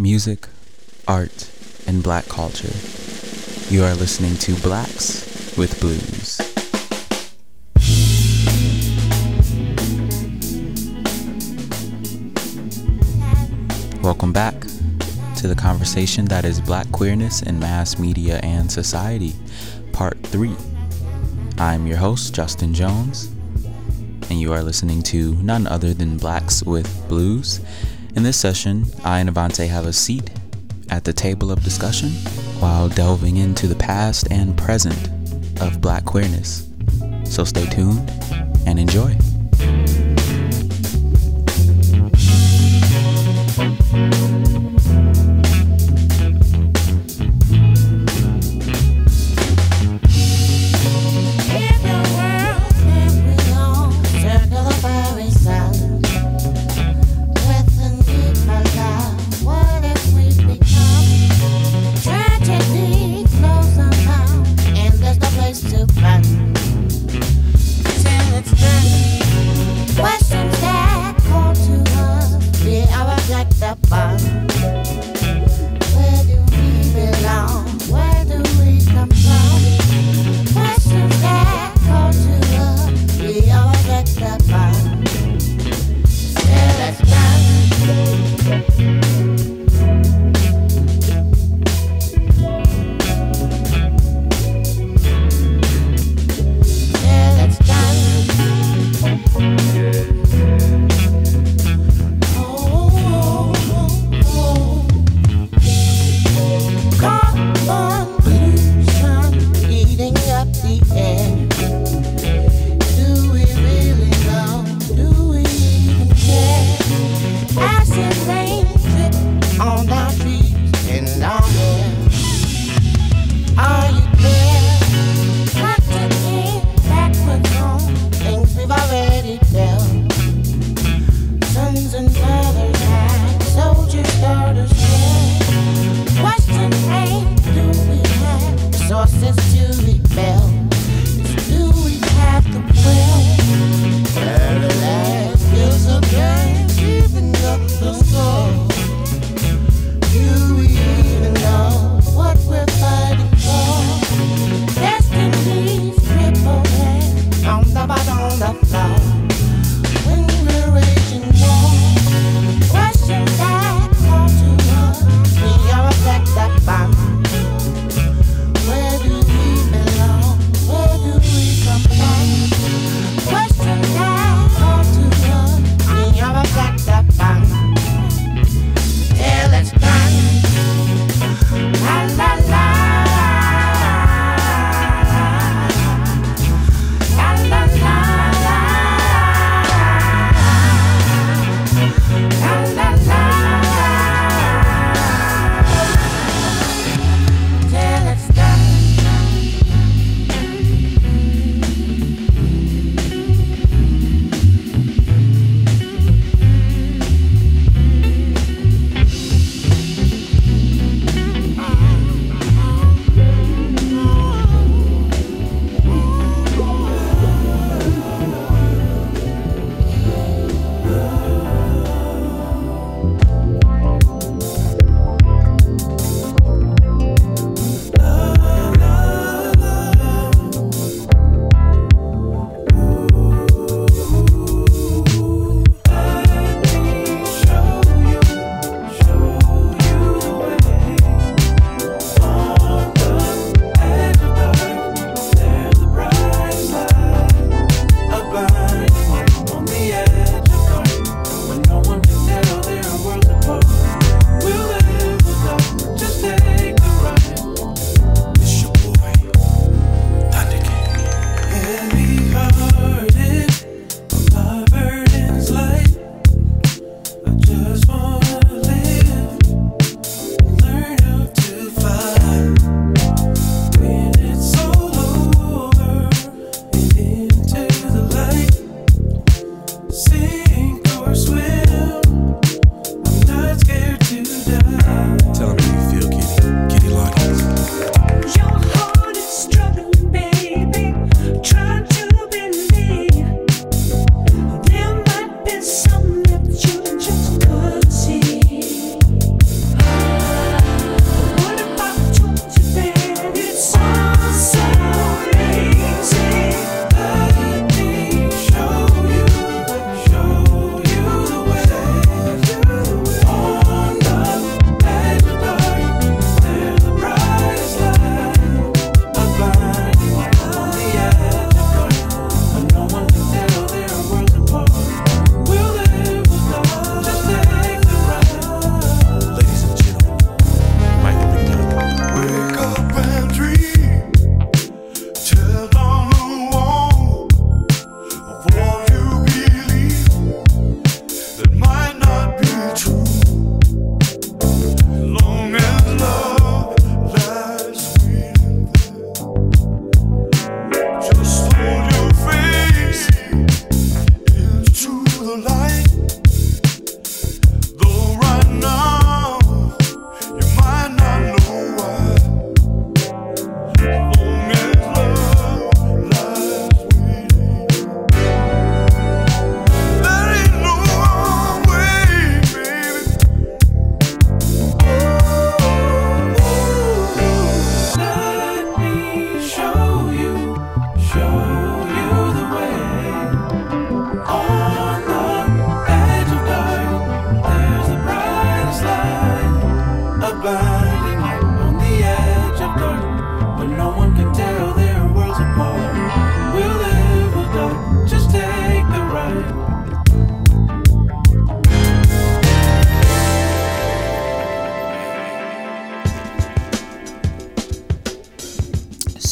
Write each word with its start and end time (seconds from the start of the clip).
music, 0.00 0.46
art, 1.08 1.50
and 1.88 2.04
black 2.04 2.24
culture. 2.26 2.70
You 3.68 3.82
are 3.82 3.96
listening 3.96 4.36
to 4.36 4.54
Blacks 4.62 5.56
with 5.58 5.80
Blues. 5.80 6.38
Welcome 14.00 14.32
back 14.32 14.54
to 15.38 15.48
the 15.48 15.56
conversation 15.56 16.26
that 16.26 16.44
is 16.44 16.60
black 16.60 16.90
queerness 16.92 17.42
in 17.42 17.58
mass 17.58 17.98
media 17.98 18.38
and 18.44 18.70
society, 18.70 19.32
part 19.92 20.16
3. 20.22 20.54
I'm 21.58 21.88
your 21.88 21.96
host, 21.96 22.32
Justin 22.36 22.72
Jones, 22.72 23.32
and 24.30 24.40
you 24.40 24.52
are 24.52 24.62
listening 24.62 25.02
to 25.02 25.34
none 25.42 25.66
other 25.66 25.92
than 25.92 26.18
Blacks 26.18 26.62
with 26.62 27.08
Blues. 27.08 27.60
In 28.14 28.22
this 28.22 28.36
session, 28.36 28.86
I 29.04 29.20
and 29.20 29.30
Avante 29.30 29.68
have 29.68 29.86
a 29.86 29.92
seat 29.92 30.30
at 30.90 31.04
the 31.04 31.12
table 31.12 31.52
of 31.52 31.62
discussion 31.62 32.10
while 32.60 32.88
delving 32.88 33.36
into 33.36 33.66
the 33.66 33.76
past 33.76 34.26
and 34.30 34.56
present 34.56 35.08
of 35.60 35.80
black 35.80 36.04
queerness. 36.04 36.68
So 37.24 37.44
stay 37.44 37.66
tuned 37.66 38.10
and 38.66 38.78
enjoy. 38.78 39.16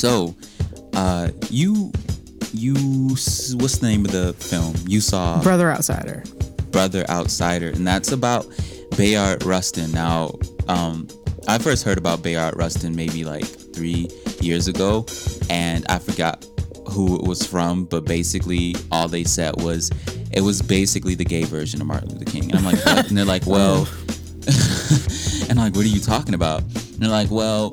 So, 0.07 0.37
uh, 0.95 1.31
you, 1.51 1.91
you, 2.53 2.75
what's 2.75 3.79
the 3.79 3.89
name 3.89 4.05
of 4.05 4.13
the 4.13 4.35
film? 4.35 4.77
You 4.87 5.01
saw 5.01 5.43
Brother 5.43 5.69
Outsider. 5.69 6.23
Brother 6.71 7.05
Outsider, 7.11 7.71
and 7.71 7.85
that's 7.85 8.13
about 8.13 8.47
Bayard 8.97 9.43
Rustin. 9.43 9.91
Now, 9.91 10.39
um, 10.69 11.09
I 11.49 11.59
first 11.59 11.83
heard 11.83 11.99
about 11.99 12.23
Bayard 12.23 12.55
Rustin 12.57 12.95
maybe 12.95 13.25
like 13.25 13.47
three 13.47 14.09
years 14.41 14.69
ago, 14.69 15.07
and 15.51 15.85
I 15.89 15.99
forgot 15.99 16.47
who 16.89 17.17
it 17.17 17.27
was 17.27 17.45
from, 17.45 17.85
but 17.85 18.05
basically 18.05 18.77
all 18.93 19.09
they 19.09 19.25
said 19.25 19.61
was 19.61 19.91
it 20.31 20.41
was 20.41 20.63
basically 20.63 21.17
the 21.17 21.25
gay 21.25 21.43
version 21.43 21.81
of 21.81 21.89
Martin 21.89 22.11
Luther 22.11 22.31
King. 22.31 22.45
And 22.45 22.55
I'm 22.55 22.65
like, 22.65 22.77
what? 22.87 23.09
and 23.09 23.19
they're 23.19 23.25
like, 23.25 23.45
well, 23.45 23.89
and 25.49 25.51
I'm 25.51 25.57
like, 25.57 25.75
what 25.75 25.85
are 25.85 25.89
you 25.89 25.99
talking 25.99 26.35
about? 26.35 26.61
And 26.63 27.01
they're 27.01 27.11
like, 27.11 27.33
well, 27.33 27.71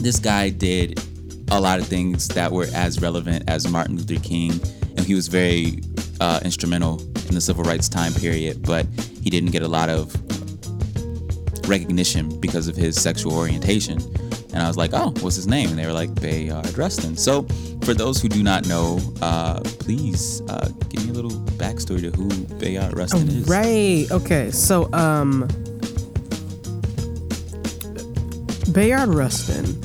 this 0.00 0.18
guy 0.18 0.48
did 0.48 1.00
a 1.50 1.60
lot 1.60 1.78
of 1.78 1.86
things 1.86 2.28
that 2.28 2.50
were 2.50 2.66
as 2.74 3.00
relevant 3.00 3.44
as 3.48 3.70
Martin 3.70 3.96
Luther 3.96 4.22
King, 4.22 4.52
and 4.96 5.00
he 5.00 5.14
was 5.14 5.28
very 5.28 5.82
uh, 6.20 6.40
instrumental 6.44 7.00
in 7.28 7.34
the 7.34 7.40
civil 7.40 7.64
rights 7.64 7.88
time 7.88 8.12
period, 8.14 8.62
but 8.62 8.86
he 9.22 9.30
didn't 9.30 9.50
get 9.50 9.62
a 9.62 9.68
lot 9.68 9.88
of 9.88 10.14
recognition 11.68 12.38
because 12.40 12.68
of 12.68 12.76
his 12.76 13.00
sexual 13.00 13.34
orientation. 13.36 13.98
And 14.52 14.62
I 14.62 14.68
was 14.68 14.76
like, 14.76 14.90
oh, 14.92 15.10
what's 15.20 15.36
his 15.36 15.46
name? 15.46 15.70
And 15.70 15.78
they 15.78 15.86
were 15.86 15.92
like, 15.92 16.14
Bayard 16.20 16.76
Rustin. 16.76 17.16
So, 17.16 17.44
for 17.84 17.94
those 17.94 18.20
who 18.20 18.28
do 18.28 18.42
not 18.42 18.66
know, 18.66 19.00
uh, 19.22 19.60
please 19.60 20.42
uh, 20.48 20.68
give 20.90 21.04
me 21.04 21.10
a 21.10 21.14
little 21.14 21.30
backstory 21.56 22.02
to 22.02 22.10
who 22.10 22.28
Bayard 22.58 22.94
Rustin 22.94 23.28
is. 23.28 23.48
Right. 23.48 24.06
Okay. 24.10 24.50
So, 24.50 24.92
um, 24.92 25.48
Bayard 28.72 29.08
Rustin 29.08 29.80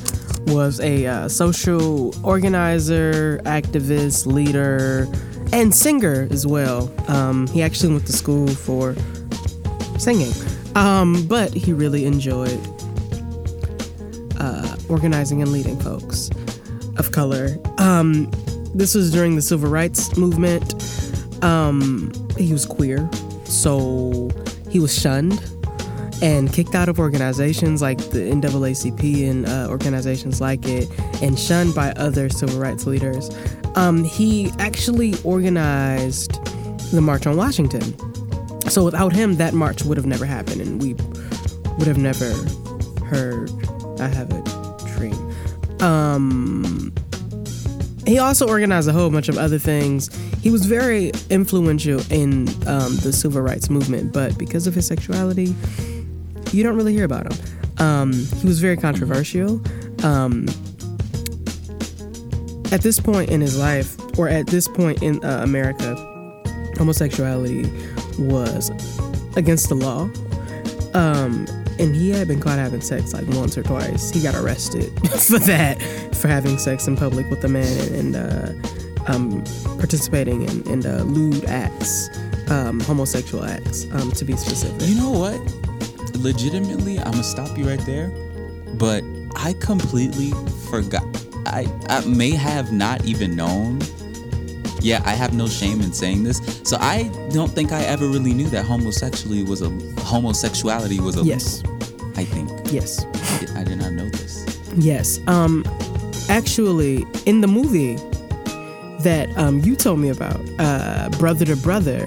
was 0.46 0.80
a 0.80 1.06
uh, 1.06 1.28
social 1.28 2.14
organizer, 2.26 3.40
activist, 3.44 4.26
leader, 4.26 5.06
and 5.52 5.74
singer 5.74 6.28
as 6.30 6.46
well. 6.46 6.92
Um, 7.08 7.46
he 7.48 7.62
actually 7.62 7.92
went 7.92 8.06
to 8.06 8.12
school 8.12 8.48
for 8.48 8.94
singing, 9.98 10.32
um, 10.74 11.26
but 11.26 11.52
he 11.52 11.72
really 11.72 12.04
enjoyed 12.04 12.60
uh, 14.38 14.76
organizing 14.88 15.42
and 15.42 15.52
leading 15.52 15.78
folks 15.80 16.30
of 16.96 17.12
color. 17.12 17.56
Um, 17.78 18.30
this 18.74 18.94
was 18.94 19.10
during 19.10 19.36
the 19.36 19.42
civil 19.42 19.70
rights 19.70 20.16
movement. 20.16 20.74
Um, 21.42 22.12
he 22.36 22.52
was 22.52 22.66
queer, 22.66 23.08
so 23.44 24.30
he 24.70 24.78
was 24.78 24.94
shunned 24.94 25.42
and 26.20 26.52
kicked 26.52 26.74
out 26.74 26.88
of 26.88 26.98
organizations 26.98 27.80
like 27.80 27.98
the 28.10 28.30
NAACP 28.30 29.28
and 29.30 29.46
uh, 29.46 29.66
organizations 29.68 30.40
like 30.40 30.66
it, 30.66 30.88
and 31.22 31.38
shunned 31.38 31.74
by 31.74 31.92
other 31.92 32.28
civil 32.28 32.60
rights 32.60 32.86
leaders. 32.86 33.30
Um, 33.74 34.04
he 34.04 34.50
actually 34.58 35.14
organized 35.24 36.42
the 36.92 37.00
March 37.00 37.26
on 37.26 37.36
Washington. 37.36 37.82
So 38.68 38.84
without 38.84 39.12
him, 39.12 39.36
that 39.36 39.54
march 39.54 39.82
would 39.84 39.96
have 39.96 40.06
never 40.06 40.26
happened, 40.26 40.60
and 40.60 40.82
we 40.82 40.94
would 41.78 41.86
have 41.86 41.98
never 41.98 42.30
heard 43.04 43.50
"I 44.00 44.08
Have 44.08 44.30
a 44.32 44.42
Dream." 44.96 45.14
Um, 45.80 46.92
he 48.06 48.18
also 48.18 48.48
organized 48.48 48.88
a 48.88 48.92
whole 48.92 49.10
bunch 49.10 49.28
of 49.28 49.38
other 49.38 49.58
things. 49.58 50.10
He 50.42 50.50
was 50.50 50.66
very 50.66 51.12
influential 51.30 52.00
in 52.10 52.48
um, 52.66 52.96
the 52.96 53.12
civil 53.12 53.42
rights 53.42 53.70
movement, 53.70 54.12
but 54.12 54.36
because 54.38 54.66
of 54.66 54.74
his 54.74 54.86
sexuality, 54.86 55.54
you 56.52 56.62
don't 56.62 56.76
really 56.76 56.92
hear 56.92 57.04
about 57.04 57.32
him. 57.32 57.38
Um, 57.78 58.12
he 58.12 58.46
was 58.46 58.60
very 58.60 58.76
controversial. 58.76 59.60
Um, 60.04 60.46
at 62.70 62.82
this 62.82 63.00
point 63.00 63.30
in 63.30 63.40
his 63.40 63.58
life, 63.58 63.96
or 64.18 64.28
at 64.28 64.46
this 64.46 64.68
point 64.68 65.02
in 65.02 65.24
uh, 65.24 65.40
America, 65.42 65.94
homosexuality 66.76 67.70
was 68.18 68.70
against 69.36 69.68
the 69.68 69.74
law. 69.74 70.02
Um, 70.94 71.46
and 71.78 71.94
he 71.94 72.10
had 72.10 72.26
been 72.26 72.40
caught 72.40 72.58
having 72.58 72.80
sex 72.80 73.14
like 73.14 73.26
once 73.28 73.56
or 73.56 73.62
twice. 73.62 74.10
He 74.10 74.20
got 74.20 74.34
arrested 74.34 74.92
for 75.10 75.38
that, 75.40 75.80
for 76.14 76.28
having 76.28 76.58
sex 76.58 76.86
in 76.86 76.96
public 76.96 77.30
with 77.30 77.44
a 77.44 77.48
man 77.48 77.92
and, 77.92 78.16
and 78.16 78.66
uh, 79.06 79.12
um, 79.12 79.44
participating 79.78 80.42
in, 80.42 80.68
in 80.68 80.86
uh, 80.86 81.04
lewd 81.04 81.44
acts, 81.44 82.08
um, 82.50 82.80
homosexual 82.80 83.44
acts, 83.44 83.86
um, 83.92 84.10
to 84.12 84.24
be 84.24 84.36
specific. 84.36 84.88
You 84.88 84.96
know 84.96 85.10
what? 85.10 85.67
Legitimately, 86.18 86.98
I'm 86.98 87.12
gonna 87.12 87.22
stop 87.22 87.56
you 87.56 87.68
right 87.68 87.80
there. 87.86 88.08
But 88.74 89.02
I 89.36 89.54
completely 89.54 90.32
forgot. 90.70 91.04
I, 91.46 91.66
I 91.88 92.04
may 92.06 92.30
have 92.30 92.72
not 92.72 93.04
even 93.04 93.34
known. 93.36 93.80
Yeah, 94.80 95.02
I 95.04 95.12
have 95.12 95.32
no 95.34 95.48
shame 95.48 95.80
in 95.80 95.92
saying 95.92 96.24
this. 96.24 96.60
So 96.64 96.76
I 96.80 97.10
don't 97.30 97.50
think 97.50 97.72
I 97.72 97.82
ever 97.84 98.06
really 98.06 98.32
knew 98.32 98.48
that 98.50 98.64
homosexuality 98.64 99.42
was 99.42 99.62
a 99.62 99.70
homosexuality 100.02 101.00
was 101.00 101.16
a 101.16 101.24
Yes. 101.24 101.62
I 102.16 102.24
think 102.24 102.50
Yes. 102.72 103.04
I 103.04 103.38
did, 103.38 103.50
I 103.56 103.64
did 103.64 103.78
not 103.78 103.92
know 103.92 104.08
this. 104.10 104.44
Yes. 104.76 105.20
Um, 105.26 105.64
actually, 106.28 107.06
in 107.26 107.40
the 107.40 107.48
movie 107.48 107.96
that 109.02 109.28
um, 109.36 109.60
you 109.60 109.74
told 109.76 110.00
me 110.00 110.10
about, 110.10 110.40
uh, 110.58 111.08
Brother 111.18 111.44
to 111.46 111.56
Brother, 111.56 112.06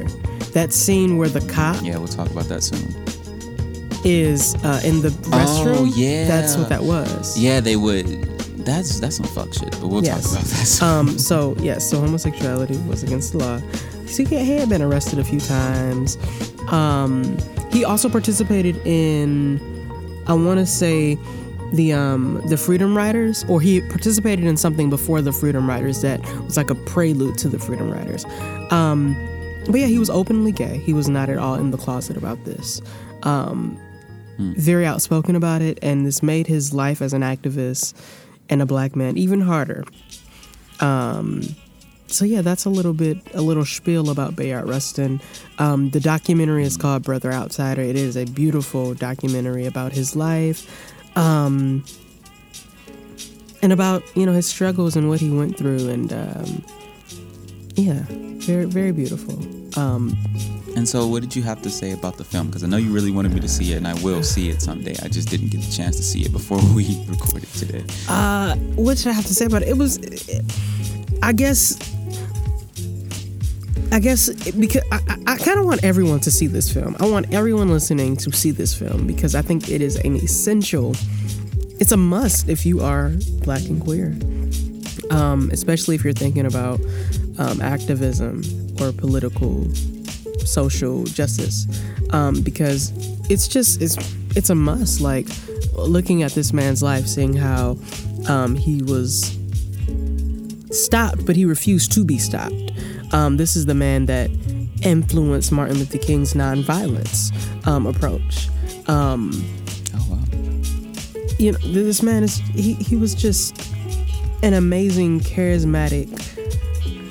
that 0.54 0.74
scene 0.74 1.18
where 1.18 1.30
the 1.30 1.42
cop 1.52 1.82
Yeah, 1.82 1.98
we'll 1.98 2.08
talk 2.08 2.30
about 2.30 2.46
that 2.46 2.62
soon. 2.64 3.01
Is 4.04 4.56
uh, 4.64 4.82
in 4.84 5.02
the 5.02 5.10
restroom. 5.10 5.76
Oh, 5.78 5.84
yeah. 5.86 6.28
That's 6.28 6.58
what 6.58 6.70
that 6.70 6.84
was. 6.84 7.38
Yeah, 7.38 7.60
they 7.60 7.76
would. 7.76 8.06
That's 8.66 9.00
that's 9.00 9.16
some 9.18 9.26
fuck 9.26 9.54
shit. 9.54 9.72
But 9.82 9.88
we'll 9.88 10.04
Yes. 10.04 10.24
talk 10.24 10.42
about 10.42 10.46
that. 10.46 10.82
Um, 10.84 11.20
so 11.20 11.56
yes, 11.60 11.90
so 11.90 12.00
homosexuality 12.00 12.78
was 12.88 13.02
against 13.04 13.32
the 13.32 13.40
law. 13.40 13.62
So 14.06 14.24
he 14.26 14.36
he 14.44 14.52
had 14.58 14.70
been 14.70 14.82
arrested 14.82 15.18
a 15.20 15.24
few 15.24 15.40
times. 15.40 16.18
Um, 16.72 17.38
he 17.72 17.84
also 17.86 18.08
participated 18.10 18.76
in, 18.86 19.60
I 20.28 20.34
want 20.34 20.60
to 20.60 20.66
say, 20.66 21.18
the 21.74 21.94
um 21.94 22.42
the 22.48 22.58
Freedom 22.58 22.96
Riders, 22.96 23.46
or 23.48 23.62
he 23.62 23.82
participated 23.82 24.46
in 24.46 24.58
something 24.58 24.90
before 24.90 25.22
the 25.22 25.32
Freedom 25.32 25.68
Riders 25.68 26.02
that 26.02 26.20
was 26.44 26.58
like 26.58 26.70
a 26.70 26.76
prelude 26.76 27.38
to 27.40 27.50
the 27.50 27.58
Freedom 27.58 27.90
Riders. 27.90 28.26
Um, 28.72 29.16
but 29.66 29.80
yeah, 29.80 29.88
he 29.88 29.98
was 29.98 30.10
openly 30.10 30.52
gay. 30.52 30.78
He 30.80 30.94
was 30.94 31.08
not 31.10 31.30
at 31.30 31.38
all 31.38 31.56
in 31.56 31.72
the 31.72 31.78
closet 31.78 32.18
about 32.18 32.44
this. 32.46 32.82
Um, 33.24 33.80
very 34.58 34.86
outspoken 34.86 35.36
about 35.36 35.62
it, 35.62 35.80
and 35.82 36.06
this 36.06 36.22
made 36.22 36.48
his 36.48 36.74
life 36.74 37.02
as 37.02 37.14
an 37.14 37.22
activist 37.22 37.94
and 38.50 38.62
a 38.62 38.66
black 38.66 38.96
man 38.96 39.18
even 39.18 39.42
harder. 39.42 39.84
Um, 40.80 41.44
so 42.08 42.26
yeah, 42.26 42.42
that's 42.42 42.66
a 42.66 42.70
little 42.70 42.94
bit 42.94 43.18
a 43.34 43.42
little 43.42 43.66
spiel 43.66 44.10
about 44.10 44.36
Bayard 44.36 44.68
Rustin. 44.68 45.22
Um, 45.60 45.90
the 45.92 46.00
documentary 46.00 46.64
is 46.64 46.78
called 46.78 47.04
Brother 47.04 47.32
Outsider. 47.32 47.82
It 47.82 47.96
is 47.96 48.18
a 48.18 48.26
beautiful 48.26 48.94
documentary 48.94 49.66
about 49.66 49.94
his 49.94 50.16
life, 50.16 50.68
um, 51.18 51.84
and 53.62 53.72
about 53.72 54.04
you 54.16 54.26
know 54.26 54.34
his 54.34 54.48
struggles 54.48 54.96
and 54.96 55.08
what 55.08 55.20
he 55.20 55.30
went 55.30 55.58
through, 55.58 55.90
and 55.90 56.12
um, 56.12 56.66
yeah, 57.76 58.04
very 58.10 58.66
very 58.66 58.92
beautiful. 58.92 59.40
Um, 59.80 60.18
And 60.76 60.88
so, 60.88 61.06
what 61.08 61.22
did 61.22 61.36
you 61.36 61.44
have 61.44 61.62
to 61.64 61.70
say 61.70 61.92
about 61.92 62.18
the 62.18 62.24
film? 62.24 62.48
Because 62.48 62.64
I 62.64 62.68
know 62.68 62.78
you 62.78 62.92
really 62.92 63.12
wanted 63.12 63.34
me 63.34 63.40
to 63.42 63.48
see 63.48 63.74
it, 63.74 63.78
and 63.78 63.88
I 63.88 63.94
will 64.02 64.24
see 64.24 64.50
it 64.50 64.62
someday. 64.62 64.96
I 65.04 65.10
just 65.10 65.30
didn't 65.30 65.50
get 65.50 65.62
the 65.62 65.72
chance 65.72 65.98
to 65.98 66.04
see 66.04 66.22
it 66.22 66.32
before 66.32 66.60
we 66.76 67.06
recorded 67.08 67.50
today. 67.50 67.84
Uh, 68.08 68.56
what 68.76 68.98
should 68.98 69.10
I 69.10 69.14
have 69.14 69.26
to 69.26 69.34
say 69.34 69.46
about 69.46 69.64
it? 69.64 69.70
It 69.70 69.78
was, 69.78 70.00
I 71.22 71.34
guess, 71.34 71.78
I 73.92 74.00
guess 74.00 74.30
because 74.52 74.84
I, 74.92 75.00
I, 75.28 75.38
kind 75.38 75.60
of 75.60 75.66
want 75.66 75.84
everyone 75.84 76.22
to 76.22 76.32
see 76.32 76.48
this 76.48 76.74
film. 76.74 76.96
I 77.02 77.10
want 77.10 77.34
everyone 77.34 77.70
listening 77.70 78.16
to 78.18 78.32
see 78.32 78.52
this 78.52 78.74
film 78.74 79.06
because 79.06 79.36
I 79.36 79.42
think 79.42 79.70
it 79.70 79.82
is 79.82 79.98
an 79.98 80.16
essential. 80.16 80.96
It's 81.80 81.92
a 81.92 81.98
must 81.98 82.48
if 82.48 82.66
you 82.66 82.80
are 82.80 83.12
black 83.44 83.64
and 83.64 83.82
queer, 83.82 84.16
um, 85.10 85.50
especially 85.52 85.96
if 85.96 86.06
you're 86.06 86.14
thinking 86.14 86.46
about 86.46 86.80
um, 87.38 87.60
activism 87.60 88.44
or 88.80 88.94
political 88.94 89.68
social 90.48 91.04
justice 91.06 91.68
um, 92.12 92.42
because 92.42 92.92
it's 93.30 93.48
just 93.48 93.82
it's 93.82 93.98
it's 94.36 94.50
a 94.50 94.56
must 94.56 95.02
like 95.02 95.28
looking 95.74 96.24
at 96.24 96.32
this 96.32 96.54
man's 96.54 96.84
life 96.84 97.08
seeing 97.08 97.34
how 97.34 97.78
um, 98.28 98.56
he 98.56 98.82
was 98.84 99.38
stopped 100.72 101.26
but 101.26 101.36
he 101.36 101.46
refused 101.46 101.92
to 101.92 102.04
be 102.04 102.18
stopped 102.18 102.72
um, 103.12 103.38
this 103.38 103.56
is 103.56 103.66
the 103.66 103.76
man 103.76 104.06
that 104.06 104.30
influenced 104.84 105.52
martin 105.52 105.78
luther 105.78 105.98
king's 105.98 106.34
nonviolence 106.34 107.32
um, 107.68 107.86
approach 107.86 108.50
um, 108.88 109.32
Oh 109.94 110.08
wow! 110.10 110.24
you 111.38 111.52
know, 111.52 111.58
this 111.60 112.02
man 112.02 112.24
is 112.24 112.38
he 112.38 112.74
he 112.74 112.96
was 112.96 113.14
just 113.14 113.72
an 114.44 114.54
amazing, 114.54 115.20
charismatic 115.20 116.10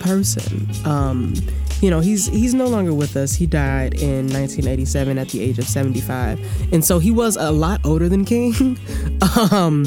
person. 0.01 0.69
Um, 0.85 1.35
you 1.81 1.91
know, 1.91 2.01
he's 2.01 2.27
he's 2.27 2.55
no 2.55 2.67
longer 2.67 2.93
with 2.93 3.17
us. 3.17 3.35
He 3.35 3.47
died 3.47 3.95
in 3.95 4.27
1987 4.27 5.19
at 5.19 5.29
the 5.31 5.41
age 5.41 5.59
of 5.59 5.65
75, 5.67 6.73
and 6.73 6.85
so 6.85 6.99
he 6.99 7.11
was 7.11 7.37
a 7.37 7.51
lot 7.51 7.81
older 7.85 8.09
than 8.09 8.25
King. 8.25 8.79
um, 9.51 9.87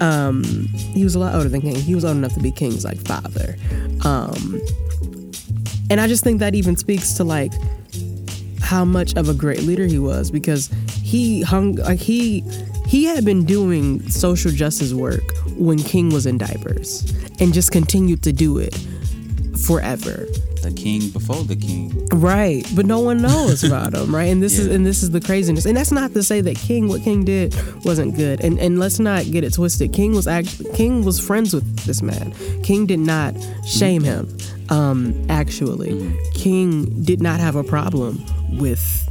um, 0.00 0.44
he 0.44 1.02
was 1.02 1.14
a 1.14 1.18
lot 1.18 1.34
older 1.34 1.48
than 1.48 1.62
King. 1.62 1.76
He 1.76 1.94
was 1.94 2.04
old 2.04 2.16
enough 2.16 2.34
to 2.34 2.40
be 2.40 2.50
King's 2.50 2.84
like 2.84 2.98
father. 2.98 3.56
Um, 4.04 4.60
and 5.90 6.00
I 6.00 6.06
just 6.06 6.22
think 6.22 6.40
that 6.40 6.54
even 6.54 6.76
speaks 6.76 7.14
to 7.14 7.24
like 7.24 7.52
how 8.60 8.84
much 8.84 9.16
of 9.16 9.28
a 9.28 9.34
great 9.34 9.62
leader 9.62 9.86
he 9.86 9.98
was 9.98 10.30
because 10.30 10.68
he 11.02 11.42
hung 11.42 11.76
like 11.76 11.98
he 11.98 12.40
he 12.86 13.04
had 13.04 13.24
been 13.24 13.44
doing 13.44 14.00
social 14.10 14.50
justice 14.50 14.92
work 14.92 15.22
when 15.56 15.78
King 15.78 16.10
was 16.10 16.26
in 16.26 16.38
diapers 16.38 17.12
and 17.40 17.54
just 17.54 17.72
continued 17.72 18.22
to 18.24 18.32
do 18.32 18.58
it 18.58 18.76
forever. 19.66 20.26
The 20.62 20.72
king 20.72 21.08
before 21.10 21.42
the 21.44 21.56
king. 21.56 22.06
Right, 22.12 22.66
but 22.74 22.84
no 22.86 23.00
one 23.00 23.22
knows 23.22 23.64
about 23.64 23.94
him, 23.94 24.14
right? 24.14 24.24
And 24.24 24.42
this 24.42 24.58
is 24.58 24.66
and 24.66 24.84
this 24.84 25.02
is 25.02 25.10
the 25.10 25.20
craziness. 25.20 25.64
And 25.64 25.76
that's 25.76 25.90
not 25.92 26.12
to 26.12 26.22
say 26.22 26.40
that 26.42 26.56
King 26.56 26.88
what 26.88 27.02
King 27.02 27.24
did 27.24 27.54
wasn't 27.84 28.14
good. 28.14 28.40
And 28.42 28.58
and 28.58 28.78
let's 28.78 28.98
not 28.98 29.24
get 29.30 29.42
it 29.42 29.54
twisted. 29.54 29.92
King 29.92 30.14
was 30.14 30.26
actually 30.26 30.70
King 30.74 31.04
was 31.04 31.18
friends 31.18 31.54
with 31.54 31.64
this 31.86 32.02
man. 32.02 32.34
King 32.62 32.86
did 32.86 33.00
not 33.00 33.34
shame 33.66 34.02
him. 34.02 34.36
Um 34.68 35.14
actually, 35.30 36.14
King 36.34 37.02
did 37.02 37.22
not 37.22 37.40
have 37.40 37.56
a 37.56 37.64
problem 37.64 38.22
with 38.58 39.08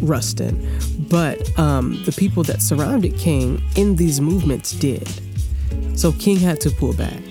Rustin, 0.00 0.68
but 1.08 1.58
um, 1.58 2.02
the 2.04 2.12
people 2.12 2.42
that 2.44 2.60
surrounded 2.60 3.16
King 3.18 3.62
in 3.76 3.96
these 3.96 4.20
movements 4.20 4.72
did. 4.72 5.08
So 5.94 6.12
King 6.12 6.38
had 6.38 6.60
to 6.62 6.70
pull 6.70 6.92
back. 6.92 7.22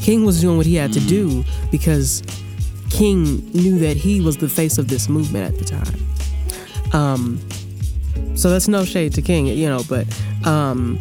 King 0.00 0.24
was 0.24 0.40
doing 0.40 0.56
what 0.56 0.66
he 0.66 0.74
had 0.74 0.92
to 0.94 1.00
do 1.00 1.44
because 1.70 2.22
King 2.92 3.50
knew 3.52 3.78
that 3.78 3.96
he 3.96 4.20
was 4.20 4.36
the 4.36 4.48
face 4.48 4.78
of 4.78 4.88
this 4.88 5.08
movement 5.08 5.52
at 5.52 5.58
the 5.58 5.64
time. 5.64 6.92
Um, 6.92 7.40
so 8.36 8.50
that's 8.50 8.68
no 8.68 8.84
shade 8.84 9.14
to 9.14 9.22
King, 9.22 9.46
you 9.46 9.68
know, 9.68 9.82
but 9.88 10.06
um, 10.46 10.98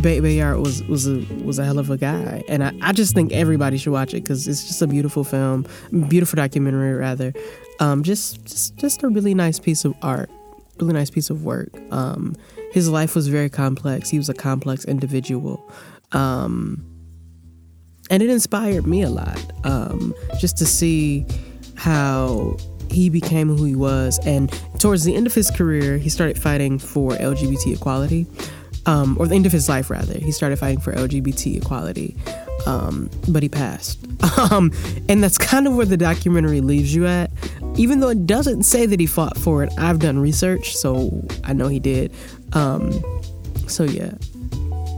Bay- 0.00 0.20
Bayard 0.20 0.58
was 0.58 0.82
was 0.84 1.06
a 1.06 1.24
was 1.42 1.58
a 1.58 1.64
hell 1.64 1.78
of 1.78 1.90
a 1.90 1.96
guy, 1.96 2.42
and 2.48 2.62
I, 2.62 2.72
I 2.82 2.92
just 2.92 3.14
think 3.14 3.32
everybody 3.32 3.78
should 3.78 3.92
watch 3.92 4.12
it 4.12 4.22
because 4.24 4.46
it's 4.46 4.66
just 4.66 4.82
a 4.82 4.86
beautiful 4.86 5.24
film, 5.24 5.66
beautiful 6.08 6.36
documentary 6.36 6.94
rather. 6.94 7.32
Um, 7.80 8.02
just 8.02 8.44
just 8.44 8.76
just 8.76 9.02
a 9.02 9.08
really 9.08 9.34
nice 9.34 9.58
piece 9.58 9.84
of 9.84 9.94
art, 10.02 10.30
really 10.80 10.92
nice 10.92 11.10
piece 11.10 11.30
of 11.30 11.44
work. 11.44 11.70
Um, 11.90 12.36
his 12.72 12.88
life 12.88 13.14
was 13.14 13.28
very 13.28 13.48
complex. 13.48 14.10
He 14.10 14.18
was 14.18 14.28
a 14.28 14.34
complex 14.34 14.84
individual. 14.84 15.72
Um, 16.12 16.84
and 18.10 18.22
it 18.22 18.30
inspired 18.30 18.86
me 18.86 19.02
a 19.02 19.10
lot 19.10 19.40
um, 19.64 20.14
just 20.38 20.56
to 20.58 20.66
see 20.66 21.26
how 21.76 22.56
he 22.90 23.08
became 23.08 23.48
who 23.48 23.64
he 23.64 23.74
was. 23.74 24.18
And 24.26 24.50
towards 24.78 25.04
the 25.04 25.14
end 25.14 25.26
of 25.26 25.34
his 25.34 25.50
career 25.50 25.98
he 25.98 26.08
started 26.08 26.38
fighting 26.38 26.78
for 26.78 27.12
lgbt 27.12 27.74
equality 27.74 28.26
um, 28.86 29.16
or 29.18 29.26
the 29.26 29.34
end 29.34 29.46
of 29.46 29.52
his 29.52 29.68
life 29.68 29.90
rather. 29.90 30.18
He 30.18 30.32
started 30.32 30.58
fighting 30.58 30.80
for 30.80 30.92
lgbt 30.92 31.56
equality 31.56 32.16
um, 32.66 33.10
but 33.28 33.42
he 33.42 33.48
passed. 33.48 33.98
Um, 34.50 34.72
and 35.08 35.22
that's 35.22 35.38
kind 35.38 35.66
of 35.66 35.76
where 35.76 35.86
the 35.86 35.96
documentary 35.96 36.60
leaves 36.60 36.94
you 36.94 37.06
at. 37.06 37.30
Even 37.76 38.00
though 38.00 38.08
it 38.08 38.26
doesn't 38.26 38.62
say 38.64 38.84
that 38.86 38.98
he 39.00 39.06
fought 39.06 39.36
for 39.36 39.62
it 39.62 39.72
i've 39.78 39.98
done 39.98 40.18
research 40.18 40.76
so 40.76 41.26
i 41.44 41.52
know 41.52 41.68
he 41.68 41.78
did. 41.78 42.12
Um, 42.52 42.92
so 43.66 43.84
yeah 43.84 44.12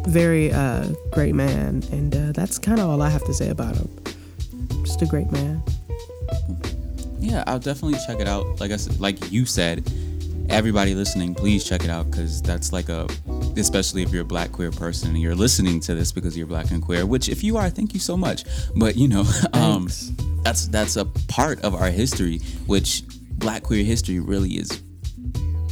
very 0.06 0.52
uh, 0.52 0.88
great 1.12 1.34
man, 1.34 1.82
and 1.90 2.14
uh, 2.14 2.32
that's 2.32 2.58
kind 2.58 2.80
of 2.80 2.88
all 2.88 3.02
I 3.02 3.08
have 3.08 3.24
to 3.24 3.34
say 3.34 3.50
about 3.50 3.76
him. 3.76 3.88
Just 4.84 5.02
a 5.02 5.06
great 5.06 5.30
man. 5.32 5.62
Yeah, 7.18 7.44
I'll 7.46 7.58
definitely 7.58 7.98
check 8.06 8.20
it 8.20 8.28
out. 8.28 8.60
Like 8.60 8.70
I 8.70 8.76
said, 8.76 9.00
like 9.00 9.32
you 9.32 9.44
said, 9.44 9.90
everybody 10.48 10.94
listening, 10.94 11.34
please 11.34 11.64
check 11.64 11.82
it 11.84 11.90
out 11.90 12.10
because 12.10 12.40
that's 12.40 12.72
like 12.72 12.88
a, 12.88 13.08
especially 13.56 14.02
if 14.02 14.12
you're 14.12 14.22
a 14.22 14.24
black 14.24 14.52
queer 14.52 14.70
person 14.70 15.10
and 15.10 15.20
you're 15.20 15.34
listening 15.34 15.80
to 15.80 15.94
this 15.94 16.12
because 16.12 16.36
you're 16.36 16.46
black 16.46 16.70
and 16.70 16.82
queer. 16.82 17.04
Which, 17.04 17.28
if 17.28 17.42
you 17.42 17.56
are, 17.56 17.68
thank 17.68 17.94
you 17.94 18.00
so 18.00 18.16
much. 18.16 18.44
But 18.76 18.96
you 18.96 19.08
know, 19.08 19.24
um, 19.52 19.88
that's 20.42 20.68
that's 20.68 20.96
a 20.96 21.04
part 21.04 21.60
of 21.62 21.74
our 21.74 21.90
history, 21.90 22.38
which 22.66 23.02
black 23.38 23.64
queer 23.64 23.84
history 23.84 24.20
really 24.20 24.52
is 24.52 24.82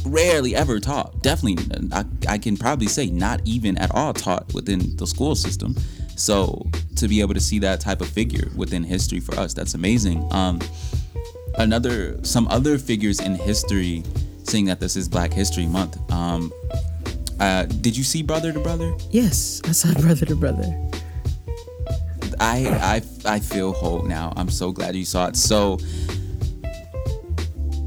rarely 0.05 0.55
ever 0.55 0.79
taught. 0.79 1.21
Definitely, 1.21 1.89
I, 1.91 2.05
I 2.27 2.37
can 2.37 2.57
probably 2.57 2.87
say 2.87 3.07
not 3.07 3.41
even 3.45 3.77
at 3.77 3.93
all 3.93 4.13
taught 4.13 4.53
within 4.53 4.95
the 4.97 5.07
school 5.07 5.35
system. 5.35 5.75
So 6.15 6.65
to 6.95 7.07
be 7.07 7.21
able 7.21 7.33
to 7.33 7.39
see 7.39 7.59
that 7.59 7.81
type 7.81 8.01
of 8.01 8.07
figure 8.07 8.49
within 8.55 8.83
history 8.83 9.19
for 9.19 9.35
us, 9.35 9.53
that's 9.53 9.73
amazing. 9.73 10.27
Um, 10.31 10.61
another, 11.57 12.23
some 12.23 12.47
other 12.47 12.77
figures 12.77 13.19
in 13.19 13.35
history, 13.35 14.03
seeing 14.43 14.65
that 14.65 14.79
this 14.79 14.95
is 14.95 15.09
Black 15.09 15.33
History 15.33 15.65
Month. 15.65 15.99
Um, 16.11 16.53
uh, 17.39 17.63
did 17.65 17.97
you 17.97 18.03
see 18.03 18.23
Brother 18.23 18.53
to 18.53 18.59
Brother? 18.59 18.95
Yes, 19.11 19.61
I 19.65 19.71
saw 19.71 19.93
brother 20.01 20.25
to 20.25 20.35
brother. 20.35 20.73
I 22.39 23.01
I 23.25 23.35
I 23.35 23.39
feel 23.39 23.73
whole 23.73 24.03
now. 24.03 24.33
I'm 24.35 24.49
so 24.49 24.71
glad 24.71 24.95
you 24.95 25.05
saw 25.05 25.27
it. 25.27 25.35
So 25.35 25.77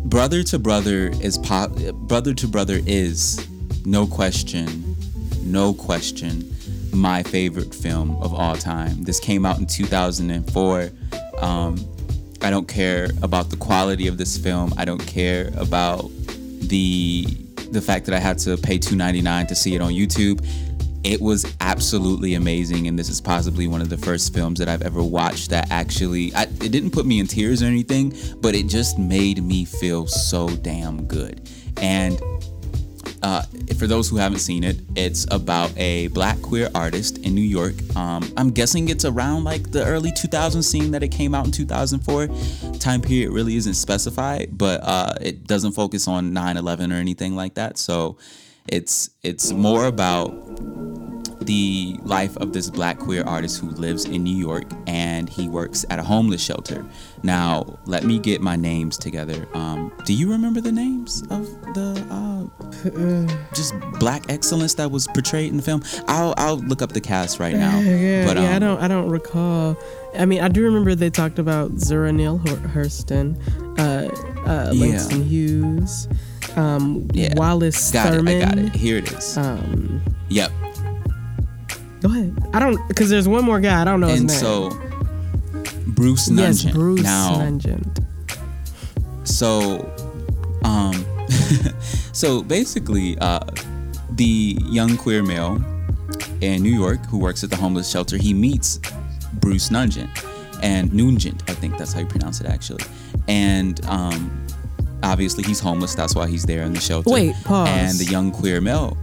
Brother 0.09 0.43
to 0.45 0.59
Brother 0.59 1.09
is 1.21 1.37
pop 1.37 1.71
Brother 1.71 2.33
to 2.33 2.49
Brother 2.49 2.81
is 2.87 3.47
no 3.85 4.07
question, 4.07 4.97
no 5.43 5.75
question 5.75 6.50
my 6.95 7.23
favorite 7.23 7.75
film 7.75 8.17
of 8.23 8.33
all 8.33 8.57
time. 8.57 9.05
This 9.05 9.21
came 9.21 9.45
out 9.45 9.59
in 9.59 9.67
2004. 9.67 10.91
Um 11.41 11.77
I 12.41 12.49
don't 12.49 12.67
care 12.67 13.11
about 13.23 13.50
the 13.50 13.57
quality 13.57 14.07
of 14.07 14.17
this 14.17 14.38
film. 14.38 14.73
I 14.79 14.87
don't 14.87 15.07
care 15.07 15.53
about 15.59 16.11
the 16.61 17.27
the 17.71 17.83
fact 17.83 18.07
that 18.07 18.15
I 18.15 18.19
had 18.19 18.38
to 18.38 18.57
pay 18.57 18.79
2.99 18.79 19.49
to 19.49 19.55
see 19.55 19.75
it 19.75 19.83
on 19.83 19.93
YouTube. 19.93 20.41
It 21.05 21.21
was 21.21 21.47
absolutely 21.61 22.35
amazing, 22.35 22.88
and 22.88 22.99
this 22.99 23.09
is 23.09 23.21
possibly 23.21 23.69
one 23.69 23.81
of 23.81 23.88
the 23.88 23.97
first 23.97 24.35
films 24.35 24.59
that 24.59 24.69
I've 24.69 24.83
ever 24.83 25.02
watched 25.02 25.50
that 25.50 25.71
actually 25.71 26.35
I, 26.35 26.43
it 26.43 26.73
didn't 26.73 26.90
put 26.90 27.07
me 27.07 27.21
in 27.21 27.26
tears 27.26 27.62
or 27.62 27.67
anything, 27.67 28.14
but 28.40 28.55
it 28.55 28.67
just 28.67 28.99
made 28.99 29.43
me 29.43 29.64
feel 29.64 30.07
so 30.07 30.49
damn 30.49 31.07
good. 31.07 31.49
And 31.81 32.21
uh, 33.23 33.43
for 33.78 33.87
those 33.87 34.09
who 34.09 34.17
haven't 34.17 34.38
seen 34.38 34.64
it, 34.64 34.81
it's 34.97 35.26
about 35.31 35.76
a 35.76 36.09
black 36.09 36.40
queer 36.43 36.71
artist 36.75 37.19
in 37.19 37.35
New 37.35 37.40
York. 37.40 37.75
Um, 37.97 38.33
I'm 38.37 38.50
guessing 38.50 38.88
it's 38.88 39.05
around 39.05 39.45
like 39.45 39.71
the 39.71 39.85
early 39.85 40.12
2000s, 40.12 40.64
scene 40.64 40.90
that 40.93 41.02
it 41.02 41.09
came 41.09 41.35
out 41.35 41.47
in 41.47 41.52
2004. 41.52 42.28
Time 42.78 43.00
period 43.00 43.31
really 43.31 43.57
isn't 43.57 43.75
specified, 43.75 44.57
but 44.57 44.81
uh, 44.83 45.14
it 45.21 45.47
doesn't 45.47 45.73
focus 45.73 46.09
on 46.09 46.33
9/11 46.33 46.93
or 46.93 46.97
anything 46.97 47.37
like 47.37 47.55
that. 47.55 47.78
So 47.78 48.19
it's 48.69 49.11
it's 49.23 49.52
more 49.52 49.87
about 49.87 50.31
the 51.49 51.99
life 52.02 52.37
of 52.37 52.52
this 52.52 52.69
black 52.69 52.99
queer 52.99 53.25
artist 53.25 53.59
who 53.59 53.71
lives 53.71 54.05
in 54.05 54.23
New 54.23 54.37
York 54.37 54.64
and 54.87 55.31
he 55.31 55.49
works 55.49 55.83
at 55.88 55.99
a 55.99 56.02
homeless 56.02 56.43
shelter. 56.45 56.85
Now, 57.23 57.78
let 57.87 58.05
me 58.05 58.19
get 58.19 58.43
my 58.43 58.55
names 58.55 58.99
together. 58.99 59.49
Um, 59.55 59.90
do 60.05 60.12
you 60.12 60.31
remember 60.31 60.61
the 60.61 60.71
names 60.71 61.23
of 61.31 61.47
the 61.73 61.88
uh, 62.11 63.55
just 63.55 63.73
black 63.99 64.31
excellence 64.31 64.75
that 64.75 64.90
was 64.90 65.07
portrayed 65.07 65.50
in 65.50 65.57
the 65.57 65.62
film? 65.62 65.83
I'll 66.07 66.35
I'll 66.37 66.59
look 66.59 66.83
up 66.83 66.93
the 66.93 67.00
cast 67.00 67.40
right 67.40 67.57
now. 67.57 67.78
Yeah, 67.88 68.26
but, 68.26 68.37
yeah. 68.37 68.50
I 68.50 68.55
um, 68.55 68.61
don't. 68.61 68.81
I 68.81 68.88
don't 68.88 69.09
recall. 69.09 69.76
I 70.19 70.26
mean, 70.26 70.40
I 70.40 70.49
do 70.49 70.62
remember 70.62 70.95
they 70.95 71.09
talked 71.11 71.38
about 71.38 71.78
Zora 71.78 72.12
Neale 72.12 72.38
Hurston, 72.40 73.38
uh, 73.78 74.49
uh, 74.49 74.71
Yeah. 74.75 75.09
Hughes, 75.09 76.09
um, 76.57 77.09
Yeah. 77.14 77.33
Wallace 77.37 77.90
Got 77.90 78.12
Thurman. 78.12 78.28
it. 78.37 78.43
I 78.43 78.49
got 78.49 78.59
it. 78.59 78.75
Here 78.76 78.99
it 78.99 79.11
is. 79.11 79.37
Um, 79.38 80.02
yep. 80.28 80.52
Go 82.00 82.09
ahead. 82.11 82.37
I 82.52 82.59
don't 82.61 82.87
because 82.88 83.11
there's 83.11 83.28
one 83.28 83.45
more 83.45 83.61
guy. 83.61 83.81
I 83.81 83.85
don't 83.85 84.00
know 84.00 84.07
his 84.09 84.21
And 84.21 84.28
name. 84.28 84.38
so 84.38 84.71
Bruce 85.88 86.28
Nugent. 86.28 86.62
yes, 86.64 86.73
Bruce 86.73 87.02
now, 87.02 87.43
Nugent. 87.49 88.00
so 89.25 89.90
um 90.64 91.05
so 92.12 92.43
basically 92.43 93.17
uh 93.19 93.40
the 94.12 94.57
young 94.64 94.97
queer 94.97 95.23
male 95.23 95.62
in 96.40 96.62
new 96.62 96.71
york 96.76 97.05
who 97.07 97.19
works 97.19 97.45
at 97.45 97.50
the 97.50 97.57
homeless 97.57 97.88
shelter 97.90 98.17
he 98.17 98.33
meets 98.35 98.81
bruce 99.35 99.71
nugent 99.71 100.11
and 100.62 100.93
nugent 100.93 101.43
i 101.49 101.55
think 101.55 101.76
that's 101.78 101.93
how 101.93 102.00
you 102.00 102.07
pronounce 102.07 102.40
it 102.40 102.47
actually 102.49 102.83
and 103.28 103.85
um 103.87 104.45
obviously 105.05 105.45
he's 105.45 105.61
homeless 105.61 105.95
that's 105.95 106.14
why 106.14 106.26
he's 106.26 106.45
there 106.45 106.62
in 106.62 106.73
the 106.73 106.81
shelter 106.81 107.09
Wait, 107.11 107.35
pause. 107.45 107.69
and 107.69 107.99
the 107.99 108.05
young 108.11 108.33
queer 108.33 108.61
male 108.61 108.97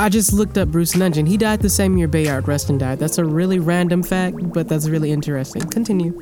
I 0.00 0.08
just 0.08 0.32
looked 0.32 0.56
up 0.56 0.68
Bruce 0.68 0.96
Nugent. 0.96 1.28
He 1.28 1.36
died 1.36 1.60
the 1.60 1.68
same 1.68 1.98
year 1.98 2.08
Bayard 2.08 2.48
Rustin 2.48 2.78
died. 2.78 2.98
That's 2.98 3.18
a 3.18 3.24
really 3.24 3.58
random 3.58 4.02
fact, 4.02 4.34
but 4.54 4.66
that's 4.66 4.88
really 4.88 5.12
interesting. 5.12 5.60
Continue. 5.68 6.18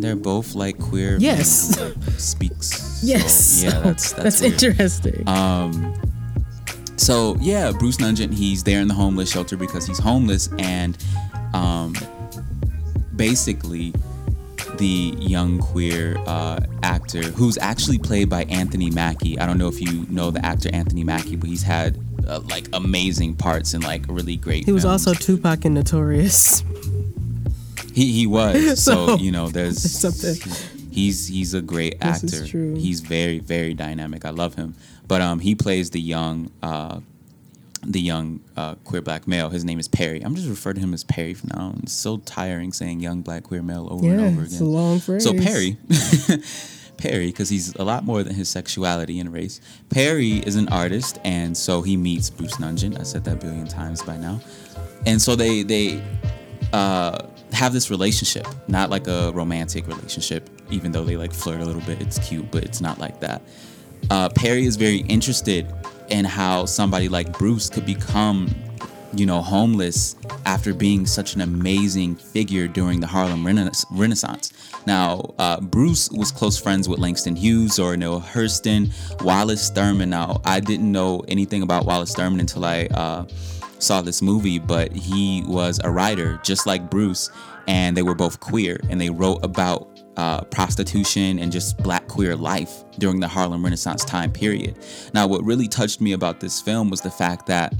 they're 0.00 0.16
both 0.16 0.54
like 0.54 0.78
queer 0.78 1.18
Yes. 1.20 1.78
speaks 2.16 2.66
So, 2.66 3.06
Yes. 3.06 3.62
yeah 3.62 3.70
that's 3.80 4.12
that's, 4.12 4.40
that's 4.40 4.40
interesting. 4.40 5.28
Um, 5.28 5.94
so 6.96 7.36
yeah, 7.40 7.72
Bruce 7.72 8.00
Nugent, 8.00 8.32
he's 8.32 8.64
there 8.64 8.80
in 8.80 8.88
the 8.88 8.94
homeless 8.94 9.30
shelter 9.30 9.58
because 9.58 9.86
he's 9.86 9.98
homeless, 9.98 10.48
and 10.58 10.96
um, 11.52 11.94
basically 13.16 13.92
the 14.78 15.14
young 15.18 15.58
queer 15.58 16.16
uh, 16.26 16.60
actor 16.82 17.22
who's 17.22 17.58
actually 17.58 17.98
played 17.98 18.30
by 18.30 18.44
Anthony 18.44 18.90
Mackie. 18.90 19.38
I 19.38 19.44
don't 19.44 19.58
know 19.58 19.68
if 19.68 19.78
you 19.78 20.06
know 20.08 20.30
the 20.30 20.44
actor 20.44 20.70
Anthony 20.72 21.04
Mackie, 21.04 21.36
but 21.36 21.50
he's 21.50 21.62
had 21.62 21.98
uh, 22.26 22.40
like 22.50 22.68
amazing 22.72 23.34
parts 23.36 23.74
and 23.74 23.82
like 23.84 24.04
really 24.08 24.36
great. 24.36 24.64
He 24.64 24.72
was 24.72 24.82
films. 24.84 25.06
also 25.06 25.14
Tupac 25.14 25.64
in 25.64 25.74
Notorious. 25.74 26.62
he 27.94 28.12
he 28.12 28.26
was 28.26 28.82
so, 28.82 29.06
So, 29.06 29.16
you 29.16 29.30
know 29.32 29.48
there's 29.48 29.80
something. 29.82 30.36
he's 30.90 31.26
he's 31.28 31.54
a 31.54 31.62
great 31.62 31.96
actor. 32.00 32.46
true. 32.46 32.74
He's 32.74 33.00
very 33.00 33.38
very 33.38 33.74
dynamic. 33.74 34.24
I 34.24 34.30
love 34.30 34.54
him. 34.54 34.74
But 35.08 35.20
um, 35.22 35.38
he 35.40 35.54
plays 35.54 35.90
the 35.90 36.00
young 36.00 36.50
uh, 36.62 37.00
the 37.88 38.00
young 38.00 38.40
uh, 38.56 38.74
queer 38.82 39.00
black 39.02 39.28
male. 39.28 39.48
His 39.50 39.64
name 39.64 39.78
is 39.78 39.86
Perry. 39.86 40.20
I'm 40.20 40.34
just 40.34 40.48
referring 40.48 40.74
to 40.76 40.80
him 40.80 40.92
as 40.92 41.04
Perry 41.04 41.34
from 41.34 41.50
now 41.54 41.66
on. 41.66 41.80
It's 41.84 41.92
so 41.92 42.16
tiring 42.18 42.72
saying 42.72 42.98
young 43.00 43.22
black 43.22 43.44
queer 43.44 43.62
male 43.62 43.86
over 43.90 44.04
and 44.08 44.20
Yeah, 44.20 44.26
over 44.26 44.42
it's 44.42 44.56
again. 44.56 44.66
a 44.66 44.70
long 44.70 44.98
phrase. 44.98 45.22
So 45.22 45.32
Perry, 45.34 45.76
Perry, 46.96 47.26
because 47.26 47.48
he's 47.48 47.74
a 47.76 47.84
lot 47.84 48.04
more 48.04 48.22
than 48.22 48.34
his 48.34 48.48
sexuality 48.48 49.20
and 49.20 49.32
race. 49.32 49.60
Perry 49.90 50.38
is 50.38 50.56
an 50.56 50.68
artist, 50.68 51.18
and 51.24 51.56
so 51.56 51.82
he 51.82 51.96
meets 51.96 52.30
Bruce 52.30 52.58
Nugent. 52.58 52.98
I 52.98 53.02
said 53.02 53.24
that 53.24 53.34
a 53.34 53.36
billion 53.36 53.66
times 53.66 54.02
by 54.02 54.16
now, 54.16 54.40
and 55.04 55.20
so 55.20 55.36
they 55.36 55.62
they 55.62 56.02
uh, 56.72 57.26
have 57.52 57.72
this 57.72 57.90
relationship, 57.90 58.46
not 58.68 58.90
like 58.90 59.06
a 59.06 59.32
romantic 59.32 59.86
relationship, 59.86 60.48
even 60.70 60.92
though 60.92 61.04
they 61.04 61.16
like 61.16 61.32
flirt 61.32 61.60
a 61.60 61.64
little 61.64 61.82
bit. 61.82 62.00
It's 62.00 62.18
cute, 62.18 62.50
but 62.50 62.64
it's 62.64 62.80
not 62.80 62.98
like 62.98 63.20
that. 63.20 63.42
Uh, 64.10 64.28
Perry 64.28 64.66
is 64.66 64.76
very 64.76 64.98
interested 64.98 65.66
in 66.10 66.24
how 66.24 66.66
somebody 66.66 67.08
like 67.08 67.36
Bruce 67.38 67.68
could 67.68 67.86
become, 67.86 68.54
you 69.14 69.26
know, 69.26 69.42
homeless 69.42 70.16
after 70.44 70.72
being 70.72 71.06
such 71.06 71.34
an 71.34 71.40
amazing 71.40 72.14
figure 72.14 72.68
during 72.68 73.00
the 73.00 73.06
Harlem 73.06 73.44
Rena- 73.44 73.72
Renaissance. 73.90 74.52
Now, 74.86 75.34
uh, 75.38 75.60
Bruce 75.60 76.10
was 76.10 76.30
close 76.30 76.58
friends 76.58 76.88
with 76.88 77.00
Langston 77.00 77.34
Hughes, 77.36 77.74
Zora 77.74 77.96
Neale 77.96 78.20
Hurston, 78.20 78.92
Wallace 79.24 79.68
Thurman. 79.70 80.10
Now, 80.10 80.40
I 80.44 80.60
didn't 80.60 80.90
know 80.90 81.24
anything 81.28 81.62
about 81.62 81.86
Wallace 81.86 82.14
Thurman 82.14 82.40
until 82.40 82.64
I 82.64 82.86
uh, 82.86 83.26
saw 83.78 84.00
this 84.00 84.22
movie, 84.22 84.58
but 84.58 84.92
he 84.92 85.42
was 85.46 85.80
a 85.82 85.90
writer 85.90 86.40
just 86.44 86.66
like 86.66 86.88
Bruce, 86.88 87.30
and 87.66 87.96
they 87.96 88.02
were 88.02 88.14
both 88.14 88.38
queer, 88.40 88.78
and 88.88 89.00
they 89.00 89.10
wrote 89.10 89.44
about 89.44 89.88
uh, 90.16 90.42
prostitution 90.44 91.38
and 91.38 91.52
just 91.52 91.76
black 91.78 92.06
queer 92.08 92.36
life 92.36 92.84
during 92.98 93.20
the 93.20 93.28
Harlem 93.28 93.62
Renaissance 93.62 94.04
time 94.04 94.32
period. 94.32 94.78
Now, 95.12 95.26
what 95.26 95.42
really 95.44 95.68
touched 95.68 96.00
me 96.00 96.12
about 96.12 96.40
this 96.40 96.60
film 96.60 96.90
was 96.90 97.00
the 97.00 97.10
fact 97.10 97.46
that 97.46 97.74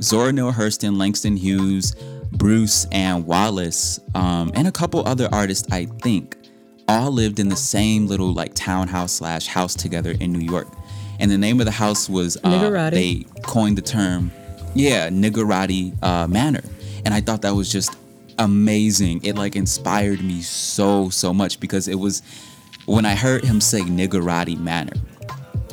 Zora 0.00 0.32
Neale 0.32 0.52
Hurston, 0.52 0.96
Langston 0.96 1.36
Hughes, 1.36 1.96
Bruce, 2.32 2.86
and 2.92 3.26
Wallace, 3.26 4.00
um, 4.14 4.52
and 4.54 4.68
a 4.68 4.72
couple 4.72 5.06
other 5.06 5.28
artists, 5.32 5.70
I 5.72 5.86
think, 6.02 6.36
all 6.88 7.10
lived 7.10 7.38
in 7.38 7.48
the 7.48 7.56
same 7.56 8.06
little 8.06 8.32
like 8.32 8.54
townhouse 8.54 9.12
slash 9.12 9.46
house 9.46 9.74
together 9.74 10.14
in 10.20 10.32
New 10.32 10.40
York. 10.40 10.68
And 11.18 11.30
the 11.30 11.38
name 11.38 11.60
of 11.60 11.66
the 11.66 11.72
house 11.72 12.08
was 12.08 12.36
uh, 12.42 12.90
they 12.90 13.24
coined 13.42 13.78
the 13.78 13.82
term, 13.82 14.32
yeah, 14.74 15.08
Niggerati 15.08 16.02
uh, 16.02 16.26
Manor. 16.26 16.62
And 17.04 17.14
I 17.14 17.20
thought 17.20 17.42
that 17.42 17.54
was 17.54 17.70
just 17.70 17.96
amazing. 18.38 19.24
It 19.24 19.36
like 19.36 19.56
inspired 19.56 20.22
me 20.22 20.40
so 20.42 21.10
so 21.10 21.32
much 21.32 21.60
because 21.60 21.88
it 21.88 21.98
was 21.98 22.22
when 22.86 23.06
I 23.06 23.14
heard 23.14 23.44
him 23.44 23.60
say 23.60 23.80
Niggerati 23.82 24.58
Manor. 24.58 24.96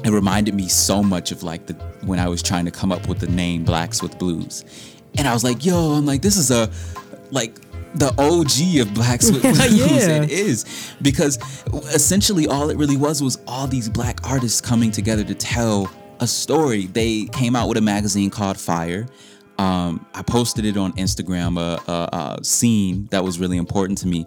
It 0.04 0.12
reminded 0.12 0.54
me 0.54 0.68
so 0.68 1.04
much 1.04 1.32
of 1.32 1.44
like 1.44 1.66
the 1.66 1.74
when 2.06 2.20
I 2.20 2.28
was 2.28 2.42
trying 2.42 2.66
to 2.66 2.72
come 2.72 2.92
up 2.92 3.08
with 3.08 3.20
the 3.20 3.28
name 3.28 3.64
Blacks 3.64 4.02
with 4.02 4.18
Blues. 4.20 4.64
And 5.18 5.28
I 5.28 5.34
was 5.34 5.44
like, 5.44 5.66
yo, 5.66 5.94
I'm 5.94 6.06
like, 6.06 6.22
this 6.22 6.38
is 6.38 6.52
a 6.52 6.70
like 7.32 7.56
the 7.96 8.14
OG 8.18 8.88
of 8.88 8.94
Blacks 8.94 9.32
with 9.32 9.42
Blues. 9.42 9.80
Yeah. 9.80 10.24
It 10.24 10.32
is. 10.32 10.94
Because 11.02 11.38
essentially 11.94 12.48
all 12.48 12.70
it 12.70 12.78
really 12.78 12.98
was 12.98 13.22
was 13.22 13.40
all 13.48 13.68
these 13.68 13.90
black 13.90 14.20
artists 14.30 14.62
coming 14.62 14.92
together 14.92 15.24
to 15.24 15.36
tell 15.36 15.92
a 16.20 16.28
story. 16.28 16.88
They 16.88 17.26
came 17.26 17.56
out 17.56 17.68
with 17.68 17.78
a 17.78 17.82
magazine 17.82 18.30
called 18.30 18.60
Fire. 18.60 19.08
Um, 19.58 20.06
I 20.14 20.22
posted 20.22 20.66
it 20.66 20.78
on 20.78 20.94
Instagram, 20.94 21.60
a, 21.60 21.92
a, 21.92 22.38
a 22.40 22.44
scene 22.44 23.08
that 23.12 23.24
was 23.24 23.40
really 23.40 23.58
important 23.58 23.98
to 24.00 24.08
me. 24.08 24.26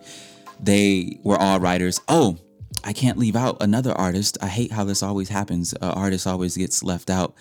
They 0.61 1.19
were 1.23 1.37
all 1.37 1.59
writers. 1.59 2.01
Oh, 2.09 2.39
I 2.85 2.93
can't 2.93 3.19
leave 3.19 3.37
out 3.37 3.63
another 3.63 3.93
artist. 3.93 4.37
I 4.43 4.49
hate 4.49 4.73
how 4.73 4.85
this 4.85 5.03
always 5.03 5.29
happens. 5.29 5.73
An 5.75 5.91
artist 5.91 6.27
always 6.27 6.57
gets 6.57 6.83
left 6.83 7.11
out. 7.11 7.35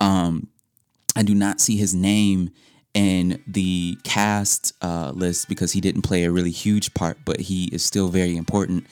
Um, 0.00 0.48
I 1.14 1.22
do 1.22 1.34
not 1.34 1.60
see 1.60 1.76
his 1.76 1.94
name 1.94 2.50
in 2.96 3.42
the 3.46 3.98
cast 4.04 4.72
uh, 4.80 5.12
list 5.14 5.50
because 5.50 5.72
he 5.72 5.82
didn't 5.82 6.00
play 6.00 6.24
a 6.24 6.30
really 6.30 6.50
huge 6.50 6.94
part, 6.94 7.18
but 7.26 7.38
he 7.38 7.66
is 7.66 7.82
still 7.84 8.08
very 8.08 8.38
important. 8.38 8.86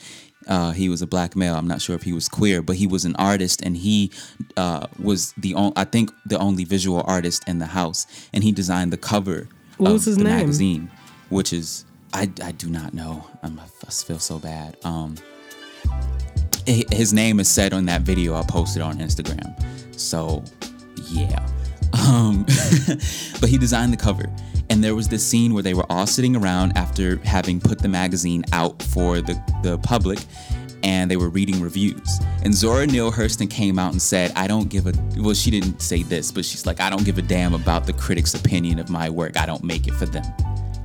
Uh, 0.47 0.73
he 0.73 0.91
was 0.91 1.01
a 1.01 1.07
black 1.07 1.35
male. 1.35 1.55
I'm 1.55 1.67
not 1.67 1.81
sure 1.81 1.97
if 1.97 2.03
he 2.03 2.13
was 2.13 2.29
queer, 2.29 2.61
but 2.61 2.77
he 2.77 2.87
was 2.87 3.07
an 3.07 3.17
artist, 3.17 3.63
and 3.63 3.79
he 3.79 4.13
uh, 4.59 4.89
was 5.03 5.33
the 5.39 5.55
only, 5.55 5.73
I 5.75 5.85
think, 5.85 6.11
the 6.27 6.39
only 6.39 6.65
visual 6.65 7.03
artist 7.07 7.49
in 7.49 7.61
the 7.61 7.67
house, 7.67 8.07
and 8.35 8.45
he 8.45 8.53
designed 8.53 8.93
the 8.93 8.99
cover 8.99 9.49
What 9.79 9.93
of 9.93 10.05
the 10.05 10.17
name? 10.17 10.25
magazine, 10.25 10.91
which 11.31 11.55
is 11.55 11.87
I, 12.13 12.31
I 12.43 12.53
do 12.53 12.69
not 12.69 12.93
know. 12.93 13.27
I'm, 13.43 13.59
I 13.59 13.91
feel 13.91 14.19
so 14.19 14.39
bad. 14.39 14.77
Um, 14.85 15.17
his 16.67 17.15
name 17.15 17.41
is 17.41 17.49
said 17.49 17.73
on 17.73 17.87
that 17.87 18.03
video 18.03 18.35
I 18.35 18.43
posted 18.43 18.83
on 18.83 18.99
Instagram. 18.99 19.55
So, 19.99 20.45
yeah. 21.09 21.47
Um, 21.95 22.45
but 23.41 23.49
he 23.49 23.59
designed 23.59 23.93
the 23.93 23.97
cover. 23.97 24.25
And 24.71 24.83
there 24.83 24.95
was 24.95 25.09
this 25.09 25.25
scene 25.25 25.53
where 25.55 25.63
they 25.63 25.75
were 25.75 25.91
all 25.91 26.07
sitting 26.07 26.37
around 26.37 26.77
after 26.77 27.17
having 27.19 27.61
put 27.61 27.79
the 27.79 27.89
magazine 27.89 28.45
out 28.53 28.83
for 28.83 29.21
the, 29.21 29.35
the 29.63 29.79
public 29.79 30.19
and 30.83 31.11
they 31.11 31.17
were 31.17 31.31
reading 31.31 31.61
reviews. 31.61 32.21
And 32.43 32.55
Zora 32.55 32.87
Neale 32.87 33.11
Hurston 33.11 33.49
came 33.49 33.79
out 33.79 33.93
and 33.93 34.01
said, 34.01 34.33
I 34.37 34.47
don't 34.47 34.69
give 34.69 34.87
a, 34.87 34.93
well, 35.17 35.35
she 35.35 35.51
didn't 35.51 35.81
say 35.81 36.03
this, 36.03 36.31
but 36.31 36.45
she's 36.45 36.67
like, 36.67 36.81
I 36.81 36.91
don't 36.91 37.05
give 37.05 37.17
a 37.17 37.23
damn 37.23 37.55
about 37.55 37.87
the 37.87 37.95
critic's 37.95 38.35
opinion 38.35 38.79
of 38.79 38.91
my 38.91 39.09
work. 39.09 39.39
I 39.39 39.47
don't 39.47 39.65
make 39.65 39.89
it 39.89 39.95
for 39.95 40.05
them. 40.05 40.25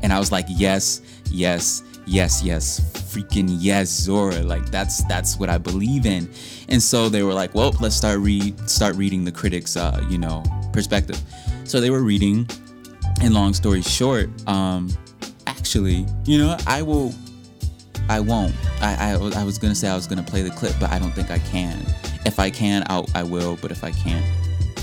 And 0.02 0.14
I 0.14 0.20
was 0.20 0.32
like, 0.32 0.46
yes, 0.48 1.02
yes, 1.30 1.84
yes, 2.10 2.44
yes, 2.44 2.80
freaking 3.14 3.56
yes, 3.60 3.90
Zora. 3.90 4.42
Like 4.42 4.70
that's 4.72 5.04
that's 5.06 5.38
what 5.38 5.50
I 5.50 5.58
believe 5.58 6.06
in. 6.06 6.30
And 6.68 6.82
so 6.82 7.10
they 7.10 7.24
were 7.24 7.34
like, 7.34 7.54
well, 7.54 7.76
let's 7.80 7.96
start 7.96 8.20
read 8.20 8.70
start 8.70 8.96
reading 8.96 9.24
the 9.24 9.32
critics, 9.32 9.78
uh, 9.78 10.04
you 10.10 10.18
know, 10.18 10.44
perspective. 10.74 11.20
So 11.64 11.80
they 11.80 11.90
were 11.90 12.04
reading, 12.04 12.50
and 13.22 13.34
long 13.34 13.54
story 13.54 13.82
short, 13.82 14.30
um, 14.48 14.90
actually, 15.48 16.06
you 16.26 16.40
know, 16.40 16.58
I 16.66 16.82
will, 16.82 17.14
I 18.10 18.20
won't. 18.20 18.56
I 18.82 19.14
I, 19.14 19.42
I 19.42 19.44
was 19.44 19.58
gonna 19.58 19.76
say 19.76 19.88
I 19.88 19.96
was 19.96 20.08
gonna 20.08 20.24
play 20.24 20.42
the 20.42 20.52
clip, 20.52 20.76
but 20.80 20.90
I 20.92 21.00
don't 21.00 21.12
think 21.12 21.32
I 21.32 21.40
can. 21.40 21.80
If 22.26 22.40
I 22.40 22.50
can, 22.50 22.84
I'll, 22.88 23.08
I 23.16 23.24
will. 23.24 23.58
But 23.62 23.72
if 23.72 23.84
I 23.84 23.92
can't, 23.92 24.26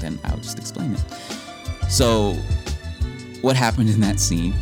then 0.01 0.19
I'll 0.25 0.39
just 0.39 0.59
explain 0.59 0.95
it. 0.95 1.91
So 1.91 2.35
what 3.43 3.57
happened 3.57 3.91
in 3.91 4.01
that 4.01 4.19
scene 4.19 4.55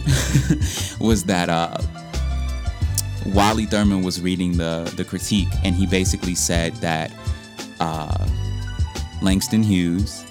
was 1.01 1.25
that 1.25 1.49
uh, 1.49 1.79
Wally 3.27 3.67
Thurman 3.67 4.03
was 4.03 4.21
reading 4.21 4.57
the 4.57 4.93
the 4.97 5.05
critique, 5.05 5.49
and 5.65 5.75
he 5.75 5.87
basically 5.87 6.35
said 6.35 6.75
that 6.77 7.13
uh, 7.81 8.29
Langston 9.23 9.63
Hughes 9.63 10.25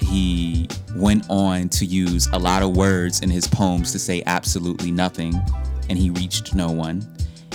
he 0.00 0.68
went 0.94 1.24
on 1.28 1.68
to 1.68 1.84
use 1.84 2.28
a 2.32 2.38
lot 2.38 2.62
of 2.62 2.76
words 2.76 3.20
in 3.20 3.30
his 3.30 3.46
poems 3.46 3.92
to 3.92 3.98
say 3.98 4.22
absolutely 4.26 4.90
nothing, 4.90 5.34
and 5.88 5.98
he 5.98 6.10
reached 6.10 6.54
no 6.54 6.70
one. 6.70 7.06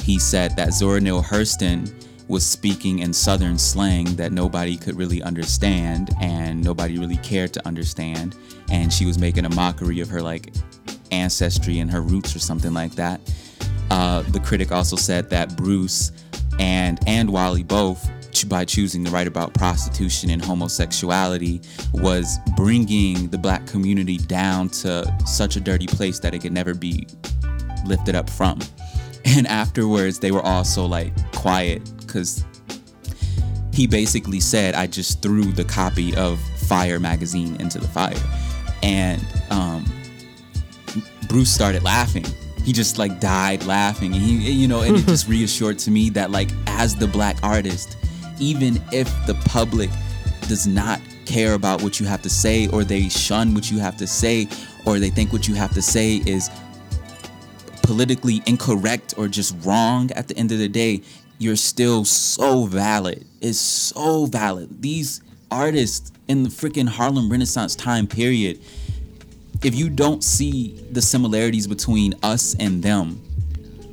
He 0.03 0.19
said 0.19 0.55
that 0.57 0.73
Zora 0.73 0.99
Neale 0.99 1.23
Hurston 1.23 1.91
was 2.27 2.45
speaking 2.45 2.99
in 2.99 3.13
Southern 3.13 3.57
slang 3.57 4.15
that 4.15 4.31
nobody 4.31 4.77
could 4.77 4.95
really 4.95 5.21
understand 5.21 6.11
and 6.21 6.63
nobody 6.63 6.97
really 6.97 7.17
cared 7.17 7.53
to 7.53 7.67
understand, 7.67 8.35
and 8.69 8.91
she 8.91 9.05
was 9.05 9.17
making 9.17 9.45
a 9.45 9.49
mockery 9.55 9.99
of 9.99 10.09
her 10.09 10.21
like 10.21 10.53
ancestry 11.11 11.79
and 11.79 11.91
her 11.91 12.01
roots 12.01 12.35
or 12.35 12.39
something 12.39 12.73
like 12.73 12.93
that. 12.93 13.19
Uh, 13.91 14.21
the 14.29 14.39
critic 14.39 14.71
also 14.71 14.95
said 14.95 15.29
that 15.29 15.57
Bruce 15.57 16.13
and 16.59 16.97
and 17.07 17.29
Wally 17.29 17.61
both, 17.61 18.09
by 18.47 18.63
choosing 18.63 19.03
to 19.03 19.11
write 19.11 19.27
about 19.27 19.53
prostitution 19.53 20.29
and 20.29 20.41
homosexuality, 20.41 21.61
was 21.93 22.39
bringing 22.55 23.27
the 23.27 23.37
black 23.37 23.67
community 23.67 24.17
down 24.17 24.69
to 24.69 25.13
such 25.25 25.57
a 25.57 25.59
dirty 25.59 25.87
place 25.87 26.19
that 26.19 26.33
it 26.33 26.39
could 26.39 26.53
never 26.53 26.73
be 26.73 27.05
lifted 27.85 28.15
up 28.15 28.29
from. 28.29 28.59
And 29.23 29.45
afterwards, 29.45 30.17
they 30.17 30.31
were 30.31 30.41
also 30.41 30.83
like 30.83 31.13
quiet 31.31 31.83
because 31.99 32.43
he 33.71 33.85
basically 33.85 34.39
said, 34.39 34.73
I 34.73 34.87
just 34.87 35.21
threw 35.21 35.51
the 35.51 35.63
copy 35.63 36.15
of 36.15 36.39
Fire 36.67 36.99
magazine 36.99 37.55
into 37.61 37.77
the 37.77 37.87
fire. 37.87 38.15
And 38.81 39.23
um, 39.51 39.85
Bruce 41.27 41.51
started 41.53 41.83
laughing. 41.83 42.25
He 42.63 42.73
just 42.73 42.97
like 42.97 43.19
died 43.19 43.65
laughing. 43.65 44.13
And 44.13 44.21
he, 44.21 44.51
you 44.51 44.67
know, 44.67 44.81
and 44.81 44.97
it 44.97 45.05
just 45.05 45.27
reassured 45.29 45.79
to 45.79 45.91
me 45.91 46.09
that, 46.11 46.31
like, 46.31 46.49
as 46.67 46.95
the 46.95 47.07
black 47.07 47.37
artist, 47.43 47.97
even 48.39 48.81
if 48.91 49.07
the 49.25 49.35
public 49.45 49.89
does 50.47 50.67
not 50.67 50.99
care 51.25 51.53
about 51.53 51.81
what 51.81 51.99
you 51.99 52.05
have 52.05 52.21
to 52.21 52.29
say 52.29 52.67
or 52.67 52.83
they 52.83 53.07
shun 53.07 53.53
what 53.53 53.71
you 53.71 53.79
have 53.79 53.95
to 53.97 54.07
say 54.07 54.47
or 54.85 54.99
they 54.99 55.09
think 55.09 55.31
what 55.31 55.47
you 55.47 55.55
have 55.55 55.73
to 55.73 55.81
say 55.81 56.21
is 56.25 56.49
politically 57.83 58.41
incorrect 58.45 59.13
or 59.17 59.27
just 59.27 59.55
wrong 59.65 60.11
at 60.11 60.27
the 60.27 60.37
end 60.37 60.51
of 60.51 60.57
the 60.57 60.67
day, 60.67 61.01
you're 61.39 61.55
still 61.55 62.05
so 62.05 62.65
valid. 62.65 63.25
It's 63.41 63.59
so 63.59 64.25
valid. 64.25 64.81
These 64.81 65.21
artists 65.49 66.11
in 66.27 66.43
the 66.43 66.49
freaking 66.49 66.87
Harlem 66.87 67.29
Renaissance 67.29 67.75
time 67.75 68.07
period, 68.07 68.61
if 69.63 69.75
you 69.75 69.89
don't 69.89 70.23
see 70.23 70.71
the 70.91 71.01
similarities 71.01 71.67
between 71.67 72.15
us 72.23 72.55
and 72.59 72.81
them, 72.81 73.21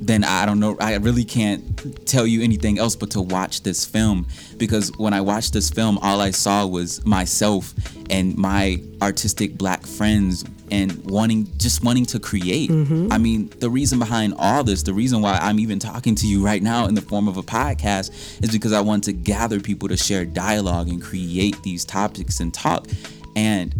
then 0.01 0.23
I 0.23 0.45
don't 0.45 0.59
know. 0.59 0.77
I 0.79 0.95
really 0.95 1.25
can't 1.25 2.07
tell 2.07 2.25
you 2.25 2.41
anything 2.41 2.79
else 2.79 2.95
but 2.95 3.11
to 3.11 3.21
watch 3.21 3.63
this 3.63 3.85
film 3.85 4.27
because 4.57 4.91
when 4.97 5.13
I 5.13 5.21
watched 5.21 5.53
this 5.53 5.69
film, 5.69 5.97
all 5.99 6.21
I 6.21 6.31
saw 6.31 6.65
was 6.65 7.05
myself 7.05 7.73
and 8.09 8.37
my 8.37 8.81
artistic 9.01 9.57
black 9.57 9.85
friends 9.85 10.45
and 10.71 11.03
wanting 11.05 11.47
just 11.57 11.83
wanting 11.83 12.05
to 12.05 12.19
create. 12.19 12.69
Mm-hmm. 12.69 13.11
I 13.11 13.17
mean, 13.17 13.49
the 13.59 13.69
reason 13.69 13.99
behind 13.99 14.35
all 14.37 14.63
this, 14.63 14.83
the 14.83 14.93
reason 14.93 15.21
why 15.21 15.37
I'm 15.41 15.59
even 15.59 15.79
talking 15.79 16.15
to 16.15 16.27
you 16.27 16.43
right 16.43 16.61
now 16.61 16.85
in 16.85 16.93
the 16.93 17.01
form 17.01 17.27
of 17.27 17.37
a 17.37 17.43
podcast 17.43 18.11
is 18.43 18.51
because 18.51 18.71
I 18.71 18.81
want 18.81 19.03
to 19.05 19.13
gather 19.13 19.59
people 19.59 19.89
to 19.89 19.97
share 19.97 20.25
dialogue 20.25 20.87
and 20.87 21.01
create 21.01 21.61
these 21.63 21.85
topics 21.85 22.39
and 22.39 22.53
talk. 22.53 22.87
And 23.35 23.75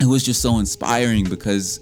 it 0.00 0.06
was 0.06 0.22
just 0.22 0.42
so 0.42 0.58
inspiring 0.58 1.24
because 1.28 1.80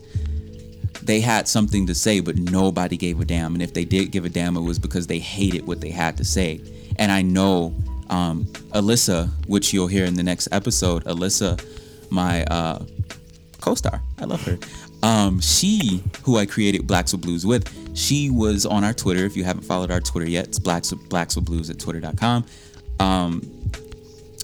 they 1.03 1.20
had 1.20 1.46
something 1.46 1.87
to 1.87 1.94
say, 1.94 2.20
but 2.20 2.37
nobody 2.37 2.96
gave 2.96 3.20
a 3.20 3.24
damn. 3.24 3.55
And 3.55 3.62
if 3.62 3.74
they 3.74 3.85
did 3.85 4.11
give 4.11 4.24
a 4.24 4.29
damn, 4.29 4.57
it 4.57 4.62
was 4.62 4.79
because 4.79 5.07
they 5.07 5.18
hated 5.18 5.66
what 5.66 5.81
they 5.81 5.90
had 5.90 6.16
to 6.16 6.24
say. 6.24 6.61
And 6.96 7.12
I 7.12 7.22
know 7.22 7.74
um, 8.09 8.44
Alyssa, 8.72 9.29
which 9.46 9.72
you'll 9.72 9.87
hear 9.87 10.05
in 10.05 10.14
the 10.14 10.22
next 10.22 10.48
episode, 10.53 11.05
Alyssa, 11.05 11.62
my 12.11 12.44
uh, 12.44 12.85
co-star, 13.61 14.00
I 14.18 14.24
love 14.24 14.42
her. 14.46 14.59
Um, 15.03 15.40
she, 15.40 16.03
who 16.22 16.38
I 16.38 16.46
created 16.46 16.87
Blacks 16.87 17.12
with 17.12 17.22
Blues 17.22 17.44
with, 17.44 17.70
she 17.96 18.31
was 18.31 18.64
on 18.64 18.85
our 18.85 18.94
Twitter. 18.94 19.27
If 19.27 19.37
you 19.37 19.44
haven't 19.44 19.64
followed 19.64 19.90
our 19.90 20.00
Twitter 20.00 20.29
yet, 20.29 20.46
it's 20.48 20.59
Blacks 20.59 20.90
with 20.90 21.44
Blues 21.44 21.68
at 21.68 21.79
twitter.com. 21.79 22.46
Um, 23.00 23.42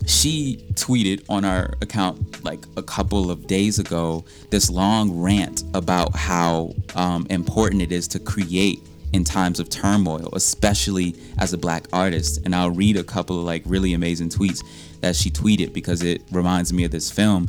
she 0.06 0.64
tweeted 0.74 1.24
on 1.28 1.44
our 1.44 1.74
account 1.82 2.42
like 2.44 2.64
a 2.76 2.82
couple 2.82 3.30
of 3.30 3.46
days 3.46 3.78
ago 3.78 4.24
this 4.50 4.70
long 4.70 5.20
rant 5.20 5.62
about 5.74 6.16
how 6.16 6.74
um, 6.94 7.26
important 7.30 7.82
it 7.82 7.92
is 7.92 8.08
to 8.08 8.18
create 8.18 8.80
in 9.12 9.24
times 9.24 9.60
of 9.60 9.68
turmoil, 9.68 10.30
especially 10.34 11.14
as 11.38 11.52
a 11.52 11.58
black 11.58 11.86
artist. 11.92 12.40
And 12.44 12.54
I'll 12.54 12.70
read 12.70 12.96
a 12.96 13.04
couple 13.04 13.38
of 13.38 13.44
like 13.44 13.62
really 13.66 13.92
amazing 13.92 14.28
tweets 14.28 14.64
that 15.00 15.16
she 15.16 15.30
tweeted 15.30 15.72
because 15.72 16.02
it 16.02 16.22
reminds 16.30 16.72
me 16.72 16.84
of 16.84 16.90
this 16.90 17.10
film. 17.10 17.48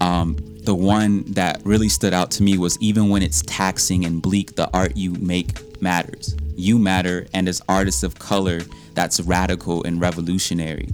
Um, 0.00 0.36
the 0.62 0.74
one 0.74 1.22
that 1.32 1.62
really 1.64 1.88
stood 1.88 2.12
out 2.12 2.30
to 2.32 2.42
me 2.42 2.58
was 2.58 2.76
even 2.80 3.08
when 3.08 3.22
it's 3.22 3.42
taxing 3.42 4.04
and 4.04 4.20
bleak, 4.20 4.56
the 4.56 4.68
art 4.76 4.96
you 4.96 5.12
make 5.12 5.80
matters. 5.80 6.36
You 6.56 6.78
matter, 6.78 7.26
and 7.32 7.48
as 7.48 7.62
artists 7.68 8.02
of 8.02 8.18
color, 8.18 8.60
that's 8.94 9.20
radical 9.20 9.84
and 9.84 10.00
revolutionary. 10.00 10.88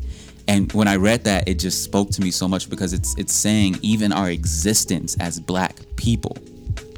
And 0.48 0.72
when 0.72 0.88
I 0.88 0.96
read 0.96 1.24
that, 1.24 1.48
it 1.48 1.58
just 1.58 1.84
spoke 1.84 2.10
to 2.10 2.20
me 2.20 2.30
so 2.30 2.48
much 2.48 2.68
because 2.68 2.92
it's 2.92 3.16
it's 3.16 3.32
saying 3.32 3.78
even 3.82 4.12
our 4.12 4.30
existence 4.30 5.16
as 5.20 5.38
black 5.38 5.76
people 5.96 6.36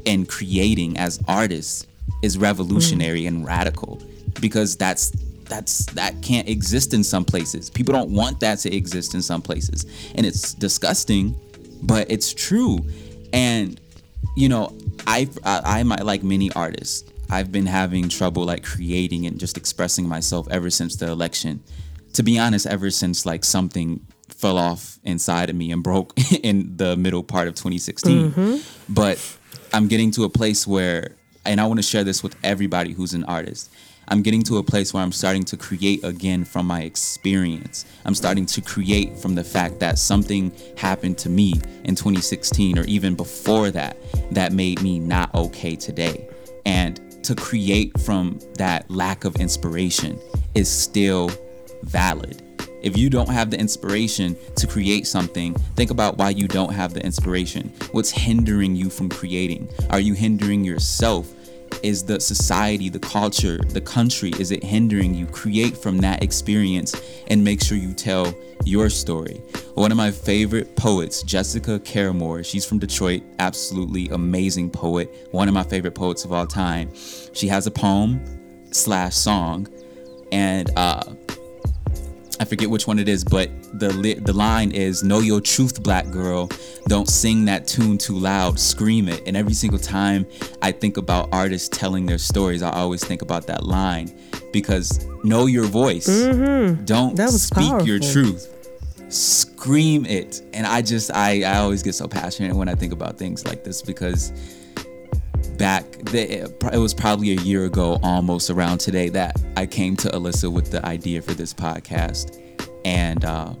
and 0.05 0.27
creating 0.27 0.97
as 0.97 1.19
artists 1.27 1.87
is 2.21 2.37
mm. 2.37 2.41
revolutionary 2.41 3.25
and 3.25 3.45
radical 3.45 4.01
because 4.39 4.75
that's 4.75 5.11
that's 5.45 5.85
that 5.93 6.21
can't 6.21 6.47
exist 6.49 6.93
in 6.93 7.03
some 7.03 7.25
places. 7.25 7.69
People 7.69 7.93
don't 7.93 8.09
want 8.09 8.39
that 8.39 8.59
to 8.59 8.75
exist 8.75 9.13
in 9.13 9.21
some 9.21 9.41
places. 9.41 9.85
And 10.15 10.25
it's 10.25 10.53
disgusting, 10.53 11.35
but 11.83 12.09
it's 12.09 12.33
true. 12.33 12.79
And 13.31 13.79
you 14.35 14.49
know, 14.49 14.75
I 15.07 15.29
I, 15.43 15.79
I 15.79 15.83
might 15.83 16.05
like 16.05 16.23
many 16.23 16.51
artists. 16.53 17.11
I've 17.29 17.51
been 17.51 17.65
having 17.65 18.09
trouble 18.09 18.43
like 18.43 18.63
creating 18.63 19.25
and 19.25 19.39
just 19.39 19.57
expressing 19.57 20.07
myself 20.07 20.47
ever 20.51 20.69
since 20.69 20.95
the 20.95 21.09
election. 21.09 21.63
To 22.15 22.23
be 22.23 22.39
honest, 22.39 22.65
ever 22.65 22.89
since 22.89 23.25
like 23.25 23.45
something 23.45 24.05
fell 24.29 24.57
off 24.57 24.99
inside 25.03 25.49
of 25.49 25.55
me 25.55 25.71
and 25.71 25.83
broke 25.83 26.13
in 26.43 26.75
the 26.75 26.97
middle 26.97 27.23
part 27.23 27.47
of 27.47 27.55
2016. 27.55 28.31
Mm-hmm. 28.31 28.93
But 28.93 29.37
I'm 29.73 29.87
getting 29.87 30.11
to 30.11 30.23
a 30.23 30.29
place 30.29 30.65
where 30.65 31.15
and 31.45 31.61
I 31.61 31.65
want 31.65 31.77
to 31.77 31.83
share 31.83 32.03
this 32.03 32.23
with 32.23 32.35
everybody 32.43 32.91
who's 32.93 33.13
an 33.13 33.23
artist. 33.25 33.71
I'm 34.07 34.21
getting 34.21 34.43
to 34.43 34.57
a 34.57 34.63
place 34.63 34.93
where 34.93 35.01
I'm 35.01 35.11
starting 35.11 35.43
to 35.45 35.57
create 35.57 36.03
again 36.03 36.43
from 36.43 36.67
my 36.67 36.81
experience. 36.81 37.85
I'm 38.05 38.13
starting 38.13 38.45
to 38.47 38.61
create 38.61 39.17
from 39.17 39.35
the 39.35 39.43
fact 39.43 39.79
that 39.79 39.97
something 39.97 40.51
happened 40.77 41.17
to 41.19 41.29
me 41.29 41.53
in 41.83 41.95
2016 41.95 42.77
or 42.77 42.83
even 42.83 43.15
before 43.15 43.71
that 43.71 43.97
that 44.31 44.53
made 44.53 44.81
me 44.81 44.99
not 44.99 45.33
okay 45.33 45.75
today. 45.75 46.27
And 46.65 47.23
to 47.23 47.35
create 47.35 47.99
from 47.99 48.39
that 48.55 48.89
lack 48.91 49.25
of 49.25 49.35
inspiration 49.37 50.19
is 50.53 50.69
still 50.69 51.31
valid. 51.83 52.41
If 52.81 52.95
you 52.95 53.09
don't 53.09 53.29
have 53.29 53.49
the 53.49 53.59
inspiration 53.59 54.37
to 54.57 54.67
create 54.67 55.07
something, 55.07 55.55
think 55.75 55.89
about 55.89 56.17
why 56.17 56.29
you 56.29 56.47
don't 56.47 56.71
have 56.71 56.93
the 56.93 57.03
inspiration. 57.03 57.73
What's 57.91 58.11
hindering 58.11 58.75
you 58.75 58.91
from 58.91 59.09
creating? 59.09 59.69
Are 59.89 59.99
you 59.99 60.13
hindering 60.13 60.63
yourself? 60.63 61.33
Is 61.81 62.03
the 62.03 62.19
society, 62.19 62.89
the 62.89 62.99
culture, 62.99 63.57
the 63.57 63.81
country, 63.81 64.31
is 64.39 64.51
it 64.51 64.63
hindering 64.63 65.15
you? 65.15 65.25
Create 65.25 65.75
from 65.75 65.97
that 65.99 66.23
experience 66.23 66.93
and 67.27 67.43
make 67.43 67.63
sure 67.63 67.77
you 67.77 67.93
tell 67.93 68.33
your 68.65 68.89
story. 68.89 69.41
One 69.73 69.91
of 69.91 69.97
my 69.97 70.11
favorite 70.11 70.75
poets, 70.75 71.23
Jessica 71.23 71.79
Care 71.79 72.13
Moore, 72.13 72.43
she's 72.43 72.65
from 72.65 72.79
Detroit, 72.79 73.23
absolutely 73.39 74.09
amazing 74.09 74.69
poet, 74.69 75.27
one 75.31 75.47
of 75.47 75.53
my 75.53 75.63
favorite 75.63 75.95
poets 75.95 76.23
of 76.23 76.31
all 76.31 76.47
time. 76.47 76.91
She 77.33 77.47
has 77.47 77.67
a 77.67 77.71
poem 77.71 78.21
slash 78.71 79.15
song, 79.15 79.67
and 80.31 80.69
uh, 80.77 81.13
I 82.39 82.45
forget 82.45 82.69
which 82.69 82.85
one 82.85 82.99
it 82.99 83.07
is, 83.07 83.23
but 83.23 83.49
the 83.73 83.93
li- 83.93 84.15
the 84.15 84.33
line 84.33 84.71
is 84.71 85.03
"Know 85.03 85.19
your 85.19 85.39
truth, 85.41 85.81
black 85.81 86.09
girl. 86.11 86.49
Don't 86.87 87.07
sing 87.09 87.45
that 87.45 87.67
tune 87.67 87.97
too 87.97 88.17
loud. 88.17 88.59
Scream 88.59 89.07
it." 89.07 89.23
And 89.25 89.37
every 89.37 89.53
single 89.53 89.79
time 89.79 90.25
I 90.61 90.71
think 90.71 90.97
about 90.97 91.29
artists 91.31 91.69
telling 91.69 92.05
their 92.05 92.17
stories, 92.17 92.61
I 92.61 92.71
always 92.71 93.03
think 93.03 93.21
about 93.21 93.47
that 93.47 93.63
line 93.65 94.13
because 94.51 95.05
know 95.23 95.45
your 95.45 95.65
voice. 95.65 96.07
Don't 96.07 97.15
Mm-hmm. 97.15 97.15
Was 97.23 97.43
speak 97.43 97.85
your 97.85 97.99
truth. 97.99 98.51
Scream 99.09 100.05
it. 100.05 100.41
And 100.53 100.65
I 100.67 100.81
just 100.81 101.11
I 101.11 101.43
I 101.43 101.57
always 101.59 101.83
get 101.83 101.93
so 101.95 102.07
passionate 102.07 102.55
when 102.55 102.67
I 102.67 102.75
think 102.75 102.91
about 102.91 103.17
things 103.17 103.45
like 103.45 103.63
this 103.63 103.81
because 103.81 104.33
back 105.57 105.89
the, 106.05 106.43
it 106.73 106.77
was 106.77 106.93
probably 106.93 107.31
a 107.31 107.41
year 107.41 107.65
ago 107.65 107.99
almost 108.03 108.49
around 108.49 108.79
today 108.79 109.09
that 109.09 109.35
i 109.57 109.65
came 109.65 109.95
to 109.95 110.09
alyssa 110.09 110.51
with 110.51 110.71
the 110.71 110.85
idea 110.85 111.21
for 111.21 111.33
this 111.33 111.53
podcast. 111.53 112.41
And 112.85 113.25
uh, 113.25 113.53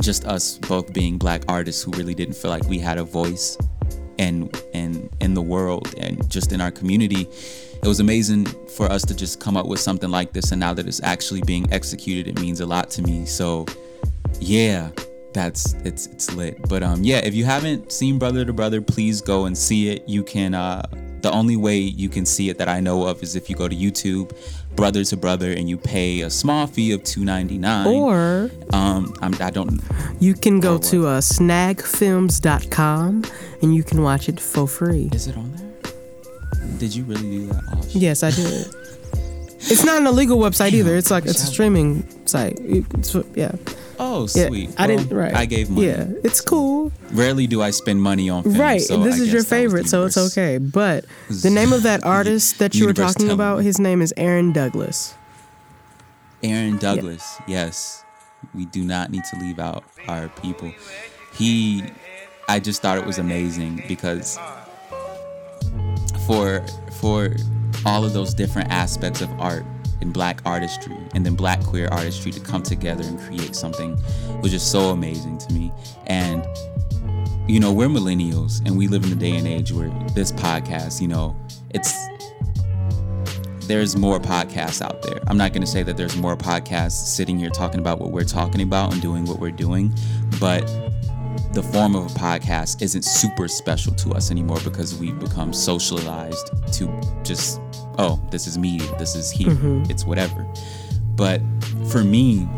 just 0.00 0.26
us 0.26 0.58
both 0.58 0.92
being 0.92 1.18
black 1.18 1.42
artists 1.48 1.82
who 1.82 1.90
really 1.92 2.14
didn't 2.14 2.34
feel 2.34 2.50
like 2.50 2.64
we 2.64 2.78
had 2.78 2.98
a 2.98 3.04
voice 3.04 3.56
in 4.18 4.50
in 4.72 5.08
in 5.20 5.34
the 5.34 5.42
world 5.42 5.94
and 5.96 6.28
just 6.28 6.52
in 6.52 6.60
our 6.60 6.70
community 6.72 7.22
it 7.82 7.86
was 7.86 8.00
amazing 8.00 8.44
for 8.76 8.86
us 8.86 9.04
to 9.04 9.14
just 9.14 9.38
come 9.38 9.56
up 9.56 9.66
with 9.66 9.78
something 9.78 10.10
like 10.10 10.32
this. 10.32 10.50
And 10.50 10.58
now 10.58 10.74
that 10.74 10.88
it's 10.88 11.00
actually 11.04 11.42
being 11.42 11.72
executed 11.72 12.28
it 12.28 12.40
means 12.40 12.60
a 12.60 12.66
lot 12.66 12.90
to 12.90 13.02
me. 13.02 13.24
So 13.24 13.66
yeah 14.40 14.90
that's 15.32 15.74
it's 15.84 16.06
it's 16.06 16.34
lit 16.34 16.58
but 16.68 16.82
um 16.82 17.02
yeah 17.04 17.18
if 17.18 17.34
you 17.34 17.44
haven't 17.44 17.92
seen 17.92 18.18
brother 18.18 18.44
to 18.44 18.52
brother 18.52 18.80
please 18.80 19.20
go 19.20 19.46
and 19.46 19.56
see 19.56 19.90
it 19.90 20.08
you 20.08 20.22
can 20.22 20.54
uh 20.54 20.82
the 21.20 21.30
only 21.32 21.56
way 21.56 21.76
you 21.76 22.08
can 22.08 22.24
see 22.24 22.48
it 22.48 22.58
that 22.58 22.68
i 22.68 22.80
know 22.80 23.06
of 23.06 23.22
is 23.22 23.36
if 23.36 23.50
you 23.50 23.56
go 23.56 23.68
to 23.68 23.76
youtube 23.76 24.34
brother 24.74 25.04
to 25.04 25.16
brother 25.16 25.52
and 25.52 25.68
you 25.68 25.76
pay 25.76 26.22
a 26.22 26.30
small 26.30 26.66
fee 26.66 26.92
of 26.92 27.02
2.99 27.02 27.86
Or 27.86 28.50
um 28.72 29.14
I'm, 29.20 29.34
i 29.40 29.50
don't 29.50 29.80
you 30.20 30.34
can 30.34 30.60
go 30.60 30.78
to 30.78 31.06
uh, 31.06 31.20
snagfilms.com 31.20 33.24
and 33.62 33.74
you 33.74 33.82
can 33.82 34.02
watch 34.02 34.28
it 34.28 34.40
for 34.40 34.66
free. 34.66 35.10
is 35.12 35.26
it 35.26 35.36
on 35.36 35.52
there 35.52 35.92
did 36.78 36.94
you 36.94 37.04
really 37.04 37.22
do 37.22 37.46
that 37.48 37.62
oh. 37.72 37.84
Yes, 37.90 38.22
I 38.22 38.30
did. 38.30 38.74
It's 39.60 39.84
not 39.84 39.98
an 39.98 40.06
illegal 40.06 40.38
website 40.38 40.72
either. 40.72 40.96
It's 40.96 41.10
like 41.10 41.26
it's 41.26 41.42
a 41.42 41.46
streaming 41.46 42.06
site. 42.26 42.56
It's, 42.60 43.14
yeah, 43.34 43.52
oh 43.98 44.26
yeah. 44.34 44.46
sweet 44.48 44.70
I 44.78 44.86
Well, 44.86 44.96
didn't. 44.98 45.16
Right. 45.16 45.34
i 45.34 45.44
gave 45.46 45.70
money 45.70 45.86
Yeah, 45.88 46.06
it's 46.24 46.40
cool. 46.40 46.92
rarely 47.12 47.46
do 47.46 47.60
i 47.62 47.70
spend 47.70 48.00
money 48.02 48.28
on 48.30 48.42
films, 48.44 48.58
right. 48.58 48.80
so 48.80 48.96
this 49.02 49.16
I 49.18 49.22
is 49.22 49.32
your 49.32 49.40
guess 49.42 49.48
that 49.50 49.56
was 49.56 49.72
favorite, 49.72 49.88
so 49.88 50.04
it's 50.06 50.16
okay. 50.16 50.58
But 50.58 51.04
the 51.30 51.50
name 51.50 51.72
of 51.72 51.82
that 51.84 52.04
artist 52.18 52.58
that 52.58 52.74
you 52.74 52.86
were 52.86 52.92
talking 52.94 53.30
about, 53.30 53.58
me. 53.58 53.64
his 53.64 53.78
name 53.78 54.00
is 54.02 54.12
Aaron 54.16 54.52
Douglas. 54.52 55.14
Aaron 56.42 56.76
Douglas, 56.78 57.38
yes. 57.48 58.04
We 58.54 58.66
do 58.66 58.84
not 58.84 59.10
need 59.10 59.24
to 59.32 59.38
leave 59.40 59.58
out 59.58 59.82
our 60.06 60.28
people. 60.28 60.72
He 61.34 61.84
I 62.48 62.60
just 62.60 62.80
thought 62.80 62.96
it 62.98 63.04
was 63.04 63.18
amazing 63.18 63.82
because 63.88 64.38
for 66.26 66.64
for 67.00 67.34
all 67.84 68.04
of 68.04 68.12
those 68.12 68.34
different 68.34 68.70
aspects 68.70 69.20
of 69.20 69.30
art, 69.40 69.64
and 70.00 70.12
black 70.12 70.40
artistry 70.44 70.96
and 71.14 71.24
then 71.24 71.34
black 71.34 71.62
queer 71.64 71.88
artistry 71.88 72.32
to 72.32 72.40
come 72.40 72.62
together 72.62 73.04
and 73.04 73.18
create 73.20 73.54
something 73.54 73.98
was 74.42 74.52
just 74.52 74.70
so 74.70 74.90
amazing 74.90 75.38
to 75.38 75.52
me. 75.52 75.72
And 76.06 76.46
you 77.48 77.60
know, 77.60 77.72
we're 77.72 77.88
millennials 77.88 78.64
and 78.66 78.76
we 78.76 78.88
live 78.88 79.04
in 79.04 79.12
a 79.12 79.16
day 79.16 79.36
and 79.36 79.46
age 79.46 79.72
where 79.72 79.88
this 80.14 80.32
podcast, 80.32 81.00
you 81.00 81.08
know, 81.08 81.34
it's 81.70 81.94
there's 83.68 83.96
more 83.96 84.18
podcasts 84.18 84.80
out 84.80 85.02
there. 85.02 85.20
I'm 85.26 85.36
not 85.36 85.52
going 85.52 85.60
to 85.60 85.66
say 85.66 85.82
that 85.82 85.96
there's 85.96 86.16
more 86.16 86.36
podcasts 86.36 87.06
sitting 87.06 87.38
here 87.38 87.50
talking 87.50 87.80
about 87.80 88.00
what 88.00 88.10
we're 88.10 88.24
talking 88.24 88.62
about 88.62 88.92
and 88.92 89.02
doing 89.02 89.26
what 89.26 89.38
we're 89.38 89.50
doing, 89.50 89.94
but 90.40 90.66
the 91.52 91.62
form 91.62 91.94
of 91.94 92.06
a 92.06 92.18
podcast 92.18 92.82
isn't 92.82 93.02
super 93.02 93.46
special 93.46 93.94
to 93.96 94.12
us 94.12 94.30
anymore 94.30 94.58
because 94.64 94.94
we've 94.98 95.18
become 95.18 95.52
socialized 95.52 96.50
to 96.72 96.88
just, 97.22 97.60
oh, 97.98 98.20
this 98.30 98.46
is 98.46 98.56
media, 98.56 98.88
this 98.98 99.14
is 99.14 99.30
here, 99.30 99.50
mm-hmm. 99.50 99.90
it's 99.90 100.04
whatever. 100.04 100.46
But 101.14 101.42
for 101.90 102.04
me, 102.04 102.48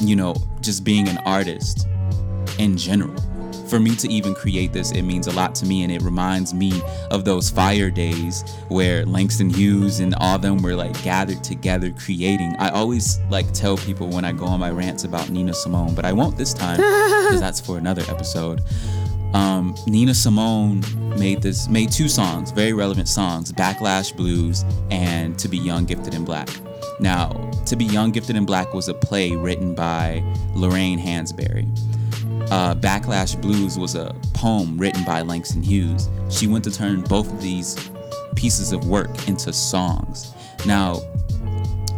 you 0.00 0.16
know, 0.16 0.34
just 0.60 0.84
being 0.84 1.08
an 1.08 1.18
artist 1.18 1.88
in 2.58 2.76
general, 2.76 3.16
for 3.70 3.78
me 3.78 3.94
to 3.94 4.08
even 4.10 4.34
create 4.34 4.72
this, 4.72 4.90
it 4.90 5.02
means 5.02 5.28
a 5.28 5.32
lot 5.32 5.54
to 5.54 5.66
me, 5.66 5.84
and 5.84 5.92
it 5.92 6.02
reminds 6.02 6.52
me 6.52 6.82
of 7.10 7.24
those 7.24 7.48
fire 7.48 7.88
days 7.88 8.42
where 8.68 9.06
Langston 9.06 9.48
Hughes 9.48 10.00
and 10.00 10.14
all 10.16 10.38
them 10.38 10.60
were 10.60 10.74
like 10.74 11.00
gathered 11.02 11.44
together 11.44 11.92
creating. 11.92 12.56
I 12.58 12.70
always 12.70 13.20
like 13.30 13.50
tell 13.52 13.76
people 13.76 14.08
when 14.08 14.24
I 14.24 14.32
go 14.32 14.44
on 14.44 14.58
my 14.58 14.70
rants 14.70 15.04
about 15.04 15.30
Nina 15.30 15.54
Simone, 15.54 15.94
but 15.94 16.04
I 16.04 16.12
won't 16.12 16.36
this 16.36 16.52
time 16.52 16.76
because 16.78 17.40
that's 17.40 17.60
for 17.60 17.78
another 17.78 18.02
episode. 18.08 18.60
Um, 19.34 19.74
Nina 19.86 20.14
Simone 20.14 20.82
made 21.18 21.42
this 21.42 21.68
made 21.68 21.92
two 21.92 22.08
songs, 22.08 22.50
very 22.50 22.72
relevant 22.72 23.08
songs, 23.08 23.52
Backlash 23.52 24.16
Blues 24.16 24.64
and 24.90 25.38
To 25.38 25.48
Be 25.48 25.58
Young, 25.58 25.84
Gifted 25.84 26.14
and 26.14 26.26
Black. 26.26 26.48
Now, 26.98 27.28
To 27.66 27.76
Be 27.76 27.84
Young, 27.84 28.10
Gifted 28.10 28.36
and 28.36 28.46
Black 28.46 28.74
was 28.74 28.88
a 28.88 28.94
play 28.94 29.36
written 29.36 29.74
by 29.74 30.22
Lorraine 30.54 30.98
Hansberry 30.98 31.68
uh, 32.50 32.74
Backlash 32.74 33.40
Blues 33.40 33.78
was 33.78 33.94
a 33.94 34.14
poem 34.34 34.76
written 34.76 35.04
by 35.04 35.22
Langston 35.22 35.62
Hughes. 35.62 36.08
She 36.28 36.46
went 36.46 36.64
to 36.64 36.70
turn 36.70 37.02
both 37.02 37.32
of 37.32 37.40
these 37.40 37.90
pieces 38.34 38.72
of 38.72 38.86
work 38.88 39.28
into 39.28 39.52
songs. 39.52 40.34
Now, 40.66 41.00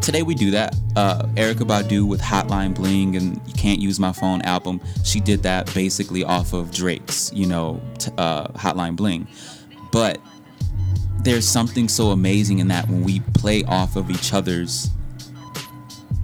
today 0.02 0.22
we 0.22 0.34
do 0.34 0.50
that. 0.50 0.74
Uh, 0.96 1.22
Erykah 1.34 1.66
Badu 1.66 2.06
with 2.06 2.20
Hotline 2.20 2.74
Bling 2.74 3.16
and 3.16 3.40
You 3.46 3.54
Can't 3.54 3.80
Use 3.80 3.98
My 3.98 4.12
Phone 4.12 4.42
album, 4.42 4.80
she 5.04 5.20
did 5.20 5.42
that 5.44 5.72
basically 5.74 6.24
off 6.24 6.52
of 6.52 6.72
Drake's, 6.72 7.32
you 7.32 7.46
know, 7.46 7.80
t- 7.98 8.10
uh, 8.18 8.48
Hotline 8.48 8.96
Bling. 8.96 9.26
But 9.92 10.20
there's 11.22 11.46
something 11.46 11.88
so 11.88 12.10
amazing 12.10 12.58
in 12.58 12.68
that 12.68 12.88
when 12.88 13.04
we 13.04 13.20
play 13.34 13.62
off 13.64 13.96
of 13.96 14.10
each 14.10 14.34
other's 14.34 14.90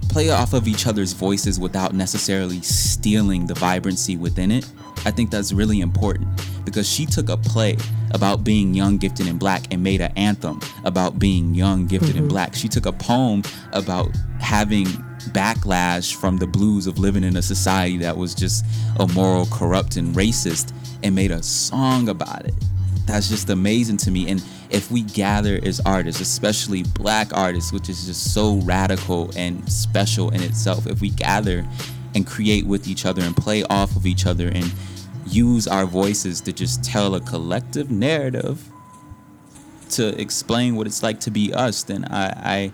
play 0.09 0.29
off 0.31 0.53
of 0.53 0.67
each 0.67 0.87
other's 0.87 1.13
voices 1.13 1.59
without 1.59 1.93
necessarily 1.93 2.61
stealing 2.61 3.45
the 3.45 3.53
vibrancy 3.53 4.17
within 4.17 4.49
it. 4.51 4.69
I 5.05 5.11
think 5.11 5.31
that's 5.31 5.51
really 5.53 5.81
important 5.81 6.27
because 6.65 6.87
she 6.87 7.05
took 7.05 7.29
a 7.29 7.37
play 7.37 7.77
about 8.11 8.43
being 8.43 8.73
young, 8.73 8.97
gifted, 8.97 9.27
and 9.27 9.39
black 9.39 9.71
and 9.71 9.83
made 9.83 10.01
an 10.01 10.11
anthem 10.15 10.59
about 10.83 11.19
being 11.19 11.55
young, 11.55 11.87
gifted, 11.87 12.15
and 12.15 12.19
mm-hmm. 12.19 12.27
black. 12.27 12.55
She 12.55 12.67
took 12.67 12.85
a 12.85 12.91
poem 12.91 13.43
about 13.73 14.11
having 14.39 14.85
backlash 15.31 16.15
from 16.15 16.37
the 16.37 16.47
blues 16.47 16.87
of 16.87 16.97
living 16.97 17.23
in 17.23 17.37
a 17.37 17.41
society 17.41 17.97
that 17.97 18.17
was 18.17 18.33
just 18.33 18.65
immoral, 18.99 19.45
corrupt, 19.47 19.95
and 19.95 20.15
racist 20.15 20.73
and 21.03 21.15
made 21.15 21.31
a 21.31 21.41
song 21.43 22.09
about 22.09 22.45
it. 22.45 22.53
That's 23.05 23.29
just 23.29 23.49
amazing 23.49 23.97
to 23.97 24.11
me. 24.11 24.29
And 24.29 24.43
if 24.69 24.91
we 24.91 25.01
gather 25.01 25.59
as 25.63 25.79
artists, 25.81 26.21
especially 26.21 26.83
black 26.83 27.35
artists, 27.35 27.73
which 27.73 27.89
is 27.89 28.05
just 28.05 28.33
so 28.33 28.57
radical 28.57 29.31
and 29.35 29.67
special 29.71 30.29
in 30.29 30.43
itself, 30.43 30.85
if 30.85 31.01
we 31.01 31.09
gather 31.09 31.65
and 32.15 32.25
create 32.25 32.65
with 32.65 32.87
each 32.87 33.05
other 33.05 33.21
and 33.21 33.35
play 33.35 33.63
off 33.63 33.95
of 33.95 34.05
each 34.05 34.25
other 34.25 34.47
and 34.47 34.73
use 35.27 35.67
our 35.67 35.85
voices 35.85 36.41
to 36.41 36.53
just 36.53 36.83
tell 36.83 37.15
a 37.15 37.21
collective 37.21 37.91
narrative 37.91 38.69
to 39.91 40.19
explain 40.19 40.75
what 40.75 40.87
it's 40.87 41.03
like 41.03 41.19
to 41.21 41.31
be 41.31 41.53
us, 41.53 41.83
then 41.83 42.05
I, 42.05 42.27
I 42.27 42.71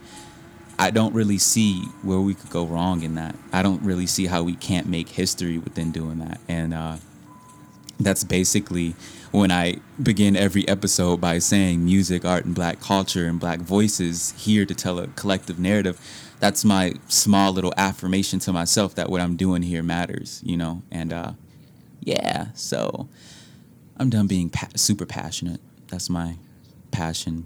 I 0.78 0.92
don't 0.92 1.14
really 1.14 1.38
see 1.38 1.84
where 2.02 2.20
we 2.20 2.34
could 2.34 2.50
go 2.50 2.66
wrong 2.66 3.02
in 3.02 3.16
that. 3.16 3.36
I 3.54 3.62
don't 3.64 3.82
really 3.82 4.08
see 4.08 4.26
how 4.26 4.44
we 4.44 4.56
can't 4.56 4.88
make 4.88 5.08
history 5.08 5.58
within 5.58 5.92
doing 5.92 6.20
that. 6.20 6.42
And 6.50 6.74
uh, 6.74 6.98
that's 7.98 8.26
basically 8.26 8.96
when 9.32 9.52
I 9.52 9.78
begin 10.02 10.36
every 10.36 10.68
episode 10.68 11.22
by 11.22 11.40
saying 11.40 11.86
music, 11.86 12.26
art, 12.26 12.44
and 12.44 12.54
black 12.54 12.82
culture 12.82 13.26
and 13.26 13.40
black 13.40 13.60
voices 13.60 14.34
here 14.38 14.66
to 14.66 14.76
tell 14.76 15.00
a 15.00 15.08
collective 15.08 15.60
narrative. 15.60 16.00
That's 16.40 16.66
my 16.66 16.94
small 17.08 17.52
little 17.54 17.74
affirmation 17.78 18.40
to 18.40 18.54
myself 18.54 18.96
that 18.96 19.10
what 19.10 19.22
I'm 19.22 19.36
doing 19.36 19.62
here 19.62 19.84
matters, 19.84 20.42
you 20.44 20.58
know? 20.58 20.84
And 20.92 21.14
uh, 21.14 21.32
yeah, 22.02 22.48
so 22.54 23.08
I'm 23.98 24.10
done 24.10 24.28
being 24.28 24.50
pa- 24.50 24.70
super 24.76 25.06
passionate. 25.06 25.62
That's 25.88 26.10
my 26.10 26.38
passion 26.92 27.46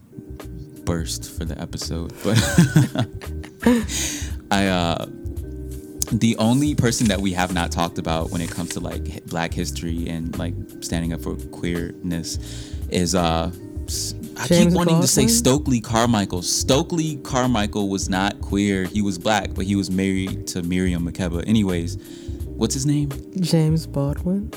burst 0.85 1.31
for 1.31 1.45
the 1.45 1.59
episode. 1.61 2.13
But 2.23 2.37
I, 4.51 4.67
uh, 4.67 5.05
the 6.11 6.35
only 6.37 6.73
person 6.75 7.07
that 7.07 7.21
we 7.21 7.33
have 7.33 7.53
not 7.53 7.71
talked 7.71 7.99
about 7.99 8.31
when 8.31 8.41
it 8.41 8.49
comes 8.49 8.71
to 8.71 8.79
like 8.79 9.25
black 9.27 9.53
history 9.53 10.07
and 10.09 10.37
like 10.39 10.53
standing 10.81 11.13
up 11.13 11.21
for 11.21 11.35
queerness 11.35 12.37
is 12.89 13.13
uh 13.13 13.51
I 14.39 14.47
keep 14.47 14.71
wanting 14.71 15.01
to 15.01 15.07
say 15.07 15.27
Stokely 15.27 15.81
Carmichael. 15.81 16.41
Stokely 16.41 17.17
Carmichael 17.17 17.89
was 17.89 18.09
not 18.09 18.39
queer. 18.41 18.85
He 18.85 19.01
was 19.01 19.17
black, 19.17 19.53
but 19.53 19.65
he 19.65 19.75
was 19.75 19.91
married 19.91 20.47
to 20.47 20.63
Miriam 20.63 21.09
Makeba. 21.09 21.45
Anyways, 21.47 21.97
what's 22.45 22.73
his 22.73 22.85
name? 22.85 23.09
James 23.41 23.85
Baldwin. 23.85 24.49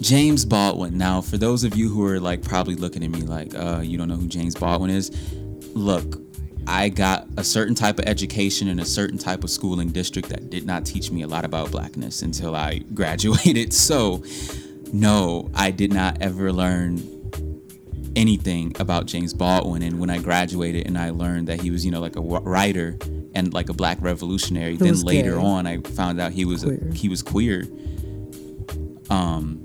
James 0.00 0.44
Baldwin. 0.44 0.98
Now, 0.98 1.20
for 1.20 1.38
those 1.38 1.62
of 1.62 1.76
you 1.76 1.88
who 1.88 2.04
are 2.04 2.18
like 2.18 2.42
probably 2.42 2.74
looking 2.74 3.04
at 3.04 3.10
me 3.10 3.22
like, 3.22 3.54
uh, 3.54 3.80
you 3.82 3.96
don't 3.96 4.08
know 4.08 4.16
who 4.16 4.26
James 4.26 4.56
Baldwin 4.56 4.90
is, 4.90 5.10
look, 5.74 6.20
I 6.66 6.88
got 6.88 7.28
a 7.36 7.44
certain 7.44 7.74
type 7.74 7.98
of 7.98 8.06
education 8.06 8.68
in 8.68 8.80
a 8.80 8.84
certain 8.84 9.18
type 9.18 9.44
of 9.44 9.50
schooling 9.50 9.90
district 9.90 10.30
that 10.30 10.50
did 10.50 10.66
not 10.66 10.84
teach 10.84 11.10
me 11.10 11.22
a 11.22 11.28
lot 11.28 11.44
about 11.44 11.70
blackness 11.70 12.22
until 12.22 12.56
I 12.56 12.78
graduated. 12.94 13.72
So, 13.72 14.24
no, 14.92 15.50
I 15.54 15.70
did 15.70 15.92
not 15.92 16.20
ever 16.20 16.52
learn 16.52 17.13
anything 18.16 18.72
about 18.78 19.06
James 19.06 19.34
Baldwin. 19.34 19.82
And 19.82 19.98
when 19.98 20.10
I 20.10 20.18
graduated 20.18 20.86
and 20.86 20.98
I 20.98 21.10
learned 21.10 21.48
that 21.48 21.60
he 21.60 21.70
was, 21.70 21.84
you 21.84 21.90
know, 21.90 22.00
like 22.00 22.16
a 22.16 22.20
writer 22.20 22.98
and 23.34 23.52
like 23.52 23.68
a 23.68 23.72
black 23.72 23.98
revolutionary, 24.00 24.76
then 24.76 25.00
later 25.02 25.36
gay. 25.36 25.42
on 25.42 25.66
I 25.66 25.78
found 25.78 26.20
out 26.20 26.32
he 26.32 26.44
was 26.44 26.64
a, 26.64 26.78
he 26.92 27.08
was 27.08 27.22
queer. 27.22 27.64
Um, 29.10 29.64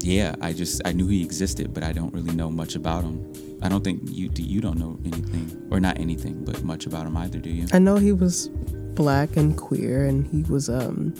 yeah, 0.00 0.34
I 0.40 0.52
just 0.52 0.80
I 0.84 0.92
knew 0.92 1.06
he 1.06 1.22
existed, 1.22 1.74
but 1.74 1.82
I 1.82 1.92
don't 1.92 2.12
really 2.14 2.34
know 2.34 2.50
much 2.50 2.74
about 2.74 3.04
him. 3.04 3.32
I 3.62 3.68
don't 3.68 3.82
think 3.82 4.02
you 4.04 4.28
do. 4.28 4.42
You 4.42 4.60
don't 4.60 4.78
know 4.78 4.98
anything, 5.04 5.68
or 5.70 5.80
not 5.80 5.98
anything, 5.98 6.44
but 6.44 6.62
much 6.62 6.86
about 6.86 7.06
him 7.06 7.16
either, 7.16 7.38
do 7.38 7.50
you? 7.50 7.66
I 7.72 7.78
know 7.78 7.96
he 7.96 8.12
was 8.12 8.48
black 8.94 9.36
and 9.36 9.56
queer, 9.56 10.04
and 10.04 10.26
he 10.26 10.44
was 10.44 10.68
um, 10.68 11.14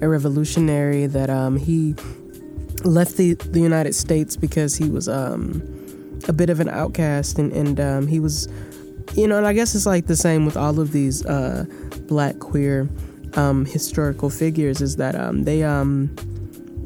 a 0.00 0.08
revolutionary 0.08 1.06
that 1.06 1.28
um, 1.28 1.56
he 1.56 1.94
left 2.84 3.16
the, 3.16 3.34
the 3.34 3.60
United 3.60 3.94
States 3.94 4.36
because 4.36 4.76
he 4.76 4.88
was 4.88 5.08
um, 5.08 5.62
a 6.28 6.32
bit 6.32 6.50
of 6.50 6.60
an 6.60 6.68
outcast, 6.68 7.38
and, 7.38 7.52
and 7.52 7.80
um, 7.80 8.06
he 8.06 8.20
was, 8.20 8.48
you 9.14 9.26
know, 9.26 9.38
and 9.38 9.46
I 9.46 9.52
guess 9.52 9.74
it's 9.74 9.86
like 9.86 10.06
the 10.06 10.16
same 10.16 10.46
with 10.46 10.56
all 10.56 10.80
of 10.80 10.92
these 10.92 11.24
uh, 11.26 11.64
black 12.06 12.38
queer 12.38 12.88
um, 13.34 13.64
historical 13.64 14.30
figures 14.30 14.80
is 14.80 14.96
that 14.96 15.14
um, 15.14 15.44
they 15.44 15.62
um, 15.62 16.14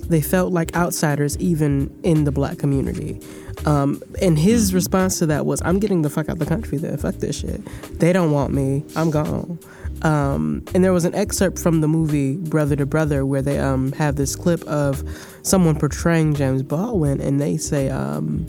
they 0.08 0.20
felt 0.20 0.52
like 0.52 0.74
outsiders 0.76 1.36
even 1.38 1.96
in 2.02 2.24
the 2.24 2.32
black 2.32 2.58
community. 2.58 3.20
Um, 3.64 4.02
and 4.22 4.38
his 4.38 4.72
response 4.72 5.18
to 5.18 5.26
that 5.26 5.46
was, 5.46 5.60
"I'm 5.62 5.78
getting 5.80 6.02
the 6.02 6.10
fuck 6.10 6.28
out 6.28 6.34
of 6.34 6.38
the 6.38 6.46
country. 6.46 6.78
Then 6.78 6.96
fuck 6.98 7.16
this 7.16 7.40
shit. 7.40 7.64
They 7.98 8.12
don't 8.12 8.30
want 8.30 8.52
me. 8.52 8.84
I'm 8.94 9.10
gone." 9.10 9.58
Um, 10.06 10.62
and 10.72 10.84
there 10.84 10.92
was 10.92 11.04
an 11.04 11.16
excerpt 11.16 11.58
from 11.58 11.80
the 11.80 11.88
movie 11.88 12.36
Brother 12.36 12.76
to 12.76 12.86
Brother 12.86 13.26
where 13.26 13.42
they 13.42 13.58
um, 13.58 13.90
have 13.92 14.14
this 14.14 14.36
clip 14.36 14.62
of 14.64 15.02
someone 15.42 15.76
portraying 15.76 16.34
James 16.36 16.62
Baldwin, 16.62 17.20
and 17.20 17.40
they 17.40 17.56
say, 17.56 17.90
um, 17.90 18.46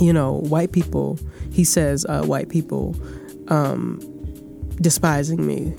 "You 0.00 0.12
know, 0.12 0.40
white 0.40 0.72
people." 0.72 1.16
He 1.52 1.62
says, 1.62 2.04
uh, 2.06 2.24
"White 2.24 2.48
people 2.48 2.96
um, 3.46 4.00
despising 4.80 5.46
me." 5.46 5.72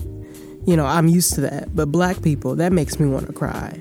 You 0.66 0.76
know, 0.76 0.86
I'm 0.86 1.08
used 1.08 1.34
to 1.34 1.42
that, 1.42 1.76
but 1.76 1.92
black 1.92 2.22
people, 2.22 2.54
that 2.56 2.72
makes 2.72 2.98
me 2.98 3.06
want 3.06 3.26
to 3.26 3.34
cry. 3.34 3.78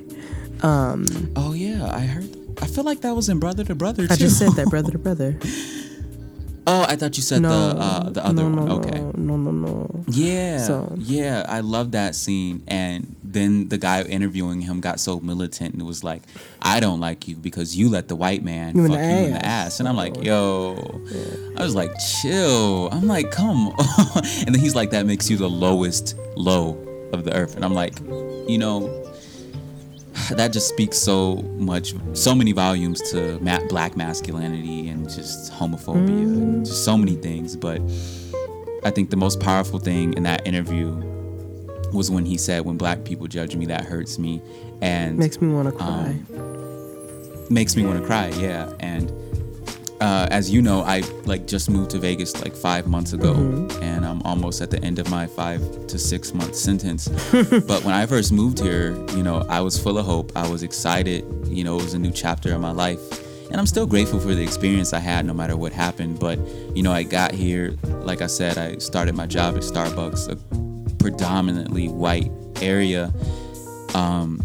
Um, 0.64 1.06
Oh 1.38 1.54
yeah, 1.54 1.86
I 1.90 2.02
heard. 2.02 2.30
I 2.62 2.66
feel 2.68 2.84
like 2.84 3.02
that 3.02 3.16
was 3.16 3.30
in 3.30 3.40
Brother 3.40 3.64
to 3.64 3.76
Brother 3.76 4.06
too. 4.06 4.14
I 4.14 4.18
just 4.18 4.38
said 4.38 4.52
that, 4.54 4.68
brother 4.70 4.92
to 4.92 5.00
brother. 5.00 5.40
Oh, 6.70 6.86
I 6.86 6.98
thought 6.98 7.16
you 7.16 7.24
said 7.24 7.42
no, 7.42 7.50
the 7.50 7.80
uh, 7.80 8.10
the 8.10 8.26
other 8.26 8.44
no, 8.44 8.50
no, 8.50 8.76
one. 8.76 8.86
Okay. 8.86 9.00
no, 9.00 9.38
no, 9.38 9.52
no. 9.52 10.04
Yeah, 10.10 10.58
So- 10.60 10.94
yeah, 10.98 11.46
I 11.48 11.62
love 11.62 11.92
that 11.92 12.14
scene, 12.14 12.62
and 12.68 13.16
then 13.24 13.70
the 13.70 13.78
guy 13.78 14.02
interviewing 14.04 14.60
him 14.60 14.82
got 14.82 15.00
so 15.00 15.22
militant 15.22 15.76
and 15.76 15.84
was 15.88 16.04
like, 16.04 16.24
"I 16.62 16.82
don't 16.82 17.00
like 17.00 17.26
you 17.28 17.38
because 17.38 17.78
you 17.78 17.88
let 17.90 18.10
the 18.10 18.18
white 18.18 18.44
man 18.44 18.76
You 18.76 18.86
fuck 18.88 18.98
you 18.98 19.04
in 19.04 19.32
the 19.34 19.46
ass." 19.46 19.68
ass." 19.68 19.80
And 19.80 19.88
I'm 19.88 19.96
like, 19.96 20.22
"Yo," 20.22 21.02
I 21.58 21.64
was 21.64 21.74
like, 21.74 21.92
"Chill." 22.22 22.90
I'm 22.92 23.08
like, 23.08 23.32
"Come," 23.32 23.70
on. 23.70 24.24
and 24.46 24.54
then 24.54 24.60
he's 24.60 24.76
like, 24.76 24.92
"That 24.92 25.06
makes 25.06 25.30
you 25.30 25.38
the 25.38 25.50
lowest 25.50 26.16
low 26.36 26.78
of 27.14 27.24
the 27.24 27.34
earth," 27.34 27.56
and 27.56 27.64
I'm 27.64 27.74
like, 27.74 27.98
you 28.50 28.58
know. 28.58 29.04
That 30.32 30.52
just 30.52 30.68
speaks 30.68 30.98
so 30.98 31.38
much, 31.56 31.94
so 32.14 32.36
many 32.36 32.52
volumes 32.52 33.02
to 33.12 33.40
ma- 33.40 33.66
black 33.70 33.96
masculinity 33.96 34.90
and 34.90 35.10
just 35.10 35.52
homophobia, 35.54 36.08
and 36.10 36.56
mm. 36.58 36.66
just 36.66 36.84
so 36.84 36.98
many 36.98 37.16
things. 37.16 37.56
But 37.56 37.82
I 38.84 38.92
think 38.92 39.10
the 39.10 39.18
most 39.18 39.40
powerful 39.40 39.80
thing 39.80 40.14
in 40.14 40.24
that 40.24 40.46
interview 40.46 40.92
was 41.94 42.12
when 42.12 42.26
he 42.26 42.38
said, 42.38 42.66
"When 42.66 42.78
black 42.78 43.04
people 43.06 43.28
judge 43.28 43.56
me, 43.56 43.66
that 43.68 43.86
hurts 43.86 44.20
me," 44.20 44.42
and 44.82 45.18
Makes 45.18 45.42
me 45.42 45.54
want 45.54 45.70
to 45.70 45.84
um, 45.84 46.26
cry. 46.26 47.48
makes 47.50 47.76
me 47.76 47.86
want 47.86 48.00
to 48.00 48.06
cry. 48.06 48.28
Yeah, 48.38 48.72
and 48.80 49.12
uh, 50.00 50.28
as 50.30 50.52
you 50.52 50.62
know, 50.62 50.82
I 50.82 51.02
like 51.26 51.48
just 51.48 51.70
moved 51.70 51.92
to 51.92 52.00
Vegas 52.00 52.40
like 52.44 52.56
five 52.56 52.88
months 52.88 53.14
ago, 53.14 53.34
and 53.82 54.06
I'm 54.06 54.22
almost 54.22 54.62
at 54.62 54.70
the 54.70 54.84
end 54.84 55.00
of 55.00 55.10
my 55.10 55.26
five 55.26 55.88
to 55.88 55.98
six 55.98 56.34
month 56.34 56.56
sentence. 56.56 57.08
but 57.32 57.84
when 57.84 57.96
I 57.96 58.06
first 58.06 58.32
moved 58.32 58.60
here, 58.60 58.96
you 59.16 59.24
know, 59.24 59.46
I 59.50 59.62
was 59.62 59.80
full 59.80 59.98
of 59.98 60.06
hope. 60.06 60.32
I 60.36 60.48
was 60.48 60.62
excited. 60.62 61.26
You 61.48 61.64
know, 61.64 61.80
it 61.80 61.84
was 61.84 61.94
a 61.96 62.00
new 62.00 62.12
chapter 62.12 62.54
in 62.54 62.62
my 62.62 62.72
life. 62.72 63.00
And 63.50 63.60
I'm 63.60 63.66
still 63.66 63.86
grateful 63.86 64.20
for 64.20 64.36
the 64.36 64.44
experience 64.44 64.92
I 64.94 65.00
had, 65.00 65.26
no 65.26 65.34
matter 65.34 65.56
what 65.56 65.72
happened. 65.72 66.20
But 66.20 66.38
you 66.76 66.84
know, 66.84 66.92
I 66.92 67.04
got 67.04 67.32
here, 67.32 67.76
like 67.84 68.22
I 68.22 68.28
said, 68.28 68.58
I 68.58 68.78
started 68.78 69.16
my 69.16 69.26
job 69.26 69.56
at 69.56 69.64
Starbucks, 69.64 70.30
a 70.30 70.94
predominantly 70.96 71.88
white 71.88 72.32
area, 72.62 73.14
um, 73.96 74.42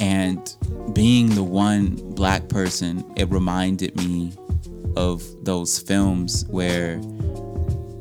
and 0.00 0.54
being 0.92 1.34
the 1.34 1.42
one 1.42 1.96
black 2.14 2.48
person, 2.48 3.10
it 3.16 3.30
reminded 3.30 3.96
me 3.96 4.32
of 4.96 5.22
those 5.44 5.78
films 5.78 6.44
where 6.48 6.98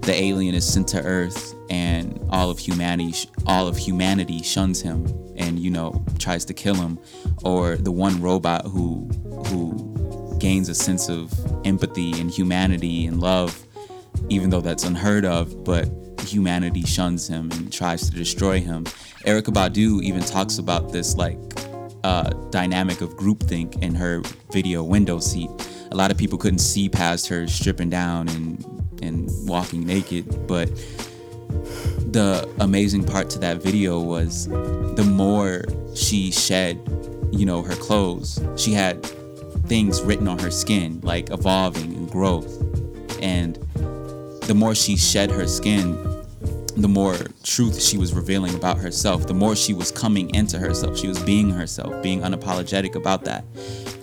the 0.01 0.13
alien 0.13 0.55
is 0.55 0.65
sent 0.65 0.87
to 0.89 1.01
Earth 1.03 1.53
and 1.69 2.19
all 2.29 2.49
of 2.49 2.59
humanity, 2.59 3.29
all 3.45 3.67
of 3.67 3.77
humanity 3.77 4.41
shuns 4.41 4.81
him 4.81 5.05
and 5.35 5.59
you 5.59 5.69
know 5.69 6.03
tries 6.17 6.45
to 6.45 6.53
kill 6.53 6.75
him, 6.75 6.97
or 7.43 7.75
the 7.75 7.91
one 7.91 8.21
robot 8.21 8.65
who 8.65 9.07
who 9.47 10.37
gains 10.39 10.69
a 10.69 10.75
sense 10.75 11.09
of 11.09 11.33
empathy 11.65 12.19
and 12.19 12.31
humanity 12.31 13.05
and 13.05 13.19
love, 13.19 13.65
even 14.29 14.49
though 14.49 14.61
that's 14.61 14.83
unheard 14.83 15.25
of, 15.25 15.63
but 15.63 15.89
humanity 16.21 16.83
shuns 16.83 17.27
him 17.27 17.51
and 17.51 17.71
tries 17.71 18.09
to 18.09 18.15
destroy 18.15 18.59
him. 18.59 18.85
Erykah 19.25 19.53
Badu 19.53 20.01
even 20.03 20.21
talks 20.21 20.57
about 20.57 20.91
this 20.91 21.15
like 21.15 21.37
uh, 22.03 22.29
dynamic 22.49 23.01
of 23.01 23.15
groupthink 23.17 23.81
in 23.81 23.95
her 23.95 24.21
video 24.51 24.83
window 24.83 25.19
seat. 25.19 25.49
A 25.91 25.95
lot 25.95 26.11
of 26.11 26.17
people 26.17 26.37
couldn't 26.37 26.59
see 26.59 26.89
past 26.89 27.27
her 27.27 27.47
stripping 27.47 27.89
down 27.89 28.29
and 28.29 28.63
and 29.01 29.29
walking 29.47 29.85
naked, 29.85 30.47
but 30.47 30.69
the 32.11 32.49
amazing 32.59 33.03
part 33.03 33.29
to 33.31 33.39
that 33.39 33.61
video 33.61 33.99
was 33.99 34.47
the 34.47 35.07
more 35.07 35.63
she 35.95 36.31
shed, 36.31 36.79
you 37.31 37.45
know, 37.45 37.61
her 37.61 37.75
clothes, 37.75 38.41
she 38.55 38.73
had 38.73 39.03
things 39.67 40.01
written 40.01 40.27
on 40.27 40.39
her 40.39 40.51
skin 40.51 40.99
like 41.03 41.29
evolving 41.29 41.93
and 41.93 42.09
growth. 42.09 42.61
And 43.21 43.55
the 44.43 44.53
more 44.55 44.73
she 44.75 44.95
shed 44.97 45.29
her 45.31 45.47
skin, 45.47 45.95
the 46.77 46.87
more 46.87 47.15
truth 47.43 47.81
she 47.81 47.97
was 47.97 48.13
revealing 48.13 48.53
about 48.53 48.77
herself, 48.77 49.25
the 49.25 49.33
more 49.33 49.55
she 49.55 49.73
was 49.73 49.91
coming 49.91 50.33
into 50.35 50.59
herself. 50.59 50.97
She 50.97 51.07
was 51.07 51.19
being 51.23 51.49
herself, 51.49 52.03
being 52.03 52.21
unapologetic 52.21 52.93
about 52.95 53.23
that. 53.25 53.43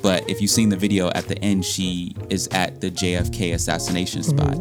But 0.03 0.29
if 0.29 0.41
you've 0.41 0.51
seen 0.51 0.71
the 0.71 0.77
video 0.77 1.09
at 1.11 1.29
the 1.29 1.39
end, 1.39 1.65
she 1.65 2.17
is 2.31 2.49
at 2.49 2.81
the 2.81 2.91
JFK 2.91 3.55
assassination 3.55 4.25
spot 4.25 4.59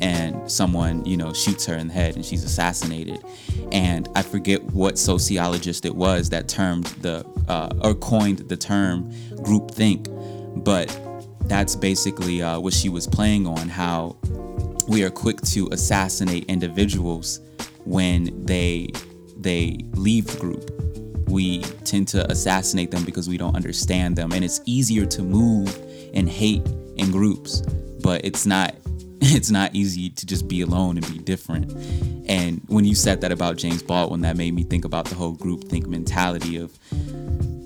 and 0.00 0.50
someone, 0.50 1.04
you 1.04 1.16
know, 1.16 1.32
shoots 1.32 1.66
her 1.66 1.74
in 1.74 1.88
the 1.88 1.94
head 1.94 2.14
and 2.14 2.24
she's 2.24 2.44
assassinated. 2.44 3.18
And 3.72 4.08
I 4.14 4.22
forget 4.22 4.62
what 4.62 4.96
sociologist 4.96 5.84
it 5.84 5.94
was 5.94 6.30
that 6.30 6.48
termed 6.48 6.86
the, 7.02 7.26
uh, 7.48 7.70
or 7.82 7.94
coined 7.94 8.38
the 8.38 8.56
term 8.56 9.10
groupthink, 9.38 10.06
but 10.64 10.96
that's 11.48 11.74
basically 11.74 12.42
uh, 12.42 12.60
what 12.60 12.72
she 12.72 12.88
was 12.88 13.06
playing 13.08 13.46
on 13.46 13.68
how 13.68 14.16
we 14.88 15.02
are 15.02 15.10
quick 15.10 15.40
to 15.42 15.68
assassinate 15.72 16.44
individuals 16.46 17.40
when 17.84 18.44
they 18.44 18.88
they 19.38 19.78
leave 19.94 20.26
the 20.26 20.38
group. 20.38 20.70
We 21.28 21.60
tend 21.84 22.08
to 22.08 22.30
assassinate 22.30 22.90
them 22.90 23.04
because 23.04 23.28
we 23.28 23.36
don't 23.36 23.56
understand 23.56 24.16
them, 24.16 24.32
and 24.32 24.44
it's 24.44 24.60
easier 24.64 25.06
to 25.06 25.22
move 25.22 25.76
and 26.14 26.28
hate 26.28 26.66
in 26.96 27.10
groups. 27.10 27.62
But 28.02 28.24
it's 28.24 28.46
not 28.46 28.74
it's 29.20 29.50
not 29.50 29.74
easy 29.74 30.10
to 30.10 30.26
just 30.26 30.46
be 30.46 30.60
alone 30.60 30.98
and 30.98 31.12
be 31.12 31.18
different. 31.18 31.72
And 32.28 32.60
when 32.68 32.84
you 32.84 32.94
said 32.94 33.20
that 33.22 33.32
about 33.32 33.56
James 33.56 33.82
Baldwin, 33.82 34.20
that 34.22 34.36
made 34.36 34.54
me 34.54 34.62
think 34.62 34.84
about 34.84 35.06
the 35.06 35.14
whole 35.14 35.32
group 35.32 35.64
think 35.64 35.86
mentality 35.86 36.56
of 36.56 36.76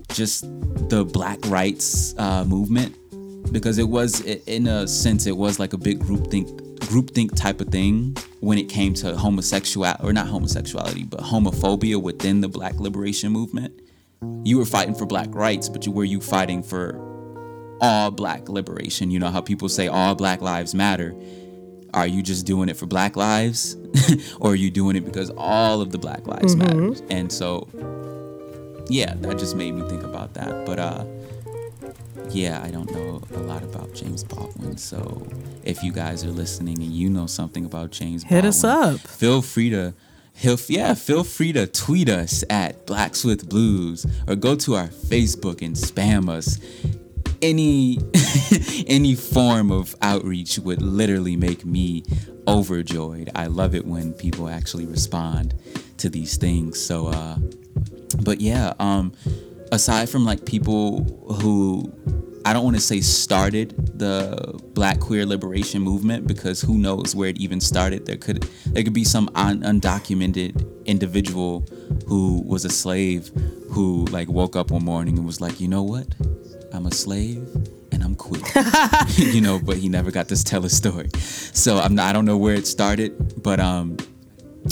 just 0.08 0.44
the 0.88 1.04
black 1.04 1.38
rights 1.46 2.14
uh, 2.18 2.44
movement 2.44 2.96
because 3.52 3.78
it 3.78 3.88
was 3.88 4.20
in 4.20 4.66
a 4.66 4.86
sense 4.86 5.26
it 5.26 5.36
was 5.36 5.58
like 5.58 5.72
a 5.72 5.78
big 5.78 6.00
group 6.00 6.28
think 6.28 6.48
group 6.88 7.10
think 7.10 7.34
type 7.36 7.60
of 7.60 7.68
thing 7.68 8.16
when 8.40 8.58
it 8.58 8.68
came 8.68 8.94
to 8.94 9.16
homosexuality 9.16 10.02
or 10.02 10.12
not 10.12 10.26
homosexuality 10.26 11.04
but 11.04 11.20
homophobia 11.20 12.00
within 12.00 12.40
the 12.40 12.48
black 12.48 12.74
liberation 12.80 13.30
movement. 13.32 13.72
You 14.44 14.58
were 14.58 14.66
fighting 14.66 14.94
for 14.94 15.06
black 15.06 15.28
rights 15.34 15.68
but 15.68 15.86
you 15.86 15.92
were 15.92 16.04
you 16.04 16.20
fighting 16.20 16.62
for 16.62 16.98
all 17.80 18.10
black 18.10 18.48
liberation? 18.48 19.10
You 19.10 19.18
know 19.18 19.30
how 19.30 19.40
people 19.40 19.68
say 19.68 19.88
all 19.88 20.14
black 20.14 20.40
lives 20.40 20.74
matter. 20.74 21.14
Are 21.94 22.06
you 22.06 22.22
just 22.22 22.46
doing 22.46 22.68
it 22.68 22.76
for 22.76 22.86
black 22.86 23.16
lives? 23.16 23.76
Or 24.40 24.52
are 24.52 24.56
you 24.56 24.70
doing 24.70 24.96
it 24.96 25.04
because 25.04 25.30
all 25.36 25.80
of 25.80 25.92
the 25.92 25.98
black 25.98 26.26
lives 26.26 26.56
matter? 26.56 26.94
And 27.10 27.30
so 27.32 27.68
yeah 28.88 29.14
that 29.14 29.38
just 29.38 29.54
made 29.54 29.72
me 29.72 29.88
think 29.88 30.02
about 30.02 30.34
that. 30.34 30.66
But 30.66 30.78
uh 30.78 31.04
yeah, 32.30 32.62
I 32.62 32.70
don't 32.70 32.90
know 32.90 33.22
a 33.34 33.40
lot 33.40 33.62
about 33.62 33.94
James 33.94 34.24
Baldwin. 34.24 34.76
So 34.76 35.26
if 35.64 35.82
you 35.82 35.92
guys 35.92 36.24
are 36.24 36.30
listening 36.30 36.78
and 36.78 36.92
you 36.92 37.08
know 37.08 37.26
something 37.26 37.64
about 37.64 37.90
James 37.90 38.24
Hit 38.24 38.44
us 38.44 38.64
up. 38.64 39.00
Feel 39.00 39.42
free 39.42 39.70
to 39.70 39.94
yeah, 40.68 40.94
feel 40.94 41.24
free 41.24 41.52
to 41.52 41.66
tweet 41.66 42.08
us 42.08 42.44
at 42.48 42.86
Blacks 42.86 43.24
with 43.24 43.48
Blues 43.48 44.06
or 44.26 44.36
go 44.36 44.54
to 44.56 44.74
our 44.74 44.88
Facebook 44.88 45.60
and 45.60 45.76
spam 45.76 46.30
us. 46.30 46.58
Any 47.42 47.98
any 48.86 49.14
form 49.14 49.70
of 49.70 49.94
outreach 50.00 50.58
would 50.58 50.80
literally 50.80 51.36
make 51.36 51.64
me 51.64 52.04
overjoyed. 52.48 53.30
I 53.34 53.46
love 53.46 53.74
it 53.74 53.86
when 53.86 54.14
people 54.14 54.48
actually 54.48 54.86
respond 54.86 55.54
to 55.98 56.08
these 56.08 56.36
things. 56.36 56.80
So 56.80 57.08
uh 57.08 57.36
but 58.22 58.40
yeah, 58.40 58.74
um, 58.78 59.12
aside 59.72 60.08
from 60.08 60.24
like 60.24 60.44
people 60.44 61.04
who 61.40 61.92
I 62.44 62.52
don't 62.52 62.64
want 62.64 62.76
to 62.76 62.82
say 62.82 63.00
started 63.00 63.98
the 63.98 64.58
Black 64.72 64.98
queer 64.98 65.26
liberation 65.26 65.82
movement 65.82 66.26
because 66.26 66.60
who 66.60 66.78
knows 66.78 67.14
where 67.14 67.28
it 67.28 67.38
even 67.38 67.60
started. 67.60 68.06
There 68.06 68.16
could 68.16 68.42
there 68.66 68.82
could 68.82 68.94
be 68.94 69.04
some 69.04 69.30
un- 69.34 69.60
undocumented 69.60 70.84
individual 70.86 71.66
who 72.06 72.42
was 72.46 72.64
a 72.64 72.70
slave 72.70 73.30
who 73.70 74.06
like 74.06 74.28
woke 74.28 74.56
up 74.56 74.70
one 74.70 74.84
morning 74.84 75.18
and 75.18 75.26
was 75.26 75.40
like, 75.40 75.60
you 75.60 75.68
know 75.68 75.82
what, 75.82 76.06
I'm 76.72 76.86
a 76.86 76.92
slave 76.92 77.46
and 77.92 78.02
I'm 78.02 78.16
queer, 78.16 78.42
you 79.16 79.40
know. 79.40 79.60
But 79.62 79.76
he 79.76 79.88
never 79.88 80.10
got 80.10 80.28
to 80.28 80.42
tell 80.42 80.62
his 80.62 80.76
story, 80.76 81.10
so 81.18 81.78
I'm 81.78 81.94
not, 81.94 82.08
I 82.08 82.12
don't 82.12 82.24
know 82.24 82.38
where 82.38 82.54
it 82.54 82.66
started, 82.66 83.42
but 83.42 83.60
um. 83.60 83.96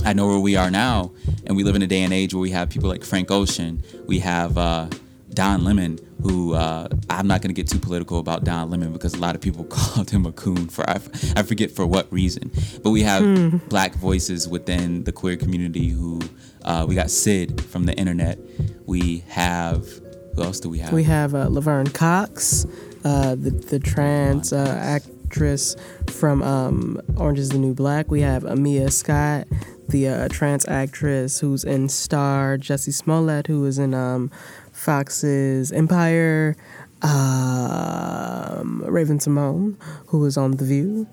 I 0.04 0.12
know 0.12 0.26
where 0.26 0.38
we 0.38 0.56
are 0.56 0.70
now, 0.70 1.12
and 1.46 1.56
we 1.56 1.64
live 1.64 1.76
in 1.76 1.82
a 1.82 1.86
day 1.86 2.02
and 2.02 2.12
age 2.12 2.34
where 2.34 2.40
we 2.40 2.50
have 2.50 2.68
people 2.70 2.88
like 2.88 3.04
Frank 3.04 3.30
Ocean. 3.30 3.82
We 4.06 4.18
have 4.20 4.56
uh, 4.58 4.88
Don 5.32 5.64
Lemon, 5.64 5.98
who 6.22 6.54
uh, 6.54 6.88
I'm 7.08 7.26
not 7.26 7.42
going 7.42 7.48
to 7.54 7.54
get 7.54 7.68
too 7.68 7.78
political 7.78 8.18
about 8.18 8.44
Don 8.44 8.70
Lemon 8.70 8.92
because 8.92 9.14
a 9.14 9.18
lot 9.18 9.34
of 9.34 9.40
people 9.40 9.64
called 9.68 10.10
him 10.10 10.26
a 10.26 10.32
coon 10.32 10.68
for 10.68 10.88
I, 10.88 10.94
f- 10.94 11.36
I 11.38 11.42
forget 11.42 11.70
for 11.70 11.86
what 11.86 12.10
reason. 12.12 12.50
But 12.82 12.90
we 12.90 13.02
have 13.02 13.68
black 13.68 13.94
voices 13.94 14.46
within 14.48 15.04
the 15.04 15.12
queer 15.12 15.36
community 15.36 15.88
who 15.88 16.20
uh, 16.64 16.84
we 16.88 16.94
got 16.94 17.10
Syd 17.10 17.60
from 17.64 17.84
the 17.84 17.94
internet. 17.94 18.38
We 18.86 19.24
have 19.28 19.86
who 20.34 20.42
else 20.42 20.60
do 20.60 20.68
we 20.68 20.78
have? 20.78 20.92
We 20.92 21.04
have 21.04 21.34
uh, 21.34 21.48
Laverne 21.48 21.88
Cox, 21.88 22.66
uh, 23.04 23.34
the 23.34 23.50
the 23.50 23.78
trans 23.78 24.52
uh, 24.52 25.00
actress 25.28 25.76
from 26.06 26.42
um, 26.42 26.98
Orange 27.18 27.38
Is 27.38 27.50
the 27.50 27.58
New 27.58 27.74
Black. 27.74 28.10
We 28.10 28.22
have 28.22 28.44
Amiyah 28.44 28.90
Scott, 28.90 29.46
the 29.86 30.08
uh, 30.08 30.28
trans 30.28 30.66
actress 30.66 31.38
who's 31.38 31.64
in 31.64 31.90
Star. 31.90 32.56
Jussie 32.56 32.94
Smollett, 32.94 33.46
who 33.46 33.66
is 33.66 33.78
in 33.78 33.92
um, 33.92 34.30
Fox's 34.72 35.70
Empire. 35.70 36.56
Um, 37.02 38.82
Raven-Symoné, 38.86 39.76
who 40.06 40.24
is 40.24 40.38
on 40.38 40.52
The 40.52 40.64
View. 40.64 41.06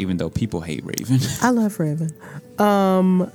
Even 0.00 0.16
though 0.18 0.28
people 0.28 0.60
hate 0.60 0.84
Raven. 0.84 1.20
I 1.40 1.50
love 1.50 1.78
Raven. 1.78 2.10
Um, 2.58 3.30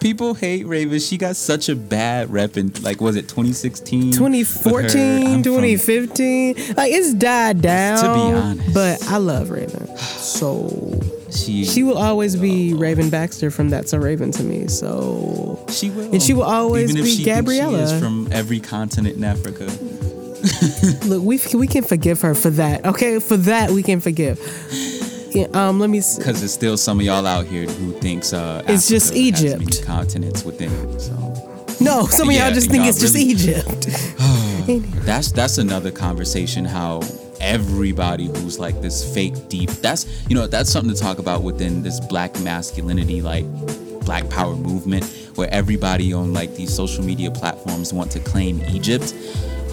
People 0.00 0.34
hate 0.34 0.66
Raven. 0.66 0.98
She 0.98 1.18
got 1.18 1.36
such 1.36 1.68
a 1.68 1.76
bad 1.76 2.30
rep 2.30 2.56
in 2.56 2.72
like 2.82 3.00
was 3.00 3.16
it 3.16 3.28
2016? 3.28 4.12
2014, 4.12 5.42
2015. 5.42 6.54
Like 6.76 6.92
it's 6.92 7.14
died 7.14 7.60
down. 7.60 7.98
To 7.98 8.14
be 8.14 8.36
honest. 8.36 8.74
But 8.74 9.02
I 9.08 9.18
love 9.18 9.50
Raven. 9.50 9.96
So 9.98 11.00
she 11.30 11.64
she 11.64 11.82
will 11.82 11.98
always 11.98 12.36
be 12.36 12.74
Raven 12.74 13.10
Baxter 13.10 13.50
from 13.50 13.68
That's 13.70 13.92
a 13.92 14.00
Raven 14.00 14.32
to 14.32 14.42
me. 14.42 14.68
So 14.68 15.64
she 15.68 15.90
will 15.90 16.12
and 16.12 16.22
she 16.22 16.34
will 16.34 16.44
always 16.44 16.90
Even 16.90 17.02
if 17.02 17.04
be 17.04 17.10
she 17.10 17.24
Gabriella. 17.24 17.88
She 17.88 17.94
is 17.94 18.00
from 18.00 18.28
every 18.32 18.60
continent 18.60 19.16
in 19.16 19.24
Africa. 19.24 19.64
look, 21.06 21.22
we 21.22 21.40
we 21.54 21.66
can 21.66 21.82
forgive 21.84 22.20
her 22.22 22.34
for 22.34 22.50
that. 22.50 22.84
Okay, 22.86 23.18
for 23.18 23.36
that 23.36 23.70
we 23.70 23.82
can 23.82 24.00
forgive. 24.00 24.38
Yeah, 25.30 25.46
um, 25.52 25.78
let 25.78 25.90
me. 25.90 26.00
Because 26.16 26.40
there's 26.40 26.52
still 26.52 26.76
some 26.76 27.00
of 27.00 27.04
y'all 27.06 27.26
out 27.26 27.46
here 27.46 27.66
who 27.66 27.92
thinks 28.00 28.32
uh, 28.32 28.62
It's 28.66 28.88
just 28.88 29.12
Africa 29.12 29.30
has 29.30 29.44
Egypt. 29.44 29.86
continents 29.86 30.44
within 30.44 30.72
it. 30.72 31.00
So 31.00 31.14
No, 31.80 32.06
some 32.06 32.28
of 32.28 32.34
Yeah, 32.34 32.46
y'all 32.46 32.54
just 32.54 32.70
think 32.70 32.82
y'all 32.84 32.88
it's 32.90 33.00
just 33.00 33.16
Egypt. 33.16 33.86
that's 35.04 35.32
that's 35.32 35.58
another 35.58 35.90
conversation. 35.90 36.64
How 36.64 37.00
everybody 37.40 38.26
who's 38.26 38.58
like 38.58 38.80
this 38.82 39.14
fake 39.14 39.48
deep. 39.48 39.70
That's 39.70 40.06
you 40.28 40.34
know 40.34 40.46
that's 40.46 40.70
something 40.70 40.94
to 40.94 41.00
talk 41.00 41.18
about 41.18 41.42
within 41.42 41.82
this 41.82 42.00
black 42.00 42.38
masculinity 42.40 43.22
like 43.22 43.44
black 44.04 44.28
power 44.30 44.56
movement 44.56 45.04
where 45.36 45.48
everybody 45.52 46.12
on 46.12 46.32
like 46.32 46.54
these 46.56 46.74
social 46.74 47.04
media 47.04 47.30
platforms 47.30 47.92
want 47.92 48.10
to 48.12 48.20
claim 48.20 48.60
Egypt. 48.70 49.14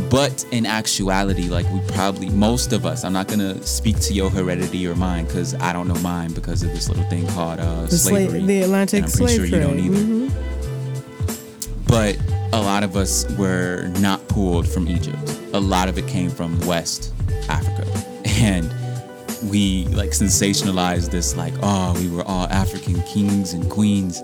But 0.10 0.46
in 0.52 0.66
actuality, 0.66 1.44
like 1.50 1.66
we 1.72 1.80
probably 1.94 2.30
most 2.30 2.74
of 2.74 2.86
us, 2.86 3.04
I'm 3.04 3.14
not 3.14 3.28
gonna 3.28 3.62
speak 3.64 4.00
to 4.02 4.14
your 4.14 4.30
heredity 4.30 4.88
or 4.88 4.96
mine 4.96 5.26
because 5.26 5.54
I 5.56 5.74
don't 5.74 5.88
know 5.88 5.96
mine 6.02 6.32
because 6.34 6.64
of 6.64 6.72
this 6.72 6.90
little 6.90 7.04
thing 7.06 7.26
called 7.28 7.60
uh, 7.60 7.82
The, 7.82 7.88
sla- 7.88 8.10
slavery. 8.10 8.46
the 8.46 8.62
Atlantic 8.64 9.04
and 9.04 9.12
I'm 9.12 9.18
pretty 9.18 9.36
slave 9.36 9.50
sure 9.50 9.60
you 9.60 9.66
trade. 9.66 9.78
don't 9.78 9.80
either. 9.80 10.06
Mhm. 10.06 11.86
but 11.88 12.18
a 12.54 12.62
lot 12.62 12.84
of 12.84 12.96
us 12.96 13.26
were 13.38 13.88
not 14.00 14.26
pulled 14.28 14.68
from 14.68 14.88
Egypt. 14.88 15.40
A 15.54 15.60
lot 15.60 15.88
of 15.90 15.98
it 15.98 16.08
came 16.08 16.30
from 16.30 16.60
West 16.66 17.14
Africa. 17.50 17.86
And 18.38 18.70
we 19.50 19.86
like 19.86 20.10
sensationalized 20.12 21.10
this 21.10 21.36
like, 21.38 21.54
oh, 21.64 21.94
we 22.00 22.10
were 22.10 22.24
all 22.24 22.48
African 22.48 23.02
kings 23.04 23.54
and 23.54 23.70
queens. 23.70 24.22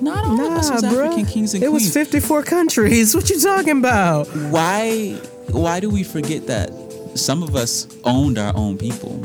Not 0.00 0.24
all 0.24 0.40
of 0.40 0.52
us 0.52 0.70
was 0.70 0.82
bruh. 0.82 1.06
African 1.06 1.26
kings 1.26 1.54
and 1.54 1.62
It 1.62 1.68
queens. 1.68 1.84
was 1.84 1.92
54 1.94 2.42
countries. 2.44 3.14
What 3.14 3.28
you 3.30 3.38
talking 3.40 3.78
about? 3.78 4.26
why 4.50 5.12
why 5.50 5.80
do 5.80 5.90
we 5.90 6.02
forget 6.04 6.46
that 6.46 6.70
some 7.14 7.42
of 7.42 7.56
us 7.56 7.86
owned 8.04 8.38
our 8.38 8.52
own 8.56 8.78
people? 8.78 9.18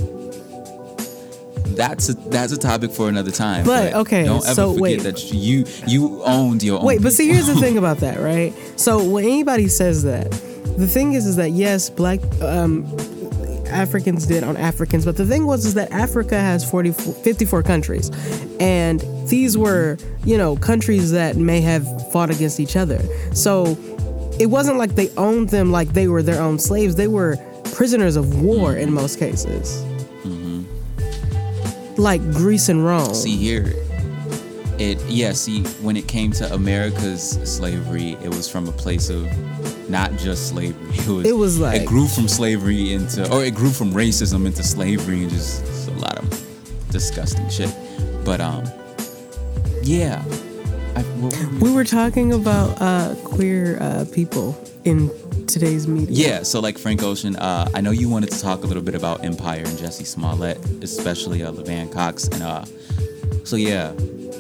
That's 1.76 2.10
a 2.10 2.14
that's 2.14 2.52
a 2.54 2.58
topic 2.58 2.92
for 2.92 3.10
another 3.10 3.32
time. 3.32 3.66
But, 3.66 3.94
okay, 3.94 4.24
don't 4.24 4.44
ever 4.46 4.54
so 4.54 4.68
forget 4.74 4.82
wait. 4.82 5.00
that 5.02 5.34
you 5.34 5.66
you 5.88 6.22
owned 6.24 6.64
your 6.64 6.80
own. 6.80 6.86
Wait, 6.86 7.02
but 7.02 7.12
see, 7.12 7.28
here's 7.28 7.48
the 7.48 7.56
thing 7.56 7.78
about 7.78 7.98
that, 7.98 8.20
right? 8.20 8.54
So 8.78 9.04
when 9.04 9.26
anybody 9.26 9.68
says 9.68 10.04
that, 10.04 10.32
the 10.78 10.88
thing 10.88 11.14
is, 11.14 11.26
is 11.28 11.36
that 11.36 11.52
yes, 11.52 11.90
black 11.90 12.20
um, 12.42 12.84
Africans 13.76 14.26
did 14.26 14.44
on 14.44 14.58
Africans, 14.58 15.06
but 15.06 15.18
the 15.18 15.26
thing 15.26 15.46
was 15.46 15.66
is 15.66 15.74
that 15.76 15.92
Africa 15.92 16.40
has 16.40 16.70
40, 16.70 16.92
54 16.92 17.64
countries, 17.64 18.10
and 18.60 19.02
these 19.28 19.58
were, 19.58 19.98
you 20.24 20.38
know, 20.38 20.56
countries 20.56 21.12
that 21.12 21.36
may 21.36 21.62
have 21.62 22.12
fought 22.12 22.30
against 22.30 22.60
each 22.60 22.76
other. 22.76 23.00
So 23.34 23.78
it 24.40 24.48
wasn't 24.48 24.78
like 24.78 24.96
they 24.96 25.10
owned 25.12 25.50
them 25.50 25.72
like 25.72 25.90
they 25.90 26.08
were 26.08 26.24
their 26.24 26.42
own 26.42 26.60
slaves. 26.60 26.96
They 26.96 27.08
were 27.08 27.38
prisoners 27.74 28.16
of 28.16 28.42
war 28.42 28.76
in 28.76 28.88
mm-hmm. 28.88 28.96
most 28.96 29.20
cases. 29.20 29.84
Mm-hmm. 30.24 32.02
Like 32.02 32.22
Greece 32.32 32.70
and 32.70 32.86
Rome. 32.86 33.14
see 33.14 33.36
here 33.36 33.74
it 34.78 35.02
yeah 35.06 35.32
see 35.32 35.64
when 35.82 35.96
it 35.96 36.06
came 36.06 36.32
to 36.32 36.54
america's 36.54 37.40
slavery 37.50 38.18
it 38.22 38.28
was 38.28 38.50
from 38.50 38.68
a 38.68 38.72
place 38.74 39.10
of 39.10 39.26
not 39.90 40.12
just 40.18 40.50
slavery 40.50 40.98
it 40.98 41.08
was 41.08 41.26
It 41.28 41.36
was 41.38 41.60
like- 41.60 41.82
it 41.82 41.86
grew 41.88 42.08
from 42.08 42.28
slavery 42.28 42.94
into 42.94 43.30
or 43.32 43.44
it 43.44 43.54
grew 43.56 43.70
from 43.70 43.92
racism 43.94 44.46
into 44.46 44.64
slavery 44.64 45.22
and 45.24 45.30
just 45.30 45.62
it's 45.64 45.88
a 45.88 45.92
lot 45.92 46.18
of 46.18 46.26
disgusting 46.92 47.48
shit 47.50 47.74
but 48.24 48.42
um 48.42 48.64
yeah 49.84 50.24
I, 50.96 51.04
were 51.20 51.30
we- 51.30 51.70
We 51.70 51.72
were 51.74 51.84
talking 51.84 52.34
about 52.34 52.82
uh, 52.82 53.16
queer 53.24 53.78
uh, 53.82 54.06
people 54.14 54.56
in 54.86 55.10
today's 55.48 55.88
media. 55.88 56.16
yeah 56.38 56.44
so 56.44 56.60
like 56.60 56.78
frank 56.78 57.04
ocean 57.04 57.36
uh 57.36 57.70
i 57.74 57.82
know 57.82 57.92
you 57.92 58.10
wanted 58.10 58.32
to 58.32 58.40
talk 58.42 58.64
a 58.64 58.68
little 58.68 58.82
bit 58.84 58.96
about 58.96 59.24
empire 59.24 59.64
and 59.66 59.78
jussie 59.78 60.06
smollett 60.06 60.58
especially 60.84 61.44
uh 61.44 61.52
laverne 61.52 61.90
cox 61.90 62.28
and 62.28 62.42
uh 62.44 62.64
So 63.46 63.58
yeah, 63.58 63.94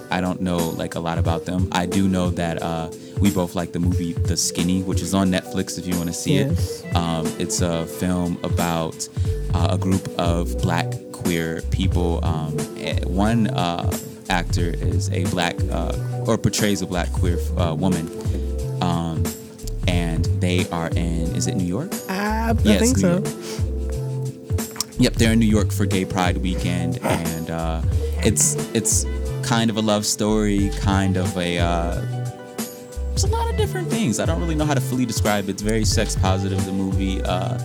I 0.09 0.19
don't 0.19 0.41
know 0.41 0.57
like 0.81 0.95
a 0.95 0.99
lot 0.99 1.17
about 1.19 1.45
them. 1.45 1.67
I 1.71 1.85
do 1.85 2.07
know 2.09 2.31
that 2.41 2.57
uh, 2.61 2.89
we 3.19 3.31
both 3.31 3.55
like 3.55 3.71
the 3.71 3.79
movie 3.79 4.13
The 4.13 4.35
Skinny, 4.37 4.83
which 4.83 5.01
is 5.01 5.13
on 5.13 5.29
Netflix 5.31 5.77
if 5.79 5.87
you 5.87 5.95
want 5.95 6.07
to 6.07 6.13
see 6.13 6.35
Yes. 6.35 6.83
it. 6.83 6.95
Um, 6.95 7.25
it's 7.39 7.61
a 7.61 7.85
film 7.85 8.37
about 8.43 9.07
uh, 9.53 9.69
a 9.71 9.77
group 9.77 10.07
of 10.19 10.57
black 10.61 10.91
queer 11.11 11.61
people. 11.71 12.23
Um, 12.25 12.57
eh, 12.77 12.99
one 13.05 13.47
uh, 13.47 13.89
actor 14.29 14.73
is 14.81 15.09
a 15.11 15.23
black 15.25 15.55
uh, 15.71 16.23
or 16.27 16.37
portrays 16.37 16.81
a 16.81 16.85
black 16.87 17.11
queer 17.13 17.37
uh, 17.57 17.73
woman. 17.73 18.09
Um, 18.81 19.23
and 19.87 20.25
they 20.41 20.67
are 20.69 20.89
in 20.89 21.33
is 21.35 21.47
it 21.47 21.55
New 21.55 21.63
York? 21.65 21.93
I, 22.09 22.49
I 22.49 22.55
Yes, 22.63 22.79
think 22.81 22.97
New 22.97 23.01
so. 23.01 23.11
York. 23.13 23.25
Yep, 24.97 25.13
they're 25.13 25.33
in 25.33 25.39
New 25.39 25.45
York 25.45 25.71
for 25.71 25.85
Gay 25.85 26.05
Pride 26.05 26.37
weekend, 26.37 26.99
and 27.03 27.49
uh, 27.49 27.81
it's 28.23 28.55
it's 28.73 29.05
kind 29.43 29.69
of 29.69 29.75
a 29.77 29.81
love 29.81 30.05
story, 30.05 30.69
kind 30.79 31.17
of 31.17 31.35
a. 31.37 31.59
Uh, 31.59 32.14
different 33.65 33.89
things. 33.89 34.19
I 34.19 34.27
don't 34.27 34.39
really 34.39 34.53
know 34.53 34.65
how 34.65 34.75
to 34.75 34.79
fully 34.79 35.07
describe. 35.07 35.49
It's 35.49 35.63
very 35.63 35.85
sex 35.85 36.15
positive. 36.15 36.63
The 36.67 36.71
movie, 36.71 37.19
uh, 37.23 37.57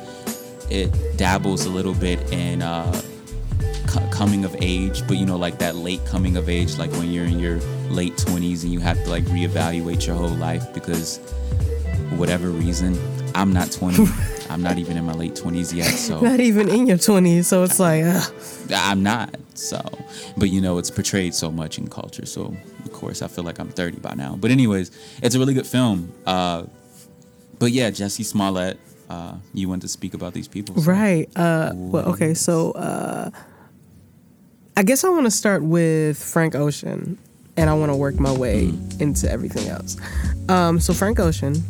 it 0.71 0.91
dabbles 1.19 1.67
a 1.67 1.69
little 1.69 1.93
bit 1.93 2.33
in 2.33 2.63
uh, 2.63 3.03
co- 3.87 4.09
coming 4.11 4.47
of 4.47 4.57
age, 4.61 5.07
but 5.07 5.19
you 5.19 5.27
know, 5.27 5.37
like 5.37 5.59
that 5.59 5.77
late 5.77 6.03
coming 6.07 6.39
of 6.39 6.49
age, 6.49 6.79
like 6.79 6.91
when 6.93 7.11
you're 7.13 7.27
in 7.27 7.39
your 7.39 7.59
late 7.91 8.17
twenties 8.17 8.65
and 8.65 8.73
you 8.73 8.81
have 8.81 8.97
to 9.05 9.11
like 9.11 9.25
reevaluate 9.25 10.07
your 10.07 10.17
whole 10.17 10.31
life 10.31 10.73
because 10.73 11.19
whatever 12.13 12.49
reason, 12.49 12.99
I'm 13.35 13.53
not 13.53 13.71
20. 13.71 14.07
I'm 14.51 14.63
not 14.63 14.79
even 14.79 14.97
in 14.97 15.05
my 15.05 15.13
late 15.15 15.35
20s 15.35 15.73
yet, 15.75 15.87
so 15.91 16.21
Not 16.31 16.41
even 16.41 16.69
in 16.69 16.87
your 16.87 16.97
20s, 16.99 17.45
so 17.45 17.63
it's 17.63 17.79
like, 17.79 18.05
uh, 18.05 18.21
I'm 18.75 19.03
not. 19.03 19.35
So, 19.55 19.81
but 20.37 20.49
you 20.51 20.61
know, 20.61 20.79
it's 20.79 20.91
portrayed 20.91 21.35
so 21.35 21.51
much 21.51 21.79
in 21.79 21.87
culture. 21.89 22.27
So, 22.27 22.55
of 22.85 22.93
course, 22.93 23.23
I 23.23 23.29
feel 23.29 23.45
like 23.45 23.59
I'm 23.61 23.69
30 23.69 23.99
by 24.01 24.15
now. 24.15 24.37
But 24.41 24.51
anyways, 24.51 24.91
it's 25.23 25.35
a 25.35 25.39
really 25.39 25.55
good 25.55 25.67
film. 25.67 26.13
Uh, 26.27 26.65
but 27.59 27.71
yeah, 27.73 27.91
Jussie 27.91 28.25
Smollett, 28.25 28.79
uh, 29.09 29.35
you 29.55 29.69
want 29.69 29.83
to 29.83 29.89
speak 29.89 30.15
about 30.15 30.33
these 30.35 30.49
people? 30.49 30.81
so- 30.81 30.91
right. 30.91 31.29
Uh, 31.37 31.73
well, 31.75 32.09
okay, 32.11 32.35
so 32.35 32.73
uh, 32.73 33.31
I 34.77 34.83
guess 34.83 35.05
I 35.05 35.11
want 35.11 35.27
to 35.27 35.31
start 35.31 35.63
with 35.63 36.17
Frank 36.23 36.55
Ocean, 36.55 37.19
and 37.57 37.69
I 37.69 37.75
want 37.75 37.93
to 37.93 37.97
work 37.97 38.19
my 38.19 38.33
way 38.33 38.69
Mm. 38.69 39.01
into 39.01 39.31
everything 39.31 39.69
else. 39.69 39.97
Um, 40.49 40.81
so 40.81 40.95
Frank 40.95 41.21
Ocean, 41.21 41.63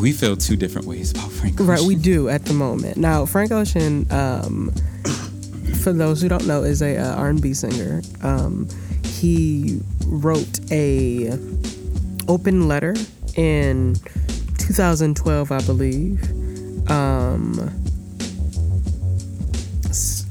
We 0.00 0.12
feel 0.12 0.36
two 0.36 0.56
different 0.56 0.86
ways 0.86 1.12
about 1.12 1.30
Frank. 1.30 1.56
right? 1.60 1.80
We 1.80 1.94
do 1.94 2.28
at 2.28 2.44
the 2.44 2.54
moment. 2.54 2.96
Now, 2.96 3.26
Frank 3.26 3.52
Ocean, 3.52 4.06
um, 4.10 4.72
for 5.82 5.92
those 5.92 6.20
who 6.20 6.28
don't 6.28 6.46
know, 6.46 6.62
is 6.62 6.82
a 6.82 6.96
uh, 6.96 7.14
R&B 7.16 7.54
singer. 7.54 8.02
Um, 8.22 8.68
he 9.04 9.80
wrote 10.06 10.60
a 10.70 11.38
open 12.28 12.68
letter 12.68 12.94
in 13.36 13.96
2012, 14.58 15.52
I 15.52 15.60
believe, 15.62 16.22
um, 16.90 17.70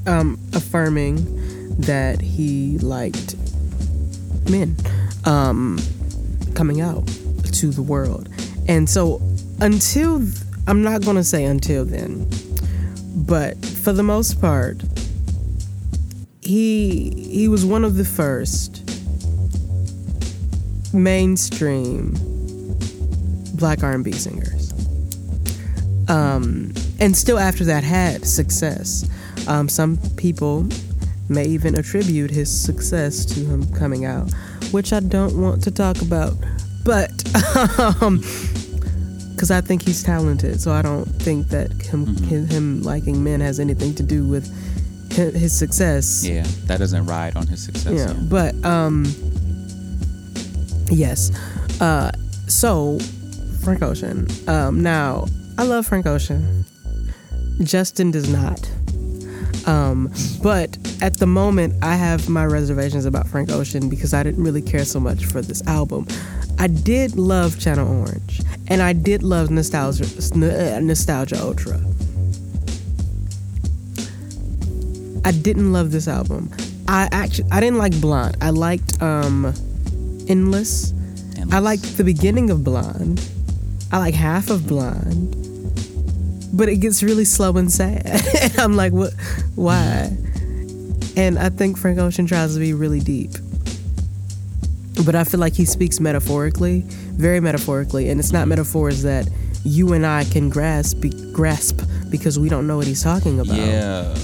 um, 0.06 0.40
affirming 0.54 1.78
that 1.80 2.22
he 2.22 2.78
liked 2.80 3.36
men 4.50 4.76
um, 5.26 5.80
coming 6.56 6.82
out 6.82 7.06
to 7.54 7.72
the 7.72 7.82
world. 7.82 8.30
And 8.68 8.90
so, 8.90 9.22
until 9.64 10.20
th- 10.20 10.44
I'm 10.68 10.84
not 10.84 11.04
going 11.04 11.16
to 11.16 11.24
say 11.24 11.46
until 11.46 11.86
then, 11.86 12.28
but 13.16 13.66
for 13.66 13.94
the 13.94 14.04
most 14.04 14.40
part, 14.40 14.82
he 16.42 17.12
he 17.16 17.48
was 17.48 17.66
one 17.66 17.86
of 17.86 17.96
the 17.96 18.04
first 18.04 18.82
mainstream 20.94 22.14
black 23.56 23.82
R&B 23.82 24.12
singers. 24.12 24.74
Um, 26.10 26.74
and 27.00 27.16
still 27.16 27.40
after 27.40 27.64
that 27.64 27.84
had 27.84 28.26
success. 28.26 29.10
Um, 29.48 29.70
some 29.70 29.98
people 30.18 30.68
may 31.30 31.46
even 31.46 31.76
attribute 31.76 32.30
his 32.30 32.50
success 32.52 33.26
to 33.26 33.40
him 33.40 33.72
coming 33.74 34.04
out, 34.04 34.30
which 34.72 34.92
I 34.92 35.00
don't 35.00 35.42
want 35.42 35.64
to 35.64 35.72
talk 35.72 36.02
about. 36.02 36.34
But 36.84 37.12
um, 38.02 38.22
because 39.44 39.52
I 39.52 39.60
think 39.60 39.82
he's 39.82 40.02
talented, 40.02 40.62
so 40.62 40.72
I 40.72 40.82
don't 40.82 41.04
think 41.04 41.50
that 41.50 41.70
him 41.74 42.06
him, 42.24 42.48
him 42.48 42.82
liking 42.82 43.22
men 43.26 43.42
has 43.42 43.60
anything 43.60 43.94
to 43.96 44.02
do 44.04 44.26
with 44.26 44.48
his, 45.12 45.36
his 45.36 45.52
success. 45.60 46.24
Yeah, 46.24 46.46
that 46.68 46.80
doesn't 46.80 47.06
ride 47.08 47.36
on 47.36 47.48
his 47.48 47.62
success. 47.62 47.92
Yeah, 47.92 48.14
Yeah. 48.14 48.24
but 48.30 48.56
um, 48.64 49.04
Yes. 50.90 51.30
Uh, 51.82 52.10
so, 52.48 53.00
Frank 53.66 53.82
Ocean. 53.82 54.28
Um, 54.48 54.82
now, 54.82 55.26
I 55.58 55.64
love 55.64 55.88
Frank 55.88 56.06
Ocean. 56.06 56.64
Justin 57.64 58.12
does 58.12 58.30
not. 58.30 58.72
Um, 59.68 60.10
but 60.42 60.78
at 61.02 61.18
the 61.18 61.28
moment, 61.28 61.74
I 61.84 61.96
have 61.96 62.30
my 62.30 62.46
reservations 62.46 63.06
about 63.06 63.28
Frank 63.28 63.52
Ocean 63.52 63.90
because 63.90 64.14
I 64.14 64.24
didn't 64.24 64.42
really 64.42 64.62
care 64.62 64.86
so 64.86 65.02
much 65.02 65.26
for 65.26 65.42
this 65.42 65.62
album. 65.68 66.08
I 66.64 66.68
did 66.68 67.18
love 67.18 67.60
Channel 67.60 67.86
Orange, 67.86 68.42
and 68.70 68.82
I 68.82 68.94
did 68.94 69.22
love 69.22 69.52
Nostalgia, 69.52 70.06
Nostalgia 70.34 71.36
Ultra. 71.44 71.78
I 75.26 75.34
didn't 75.34 75.74
love 75.74 75.92
this 75.92 76.08
album. 76.08 76.50
I 76.88 77.10
actually 77.12 77.52
I 77.52 77.60
didn't 77.60 77.80
like 77.80 78.00
Blonde. 78.00 78.38
I 78.40 78.52
liked 78.52 79.02
um, 79.02 79.54
Endless. 80.30 80.92
And 81.38 81.54
I 81.54 81.60
liked 81.60 81.98
the 81.98 82.04
beginning 82.06 82.50
of 82.50 82.64
Blonde. 82.64 83.22
I 83.92 83.98
like 83.98 84.14
half 84.14 84.50
of 84.50 84.66
Blonde. 84.66 85.36
But 86.54 86.70
it 86.70 86.78
gets 86.78 87.04
really 87.04 87.26
slow 87.26 87.58
and 87.58 87.70
sad. 87.70 88.06
and 88.42 88.58
I'm 88.58 88.78
like, 88.78 88.94
what 88.94 89.12
why? 89.56 90.16
And 91.18 91.38
I 91.38 91.50
think 91.50 91.78
Frank 91.78 92.00
Ocean 92.00 92.26
tries 92.26 92.54
to 92.54 92.60
be 92.62 92.74
really 92.74 93.02
deep. 93.02 93.32
But 95.06 95.16
I 95.16 95.24
feel 95.24 95.40
like 95.40 95.54
he 95.54 95.66
speaks 95.66 96.00
metaphorically, 96.00 96.82
very 96.88 97.40
metaphorically, 97.40 98.10
and 98.10 98.20
it's 98.20 98.32
not 98.32 98.48
metaphors 98.48 99.02
that 99.04 99.28
you 99.64 99.94
and 99.94 100.06
I 100.06 100.24
can 100.26 100.50
grasp 100.50 101.00
be, 101.02 101.10
grasp 101.32 101.82
because 102.10 102.38
we 102.38 102.48
don't 102.50 102.68
know 102.68 102.78
what 102.78 102.86
he's 102.88 103.02
talking 103.04 103.40
about. 103.40 103.56
Yeah, 103.58 104.16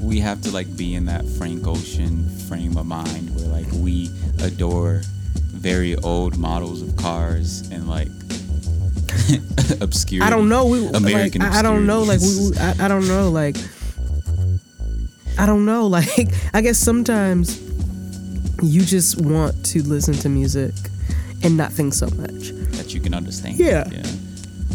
we 0.00 0.18
have 0.20 0.40
to 0.42 0.50
like 0.50 0.74
be 0.76 0.94
in 0.94 1.04
that 1.06 1.26
Frank 1.26 1.66
Ocean 1.66 2.28
frame 2.48 2.76
of 2.76 2.86
mind 2.86 3.34
where 3.36 3.48
like 3.48 3.66
we 3.72 4.10
adore 4.42 5.02
very 5.36 5.94
old 5.96 6.38
models 6.38 6.80
of 6.82 6.96
cars 6.96 7.68
and 7.70 7.88
like 7.88 8.08
obscure. 9.80 10.24
I 10.24 10.30
don't 10.30 10.48
know. 10.48 10.66
We, 10.66 10.86
American 10.88 11.42
like, 11.42 11.52
I, 11.52 11.58
I 11.58 11.62
don't 11.62 11.86
know. 11.86 12.02
Like 12.02 12.20
we, 12.20 12.50
we- 12.50 12.56
I, 12.58 12.86
I 12.86 12.88
don't 12.88 13.06
know. 13.08 13.30
Like 13.30 13.56
I 15.38 15.46
don't 15.46 15.64
know. 15.64 15.86
Like 15.92 16.28
I 16.54 16.60
guess 16.62 16.78
sometimes 16.78 17.60
you 18.62 18.82
just 18.82 19.20
want 19.20 19.64
to 19.66 19.82
listen 19.82 20.14
to 20.14 20.28
music 20.28 20.72
and 21.42 21.56
not 21.56 21.72
think 21.72 21.94
so 21.94 22.06
much. 22.10 22.50
that 22.78 22.94
you 22.94 23.00
can 23.00 23.14
understand. 23.14 23.56
Yeah. 23.58 23.88
Yeah. 23.90 24.02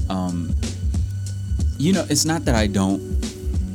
Um, 0.09 0.53
you 1.77 1.93
know, 1.93 2.05
it's 2.09 2.25
not 2.25 2.45
that 2.45 2.55
I 2.55 2.67
don't 2.67 3.01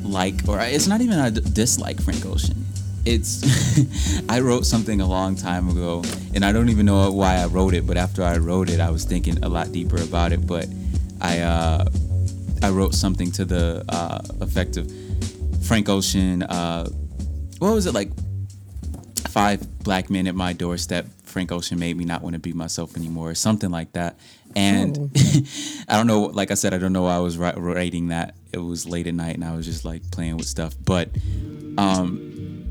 like, 0.04 0.34
or 0.48 0.58
I, 0.58 0.66
it's 0.66 0.86
not 0.86 1.00
even 1.00 1.18
I 1.18 1.30
d- 1.30 1.40
dislike 1.52 2.00
Frank 2.02 2.26
Ocean. 2.26 2.56
It's 3.04 3.42
I 4.28 4.40
wrote 4.40 4.64
something 4.66 5.00
a 5.00 5.06
long 5.06 5.34
time 5.36 5.68
ago, 5.68 6.02
and 6.34 6.44
I 6.44 6.52
don't 6.52 6.68
even 6.68 6.86
know 6.86 7.10
why 7.10 7.36
I 7.36 7.46
wrote 7.46 7.74
it. 7.74 7.86
But 7.86 7.96
after 7.96 8.22
I 8.22 8.36
wrote 8.36 8.70
it, 8.70 8.80
I 8.80 8.90
was 8.90 9.04
thinking 9.04 9.42
a 9.42 9.48
lot 9.48 9.72
deeper 9.72 10.00
about 10.00 10.32
it. 10.32 10.46
But 10.46 10.66
I 11.20 11.40
uh, 11.40 11.84
I 12.62 12.70
wrote 12.70 12.94
something 12.94 13.30
to 13.32 13.44
the 13.44 13.84
uh, 13.88 14.20
effect 14.40 14.76
of 14.76 14.90
Frank 15.62 15.88
Ocean. 15.88 16.42
Uh, 16.44 16.88
what 17.58 17.72
was 17.74 17.86
it 17.86 17.94
like? 17.94 18.10
Five 19.32 19.78
black 19.78 20.10
men 20.10 20.26
at 20.26 20.34
my 20.34 20.52
doorstep. 20.52 21.06
Frank 21.24 21.50
Ocean 21.50 21.78
made 21.78 21.96
me 21.96 22.04
not 22.04 22.22
want 22.22 22.34
to 22.34 22.38
be 22.38 22.52
myself 22.52 22.96
anymore, 22.96 23.30
or 23.30 23.34
something 23.34 23.70
like 23.70 23.92
that. 23.92 24.18
And 24.54 25.10
I 25.88 25.96
don't 25.96 26.06
know, 26.06 26.24
like 26.24 26.50
I 26.50 26.54
said, 26.54 26.74
I 26.74 26.78
don't 26.78 26.92
know 26.92 27.04
why 27.04 27.16
I 27.16 27.20
was 27.20 27.38
writing 27.38 28.08
that. 28.08 28.34
It 28.52 28.58
was 28.58 28.86
late 28.86 29.06
at 29.06 29.14
night, 29.14 29.34
and 29.34 29.44
I 29.44 29.56
was 29.56 29.64
just 29.64 29.84
like 29.84 30.08
playing 30.10 30.36
with 30.36 30.46
stuff. 30.46 30.74
But 30.84 31.08
um, 31.78 32.70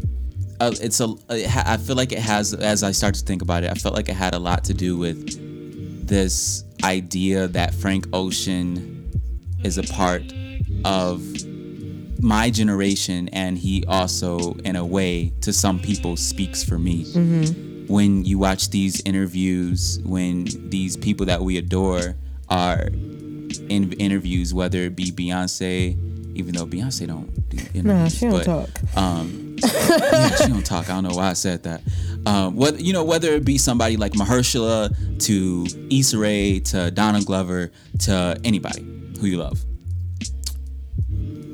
uh, 0.60 0.72
it's 0.80 1.00
a. 1.00 1.16
I 1.30 1.78
feel 1.78 1.96
like 1.96 2.12
it 2.12 2.20
has. 2.20 2.54
As 2.54 2.84
I 2.84 2.92
start 2.92 3.16
to 3.16 3.26
think 3.26 3.42
about 3.42 3.64
it, 3.64 3.72
I 3.72 3.74
felt 3.74 3.96
like 3.96 4.10
it 4.10 4.16
had 4.16 4.36
a 4.36 4.40
lot 4.40 4.64
to 4.66 4.74
do 4.74 4.98
with 4.98 6.08
this 6.08 6.64
idea 6.84 7.48
that 7.48 7.74
Frank 7.74 8.06
Ocean 8.14 9.12
is 9.64 9.78
a 9.78 9.84
part 9.84 10.24
of 10.86 11.31
my 12.22 12.50
generation 12.50 13.28
and 13.30 13.58
he 13.58 13.84
also 13.88 14.54
in 14.64 14.76
a 14.76 14.86
way 14.86 15.34
to 15.42 15.52
some 15.52 15.80
people 15.80 16.16
speaks 16.18 16.64
for 16.64 16.78
me. 16.78 17.06
When 17.88 18.24
you 18.24 18.38
watch 18.40 18.70
these 18.70 19.02
interviews 19.06 20.00
when 20.04 20.46
these 20.70 20.96
people 20.98 21.26
that 21.26 21.42
we 21.42 21.58
adore 21.58 22.16
are 22.50 22.84
in 23.70 23.92
interviews 23.94 24.54
whether 24.54 24.80
it 24.84 24.96
be 24.96 25.12
beyonce 25.12 25.98
even 26.38 26.56
though 26.56 26.66
beyonce 26.66 27.06
don't 27.08 27.50
do 27.50 27.58
interviews 27.74 27.84
Nah, 27.86 28.08
she 28.08 28.26
don't 28.28 28.46
but, 28.46 28.46
talk. 28.46 28.98
um 28.98 29.58
yeah, 29.64 30.36
she 30.36 30.48
don't 30.48 30.66
talk. 30.66 30.90
I 30.90 30.94
don't 30.94 31.04
know 31.04 31.16
why 31.16 31.30
i 31.30 31.34
said 31.34 31.64
that. 31.64 31.82
Um 32.26 32.56
whether 32.56 32.80
you 32.80 32.94
know 32.94 33.04
whether 33.04 33.34
it 33.34 33.44
be 33.44 33.58
somebody 33.58 33.98
like 33.98 34.14
mahershala 34.14 34.90
to 35.26 35.66
Issa 35.90 36.18
Rae 36.18 36.60
to 36.72 36.92
Donald 36.92 37.26
Glover 37.26 37.72
to 38.00 38.40
anybody 38.46 38.84
who 39.20 39.28
you 39.28 39.38
love 39.38 39.64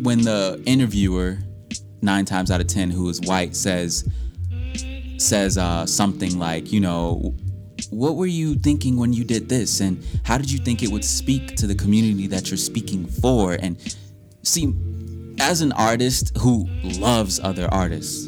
when 0.02 0.22
the 0.22 0.62
interviewer 0.66 1.38
nine 2.02 2.26
times 2.26 2.52
out 2.52 2.62
of 2.62 2.68
ten 2.68 2.90
who 2.90 3.10
is 3.10 3.20
white 3.22 3.56
says 3.56 4.08
says 5.18 5.58
uh, 5.58 5.86
something 5.86 6.38
like 6.38 6.72
you 6.72 6.80
know 6.80 7.36
what 7.90 8.16
were 8.16 8.26
you 8.26 8.56
thinking 8.56 8.98
when 8.98 9.14
you 9.14 9.24
did 9.24 9.48
this? 9.48 9.80
And 9.80 10.04
how 10.26 10.38
did 10.38 10.52
you 10.52 10.60
think 10.60 10.84
it 10.84 10.90
would 10.90 11.06
speak 11.06 11.56
to 11.56 11.68
the 11.68 11.76
community 11.76 12.28
that 12.28 12.50
you're 12.50 12.58
speaking 12.58 13.06
for? 13.06 13.54
And 13.54 13.78
see 14.44 14.74
as 15.40 15.62
an 15.62 15.72
artist 15.74 16.36
who 16.38 16.68
loves 16.84 17.40
other 17.40 17.68
artists 17.72 18.28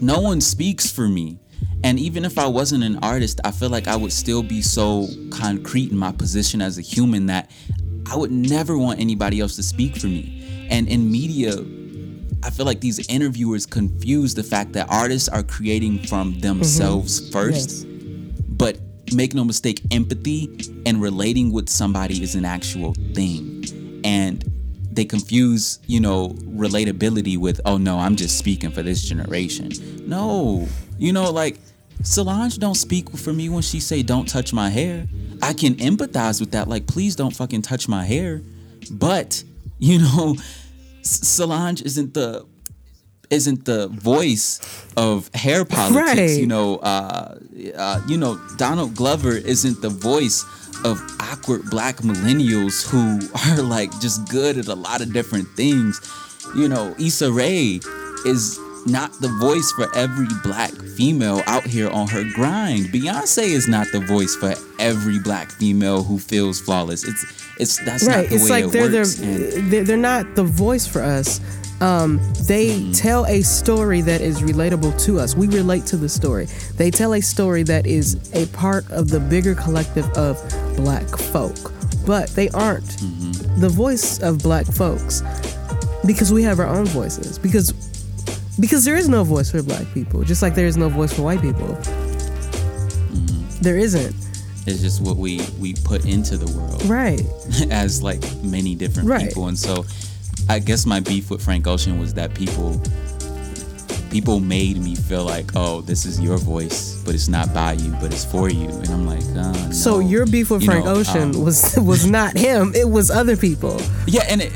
no 0.00 0.20
one 0.20 0.40
speaks 0.40 0.90
for 0.90 1.08
me. 1.08 1.38
And 1.84 1.98
even 1.98 2.24
if 2.24 2.38
i 2.38 2.46
wasn't 2.46 2.82
an 2.82 2.98
artist 3.02 3.40
i 3.44 3.52
feel 3.52 3.70
like 3.70 3.86
i 3.86 3.94
would 3.94 4.12
still 4.12 4.42
be 4.42 4.60
so 4.60 5.06
concrete 5.30 5.92
in 5.92 5.96
my 5.96 6.10
position 6.10 6.60
as 6.60 6.76
a 6.76 6.80
human 6.80 7.26
that 7.26 7.52
i 8.10 8.16
would 8.16 8.32
never 8.32 8.76
want 8.76 8.98
anybody 8.98 9.40
else 9.40 9.54
to 9.54 9.62
speak 9.62 9.96
for 9.96 10.08
me 10.08 10.37
and 10.70 10.88
in 10.88 11.10
media 11.10 11.52
i 12.42 12.50
feel 12.50 12.66
like 12.66 12.80
these 12.80 13.06
interviewers 13.08 13.66
confuse 13.66 14.34
the 14.34 14.42
fact 14.42 14.72
that 14.72 14.86
artists 14.90 15.28
are 15.28 15.42
creating 15.42 15.98
from 16.06 16.38
themselves 16.40 17.20
mm-hmm. 17.20 17.32
first 17.32 17.70
Yes. 17.70 17.84
but 18.48 18.78
make 19.14 19.34
no 19.34 19.44
mistake 19.44 19.80
empathy 19.90 20.50
and 20.86 21.00
relating 21.00 21.52
with 21.52 21.68
somebody 21.68 22.22
is 22.22 22.34
an 22.34 22.44
actual 22.44 22.94
thing. 23.14 24.00
And 24.04 24.44
they 24.90 25.04
confuse 25.04 25.78
you 25.86 26.00
know 26.00 26.30
relatability 26.44 27.38
with 27.38 27.60
oh 27.64 27.76
no 27.76 27.98
i'm 27.98 28.16
just 28.16 28.36
speaking 28.36 28.70
for 28.70 28.82
this 28.82 29.02
generation. 29.02 29.70
No. 30.08 30.66
You 30.98 31.12
know 31.12 31.30
like 31.30 31.58
solange 32.02 32.58
don't 32.58 32.74
speak 32.76 33.10
for 33.10 33.32
me 33.32 33.48
when 33.48 33.62
she 33.62 33.80
say 33.80 34.02
don't 34.02 34.28
touch 34.28 34.52
my 34.52 34.68
hair. 34.68 35.06
I 35.42 35.52
can 35.52 35.74
empathize 35.76 36.40
with 36.40 36.52
that 36.52 36.68
like 36.68 36.86
please 36.86 37.16
don't 37.16 37.34
fucking 37.34 37.62
touch 37.62 37.88
my 37.88 38.04
hair. 38.04 38.42
But 38.90 39.42
you 39.78 39.98
know 39.98 40.36
solange 41.02 41.82
isn't 41.82 42.14
the 42.14 42.44
isn't 43.30 43.64
the 43.64 43.88
voice 43.88 44.60
of 44.96 45.32
hair 45.34 45.64
politics. 45.64 46.18
Right. 46.18 46.40
You 46.40 46.46
know, 46.46 46.76
uh, 46.76 47.38
uh, 47.76 48.00
you 48.08 48.16
know, 48.16 48.40
Donald 48.56 48.94
Glover 48.94 49.36
isn't 49.36 49.82
the 49.82 49.90
voice 49.90 50.44
of 50.84 51.00
awkward 51.20 51.68
black 51.70 51.96
millennials 51.98 52.88
who 52.88 53.20
are 53.52 53.62
like 53.62 53.90
just 54.00 54.28
good 54.28 54.56
at 54.58 54.68
a 54.68 54.74
lot 54.74 55.00
of 55.00 55.12
different 55.12 55.48
things. 55.50 56.00
You 56.56 56.68
know, 56.68 56.94
Issa 56.98 57.30
Rae 57.30 57.80
is 58.24 58.58
not 58.88 59.12
the 59.20 59.28
voice 59.40 59.70
for 59.72 59.94
every 59.96 60.26
black 60.42 60.72
female 60.96 61.42
out 61.46 61.64
here 61.64 61.88
on 61.90 62.08
her 62.08 62.24
grind. 62.34 62.86
Beyonce 62.86 63.42
is 63.44 63.68
not 63.68 63.86
the 63.92 64.00
voice 64.00 64.34
for 64.36 64.54
every 64.78 65.18
black 65.18 65.50
female 65.50 66.02
who 66.02 66.18
feels 66.18 66.60
flawless. 66.60 67.04
It's 67.04 67.24
it's 67.60 67.84
that's 67.84 68.06
right 68.06 68.22
not 68.22 68.28
the 68.28 68.34
it's 68.36 68.44
way 68.44 68.50
like 68.50 68.64
it 68.66 68.72
they're, 68.72 68.92
works. 69.02 69.14
they're 69.70 69.84
they're 69.84 69.96
not 69.96 70.34
the 70.36 70.44
voice 70.44 70.86
for 70.86 71.02
us 71.02 71.40
um, 71.80 72.18
they 72.46 72.68
Mm-hmm. 72.70 72.92
tell 72.92 73.24
a 73.26 73.42
story 73.42 74.00
that 74.00 74.20
is 74.20 74.42
relatable 74.42 75.00
to 75.04 75.18
us 75.20 75.34
we 75.36 75.46
relate 75.48 75.84
to 75.86 75.96
the 75.96 76.08
story 76.08 76.46
they 76.76 76.90
tell 76.90 77.14
a 77.14 77.20
story 77.20 77.62
that 77.64 77.86
is 77.86 78.16
a 78.34 78.46
part 78.48 78.88
of 78.90 79.08
the 79.10 79.18
bigger 79.20 79.54
collective 79.54 80.06
of 80.16 80.36
black 80.76 81.06
folk 81.08 81.56
but 82.06 82.28
they 82.30 82.48
aren't 82.50 82.84
Mm-hmm. 82.84 83.60
the 83.60 83.68
voice 83.68 84.20
of 84.22 84.38
black 84.42 84.66
folks 84.66 85.22
because 86.06 86.32
we 86.32 86.42
have 86.44 86.58
our 86.60 86.66
own 86.68 86.86
voices 86.86 87.38
because 87.38 87.72
because 88.60 88.84
there 88.84 88.96
is 88.96 89.08
no 89.08 89.22
voice 89.24 89.50
for 89.50 89.62
black 89.62 89.86
people 89.94 90.22
just 90.22 90.42
like 90.42 90.54
there 90.54 90.66
is 90.66 90.76
no 90.76 90.88
voice 90.88 91.12
for 91.12 91.22
white 91.22 91.40
people 91.42 91.68
Mm-hmm. 93.08 93.62
there 93.62 93.76
isn't 93.78 94.14
It's 94.66 94.80
just 94.80 95.00
what 95.02 95.16
we 95.16 95.40
we 95.58 95.74
put 95.74 96.04
into 96.04 96.36
the 96.36 96.50
world. 96.58 96.84
right 96.86 97.22
as 97.70 98.02
like 98.02 98.22
many 98.42 98.74
different 98.74 99.08
Right. 99.08 99.28
people 99.28 99.48
and 99.48 99.58
so 99.58 99.84
i 100.48 100.58
guess 100.58 100.86
my 100.86 101.00
beef 101.00 101.30
with 101.30 101.42
frank 101.42 101.66
ocean 101.66 101.98
was 101.98 102.14
that 102.14 102.34
people 102.34 102.80
people 104.10 104.40
made 104.40 104.78
me 104.78 104.94
feel 104.94 105.24
like 105.24 105.50
oh 105.54 105.82
this 105.82 106.06
is 106.06 106.18
your 106.20 106.38
voice 106.38 107.02
but 107.04 107.14
it's 107.14 107.28
not 107.28 107.52
by 107.52 107.72
you 107.74 107.90
but 108.00 108.12
it's 108.12 108.24
for 108.24 108.48
you 108.48 108.68
and 108.68 108.88
i'm 108.88 109.06
like 109.06 109.22
uh, 109.36 109.52
So 109.70 109.98
your 110.00 110.24
beef 110.26 110.50
with 110.50 110.62
You 110.62 110.66
Frank 110.66 110.84
know, 110.86 110.94
Ocean 110.96 111.34
um, 111.34 111.44
was 111.44 111.76
was 111.92 112.06
not 112.06 112.36
him; 112.36 112.72
it 112.74 112.88
was 112.88 113.10
other 113.10 113.36
people. 113.36 113.78
yeah 114.06 114.24
and 114.30 114.40
it, 114.42 114.52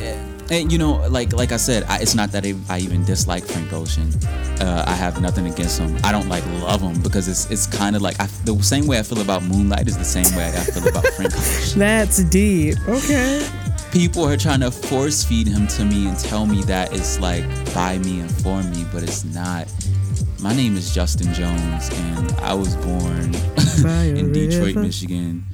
And 0.51 0.71
you 0.71 0.79
know, 0.79 1.07
like 1.09 1.33
like 1.33 1.53
I 1.53 1.57
said, 1.57 1.85
I, 1.85 2.01
it's 2.01 2.15
not 2.15 2.33
that 2.33 2.45
I, 2.45 2.55
I 2.69 2.79
even 2.81 3.05
dislike 3.05 3.45
Frank 3.45 3.73
Ocean. 3.73 4.11
Uh, 4.61 4.85
I 4.87 4.93
have 4.95 5.21
nothing 5.21 5.47
against 5.47 5.79
him. 5.79 5.97
I 6.05 6.13
don't 6.13 6.29
like 6.29 6.45
love 6.63 6.81
him 6.83 7.01
because 7.03 7.29
it's 7.29 7.51
it's 7.51 7.67
kind 7.67 7.97
of 7.97 8.03
like 8.03 8.21
I, 8.21 8.27
the 8.45 8.61
same 8.63 8.87
way 8.87 8.99
I 8.99 9.03
feel 9.03 9.21
about 9.21 9.43
Moonlight 9.45 9.89
is 9.89 9.97
the 9.97 10.05
same 10.05 10.35
way 10.37 10.49
I 10.49 10.61
feel 10.61 10.87
about 10.87 11.07
Frank 11.15 11.35
Ocean. 11.37 11.79
That's 11.79 12.23
deep. 12.25 12.77
Okay. 12.89 13.49
People 13.93 14.25
are 14.27 14.37
trying 14.37 14.61
to 14.61 14.71
force 14.71 15.23
feed 15.25 15.47
him 15.47 15.67
to 15.69 15.85
me 15.85 16.07
and 16.09 16.19
tell 16.19 16.47
me 16.47 16.63
that 16.63 16.93
it's 16.95 17.21
like 17.21 17.45
by 17.75 17.99
me 17.99 18.21
and 18.21 18.31
for 18.43 18.63
me, 18.63 18.85
but 18.93 19.03
it's 19.03 19.25
not. 19.25 19.69
My 20.43 20.55
name 20.55 20.77
is 20.77 20.93
Justin 20.93 21.33
Jones, 21.35 21.89
and 21.93 22.33
I 22.41 22.53
was 22.53 22.75
born 22.77 23.35
in 24.17 24.33
Detroit, 24.33 24.75
river. 24.75 24.83
Michigan, 24.83 25.45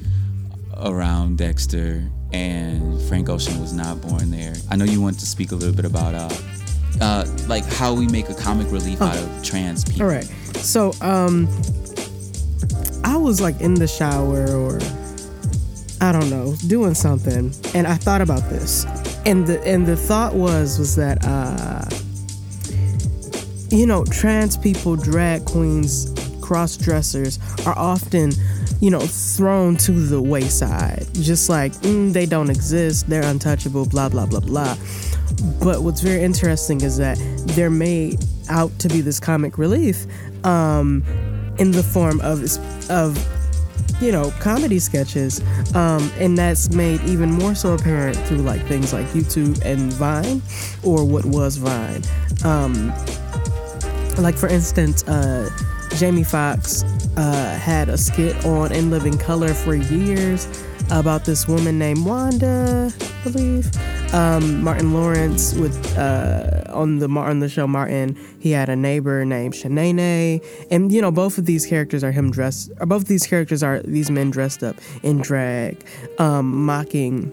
around 0.81 1.39
Dexter, 1.39 2.03
and 2.33 3.01
Frank 3.03 3.29
Ocean 3.29 3.61
was 3.61 3.73
not 3.73 4.01
born 4.01 4.31
there. 4.31 4.55
I 4.71 4.77
know 4.77 4.85
you 4.85 5.01
want 5.01 5.19
to 5.21 5.27
speak 5.27 5.53
a 5.53 5.55
little 5.55 5.75
bit 5.75 5.85
about 5.85 6.15
uh, 6.15 6.29
uh, 7.01 7.27
like 7.47 7.65
how 7.65 7.95
we 7.95 8.07
make 8.09 8.29
a 8.29 8.35
comic 8.35 8.71
relief 8.71 9.01
out 9.01 9.17
of 9.17 9.45
trans 9.45 9.85
people. 9.85 10.03
All 10.03 10.09
right. 10.09 10.25
So, 10.57 10.93
um, 11.01 11.49
I 13.05 13.17
was 13.17 13.41
like 13.41 13.61
in 13.61 13.75
the 13.75 13.87
shower 13.87 14.47
or 14.51 14.79
I 16.01 16.13
don't 16.13 16.31
know, 16.31 16.55
doing 16.67 16.95
something, 16.95 17.53
and 17.75 17.87
I 17.87 17.95
thought 17.95 18.21
about 18.21 18.49
this, 18.51 18.85
and 19.27 19.47
the 19.47 19.63
and 19.67 19.87
the 19.87 19.97
thought 19.97 20.35
was 20.35 20.79
was 20.79 20.95
that 20.97 21.25
uh, 21.25 21.85
you 23.71 23.87
know, 23.87 24.05
trans 24.05 24.57
people, 24.57 24.97
drag 24.97 25.45
queens, 25.45 26.15
cross 26.41 26.77
dressers 26.77 27.39
are 27.67 27.77
often 27.77 28.33
you 28.81 28.91
know 28.91 29.01
thrown 29.01 29.77
to 29.77 29.93
the 29.93 30.21
wayside, 30.21 31.07
just 31.15 31.49
like 31.49 31.73
mm, 31.83 32.13
they 32.13 32.27
don't 32.27 32.51
exist, 32.51 33.09
they're 33.09 33.25
untouchable, 33.25 33.87
blah 33.87 34.09
blah 34.09 34.27
blah 34.27 34.41
blah. 34.41 34.77
But 35.63 35.83
what's 35.83 36.01
very 36.01 36.23
interesting 36.23 36.81
is 36.81 36.97
that 36.99 37.19
they're 37.49 37.71
made 37.71 38.25
out 38.49 38.77
to 38.81 38.89
be 38.89 39.01
this 39.01 39.21
comic 39.21 39.59
relief 39.59 40.07
um, 40.45 41.05
in 41.59 41.71
the 41.71 41.83
form 41.83 42.21
of 42.21 42.43
of 42.91 43.17
you 44.01 44.13
know 44.13 44.33
comedy 44.41 44.79
sketches, 44.79 45.41
um, 45.75 46.11
and 46.19 46.39
that's 46.39 46.71
made 46.71 47.01
even 47.03 47.31
more 47.31 47.55
so 47.55 47.75
apparent 47.75 48.17
through 48.17 48.39
like 48.39 48.65
things 48.67 48.93
like 48.93 49.07
YouTube 49.09 49.61
and 49.65 49.93
Vine, 49.93 50.41
or 50.85 51.05
what 51.05 51.25
was 51.25 51.57
Vine. 51.57 52.03
Um, 52.45 52.93
like 54.19 54.37
for 54.37 54.49
instance, 54.49 55.07
uh, 55.09 55.49
Jamie 55.97 56.25
Foxx 56.25 56.83
uh, 57.17 57.59
had 57.61 57.89
a 57.89 57.99
skit 57.99 58.45
on 58.45 58.73
In 58.73 58.91
Living 58.91 59.19
Color 59.19 59.55
for 59.55 59.75
years 59.75 60.47
about 60.91 61.25
this 61.25 61.47
woman 61.47 61.79
named 61.79 62.05
Wanda, 62.05 62.93
I 63.01 63.23
believe. 63.23 63.71
Um, 64.15 64.63
Martin 64.63 64.95
Lawrence 64.95 65.55
with 65.55 65.99
uh, 65.99 66.63
on 66.69 66.99
the 66.99 67.09
on 67.09 67.41
the 67.41 67.49
show 67.49 67.67
Martin, 67.67 68.17
he 68.39 68.51
had 68.53 68.69
a 68.69 68.77
neighbor 68.77 69.25
named 69.25 69.55
Shanae, 69.55 70.43
and 70.71 70.91
you 70.91 71.03
know 71.03 71.11
both 71.11 71.37
of 71.37 71.45
these 71.45 71.67
characters 71.67 72.03
are 72.03 72.13
him 72.13 72.31
dressed. 72.31 72.71
Or 72.81 72.87
both 72.87 73.03
of 73.03 73.09
these 73.09 73.27
characters 73.27 73.63
are 73.63 73.81
these 73.81 74.11
men 74.11 74.31
dressed 74.31 74.63
up 74.63 74.77
in 75.03 75.19
drag, 75.19 75.85
um, 76.19 76.65
mocking 76.65 77.33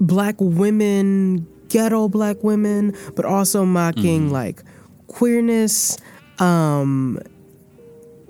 black 0.00 0.34
women, 0.38 1.46
ghetto 1.68 2.08
black 2.08 2.42
women, 2.42 2.96
but 3.14 3.24
also 3.24 3.64
mocking 3.64 4.32
like 4.32 4.62
queerness. 5.06 5.96
Um, 6.40 7.20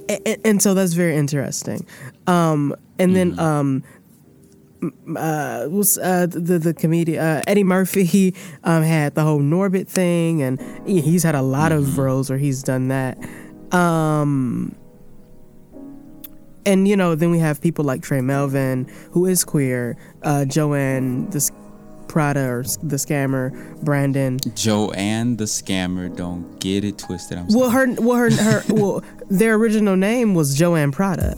and, 0.08 0.38
and 0.44 0.62
so 0.62 0.74
that's 0.74 0.92
very 0.92 1.16
interesting. 1.16 1.86
Um, 2.26 2.74
and 2.98 3.16
then 3.16 3.38
um, 3.38 3.82
uh, 5.16 5.66
was 5.70 5.98
uh, 5.98 6.26
the 6.26 6.58
the 6.58 6.74
comedian 6.74 7.20
uh, 7.22 7.42
Eddie 7.46 7.64
Murphy? 7.64 8.04
He 8.04 8.34
um, 8.64 8.82
had 8.82 9.14
the 9.14 9.22
whole 9.22 9.40
Norbit 9.40 9.88
thing, 9.88 10.42
and 10.42 10.60
he's 10.86 11.22
had 11.22 11.34
a 11.34 11.42
lot 11.42 11.72
of 11.72 11.98
roles 11.98 12.30
where 12.30 12.38
he's 12.38 12.62
done 12.62 12.88
that. 12.88 13.18
Um, 13.72 14.74
and 16.66 16.86
you 16.86 16.96
know, 16.96 17.14
then 17.14 17.30
we 17.30 17.38
have 17.38 17.60
people 17.60 17.84
like 17.84 18.02
Trey 18.02 18.20
Melvin, 18.20 18.90
who 19.12 19.26
is 19.26 19.44
queer, 19.44 19.96
uh, 20.22 20.44
Joanne, 20.44 21.30
this 21.30 21.50
Prada 22.10 22.40
or 22.48 22.62
the 22.82 22.96
scammer, 22.96 23.50
Brandon. 23.84 24.38
Joanne 24.54 25.36
the 25.36 25.44
scammer, 25.44 26.14
don't 26.14 26.58
get 26.60 26.84
it 26.84 26.98
twisted. 26.98 27.38
I'm 27.38 27.46
Well, 27.48 27.70
sorry. 27.70 27.94
her, 27.94 28.00
well, 28.02 28.16
her, 28.16 28.30
her, 28.30 28.62
well, 28.68 29.02
their 29.30 29.54
original 29.54 29.96
name 29.96 30.34
was 30.34 30.54
Joanne 30.56 30.90
Prada. 30.92 31.36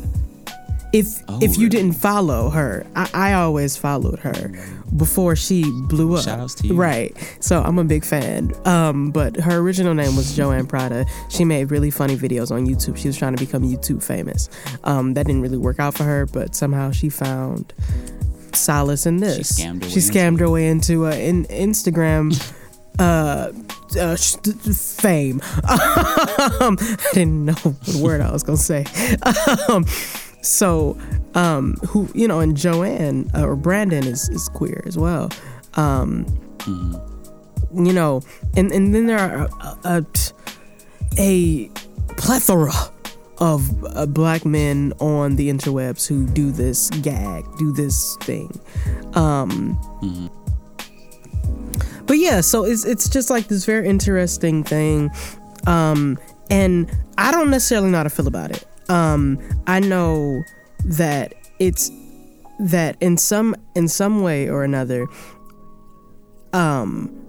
If 0.94 1.22
Oh, 1.28 1.38
if 1.40 1.52
you 1.56 1.64
really? 1.64 1.68
didn't 1.70 1.92
follow 1.92 2.50
her, 2.50 2.86
I, 2.94 3.08
I 3.14 3.32
always 3.34 3.76
followed 3.78 4.18
her 4.20 4.50
before 4.96 5.34
she 5.36 5.64
blew 5.88 6.14
up. 6.16 6.24
Shoutouts 6.26 6.56
to 6.60 6.66
you. 6.68 6.74
Right. 6.74 7.16
So 7.40 7.62
I'm 7.62 7.78
a 7.78 7.84
big 7.84 8.04
fan. 8.04 8.52
Um, 8.66 9.10
but 9.10 9.36
her 9.36 9.56
original 9.58 9.94
name 9.94 10.16
was 10.16 10.36
Joanne 10.36 10.66
Prada. 10.66 11.06
She 11.30 11.44
made 11.46 11.70
really 11.70 11.90
funny 11.90 12.16
videos 12.16 12.50
on 12.50 12.66
YouTube. 12.66 12.98
She 12.98 13.08
was 13.08 13.16
trying 13.16 13.34
to 13.34 13.42
become 13.42 13.62
YouTube 13.62 14.02
famous. 14.02 14.50
Um, 14.84 15.14
that 15.14 15.26
didn't 15.26 15.40
really 15.40 15.56
work 15.56 15.78
out 15.80 15.94
for 15.94 16.04
her, 16.04 16.26
but 16.26 16.54
somehow 16.54 16.90
she 16.90 17.08
found 17.08 17.72
solace 18.56 19.06
in 19.06 19.18
this. 19.18 19.60
scammed 19.60 19.82
her 19.84 19.88
She 19.90 19.96
way 20.00 20.02
into 20.02 20.12
scammed 20.12 20.40
her 20.40 20.50
way 20.50 20.68
into 20.68 21.06
uh, 21.06 21.10
in 21.12 21.44
Instagram 21.46 22.32
uh, 22.98 23.52
uh, 23.98 24.16
sh- 24.16 24.36
fame. 25.00 25.40
um, 26.60 26.76
I 26.80 27.08
didn't 27.14 27.44
know 27.46 27.52
what 27.62 27.94
word 27.96 28.20
I 28.20 28.30
was 28.32 28.42
gonna 28.42 28.56
say. 28.58 28.84
Um, 29.68 29.84
so, 30.42 30.98
um, 31.34 31.74
who 31.88 32.08
you 32.14 32.26
know, 32.26 32.40
and 32.40 32.56
Joanne 32.56 33.30
uh, 33.34 33.46
or 33.46 33.54
Brandon 33.56 34.04
is 34.04 34.28
is 34.28 34.48
queer 34.48 34.82
as 34.86 34.98
well. 34.98 35.30
Um, 35.74 36.26
You 37.74 37.92
know, 37.92 38.20
and 38.56 38.70
and 38.72 38.94
then 38.94 39.06
there 39.06 39.18
are 39.18 39.48
a, 39.48 39.78
a, 39.84 40.04
a 41.16 41.68
plethora 42.16 42.72
of 43.42 43.84
uh, 43.96 44.06
black 44.06 44.44
men 44.44 44.92
on 45.00 45.34
the 45.34 45.50
interwebs 45.50 46.06
who 46.06 46.24
do 46.28 46.52
this 46.52 46.88
gag, 47.02 47.44
do 47.58 47.72
this 47.72 48.16
thing. 48.20 48.48
Um, 49.14 49.76
but 52.06 52.18
yeah, 52.18 52.40
so 52.40 52.64
it's 52.64 52.84
it's 52.84 53.08
just 53.08 53.30
like 53.30 53.48
this 53.48 53.64
very 53.64 53.88
interesting 53.88 54.62
thing, 54.62 55.10
um, 55.66 56.20
and 56.50 56.88
I 57.18 57.32
don't 57.32 57.50
necessarily 57.50 57.90
know 57.90 57.96
how 57.96 58.04
to 58.04 58.10
feel 58.10 58.28
about 58.28 58.52
it. 58.52 58.64
Um, 58.88 59.40
I 59.66 59.80
know 59.80 60.44
that 60.84 61.34
it's 61.58 61.90
that 62.60 62.96
in 63.00 63.16
some 63.16 63.56
in 63.74 63.88
some 63.88 64.22
way 64.22 64.48
or 64.48 64.62
another, 64.62 65.08
um, 66.52 67.21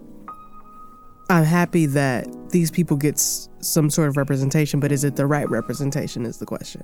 I'm 1.29 1.43
happy 1.45 1.85
that 1.87 2.27
these 2.49 2.69
people 2.69 2.97
get 2.97 3.15
s- 3.15 3.49
some 3.59 3.89
sort 3.89 4.07
of 4.09 4.17
representation, 4.17 4.79
but 4.79 4.91
is 4.91 5.03
it 5.03 5.15
the 5.15 5.25
right 5.25 5.49
representation? 5.49 6.25
Is 6.25 6.37
the 6.37 6.45
question. 6.45 6.83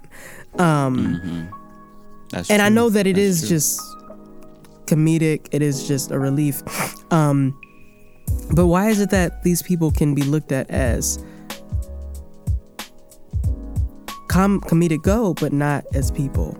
Um, 0.58 1.50
That's 2.32 2.50
and 2.50 2.62
I 2.62 2.70
know 2.70 2.90
that 2.90 3.06
it 3.06 3.16
That's 3.16 3.24
is 3.26 3.40
true. 3.42 3.50
just 3.50 3.82
comedic. 4.86 5.48
It 5.52 5.62
is 5.62 5.88
just 5.88 6.12
a 6.12 6.18
relief. 6.20 6.64
Um, 7.12 7.60
but 8.56 8.68
why 8.68 8.90
is 8.90 9.00
it 9.02 9.10
that 9.12 9.44
these 9.44 9.62
people 9.62 9.92
can 9.92 10.16
be 10.16 10.22
looked 10.24 10.52
at 10.52 10.70
as 10.70 11.20
com- 14.28 14.62
comedic 14.62 15.02
gold, 15.04 15.40
but 15.40 15.52
not 15.54 15.86
as 15.94 16.12
people? 16.12 16.58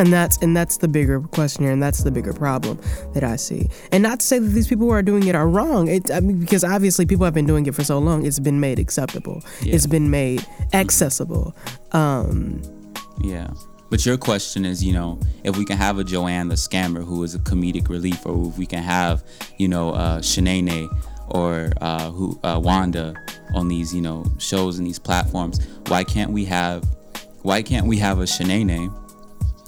And 0.00 0.10
that's 0.10 0.38
and 0.38 0.56
that's 0.56 0.78
the 0.78 0.88
bigger 0.88 1.20
question 1.20 1.64
here, 1.64 1.72
and 1.72 1.82
that's 1.82 2.02
the 2.04 2.10
bigger 2.10 2.32
problem 2.32 2.80
that 3.12 3.22
I 3.22 3.36
see. 3.36 3.68
And 3.92 4.02
not 4.02 4.20
to 4.20 4.26
say 4.26 4.38
that 4.38 4.48
these 4.48 4.66
people 4.66 4.86
who 4.86 4.92
are 4.92 5.02
doing 5.02 5.26
it 5.26 5.34
are 5.34 5.46
wrong, 5.46 5.88
it, 5.88 6.10
I 6.10 6.20
mean, 6.20 6.38
because 6.40 6.64
obviously 6.64 7.04
people 7.04 7.26
have 7.26 7.34
been 7.34 7.46
doing 7.46 7.66
it 7.66 7.74
for 7.74 7.84
so 7.84 7.98
long, 7.98 8.24
it's 8.24 8.38
been 8.38 8.60
made 8.60 8.78
acceptable, 8.78 9.42
Yeah. 9.60 9.74
it's 9.74 9.86
been 9.86 10.10
made 10.10 10.46
accessible. 10.72 11.54
Um, 11.92 12.62
Yeah. 13.22 13.48
But 13.90 14.06
your 14.06 14.16
question 14.16 14.64
is, 14.64 14.82
you 14.82 14.94
know, 14.94 15.18
if 15.44 15.58
we 15.58 15.64
can 15.66 15.76
have 15.76 15.98
a 15.98 16.04
Joanne 16.04 16.48
the 16.48 16.54
scammer 16.54 17.04
who 17.04 17.22
is 17.24 17.34
a 17.34 17.38
comedic 17.40 17.90
relief, 17.90 18.24
or 18.24 18.48
if 18.48 18.56
we 18.56 18.64
can 18.64 18.82
have, 18.82 19.22
you 19.58 19.68
know, 19.68 19.90
uh, 19.90 20.20
Shanae 20.20 20.88
or 21.28 21.72
uh, 21.82 22.10
who 22.10 22.38
uh, 22.42 22.58
Wanda 22.62 23.14
on 23.54 23.68
these, 23.68 23.92
you 23.92 24.00
know, 24.00 24.24
shows 24.38 24.78
and 24.78 24.86
these 24.86 24.98
platforms, 24.98 25.60
why 25.88 26.04
can't 26.04 26.30
we 26.30 26.46
have, 26.46 26.84
why 27.42 27.60
can't 27.62 27.86
we 27.86 27.98
have 27.98 28.20
a 28.20 28.24
Shanae 28.24 28.90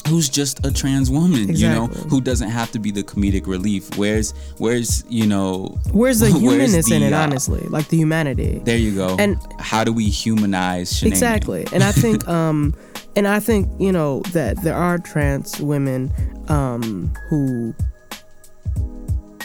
who's 0.08 0.28
just 0.28 0.64
a 0.66 0.72
trans 0.72 1.10
woman, 1.10 1.54
you 1.54 1.68
know, 1.68 1.86
who 1.86 2.20
doesn't 2.20 2.48
have 2.50 2.70
to 2.72 2.78
be 2.78 2.90
the 2.90 3.02
comedic 3.02 3.46
relief? 3.46 3.96
Where's, 3.96 4.32
where's, 4.58 5.04
you 5.08 5.26
know, 5.26 5.78
Where's 5.92 6.20
the 6.20 6.26
where's 6.30 6.40
humanness 6.40 6.90
in 6.90 7.02
it, 7.02 7.12
uh, 7.12 7.18
honestly? 7.18 7.60
Like 7.68 7.88
the 7.88 7.96
humanity. 7.96 8.60
There 8.64 8.76
you 8.76 8.94
go. 8.94 9.16
And- 9.18 9.36
how 9.58 9.84
do 9.84 9.92
we 9.92 10.04
humanize 10.08 10.92
Shanae? 10.92 11.06
Exactly. 11.06 11.66
And 11.72 11.82
I 11.82 11.92
think 11.92 12.26
um 12.38 12.74
and 13.14 13.28
I 13.28 13.40
think, 13.40 13.68
you 13.78 13.92
know, 13.92 14.20
that 14.32 14.62
there 14.62 14.74
are 14.74 14.98
trans 14.98 15.60
women 15.60 16.12
um 16.48 17.12
who 17.28 17.74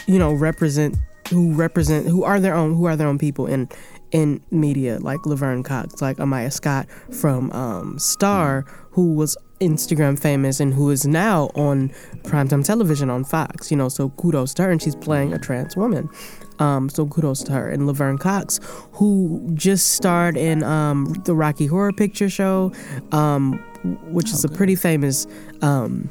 you 0.06 0.18
know 0.18 0.32
represent 0.32 0.96
who 1.28 1.54
represent 1.54 2.06
who 2.06 2.24
are 2.24 2.40
their 2.40 2.54
own 2.54 2.74
who 2.74 2.86
are 2.86 2.96
their 2.96 3.06
own 3.06 3.18
people 3.18 3.46
in 3.46 3.68
in 4.10 4.42
media 4.50 4.98
like 5.00 5.24
Laverne 5.26 5.62
Cox, 5.62 6.00
like 6.00 6.16
Amiyah 6.16 6.52
Scott 6.52 6.86
from 7.12 7.52
um 7.52 7.98
Star 7.98 8.64
who 8.90 9.14
was 9.14 9.36
Instagram 9.60 10.18
famous 10.18 10.60
and 10.60 10.72
who 10.74 10.90
is 10.90 11.06
now 11.06 11.50
on 11.54 11.90
primetime 12.22 12.64
television 12.64 13.10
on 13.10 13.24
Fox. 13.24 13.70
You 13.70 13.76
know, 13.76 13.88
so 13.88 14.10
kudos 14.10 14.54
to 14.54 14.62
her, 14.64 14.70
and 14.70 14.80
she's 14.80 14.96
playing 14.96 15.32
a 15.32 15.38
trans 15.38 15.76
woman. 15.76 16.08
Um, 16.58 16.88
so 16.88 17.06
kudos 17.06 17.42
to 17.44 17.52
her 17.52 17.68
and 17.68 17.86
Laverne 17.86 18.18
Cox, 18.18 18.58
who 18.92 19.48
just 19.54 19.92
starred 19.92 20.36
in 20.36 20.64
um, 20.64 21.14
the 21.24 21.34
Rocky 21.34 21.66
Horror 21.66 21.92
Picture 21.92 22.28
Show, 22.28 22.72
um, 23.12 23.58
which 24.10 24.30
is 24.30 24.44
a 24.44 24.48
pretty 24.48 24.74
famous 24.74 25.26
um, 25.62 26.10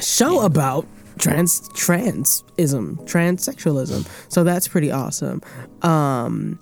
show 0.00 0.42
about 0.42 0.86
trans 1.18 1.68
transism, 1.70 2.96
transsexualism. 3.06 4.08
So 4.32 4.44
that's 4.44 4.68
pretty 4.68 4.90
awesome. 4.90 5.42
Um, 5.82 6.58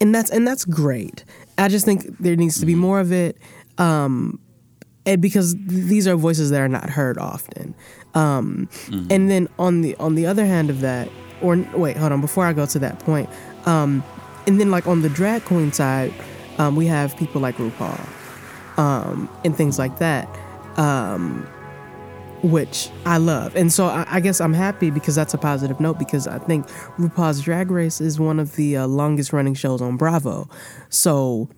and 0.00 0.14
that's 0.14 0.30
and 0.30 0.46
that's 0.46 0.64
great. 0.64 1.24
I 1.58 1.68
just 1.68 1.86
think 1.86 2.18
there 2.18 2.36
needs 2.36 2.60
to 2.60 2.66
be 2.66 2.74
more 2.74 3.00
of 3.00 3.12
it. 3.12 3.38
Um, 3.78 4.38
and 5.04 5.22
because 5.22 5.54
these 5.66 6.08
are 6.08 6.16
voices 6.16 6.50
that 6.50 6.60
are 6.60 6.68
not 6.68 6.90
heard 6.90 7.16
often. 7.18 7.74
Um, 8.14 8.68
And 9.10 9.30
then 9.30 9.48
on 9.58 9.82
the 9.82 9.94
on 9.96 10.14
the 10.14 10.26
other 10.26 10.46
hand 10.46 10.70
of 10.70 10.80
that, 10.80 11.08
or 11.42 11.56
wait, 11.74 11.96
hold 11.96 12.12
on, 12.12 12.20
before 12.20 12.44
I 12.46 12.52
go 12.52 12.66
to 12.66 12.78
that 12.80 12.98
point, 13.00 13.28
um, 13.66 14.02
and 14.46 14.58
then 14.58 14.70
like 14.70 14.86
on 14.86 15.02
the 15.02 15.08
drag 15.08 15.44
queen 15.44 15.72
side, 15.72 16.12
um, 16.58 16.74
we 16.76 16.86
have 16.86 17.16
people 17.16 17.40
like 17.40 17.56
RuPaul 17.56 18.00
um, 18.78 19.28
and 19.44 19.54
things 19.56 19.78
like 19.78 19.98
that, 19.98 20.26
um, 20.78 21.46
which 22.42 22.90
I 23.04 23.18
love. 23.18 23.54
And 23.54 23.72
so 23.72 23.86
I, 23.86 24.06
I 24.08 24.20
guess 24.20 24.40
I'm 24.40 24.54
happy 24.54 24.90
because 24.90 25.14
that's 25.14 25.34
a 25.34 25.38
positive 25.38 25.78
note 25.78 25.98
because 25.98 26.26
I 26.26 26.38
think 26.38 26.66
RuPaul's 26.98 27.42
Drag 27.42 27.70
Race 27.70 28.00
is 28.00 28.18
one 28.18 28.40
of 28.40 28.56
the 28.56 28.78
uh, 28.78 28.86
longest 28.86 29.32
running 29.32 29.54
shows 29.54 29.80
on 29.82 29.96
Bravo. 29.96 30.48
So 30.88 31.48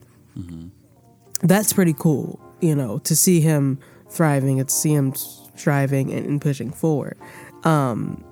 that's 1.41 1.73
pretty 1.73 1.95
cool, 1.95 2.39
you 2.61 2.75
know, 2.75 2.99
to 3.01 3.15
see 3.15 3.41
him 3.41 3.79
thriving 4.11 4.59
and 4.61 4.69
to 4.69 4.75
see 4.75 4.93
him 4.93 5.15
striving 5.15 6.13
and, 6.13 6.27
and 6.27 6.41
pushing 6.41 6.71
forward. 6.71 7.17
Um, 7.65 8.25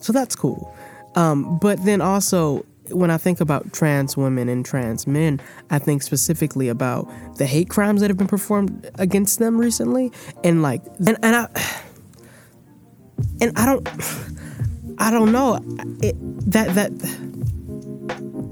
So 0.00 0.12
that's 0.12 0.34
cool. 0.34 0.74
Um, 1.14 1.58
but 1.58 1.84
then 1.84 2.00
also, 2.00 2.64
when 2.90 3.10
I 3.10 3.16
think 3.16 3.40
about 3.40 3.72
trans 3.72 4.16
women 4.16 4.48
and 4.48 4.64
trans 4.64 5.06
men, 5.06 5.40
I 5.70 5.78
think 5.78 6.02
specifically 6.02 6.68
about 6.68 7.08
the 7.38 7.46
hate 7.46 7.68
crimes 7.68 8.00
that 8.00 8.10
have 8.10 8.16
been 8.16 8.26
performed 8.26 8.90
against 8.98 9.38
them 9.38 9.58
recently, 9.58 10.10
and 10.42 10.62
like, 10.62 10.82
and 11.06 11.16
and 11.22 11.36
I, 11.36 11.48
and 13.40 13.56
I 13.56 13.66
don't, 13.66 13.88
I 14.98 15.10
don't 15.10 15.32
know, 15.32 15.56
it, 16.02 16.16
that 16.50 16.74
that 16.74 16.92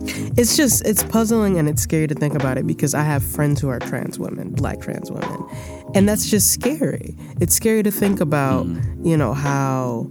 it's 0.03 0.57
just 0.57 0.87
it's 0.87 1.03
puzzling 1.03 1.59
and 1.59 1.69
it's 1.69 1.83
scary 1.83 2.07
to 2.07 2.15
think 2.15 2.35
about 2.35 2.59
it 2.59 2.67
because 2.67 2.95
I 2.95 3.03
have 3.03 3.23
friends 3.23 3.61
who 3.61 3.69
are 3.69 3.79
trans 3.79 4.19
women, 4.19 4.51
black 4.51 4.81
trans 4.81 5.11
women, 5.11 5.47
and 5.95 6.09
that's 6.09 6.29
just 6.31 6.53
scary. 6.53 7.17
It's 7.41 7.55
scary 7.55 7.83
to 7.83 7.91
think 7.91 8.21
about, 8.21 8.67
mm. 8.67 9.07
you 9.07 9.17
know, 9.17 9.35
how 9.35 10.11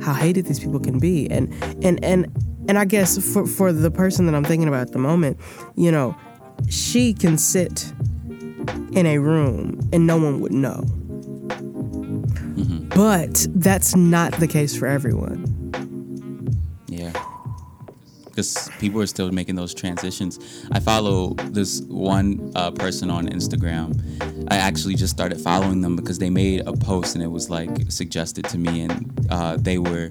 how 0.00 0.14
hated 0.14 0.46
these 0.46 0.60
people 0.60 0.80
can 0.80 0.98
be, 0.98 1.28
and 1.30 1.52
and 1.84 2.02
and 2.04 2.26
and 2.68 2.78
I 2.78 2.84
guess 2.84 3.18
for 3.32 3.46
for 3.46 3.72
the 3.72 3.90
person 3.90 4.26
that 4.26 4.34
I'm 4.34 4.44
thinking 4.44 4.68
about 4.68 4.82
at 4.82 4.92
the 4.92 4.98
moment, 4.98 5.38
you 5.74 5.90
know, 5.90 6.16
she 6.68 7.12
can 7.12 7.38
sit 7.38 7.92
in 8.92 9.06
a 9.06 9.18
room 9.18 9.80
and 9.92 10.06
no 10.06 10.16
one 10.16 10.40
would 10.40 10.52
know. 10.52 10.84
Mm-hmm. 12.54 12.88
But 12.90 13.46
that's 13.54 13.96
not 13.96 14.32
the 14.34 14.46
case 14.46 14.76
for 14.76 14.86
everyone. 14.86 15.53
Because 18.34 18.68
people 18.80 19.00
are 19.00 19.06
still 19.06 19.30
making 19.30 19.54
those 19.54 19.72
transitions. 19.72 20.40
I 20.72 20.80
follow 20.80 21.34
this 21.34 21.82
one 21.82 22.50
uh, 22.56 22.72
person 22.72 23.08
on 23.08 23.28
Instagram. 23.28 23.94
I 24.50 24.56
actually 24.56 24.96
just 24.96 25.12
started 25.12 25.40
following 25.40 25.82
them 25.82 25.94
because 25.94 26.18
they 26.18 26.30
made 26.30 26.66
a 26.66 26.72
post 26.72 27.14
and 27.14 27.22
it 27.22 27.28
was 27.28 27.48
like 27.48 27.70
suggested 27.92 28.44
to 28.46 28.58
me, 28.58 28.80
and 28.82 29.26
uh, 29.30 29.56
they 29.56 29.78
were 29.78 30.10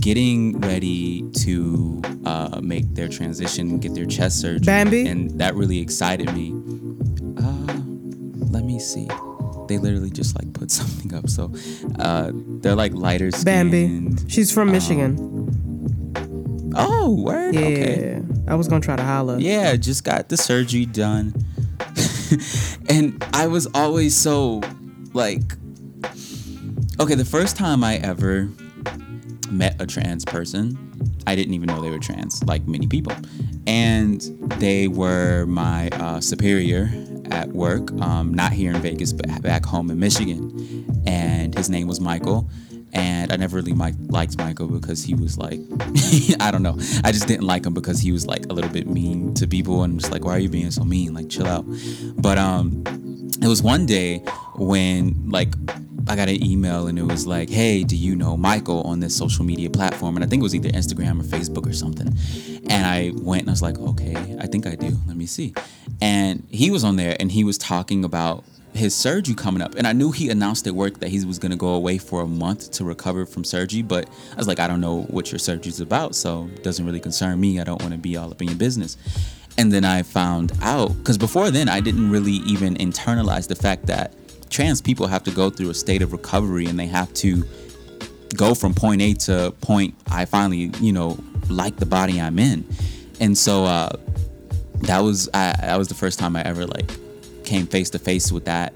getting 0.00 0.58
ready 0.60 1.22
to 1.32 2.02
uh, 2.24 2.60
make 2.62 2.92
their 2.94 3.08
transition, 3.08 3.70
and 3.70 3.82
get 3.82 3.94
their 3.94 4.06
chest 4.06 4.40
surgery. 4.40 4.66
Bambi? 4.66 5.06
And 5.06 5.30
that 5.38 5.54
really 5.54 5.78
excited 5.78 6.32
me. 6.34 6.52
Uh, 7.38 7.74
let 8.50 8.64
me 8.64 8.78
see. 8.78 9.08
They 9.68 9.78
literally 9.78 10.10
just 10.10 10.36
like 10.36 10.52
put 10.52 10.70
something 10.80 11.14
up. 11.14 11.28
So 11.28 11.52
uh, 11.98 12.32
they're 12.34 12.74
like 12.74 12.94
lighter 12.94 13.30
skinned. 13.30 13.70
Bambi. 13.70 14.28
She's 14.28 14.52
from 14.52 14.72
Michigan. 14.72 15.49
Oh, 16.76 17.22
word. 17.22 17.54
Yeah. 17.54 17.60
Okay. 17.60 18.22
I 18.48 18.54
was 18.54 18.68
gonna 18.68 18.80
try 18.80 18.96
to 18.96 19.02
holla. 19.02 19.38
Yeah, 19.38 19.76
just 19.76 20.04
got 20.04 20.28
the 20.28 20.36
surgery 20.36 20.86
done. 20.86 21.34
and 22.88 23.24
I 23.32 23.46
was 23.46 23.66
always 23.74 24.16
so 24.16 24.60
like 25.12 25.42
okay, 27.00 27.14
the 27.14 27.24
first 27.24 27.56
time 27.56 27.82
I 27.82 27.96
ever 27.96 28.50
met 29.50 29.80
a 29.80 29.86
trans 29.86 30.24
person, 30.24 30.78
I 31.26 31.34
didn't 31.34 31.54
even 31.54 31.68
know 31.68 31.80
they 31.80 31.90
were 31.90 31.98
trans, 31.98 32.44
like 32.44 32.66
many 32.66 32.86
people. 32.86 33.12
And 33.66 34.20
they 34.58 34.86
were 34.86 35.46
my 35.46 35.88
uh, 35.90 36.20
superior 36.20 36.90
at 37.30 37.48
work, 37.48 37.90
um, 38.02 38.34
not 38.34 38.52
here 38.52 38.72
in 38.72 38.82
Vegas, 38.82 39.12
but 39.12 39.40
back 39.42 39.64
home 39.64 39.90
in 39.90 39.98
Michigan. 39.98 41.02
And 41.06 41.54
his 41.56 41.70
name 41.70 41.86
was 41.86 42.00
Michael. 42.00 42.50
And 42.92 43.32
I 43.32 43.36
never 43.36 43.56
really 43.56 43.72
mi- 43.72 43.94
liked 44.08 44.36
Michael 44.38 44.66
because 44.66 45.04
he 45.04 45.14
was 45.14 45.38
like, 45.38 45.60
I 46.40 46.50
don't 46.50 46.62
know. 46.62 46.76
I 47.04 47.12
just 47.12 47.28
didn't 47.28 47.46
like 47.46 47.64
him 47.64 47.74
because 47.74 48.00
he 48.00 48.12
was 48.12 48.26
like 48.26 48.46
a 48.46 48.52
little 48.52 48.70
bit 48.70 48.86
mean 48.88 49.34
to 49.34 49.46
people 49.46 49.84
and 49.84 49.98
just 50.00 50.12
like, 50.12 50.24
why 50.24 50.32
are 50.36 50.38
you 50.38 50.48
being 50.48 50.70
so 50.70 50.84
mean? 50.84 51.14
Like, 51.14 51.28
chill 51.28 51.46
out. 51.46 51.64
But 52.16 52.38
um, 52.38 52.82
it 53.42 53.46
was 53.46 53.62
one 53.62 53.86
day 53.86 54.18
when 54.56 55.30
like 55.30 55.54
I 56.08 56.16
got 56.16 56.28
an 56.28 56.42
email 56.42 56.88
and 56.88 56.98
it 56.98 57.04
was 57.04 57.26
like, 57.26 57.48
hey, 57.48 57.84
do 57.84 57.96
you 57.96 58.16
know 58.16 58.36
Michael 58.36 58.82
on 58.82 59.00
this 59.00 59.16
social 59.16 59.44
media 59.44 59.70
platform? 59.70 60.16
And 60.16 60.24
I 60.24 60.28
think 60.28 60.40
it 60.40 60.42
was 60.42 60.54
either 60.54 60.68
Instagram 60.70 61.20
or 61.20 61.24
Facebook 61.24 61.68
or 61.68 61.72
something. 61.72 62.08
And 62.68 62.86
I 62.86 63.12
went 63.14 63.42
and 63.42 63.50
I 63.50 63.52
was 63.52 63.62
like, 63.62 63.78
okay, 63.78 64.36
I 64.40 64.46
think 64.46 64.66
I 64.66 64.74
do. 64.74 64.96
Let 65.06 65.16
me 65.16 65.26
see. 65.26 65.54
And 66.00 66.46
he 66.50 66.70
was 66.70 66.84
on 66.84 66.96
there 66.96 67.16
and 67.20 67.30
he 67.30 67.44
was 67.44 67.58
talking 67.58 68.04
about 68.04 68.44
his 68.74 68.94
surgery 68.94 69.34
coming 69.34 69.62
up. 69.62 69.74
And 69.74 69.86
I 69.86 69.92
knew 69.92 70.12
he 70.12 70.30
announced 70.30 70.66
at 70.66 70.74
work 70.74 71.00
that 71.00 71.08
he 71.08 71.24
was 71.24 71.38
going 71.38 71.50
to 71.50 71.56
go 71.56 71.74
away 71.74 71.98
for 71.98 72.22
a 72.22 72.26
month 72.26 72.70
to 72.72 72.84
recover 72.84 73.26
from 73.26 73.44
surgery. 73.44 73.82
But 73.82 74.08
I 74.32 74.36
was 74.36 74.46
like, 74.46 74.60
I 74.60 74.68
don't 74.68 74.80
know 74.80 75.02
what 75.02 75.32
your 75.32 75.38
surgery's 75.38 75.80
about. 75.80 76.14
So 76.14 76.48
it 76.54 76.62
doesn't 76.62 76.84
really 76.84 77.00
concern 77.00 77.40
me. 77.40 77.60
I 77.60 77.64
don't 77.64 77.80
want 77.82 77.92
to 77.92 77.98
be 77.98 78.16
all 78.16 78.30
up 78.30 78.40
in 78.40 78.48
your 78.48 78.56
business. 78.56 78.96
And 79.58 79.72
then 79.72 79.84
I 79.84 80.02
found 80.02 80.52
out, 80.62 80.96
because 80.98 81.18
before 81.18 81.50
then, 81.50 81.68
I 81.68 81.80
didn't 81.80 82.10
really 82.10 82.32
even 82.32 82.76
internalize 82.76 83.48
the 83.48 83.56
fact 83.56 83.86
that 83.86 84.14
trans 84.48 84.80
people 84.80 85.06
have 85.06 85.22
to 85.24 85.30
go 85.30 85.50
through 85.50 85.70
a 85.70 85.74
state 85.74 86.02
of 86.02 86.12
recovery 86.12 86.66
and 86.66 86.78
they 86.78 86.86
have 86.86 87.12
to 87.14 87.44
go 88.36 88.54
from 88.54 88.74
point 88.74 89.02
A 89.02 89.14
to 89.14 89.52
point 89.60 89.94
I 90.10 90.24
finally, 90.24 90.70
you 90.80 90.92
know, 90.92 91.18
like 91.48 91.76
the 91.76 91.86
body 91.86 92.20
I'm 92.20 92.38
in. 92.38 92.64
And 93.18 93.36
so 93.36 93.64
uh, 93.64 93.90
that 94.82 95.00
was 95.00 95.28
I, 95.34 95.54
that 95.60 95.78
was 95.78 95.88
the 95.88 95.94
first 95.94 96.18
time 96.18 96.36
I 96.36 96.42
ever 96.42 96.66
like 96.66 96.90
came 97.50 97.66
face 97.66 97.90
to 97.90 97.98
face 97.98 98.30
with 98.30 98.44
that. 98.44 98.72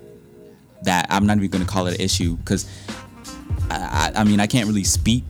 That 0.83 1.07
I'm 1.09 1.27
not 1.27 1.37
even 1.39 1.49
going 1.49 1.64
to 1.64 1.70
call 1.70 1.87
it 1.87 1.95
an 1.95 2.01
issue 2.01 2.37
because 2.37 2.68
I, 3.70 4.12
I 4.16 4.25
mean 4.25 4.41
I 4.41 4.47
can't 4.47 4.66
really 4.66 4.85
speak 4.85 5.25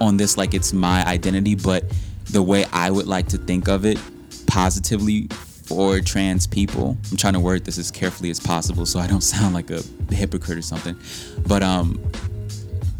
on 0.00 0.16
this 0.16 0.36
like 0.36 0.52
it's 0.52 0.72
my 0.72 1.06
identity, 1.06 1.54
but 1.54 1.84
the 2.30 2.42
way 2.42 2.66
I 2.72 2.90
would 2.90 3.06
like 3.06 3.28
to 3.28 3.38
think 3.38 3.68
of 3.68 3.86
it 3.86 3.98
positively 4.46 5.28
for 5.28 6.00
trans 6.00 6.46
people. 6.46 6.96
I'm 7.10 7.16
trying 7.16 7.34
to 7.34 7.40
word 7.40 7.64
this 7.64 7.78
as 7.78 7.90
carefully 7.90 8.30
as 8.30 8.40
possible 8.40 8.84
so 8.84 8.98
I 8.98 9.06
don't 9.06 9.20
sound 9.34 9.54
like 9.54 9.70
a 9.70 9.82
hypocrite 10.10 10.58
or 10.58 10.62
something. 10.62 10.96
But 11.46 11.62
um 11.62 12.00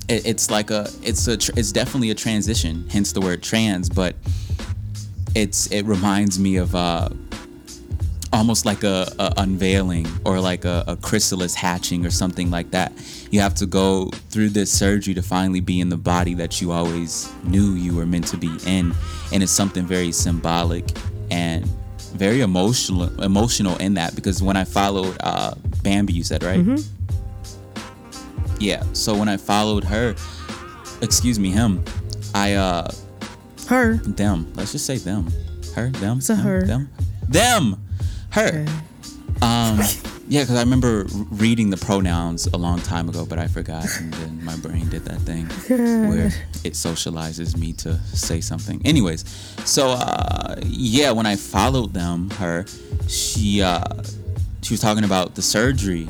it, 0.08 0.24
it's 0.24 0.50
like 0.50 0.70
a 0.70 0.88
it's 1.02 1.26
a 1.26 1.32
it's 1.58 1.72
definitely 1.72 2.10
a 2.10 2.14
transition, 2.14 2.86
hence 2.88 3.12
the 3.12 3.20
word 3.20 3.42
trans, 3.42 3.90
but 3.90 4.14
it's 5.34 5.66
it 5.72 5.82
reminds 5.82 6.38
me 6.38 6.56
of 6.56 6.74
uh 6.74 7.08
almost 8.32 8.64
like 8.66 8.84
a, 8.84 9.10
a 9.18 9.32
unveiling 9.38 10.06
or 10.24 10.40
like 10.40 10.64
a, 10.64 10.84
a 10.86 10.96
chrysalis 10.96 11.54
hatching 11.54 12.04
or 12.04 12.10
something 12.10 12.50
like 12.50 12.70
that. 12.72 12.92
You 13.30 13.40
have 13.40 13.54
to 13.56 13.66
go 13.66 14.10
through 14.30 14.50
this 14.50 14.70
surgery 14.70 15.14
to 15.14 15.22
finally 15.22 15.60
be 15.60 15.80
in 15.80 15.88
the 15.88 15.96
body 15.96 16.34
that 16.34 16.60
you 16.60 16.72
always 16.72 17.32
knew 17.44 17.72
you 17.72 17.94
were 17.94 18.06
meant 18.06 18.26
to 18.28 18.36
be 18.36 18.50
in, 18.66 18.94
and 19.32 19.42
it's 19.42 19.52
something 19.52 19.86
very 19.86 20.12
symbolic 20.12 20.84
and 21.30 21.66
very 22.14 22.40
emotional 22.40 23.22
emotional 23.22 23.76
in 23.78 23.94
that 23.94 24.14
because 24.14 24.42
when 24.42 24.56
I 24.56 24.64
followed 24.64 25.16
uh, 25.20 25.54
Bambi, 25.82 26.12
you 26.14 26.24
said 26.24 26.42
right? 26.42 26.80
Yeah. 28.60 28.82
So 28.92 29.14
when 29.16 29.28
I 29.28 29.36
followed 29.36 29.84
her, 29.84 30.14
excuse 31.02 31.38
me, 31.38 31.50
him, 31.50 31.84
I 32.34 32.54
uh 32.54 32.90
Her. 33.68 33.94
them. 33.98 34.50
Let's 34.56 34.72
just 34.72 34.86
say 34.86 34.96
them. 34.98 35.28
Her, 35.74 35.90
them. 35.90 36.18
It's 36.18 36.30
a 36.30 36.34
them, 36.34 36.44
her. 36.44 36.62
Them. 36.62 36.88
Them. 37.28 37.87
Her. 38.38 38.66
Um, 39.42 39.80
yeah, 40.28 40.42
because 40.42 40.56
I 40.56 40.60
remember 40.60 41.06
reading 41.30 41.70
the 41.70 41.76
pronouns 41.76 42.46
a 42.46 42.56
long 42.56 42.80
time 42.80 43.08
ago, 43.08 43.26
but 43.26 43.38
I 43.38 43.48
forgot, 43.48 43.86
and 43.98 44.12
then 44.14 44.44
my 44.44 44.56
brain 44.56 44.88
did 44.88 45.04
that 45.06 45.20
thing 45.22 45.46
where 46.08 46.26
it 46.64 46.74
socializes 46.74 47.56
me 47.56 47.72
to 47.74 47.98
say 48.14 48.40
something. 48.40 48.80
Anyways, 48.84 49.24
so 49.64 49.88
uh, 49.88 50.56
yeah, 50.64 51.10
when 51.10 51.26
I 51.26 51.36
followed 51.36 51.94
them, 51.94 52.30
her, 52.30 52.64
she 53.08 53.60
uh, 53.62 53.82
she 54.62 54.74
was 54.74 54.80
talking 54.80 55.04
about 55.04 55.34
the 55.34 55.42
surgery 55.42 56.06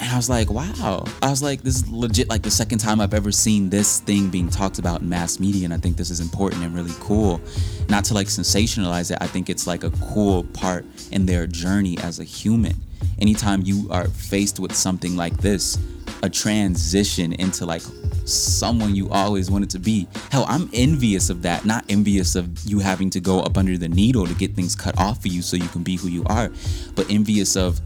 and 0.00 0.08
I 0.08 0.16
was 0.16 0.30
like, 0.30 0.50
wow. 0.50 1.04
I 1.22 1.30
was 1.30 1.42
like, 1.42 1.62
this 1.62 1.76
is 1.76 1.90
legit 1.90 2.28
like 2.28 2.42
the 2.42 2.50
second 2.50 2.78
time 2.78 3.00
I've 3.00 3.14
ever 3.14 3.32
seen 3.32 3.68
this 3.68 4.00
thing 4.00 4.28
being 4.28 4.48
talked 4.48 4.78
about 4.78 5.00
in 5.00 5.08
mass 5.08 5.40
media. 5.40 5.64
And 5.64 5.74
I 5.74 5.76
think 5.76 5.96
this 5.96 6.10
is 6.10 6.20
important 6.20 6.62
and 6.62 6.74
really 6.74 6.94
cool. 7.00 7.40
Not 7.88 8.04
to 8.06 8.14
like 8.14 8.28
sensationalize 8.28 9.10
it, 9.10 9.18
I 9.20 9.26
think 9.26 9.50
it's 9.50 9.66
like 9.66 9.82
a 9.82 9.90
cool 10.12 10.44
part 10.44 10.84
in 11.10 11.26
their 11.26 11.46
journey 11.46 11.98
as 11.98 12.20
a 12.20 12.24
human. 12.24 12.74
Anytime 13.20 13.62
you 13.64 13.88
are 13.90 14.06
faced 14.08 14.60
with 14.60 14.74
something 14.74 15.16
like 15.16 15.36
this, 15.38 15.78
a 16.22 16.30
transition 16.30 17.32
into 17.32 17.66
like 17.66 17.82
someone 18.24 18.94
you 18.94 19.08
always 19.10 19.50
wanted 19.50 19.70
to 19.70 19.78
be. 19.78 20.06
Hell, 20.30 20.44
I'm 20.48 20.68
envious 20.72 21.30
of 21.30 21.42
that. 21.42 21.64
Not 21.64 21.84
envious 21.88 22.34
of 22.34 22.64
you 22.64 22.78
having 22.78 23.10
to 23.10 23.20
go 23.20 23.40
up 23.40 23.56
under 23.56 23.76
the 23.76 23.88
needle 23.88 24.26
to 24.26 24.34
get 24.34 24.54
things 24.54 24.74
cut 24.74 24.98
off 24.98 25.22
for 25.22 25.28
you 25.28 25.42
so 25.42 25.56
you 25.56 25.68
can 25.68 25.82
be 25.82 25.96
who 25.96 26.08
you 26.08 26.24
are, 26.26 26.50
but 26.94 27.10
envious 27.10 27.56
of 27.56 27.80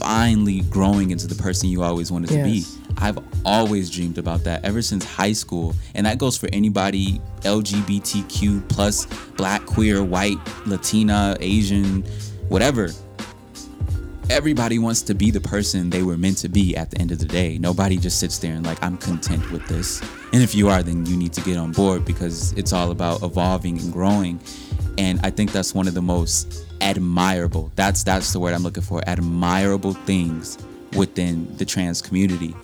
finally 0.00 0.62
growing 0.62 1.10
into 1.10 1.26
the 1.26 1.34
person 1.34 1.68
you 1.68 1.82
always 1.82 2.10
wanted 2.10 2.30
to 2.30 2.42
be. 2.42 2.64
I've 2.98 3.18
always 3.44 3.90
dreamed 3.90 4.18
about 4.18 4.44
that 4.44 4.64
ever 4.64 4.82
since 4.82 5.04
high 5.04 5.32
school, 5.32 5.74
and 5.94 6.06
that 6.06 6.18
goes 6.18 6.36
for 6.36 6.48
anybody 6.52 7.20
LGBTQ 7.42 8.68
plus, 8.68 9.06
black, 9.36 9.64
queer, 9.66 10.02
white, 10.02 10.38
Latina, 10.66 11.36
Asian, 11.40 12.02
whatever. 12.48 12.88
Everybody 14.30 14.78
wants 14.78 15.02
to 15.02 15.14
be 15.14 15.30
the 15.30 15.40
person 15.40 15.90
they 15.90 16.02
were 16.02 16.16
meant 16.16 16.38
to 16.38 16.48
be 16.48 16.76
at 16.76 16.90
the 16.90 16.98
end 16.98 17.10
of 17.10 17.18
the 17.18 17.26
day. 17.26 17.58
Nobody 17.58 17.96
just 17.96 18.20
sits 18.20 18.38
there 18.38 18.54
and 18.54 18.64
like 18.64 18.82
I'm 18.82 18.96
content 18.96 19.50
with 19.50 19.66
this. 19.66 20.00
And 20.32 20.40
if 20.40 20.54
you 20.54 20.68
are, 20.68 20.82
then 20.82 21.04
you 21.04 21.16
need 21.16 21.32
to 21.32 21.40
get 21.40 21.56
on 21.56 21.72
board 21.72 22.04
because 22.04 22.52
it's 22.52 22.72
all 22.72 22.92
about 22.92 23.22
evolving 23.22 23.78
and 23.80 23.92
growing. 23.92 24.40
And 24.98 25.20
I 25.22 25.30
think 25.30 25.52
that's 25.52 25.74
one 25.74 25.88
of 25.88 25.94
the 25.94 26.02
most 26.02 26.66
admirable. 26.80 27.70
That's 27.76 28.02
that's 28.02 28.32
the 28.32 28.40
word 28.40 28.54
I'm 28.54 28.62
looking 28.62 28.82
for. 28.82 29.02
Admirable 29.06 29.94
things 29.94 30.58
within 30.96 31.56
the 31.56 31.64
trans 31.64 32.02
community 32.02 32.54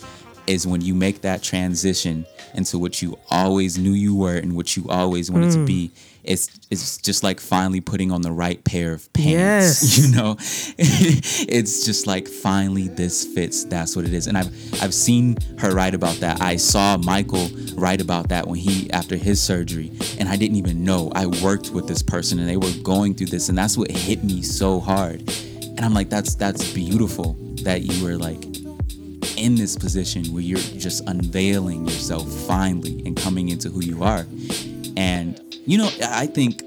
is 0.47 0.65
when 0.65 0.81
you 0.81 0.95
make 0.95 1.21
that 1.21 1.43
transition 1.43 2.25
into 2.53 2.79
what 2.79 3.01
you 3.01 3.17
always 3.29 3.77
knew 3.77 3.91
you 3.91 4.15
were 4.15 4.35
and 4.35 4.55
what 4.55 4.75
you 4.75 4.87
always 4.89 5.29
wanted 5.29 5.51
to 5.51 5.59
mm. 5.59 5.67
be. 5.67 5.91
It's 6.23 6.49
it's 6.69 6.97
just 6.97 7.23
like 7.23 7.39
finally 7.39 7.79
putting 7.79 8.11
on 8.11 8.21
the 8.21 8.31
right 8.31 8.61
pair 8.65 8.93
of 8.93 9.11
pants. 9.13 9.29
Yes. 9.31 9.97
You 10.07 10.15
know, 10.15 10.35
it's 10.77 11.85
just 11.85 12.05
like 12.07 12.27
finally 12.27 12.87
this 12.87 13.25
fits. 13.25 13.63
That's 13.65 13.95
what 13.95 14.05
it 14.05 14.13
is. 14.13 14.27
And 14.27 14.37
I've 14.37 14.47
I've 14.81 14.93
seen 14.93 15.37
her 15.59 15.73
write 15.73 15.93
about 15.93 16.15
that. 16.17 16.41
I 16.41 16.57
saw 16.57 16.97
Michael 16.97 17.49
write 17.75 18.01
about 18.01 18.29
that 18.29 18.47
when 18.47 18.59
he 18.59 18.89
after 18.91 19.15
his 19.15 19.41
surgery, 19.41 19.91
and 20.19 20.27
I 20.27 20.35
didn't 20.35 20.57
even 20.57 20.83
know. 20.83 21.11
I 21.15 21.27
worked 21.27 21.71
with 21.71 21.87
this 21.87 22.01
person, 22.01 22.39
and 22.39 22.47
they 22.47 22.57
were 22.57 22.71
going 22.83 23.15
through 23.15 23.27
this, 23.27 23.49
and 23.49 23.57
that's 23.57 23.77
what 23.77 23.89
hit 23.89 24.23
me 24.23 24.41
so 24.41 24.79
hard. 24.79 25.21
And 25.61 25.81
I'm 25.81 25.93
like, 25.93 26.09
that's 26.09 26.35
that's 26.35 26.73
beautiful 26.73 27.37
that 27.63 27.81
you 27.81 28.03
were 28.03 28.17
like 28.17 28.43
in 29.37 29.55
this 29.55 29.75
position 29.75 30.25
where 30.33 30.41
you're 30.41 30.59
just 30.59 31.07
unveiling 31.07 31.85
yourself 31.85 32.27
finally 32.47 33.01
and 33.05 33.15
coming 33.15 33.49
into 33.49 33.69
who 33.69 33.81
you 33.81 34.03
are. 34.03 34.25
And 34.95 35.39
you 35.65 35.77
know, 35.77 35.89
I 36.03 36.27
think 36.27 36.61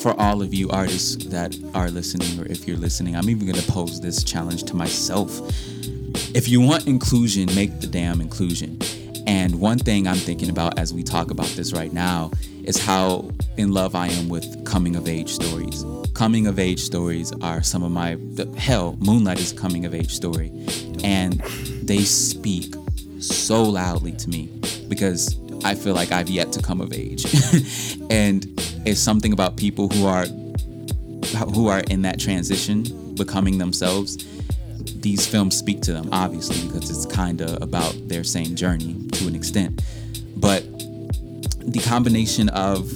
for 0.00 0.18
all 0.20 0.42
of 0.42 0.54
you 0.54 0.70
artists 0.70 1.24
that 1.26 1.56
are 1.74 1.90
listening, 1.90 2.40
or 2.40 2.46
if 2.46 2.66
you're 2.66 2.76
listening, 2.76 3.16
I'm 3.16 3.28
even 3.28 3.46
gonna 3.46 3.62
pose 3.62 4.00
this 4.00 4.24
challenge 4.24 4.64
to 4.64 4.76
myself. 4.76 5.40
If 6.34 6.48
you 6.48 6.60
want 6.60 6.86
inclusion, 6.86 7.52
make 7.54 7.80
the 7.80 7.86
damn 7.86 8.20
inclusion. 8.20 8.78
And 9.26 9.60
one 9.60 9.78
thing 9.78 10.08
I'm 10.08 10.16
thinking 10.16 10.50
about 10.50 10.78
as 10.78 10.92
we 10.92 11.02
talk 11.02 11.30
about 11.30 11.46
this 11.48 11.72
right 11.72 11.92
now 11.92 12.30
is 12.64 12.82
how 12.82 13.30
in 13.56 13.72
love 13.72 13.94
I 13.94 14.08
am 14.08 14.28
with 14.28 14.64
coming 14.64 14.96
of 14.96 15.06
age 15.06 15.30
stories. 15.30 15.84
Coming 16.14 16.46
of 16.46 16.58
age 16.58 16.80
stories 16.80 17.32
are 17.40 17.62
some 17.62 17.82
of 17.82 17.92
my 17.92 18.16
hell. 18.56 18.96
Moonlight 18.98 19.38
is 19.38 19.52
coming 19.52 19.84
of 19.84 19.94
age 19.94 20.12
story, 20.12 20.50
and 21.04 21.40
they 21.82 22.00
speak 22.00 22.74
so 23.18 23.62
loudly 23.62 24.12
to 24.12 24.28
me 24.28 24.48
because 24.88 25.38
I 25.64 25.74
feel 25.74 25.94
like 25.94 26.12
I've 26.12 26.30
yet 26.30 26.52
to 26.52 26.62
come 26.62 26.80
of 26.80 26.92
age, 26.92 27.24
and 28.10 28.46
it's 28.86 29.00
something 29.00 29.32
about 29.32 29.56
people 29.56 29.88
who 29.88 30.06
are 30.06 30.24
who 31.54 31.68
are 31.68 31.80
in 31.80 32.02
that 32.02 32.18
transition, 32.18 33.14
becoming 33.14 33.58
themselves. 33.58 34.26
These 35.00 35.26
films 35.26 35.56
speak 35.56 35.80
to 35.82 35.92
them, 35.92 36.08
obviously, 36.12 36.66
because 36.66 36.90
it's 36.90 37.06
kind 37.06 37.40
of 37.40 37.62
about 37.62 37.94
their 38.08 38.24
same 38.24 38.54
journey 38.54 38.96
to 39.12 39.28
an 39.28 39.34
extent. 39.34 39.82
But 40.36 40.62
the 41.60 41.82
combination 41.84 42.48
of 42.50 42.90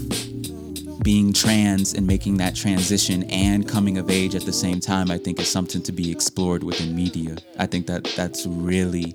being 1.05 1.33
trans 1.35 1.93
and 1.93 2.07
making 2.07 2.39
that 2.39 2.57
transition 2.57 3.25
and 3.25 3.69
coming 3.69 3.99
of 3.99 4.11
age 4.11 4.35
at 4.35 4.43
the 4.47 4.53
same 4.53 4.81
time, 4.81 5.11
I 5.11 5.19
think 5.19 5.39
is 5.39 5.49
something 5.49 5.83
to 5.83 5.93
be 5.93 6.11
explored 6.11 6.65
within 6.65 6.97
media. 6.97 7.37
I 7.59 7.67
think 7.67 7.87
that 7.89 8.05
that's 8.17 8.47
really, 8.47 9.15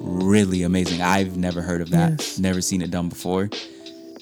really 0.00 0.62
amazing. 0.62 1.00
I've 1.00 1.36
never 1.38 1.62
heard 1.62 1.80
of 1.80 1.90
that, 1.90 2.10
Yes. 2.20 2.38
never 2.38 2.60
seen 2.60 2.82
it 2.82 2.90
done 2.90 3.08
before. 3.08 3.48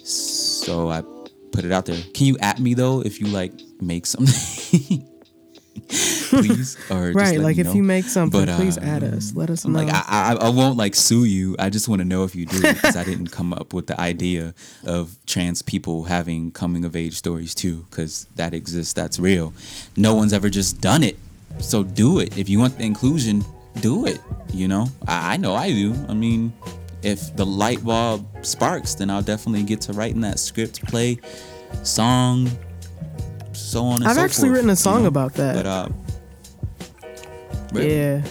So 0.05 0.91
I 0.91 1.03
put 1.51 1.65
it 1.65 1.73
out 1.73 1.87
there. 1.87 2.01
Can 2.15 2.27
you 2.27 2.39
at 2.39 2.61
me 2.61 2.75
though 2.75 3.01
if 3.03 3.21
you 3.21 3.27
like 3.27 3.53
make 3.81 4.07
something? 4.07 5.07
Please, 6.33 6.77
or 6.91 7.13
just 7.13 7.15
Right, 7.17 7.39
like 7.39 7.59
if 7.59 7.67
know. 7.67 7.73
you 7.75 7.83
make 7.83 8.05
something, 8.07 8.47
But, 8.47 8.57
please 8.57 8.79
uh, 8.79 8.83
add 8.83 9.05
us. 9.05 9.35
Let 9.35 9.51
us 9.51 9.65
I'm 9.67 9.73
know. 9.75 9.81
like, 9.83 9.93
I, 9.93 10.33
I, 10.33 10.47
I 10.47 10.49
won't 10.49 10.79
like 10.79 10.95
sue 10.95 11.25
you. 11.25 11.57
I 11.59 11.69
just 11.69 11.89
want 11.89 12.01
to 12.01 12.07
know 12.07 12.25
if 12.25 12.35
you 12.35 12.47
do 12.47 12.61
because 12.63 12.97
I 12.97 13.05
didn't 13.05 13.29
come 13.29 13.53
up 13.53 13.75
with 13.75 13.87
the 13.87 14.01
idea 14.01 14.55
of 14.87 15.15
trans 15.27 15.61
people 15.61 16.05
having 16.05 16.51
coming 16.53 16.85
of 16.87 16.97
age 16.97 17.15
stories 17.15 17.55
too, 17.55 17.85
because 17.91 18.27
that 18.37 18.55
exists. 18.55 18.95
That's 18.95 19.19
real. 19.19 19.53
No 19.97 20.15
one's 20.15 20.33
ever 20.33 20.49
just 20.49 20.81
done 20.81 21.03
it. 21.03 21.19
So 21.59 21.83
do 21.83 22.19
it. 22.21 22.39
If 22.39 22.49
you 22.49 22.59
want 22.59 22.79
the 22.79 22.85
inclusion, 22.85 23.45
do 23.81 24.07
it. 24.07 24.19
You 24.55 24.69
know, 24.69 24.87
I, 25.07 25.35
I 25.35 25.37
know 25.37 25.55
I 25.55 25.71
do. 25.71 25.95
I 26.09 26.15
mean, 26.15 26.53
if 27.03 27.37
the 27.37 27.45
light 27.45 27.85
bulb 27.85 28.27
sparks, 28.43 28.95
then 28.95 29.11
I'll 29.11 29.23
definitely 29.23 29.65
get 29.65 29.83
to 29.83 29.93
writing 29.93 30.23
that 30.23 30.39
script, 30.39 30.83
play, 30.87 31.19
song, 31.83 32.51
so 33.53 33.85
on 33.85 33.97
and 33.97 34.07
I've 34.09 34.17
so 34.17 34.23
actually 34.23 34.49
forth, 34.49 34.57
written 34.57 34.71
a 34.71 34.73
you 34.73 34.77
song 34.77 35.03
know? 35.03 35.09
about 35.09 35.35
that. 35.35 35.55
But 35.57 35.67
uh, 35.67 35.89
but 37.73 37.85
yeah. 37.85 38.23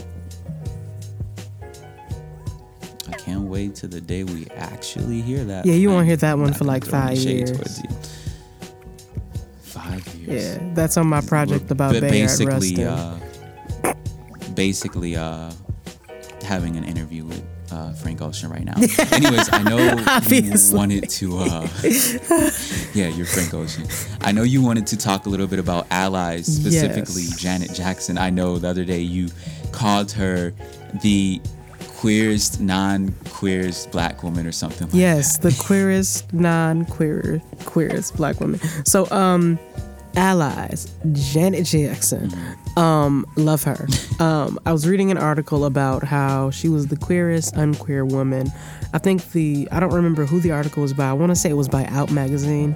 I 3.07 3.13
can't 3.13 3.43
wait 3.43 3.75
to 3.75 3.87
the 3.87 4.01
day 4.01 4.23
we 4.23 4.47
actually 4.55 5.21
hear 5.21 5.43
that. 5.45 5.65
Yeah, 5.65 5.73
you 5.73 5.89
won't 5.89 6.07
hear 6.07 6.17
that 6.17 6.37
one 6.37 6.53
for 6.53 6.65
like 6.65 6.85
five 6.85 7.17
years. 7.17 7.81
Five 9.61 10.07
years. 10.15 10.57
Yeah, 10.57 10.73
that's 10.73 10.97
on 10.97 11.07
my 11.07 11.21
project 11.21 11.71
about 11.71 11.93
Bayard 11.93 12.11
basically, 12.11 12.75
Rustin. 12.75 12.87
uh, 12.87 13.93
basically, 14.55 15.15
uh, 15.15 15.51
having 16.43 16.75
an 16.75 16.83
interview 16.83 17.25
with 17.25 17.43
uh, 17.71 17.93
Frank 17.93 18.21
Ocean 18.21 18.49
right 18.49 18.63
now. 18.63 18.73
Anyways, 19.11 19.49
I 19.51 19.61
know 19.63 19.77
you 20.29 20.75
wanted 20.75 21.09
to. 21.09 21.37
Uh, 21.37 21.67
yeah, 22.93 23.07
you're 23.09 23.25
Frank 23.25 23.53
Ocean. 23.53 23.85
I 24.21 24.31
know 24.31 24.43
you 24.43 24.61
wanted 24.61 24.87
to 24.87 24.97
talk 24.97 25.25
a 25.25 25.29
little 25.29 25.47
bit 25.47 25.59
about 25.59 25.87
allies, 25.91 26.45
specifically 26.47 27.23
Yes. 27.23 27.39
Janet 27.39 27.73
Jackson. 27.73 28.17
I 28.17 28.29
know 28.29 28.57
the 28.59 28.67
other 28.67 28.85
day 28.85 28.99
you 28.99 29.29
called 29.71 30.11
her 30.13 30.53
the 31.01 31.41
queerest, 31.97 32.59
non-queerest 32.59 33.91
black 33.91 34.23
woman 34.23 34.47
or 34.47 34.51
something. 34.51 34.87
Like 34.87 34.91
that. 34.93 34.97
Yes, 34.97 35.37
the 35.37 35.55
queerest, 35.63 36.33
non-queer, 36.33 37.41
queerest 37.65 38.15
black 38.17 38.39
woman. 38.39 38.59
So, 38.85 39.09
um, 39.11 39.59
allies, 40.15 40.93
Janet 41.13 41.65
Jackson, 41.65 42.31
um, 42.77 43.25
love 43.35 43.63
her. 43.63 43.87
Um, 44.19 44.59
I 44.65 44.71
was 44.71 44.87
reading 44.87 45.11
an 45.11 45.17
article 45.17 45.65
about 45.65 46.03
how 46.03 46.51
she 46.51 46.69
was 46.69 46.87
the 46.87 46.97
queerest 46.97 47.55
unqueer 47.55 48.05
woman. 48.05 48.51
I 48.93 48.97
think 48.97 49.31
the 49.31 49.67
I 49.71 49.79
don't 49.79 49.93
remember 49.93 50.25
who 50.25 50.39
the 50.39 50.51
article 50.51 50.81
was 50.81 50.93
by. 50.93 51.09
I 51.09 51.13
want 51.13 51.31
to 51.31 51.35
say 51.35 51.49
it 51.49 51.55
was 51.55 51.69
by 51.69 51.85
Out 51.85 52.11
magazine. 52.11 52.75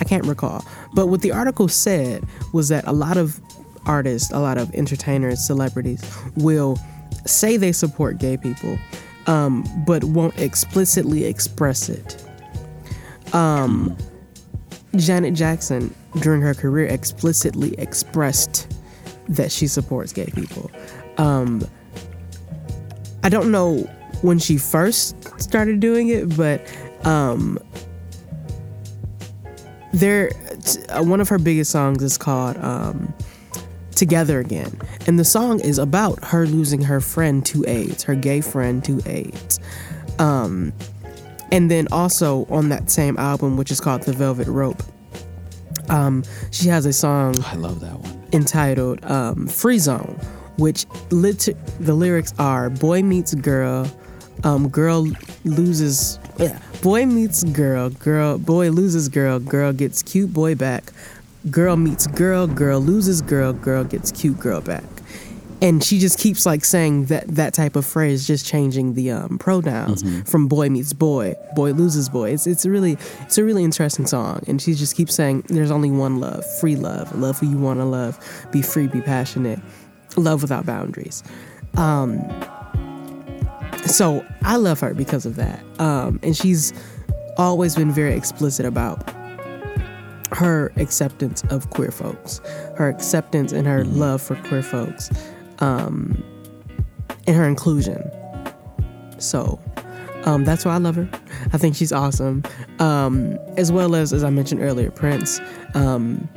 I 0.00 0.04
can't 0.04 0.26
recall. 0.26 0.64
But 0.94 1.06
what 1.06 1.22
the 1.22 1.32
article 1.32 1.68
said 1.68 2.24
was 2.52 2.68
that 2.68 2.86
a 2.86 2.92
lot 2.92 3.16
of 3.16 3.40
artists, 3.86 4.30
a 4.32 4.38
lot 4.38 4.58
of 4.58 4.74
entertainers, 4.74 5.44
celebrities 5.44 6.02
will 6.36 6.78
say 7.24 7.56
they 7.56 7.72
support 7.72 8.18
gay 8.18 8.36
people, 8.36 8.78
um, 9.26 9.64
but 9.86 10.04
won't 10.04 10.38
explicitly 10.38 11.24
express 11.24 11.88
it. 11.88 12.22
Um, 13.32 13.96
Janet 14.96 15.34
Jackson, 15.34 15.94
during 16.20 16.42
her 16.42 16.54
career, 16.54 16.86
explicitly 16.86 17.74
expressed 17.78 18.72
that 19.28 19.50
she 19.50 19.66
supports 19.66 20.12
gay 20.12 20.30
people. 20.34 20.70
Um, 21.18 21.66
I 23.22 23.28
don't 23.28 23.50
know 23.50 23.78
when 24.22 24.38
she 24.38 24.56
first 24.56 25.16
started 25.40 25.80
doing 25.80 26.08
it, 26.08 26.36
but 26.36 26.60
um, 27.04 27.58
there, 29.92 30.30
uh, 30.88 31.02
one 31.02 31.20
of 31.20 31.28
her 31.28 31.38
biggest 31.38 31.70
songs 31.70 32.02
is 32.02 32.16
called 32.18 32.56
um, 32.58 33.12
"Together 33.94 34.38
Again," 34.40 34.78
and 35.06 35.18
the 35.18 35.24
song 35.24 35.60
is 35.60 35.78
about 35.78 36.22
her 36.24 36.46
losing 36.46 36.82
her 36.82 37.00
friend 37.00 37.44
to 37.46 37.64
AIDS, 37.66 38.02
her 38.04 38.14
gay 38.14 38.40
friend 38.40 38.84
to 38.84 39.00
AIDS. 39.06 39.58
Um, 40.18 40.72
and 41.52 41.70
then 41.70 41.86
also 41.92 42.46
on 42.46 42.68
that 42.70 42.90
same 42.90 43.16
album, 43.18 43.56
which 43.56 43.70
is 43.70 43.80
called 43.80 44.02
"The 44.02 44.12
Velvet 44.12 44.48
Rope," 44.48 44.82
um, 45.88 46.24
she 46.50 46.68
has 46.68 46.86
a 46.86 46.92
song 46.92 47.34
I 47.44 47.54
love 47.54 47.80
that 47.80 47.98
one. 47.98 48.26
entitled 48.32 49.04
um, 49.04 49.46
"Free 49.46 49.78
Zone," 49.78 50.18
which 50.58 50.86
lit- 51.10 51.56
the 51.80 51.94
lyrics 51.94 52.32
are 52.38 52.70
"Boy 52.70 53.02
meets 53.02 53.34
girl, 53.34 53.90
um, 54.44 54.68
girl 54.68 55.06
loses." 55.44 56.18
Yeah, 56.38 56.58
boy 56.82 57.06
meets 57.06 57.44
girl, 57.44 57.90
girl 57.90 58.38
boy 58.38 58.70
loses 58.70 59.08
girl, 59.08 59.38
girl 59.38 59.72
gets 59.72 60.02
cute 60.02 60.32
boy 60.32 60.54
back, 60.54 60.92
girl 61.50 61.76
meets 61.76 62.06
girl, 62.06 62.46
girl 62.46 62.78
loses 62.80 63.22
girl, 63.22 63.52
girl 63.52 63.84
gets 63.84 64.12
cute 64.12 64.38
girl 64.38 64.60
back. 64.60 64.84
And 65.62 65.82
she 65.82 65.98
just 65.98 66.18
keeps 66.18 66.44
like 66.44 66.64
saying 66.64 67.06
that 67.06 67.26
that 67.28 67.54
type 67.54 67.76
of 67.76 67.86
phrase, 67.86 68.26
just 68.26 68.46
changing 68.46 68.92
the 68.92 69.10
um, 69.10 69.38
pronouns 69.38 70.02
from 70.30 70.48
boy 70.48 70.68
meets 70.68 70.92
boy, 70.92 71.34
boy 71.54 71.72
loses 71.72 72.10
boy. 72.10 72.32
It's 72.32 72.46
it's 72.46 72.66
a 72.66 72.70
really 72.70 72.98
it's 73.22 73.38
a 73.38 73.44
really 73.44 73.64
interesting 73.64 74.06
song, 74.06 74.42
and 74.46 74.60
she 74.60 74.74
just 74.74 74.94
keeps 74.96 75.14
saying 75.14 75.44
there's 75.48 75.70
only 75.70 75.90
one 75.90 76.20
love, 76.20 76.44
free 76.60 76.76
love, 76.76 77.16
love 77.18 77.38
who 77.38 77.48
you 77.48 77.56
want 77.56 77.80
to 77.80 77.86
love, 77.86 78.18
be 78.52 78.60
free, 78.60 78.86
be 78.86 79.00
passionate, 79.00 79.58
love 80.16 80.42
without 80.42 80.66
boundaries. 80.66 81.22
Um, 81.78 82.20
so 83.86 84.26
I 84.42 84.56
love 84.56 84.80
her 84.80 84.92
because 84.92 85.24
of 85.24 85.36
that, 85.36 85.64
um, 85.78 86.20
and 86.22 86.36
she's 86.36 86.74
always 87.38 87.76
been 87.76 87.92
very 87.92 88.14
explicit 88.14 88.66
about 88.66 89.10
her 90.32 90.72
acceptance 90.76 91.44
of 91.50 91.70
queer 91.70 91.90
folks, 91.90 92.40
her 92.76 92.88
acceptance 92.88 93.52
and 93.52 93.66
her 93.66 93.84
love 93.84 94.20
for 94.20 94.36
queer 94.36 94.62
folks, 94.62 95.10
um, 95.60 96.22
and 97.26 97.36
her 97.36 97.44
inclusion. 97.44 98.10
So 99.18 99.60
um, 100.24 100.44
that's 100.44 100.64
why 100.64 100.74
I 100.74 100.78
love 100.78 100.96
her. 100.96 101.08
I 101.52 101.58
think 101.58 101.76
she's 101.76 101.92
awesome, 101.92 102.42
um, 102.78 103.38
as 103.56 103.70
well 103.72 103.94
as 103.94 104.12
as 104.12 104.24
I 104.24 104.30
mentioned 104.30 104.60
earlier, 104.60 104.90
Prince, 104.90 105.40
um, 105.74 106.28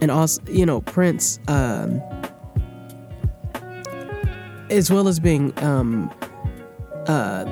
and 0.00 0.10
also 0.10 0.40
you 0.46 0.64
know 0.64 0.80
Prince, 0.82 1.38
um, 1.48 2.00
as 4.70 4.90
well 4.90 5.08
as 5.08 5.18
being 5.20 5.52
um, 5.62 6.10
uh, 7.06 7.44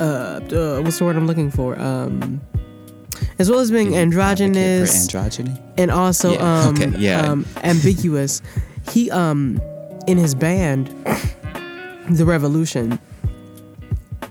uh, 0.00 0.40
uh, 0.52 0.80
what's 0.82 0.98
the 0.98 1.04
word 1.04 1.16
I'm 1.16 1.26
looking 1.26 1.50
for? 1.50 1.78
Um, 1.80 2.40
as 3.38 3.50
well 3.50 3.60
as 3.60 3.70
being 3.70 3.96
androgynous 3.96 5.06
androgyny. 5.08 5.60
and 5.78 5.90
also 5.90 6.32
Yeah, 6.32 6.60
um, 6.66 6.74
okay, 6.74 6.98
yeah. 6.98 7.20
um 7.22 7.46
ambiguous 7.62 8.42
he 8.90 9.10
um 9.10 9.60
in 10.10 10.18
his 10.18 10.34
band 10.34 10.88
the 12.10 12.24
revolution 12.24 12.98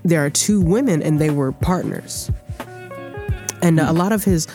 there 0.04 0.24
are 0.24 0.30
two 0.30 0.60
women 0.60 1.02
and 1.02 1.20
they 1.20 1.30
were 1.30 1.52
partners. 1.52 2.30
And 3.62 3.78
a 3.78 3.92
lot 3.92 4.12
of 4.12 4.24
his 4.24 4.46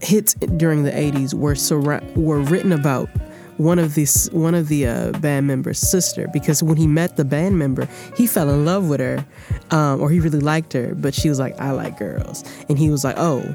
hits 0.00 0.34
during 0.34 0.82
the 0.82 0.90
80s 0.90 1.32
were 1.32 1.54
surra- 1.54 2.04
were 2.16 2.40
written 2.40 2.72
about 2.72 3.08
one 3.56 3.78
of 3.78 3.94
these 3.94 4.28
one 4.32 4.54
of 4.54 4.68
the 4.68 4.86
uh, 4.86 5.12
band 5.20 5.46
members 5.46 5.78
sister 5.78 6.26
because 6.32 6.62
when 6.62 6.76
he 6.76 6.86
met 6.86 7.16
the 7.16 7.24
band 7.24 7.58
member 7.58 7.86
he 8.16 8.26
fell 8.26 8.48
in 8.50 8.64
love 8.64 8.88
with 8.88 8.98
her 8.98 9.24
um, 9.70 10.00
or 10.00 10.10
he 10.10 10.18
really 10.18 10.40
liked 10.40 10.72
her 10.72 10.94
but 10.96 11.14
she 11.14 11.28
was 11.28 11.38
like 11.38 11.58
i 11.60 11.70
like 11.70 11.96
girls. 11.98 12.42
And 12.68 12.78
he 12.78 12.90
was 12.90 13.04
like 13.04 13.16
oh. 13.18 13.54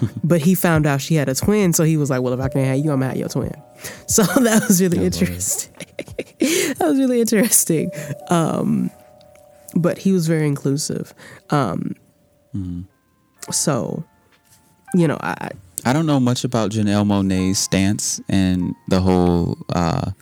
But 0.24 0.40
he 0.40 0.54
found 0.54 0.86
out 0.86 1.00
she 1.02 1.16
had 1.16 1.28
a 1.28 1.34
twin 1.34 1.72
so 1.72 1.84
he 1.84 1.96
was 1.96 2.08
like 2.08 2.22
well 2.22 2.32
if 2.32 2.40
i 2.40 2.48
can't 2.48 2.66
have 2.66 2.78
you 2.78 2.92
i'm 2.92 3.00
gonna 3.00 3.08
have 3.08 3.16
your 3.16 3.28
twin 3.28 3.52
so 4.06 4.22
that 4.22 4.64
was 4.68 4.80
really 4.80 5.04
interesting 5.04 5.72
that 6.38 6.78
was 6.80 6.98
really 6.98 7.20
interesting 7.20 7.90
um, 8.28 8.90
but 9.74 9.98
he 9.98 10.12
was 10.12 10.26
very 10.26 10.46
inclusive 10.46 11.14
um, 11.50 11.94
so 13.50 14.04
you 14.94 15.06
know 15.08 15.18
i 15.20 15.50
I 15.84 15.92
don't 15.92 16.06
know 16.06 16.20
much 16.20 16.44
about 16.44 16.70
Janelle 16.70 17.04
Monáe's 17.04 17.58
stance 17.58 18.20
and 18.28 18.72
the 18.86 19.00
whole 19.00 19.58
uh, 19.70 20.12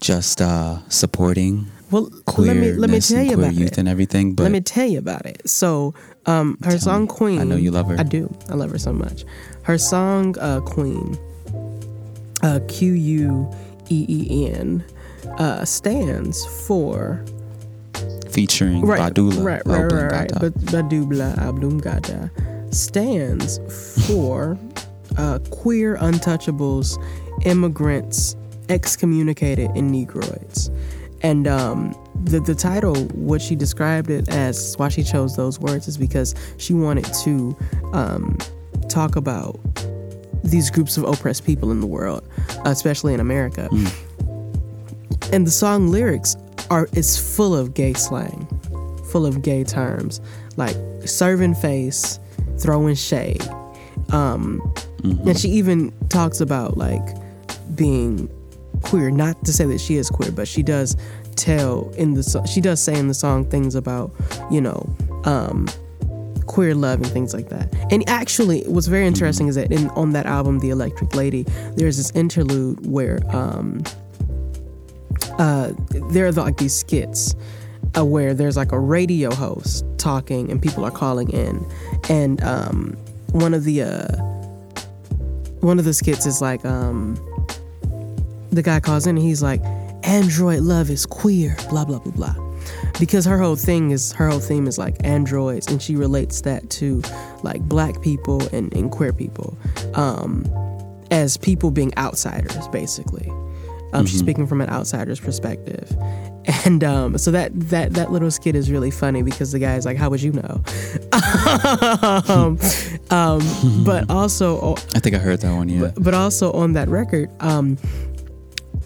just 0.00 0.42
uh, 0.42 0.86
supporting 0.90 1.68
well 1.90 2.10
let 2.38 2.56
me 2.56 2.72
let 2.72 2.90
me 2.90 3.00
tell 3.00 3.22
you 3.22 3.34
about 3.34 3.54
youth 3.54 3.72
it 3.72 3.78
and 3.78 3.88
everything. 3.88 4.34
But 4.34 4.44
let 4.44 4.52
me 4.52 4.60
tell 4.60 4.86
you 4.86 4.98
about 4.98 5.26
it. 5.26 5.48
So, 5.48 5.94
um, 6.26 6.58
her 6.64 6.78
song 6.78 7.02
me. 7.02 7.08
Queen. 7.08 7.40
I 7.40 7.44
know 7.44 7.56
you 7.56 7.70
love 7.70 7.88
her. 7.88 7.96
I 7.98 8.02
do. 8.02 8.34
I 8.48 8.54
love 8.54 8.70
her 8.70 8.78
so 8.78 8.92
much. 8.92 9.24
Her 9.62 9.78
song 9.78 10.36
uh, 10.38 10.60
Queen, 10.60 11.16
uh, 12.42 12.60
Q 12.68 12.92
U 12.92 13.50
E 13.88 14.06
E 14.08 14.50
N, 14.50 14.84
uh, 15.38 15.64
stands 15.64 16.44
for 16.66 17.24
featuring 18.30 18.84
right, 18.84 19.12
Badula, 19.12 19.44
right, 19.44 19.62
right, 19.66 19.92
right, 19.92 20.12
right. 20.12 20.32
But 20.40 20.54
Badubla 20.54 21.36
Ablum 21.36 21.80
Gata 21.80 22.30
stands 22.74 23.58
for 24.08 24.58
uh, 25.18 25.38
queer 25.50 25.96
untouchables, 25.98 26.96
immigrants, 27.44 28.36
excommunicated, 28.68 29.70
and 29.76 29.90
negroids. 29.90 30.74
And 31.22 31.46
um, 31.46 31.94
the 32.24 32.40
the 32.40 32.54
title, 32.54 32.96
what 33.14 33.40
she 33.40 33.54
described 33.54 34.10
it 34.10 34.28
as, 34.28 34.74
why 34.76 34.88
she 34.88 35.02
chose 35.02 35.36
those 35.36 35.60
words 35.60 35.86
is 35.86 35.96
because 35.96 36.34
she 36.56 36.74
wanted 36.74 37.04
to 37.22 37.56
um, 37.92 38.38
talk 38.88 39.16
about 39.16 39.60
these 40.44 40.70
groups 40.70 40.96
of 40.96 41.04
oppressed 41.04 41.44
people 41.46 41.70
in 41.70 41.80
the 41.80 41.86
world, 41.86 42.26
especially 42.64 43.14
in 43.14 43.20
America. 43.20 43.68
And 45.32 45.46
the 45.46 45.50
song 45.50 45.88
lyrics 45.88 46.36
are 46.70 46.88
is 46.92 47.16
full 47.18 47.54
of 47.54 47.74
gay 47.74 47.92
slang, 47.94 48.46
full 49.10 49.24
of 49.26 49.42
gay 49.42 49.64
terms 49.64 50.20
like 50.56 50.76
serving 51.04 51.54
face, 51.54 52.18
throwing 52.58 52.94
shade. 52.94 53.42
Um, 54.12 54.60
And 55.02 55.38
she 55.38 55.48
even 55.48 55.92
talks 56.10 56.40
about 56.40 56.76
like 56.76 57.02
being 57.74 58.28
queer. 58.82 59.10
Not 59.10 59.44
to 59.46 59.52
say 59.52 59.64
that 59.64 59.80
she 59.80 59.96
is 59.96 60.08
queer, 60.10 60.30
but 60.30 60.46
she 60.46 60.62
does 60.62 60.96
tell 61.34 61.90
in 61.96 62.14
the 62.14 62.22
she 62.46 62.60
does 62.60 62.80
say 62.80 62.96
in 62.96 63.08
the 63.08 63.14
song 63.14 63.44
things 63.48 63.74
about 63.74 64.12
you 64.50 64.60
know 64.60 64.86
um, 65.24 65.66
queer 66.46 66.74
love 66.74 67.00
and 67.00 67.10
things 67.10 67.34
like 67.34 67.48
that. 67.48 67.72
And 67.90 68.08
actually, 68.08 68.62
what's 68.62 68.86
very 68.86 69.06
interesting 69.06 69.48
is 69.48 69.54
that 69.54 69.70
in 69.72 69.88
on 69.90 70.10
that 70.10 70.26
album, 70.26 70.58
The 70.58 70.70
Electric 70.70 71.14
Lady, 71.14 71.44
there's 71.76 71.96
this 71.96 72.10
interlude 72.12 72.86
where 72.86 73.20
um, 73.34 73.82
uh, 75.38 75.72
there 76.10 76.26
are 76.26 76.32
like 76.32 76.56
these 76.56 76.74
skits 76.74 77.34
uh, 77.96 78.04
where 78.04 78.34
there's 78.34 78.56
like 78.56 78.72
a 78.72 78.78
radio 78.78 79.34
host 79.34 79.84
talking 79.98 80.50
and 80.50 80.60
people 80.60 80.84
are 80.84 80.90
calling 80.90 81.30
in, 81.30 81.66
and 82.08 82.42
um, 82.42 82.96
one 83.32 83.54
of 83.54 83.64
the 83.64 83.82
uh, 83.82 84.16
one 85.60 85.78
of 85.78 85.84
the 85.84 85.94
skits 85.94 86.26
is 86.26 86.40
like 86.40 86.64
um, 86.64 87.14
the 88.50 88.62
guy 88.62 88.80
calls 88.80 89.06
in 89.06 89.16
and 89.16 89.24
he's 89.24 89.42
like, 89.42 89.62
"Android 90.02 90.60
love 90.60 90.90
is 90.90 91.06
queer," 91.06 91.56
blah 91.70 91.84
blah 91.84 91.98
blah 91.98 92.12
blah. 92.12 92.51
Because 92.98 93.24
her 93.24 93.38
whole 93.38 93.56
thing 93.56 93.90
is 93.90 94.12
her 94.12 94.28
whole 94.28 94.40
theme 94.40 94.66
is 94.66 94.78
like 94.78 94.96
androids, 95.04 95.66
and 95.66 95.80
she 95.82 95.96
relates 95.96 96.40
that 96.42 96.68
to 96.70 97.02
like 97.42 97.62
black 97.62 98.00
people 98.02 98.42
and, 98.54 98.72
and 98.74 98.90
queer 98.90 99.12
people 99.12 99.56
um, 99.94 100.44
as 101.10 101.36
people 101.36 101.70
being 101.70 101.96
outsiders, 101.96 102.68
basically. 102.68 103.30
Um, 103.94 104.06
She's 104.06 104.20
speaking 104.20 104.46
from 104.46 104.62
an 104.62 104.70
outsider's 104.70 105.20
perspective, 105.20 105.86
and 106.64 106.82
um, 106.82 107.18
so 107.18 107.30
that 107.30 107.52
that 107.68 107.92
that 107.92 108.10
little 108.10 108.30
skit 108.30 108.54
is 108.54 108.70
really 108.70 108.90
funny 108.90 109.22
because 109.22 109.52
the 109.52 109.58
guy's 109.58 109.84
like, 109.84 109.98
"How 109.98 110.08
would 110.08 110.22
you 110.22 110.32
know?" 110.32 110.62
um, 112.28 112.58
um, 113.10 113.84
but 113.84 114.06
also, 114.10 114.74
I 114.94 114.98
think 115.00 115.14
I 115.14 115.18
heard 115.18 115.40
that 115.40 115.54
one. 115.54 115.68
Yeah, 115.68 115.90
but 115.96 116.14
also 116.14 116.52
on 116.52 116.72
that 116.72 116.88
record, 116.88 117.30
um, 117.40 117.76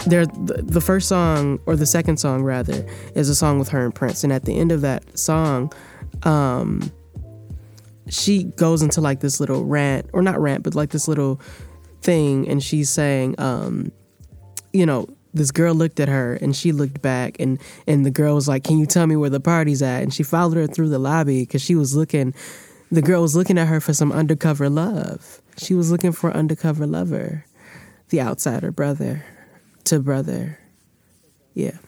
there 0.04 0.26
the, 0.26 0.80
first 0.80 1.08
song 1.08 1.58
or 1.66 1.76
the 1.76 1.86
second 1.86 2.18
song 2.18 2.42
rather 2.42 2.86
is 3.14 3.28
a 3.28 3.34
song 3.34 3.58
with 3.58 3.68
her 3.70 3.84
and 3.84 3.94
Prince, 3.94 4.24
and 4.24 4.32
at 4.32 4.44
the 4.44 4.56
end 4.56 4.72
of 4.72 4.80
that 4.82 5.18
song, 5.18 5.72
um, 6.22 6.90
she 8.08 8.44
goes 8.44 8.82
into 8.82 9.00
like 9.00 9.20
this 9.20 9.40
little 9.40 9.64
rant 9.64 10.08
or 10.12 10.22
not 10.22 10.40
rant, 10.40 10.62
but 10.62 10.74
like 10.74 10.90
this 10.90 11.08
little 11.08 11.40
thing, 12.02 12.48
and 12.48 12.62
she's 12.62 12.90
saying, 12.90 13.34
um, 13.38 13.92
you 14.72 14.86
know. 14.86 15.06
This 15.34 15.50
girl 15.50 15.74
looked 15.74 16.00
at 16.00 16.08
her 16.08 16.32
and 16.40 16.56
she 16.56 16.72
looked 16.72 17.02
back 17.02 17.36
and 17.38 17.60
and 17.86 18.06
the 18.06 18.10
girl 18.10 18.36
was 18.36 18.48
like, 18.48 18.64
"Can 18.64 18.78
you 18.78 18.86
tell 18.86 19.06
me 19.06 19.16
where 19.16 19.28
the 19.28 19.38
party's 19.38 19.82
at?" 19.82 20.02
And 20.02 20.14
she 20.14 20.22
followed 20.22 20.56
her 20.56 20.66
through 20.66 20.88
the 20.88 20.98
lobby 20.98 21.42
because 21.42 21.60
she 21.60 21.74
was 21.74 21.94
looking. 21.94 22.32
The 22.90 23.02
girl 23.02 23.20
was 23.20 23.36
looking 23.36 23.58
at 23.58 23.68
her 23.68 23.78
for 23.78 23.92
some 23.92 24.12
undercover 24.12 24.70
love. 24.70 25.42
She 25.58 25.74
was 25.74 25.90
looking 25.90 26.12
for 26.12 26.32
undercover 26.32 26.86
lover, 26.86 27.44
the 28.08 28.22
outsider 28.22 28.72
brother 28.72 29.26
to 29.86 30.00
brother. 30.00 30.58
Yeah, 31.54 31.78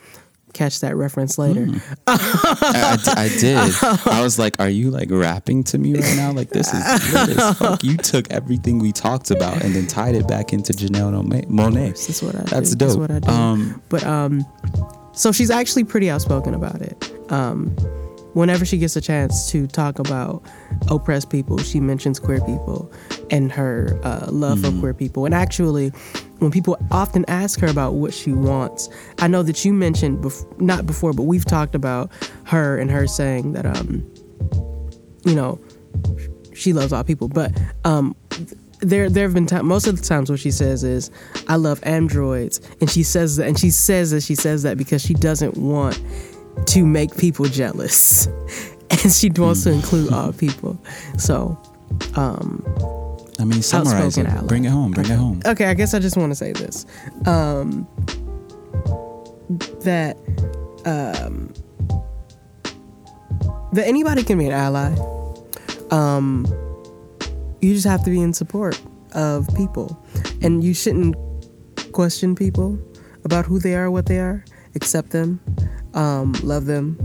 catch 0.54 0.80
that 0.80 0.96
reference 0.96 1.36
later. 1.38 1.66
I, 2.06 2.98
I, 3.06 3.24
I 3.24 3.28
did. 3.28 3.58
I 4.06 4.22
was 4.22 4.38
like, 4.38 4.58
"Are 4.60 4.68
you 4.68 4.90
like 4.90 5.10
rapping 5.10 5.62
to 5.64 5.78
me 5.78 5.94
right 5.94 6.16
now? 6.16 6.32
Like 6.32 6.50
this 6.50 6.72
is 6.72 7.12
lit 7.12 7.36
as 7.38 7.58
fuck." 7.58 7.84
You 7.84 7.96
took 7.96 8.30
everything 8.30 8.78
we 8.78 8.92
talked 8.92 9.30
about 9.30 9.62
and 9.62 9.74
then 9.74 9.86
tied 9.86 10.14
it 10.14 10.26
back 10.26 10.52
into 10.52 10.72
Janelle. 10.72 11.08
Monáe. 11.48 12.06
That's 12.06 12.22
what 12.22 12.34
I 12.34 12.42
That's 12.42 12.74
do. 12.74 12.76
dope. 12.76 12.88
That's 12.88 12.96
what 12.96 13.10
I 13.10 13.18
do. 13.20 13.30
Um, 13.30 13.82
but 13.88 14.04
um, 14.04 14.46
so 15.12 15.32
she's 15.32 15.50
actually 15.50 15.84
pretty 15.84 16.10
outspoken 16.10 16.54
about 16.54 16.80
it. 16.80 17.12
Um, 17.30 17.76
whenever 18.34 18.64
she 18.64 18.78
gets 18.78 18.96
a 18.96 19.00
chance 19.00 19.50
to 19.50 19.66
talk 19.66 19.98
about 19.98 20.42
oppressed 20.88 21.30
people, 21.30 21.58
she 21.58 21.80
mentions 21.80 22.18
queer 22.18 22.40
people, 22.40 22.92
and 23.30 23.50
her 23.52 23.98
uh, 24.02 24.26
love 24.30 24.60
for 24.60 24.70
queer 24.78 24.94
people. 24.94 25.24
And 25.24 25.34
actually, 25.34 25.88
when 26.38 26.50
people 26.50 26.78
often 26.90 27.24
ask 27.28 27.60
her 27.60 27.66
about 27.66 27.94
what 27.94 28.14
she 28.14 28.32
wants, 28.32 28.88
I 29.18 29.28
know 29.28 29.42
that 29.42 29.64
you 29.64 29.72
mentioned 29.72 30.22
bef- 30.22 30.60
not 30.60 30.86
before, 30.86 31.12
but 31.12 31.24
we've 31.24 31.44
talked 31.44 31.74
about 31.74 32.10
her 32.44 32.78
and 32.78 32.90
her 32.90 33.06
saying 33.06 33.52
that 33.52 33.66
um, 33.66 34.08
you 35.24 35.34
know, 35.34 35.60
she 36.54 36.72
loves 36.72 36.92
all 36.92 37.04
people. 37.04 37.28
But 37.28 37.58
um, 37.84 38.16
there 38.80 39.10
there 39.10 39.24
have 39.24 39.34
been 39.34 39.46
times 39.46 39.64
most 39.64 39.86
of 39.86 40.00
the 40.00 40.06
times 40.06 40.30
what 40.30 40.40
she 40.40 40.50
says 40.50 40.84
is, 40.84 41.10
"I 41.48 41.56
love 41.56 41.80
androids," 41.82 42.60
and 42.80 42.90
she 42.90 43.02
says 43.02 43.36
that, 43.36 43.48
and 43.48 43.58
she 43.58 43.70
says 43.70 44.10
that 44.12 44.22
she 44.22 44.34
says 44.34 44.62
that 44.62 44.76
because 44.78 45.02
she 45.02 45.14
doesn't 45.14 45.56
want 45.56 46.00
to 46.66 46.86
make 46.86 47.16
people 47.16 47.46
jealous, 47.46 48.26
and 48.90 49.12
she 49.12 49.30
wants 49.30 49.64
to 49.64 49.72
include 49.72 50.12
all 50.12 50.32
people. 50.32 50.78
So. 51.16 51.60
Um, 52.14 52.64
I 53.40 53.44
mean, 53.44 53.62
summarize 53.62 54.18
it. 54.18 54.26
ally. 54.26 54.46
Bring 54.46 54.64
it 54.64 54.70
home. 54.70 54.92
Bring 54.92 55.06
it 55.10 55.16
home. 55.16 55.40
Okay, 55.46 55.66
I 55.66 55.74
guess 55.74 55.94
I 55.94 56.00
just 56.00 56.16
want 56.16 56.32
to 56.32 56.36
say 56.36 56.52
this. 56.52 56.86
Um, 57.24 57.86
that 59.80 60.16
um, 60.84 61.52
that 63.72 63.86
anybody 63.86 64.22
can 64.22 64.38
be 64.38 64.46
an 64.46 64.52
ally. 64.52 64.94
Um, 65.90 66.46
you 67.60 67.74
just 67.74 67.86
have 67.86 68.04
to 68.04 68.10
be 68.10 68.20
in 68.20 68.32
support 68.32 68.80
of 69.12 69.48
people, 69.56 70.02
and 70.42 70.62
you 70.62 70.74
shouldn't 70.74 71.16
question 71.92 72.34
people 72.34 72.78
about 73.24 73.46
who 73.46 73.58
they 73.58 73.74
are, 73.74 73.90
what 73.90 74.06
they 74.06 74.18
are. 74.18 74.44
Accept 74.74 75.10
them, 75.10 75.40
um, 75.94 76.32
love 76.42 76.66
them, 76.66 76.96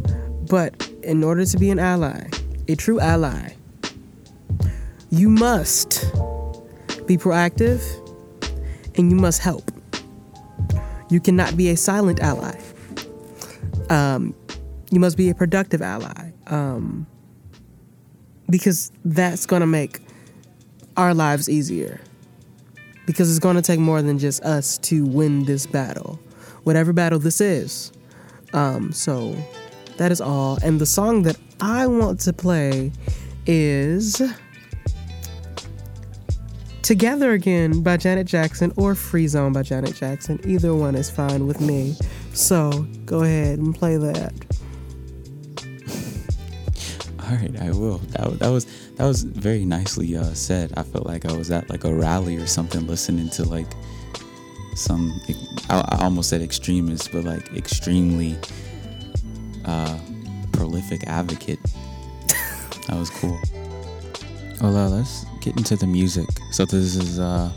but 0.49 0.89
in 1.03 1.23
order 1.23 1.45
to 1.45 1.57
be 1.57 1.69
an 1.69 1.79
ally, 1.79 2.27
a 2.67 2.75
true 2.75 2.99
ally, 2.99 3.55
you 5.09 5.29
must 5.29 6.11
be 7.05 7.17
proactive 7.17 7.81
and 8.97 9.09
you 9.11 9.15
must 9.15 9.41
help. 9.41 9.71
You 11.09 11.19
cannot 11.19 11.55
be 11.55 11.69
a 11.69 11.77
silent 11.77 12.19
ally. 12.19 12.59
Um, 13.89 14.33
you 14.89 14.99
must 14.99 15.17
be 15.17 15.29
a 15.29 15.35
productive 15.35 15.81
ally 15.81 16.31
um, 16.47 17.05
because 18.49 18.91
that's 19.05 19.45
going 19.45 19.59
to 19.59 19.67
make 19.67 19.99
our 20.97 21.13
lives 21.13 21.49
easier. 21.49 21.99
Because 23.05 23.29
it's 23.29 23.39
going 23.39 23.57
to 23.57 23.61
take 23.61 23.79
more 23.79 24.01
than 24.01 24.17
just 24.17 24.41
us 24.43 24.77
to 24.79 25.05
win 25.05 25.45
this 25.45 25.65
battle, 25.67 26.19
whatever 26.63 26.93
battle 26.93 27.19
this 27.19 27.41
is. 27.41 27.91
Um, 28.53 28.91
so 28.91 29.35
that 29.97 30.11
is 30.11 30.21
all. 30.21 30.57
And 30.63 30.79
the 30.79 30.85
song 30.85 31.23
that 31.23 31.37
I 31.59 31.87
want 31.87 32.19
to 32.21 32.33
play 32.33 32.91
is. 33.45 34.21
Together 36.83 37.31
Again 37.31 37.81
by 37.81 37.95
Janet 37.95 38.27
Jackson 38.27 38.73
or 38.75 38.93
Free 38.93 39.25
Zone 39.25 39.53
by 39.53 39.63
Janet 39.63 39.95
Jackson. 39.95 40.39
Either 40.43 40.75
one 40.75 40.95
is 40.95 41.09
fine 41.09 41.47
with 41.47 41.61
me. 41.61 41.95
So 42.33 42.85
go 43.05 43.23
ahead 43.23 43.57
and 43.57 43.73
play 43.73 43.95
that. 43.95 44.33
All 47.23 47.37
right, 47.37 47.57
I 47.61 47.71
will. 47.71 47.99
That, 47.99 48.37
that 48.39 48.49
was 48.49 48.65
that 48.95 49.05
was 49.05 49.23
very 49.23 49.63
nicely 49.63 50.17
uh, 50.17 50.33
said. 50.33 50.73
I 50.75 50.83
felt 50.83 51.05
like 51.05 51.25
I 51.25 51.31
was 51.31 51.51
at 51.51 51.69
like 51.69 51.85
a 51.85 51.93
rally 51.93 52.35
or 52.35 52.47
something, 52.47 52.85
listening 52.85 53.29
to 53.29 53.43
like 53.45 53.67
some. 54.77 55.19
I, 55.69 55.79
I 55.89 56.03
almost 56.03 56.29
said 56.29 56.41
extremist, 56.41 57.11
but 57.11 57.23
like 57.23 57.53
extremely 57.53 58.37
uh, 59.65 59.97
prolific 60.51 61.05
advocate. 61.07 61.59
that 62.87 62.97
was 62.97 63.09
cool. 63.09 63.39
Well, 64.61 64.77
uh, 64.77 64.89
let's 64.89 65.25
get 65.41 65.57
into 65.57 65.75
the 65.75 65.87
music. 65.87 66.27
So 66.51 66.65
this 66.65 66.95
is 66.95 67.19
uh, 67.19 67.51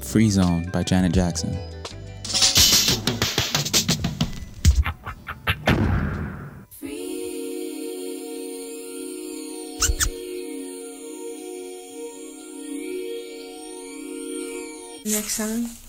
"Free 0.00 0.30
Zone" 0.30 0.70
by 0.70 0.82
Janet 0.82 1.12
Jackson. 1.12 1.58
Next 15.04 15.32
song. 15.32 15.81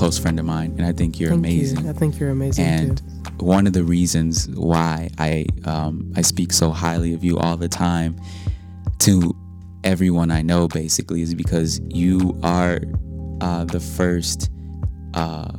Close 0.00 0.18
friend 0.18 0.38
of 0.38 0.46
mine, 0.46 0.74
and 0.78 0.86
I 0.86 0.92
think 0.92 1.20
you're 1.20 1.28
Thank 1.28 1.44
amazing. 1.44 1.84
You. 1.84 1.90
I 1.90 1.92
think 1.92 2.18
you're 2.18 2.30
amazing 2.30 2.64
and 2.64 2.96
too. 2.96 3.44
one 3.44 3.66
of 3.66 3.74
the 3.74 3.84
reasons 3.84 4.48
why 4.48 5.10
I 5.18 5.44
um, 5.66 6.10
I 6.16 6.22
speak 6.22 6.54
so 6.54 6.70
highly 6.70 7.12
of 7.12 7.22
you 7.22 7.38
all 7.38 7.58
the 7.58 7.68
time 7.68 8.18
to 9.00 9.36
everyone 9.84 10.30
I 10.30 10.40
know 10.40 10.68
basically 10.68 11.20
is 11.20 11.34
because 11.34 11.82
you 11.90 12.34
are 12.42 12.80
uh, 13.42 13.66
the 13.66 13.78
first 13.78 14.50
uh, 15.12 15.52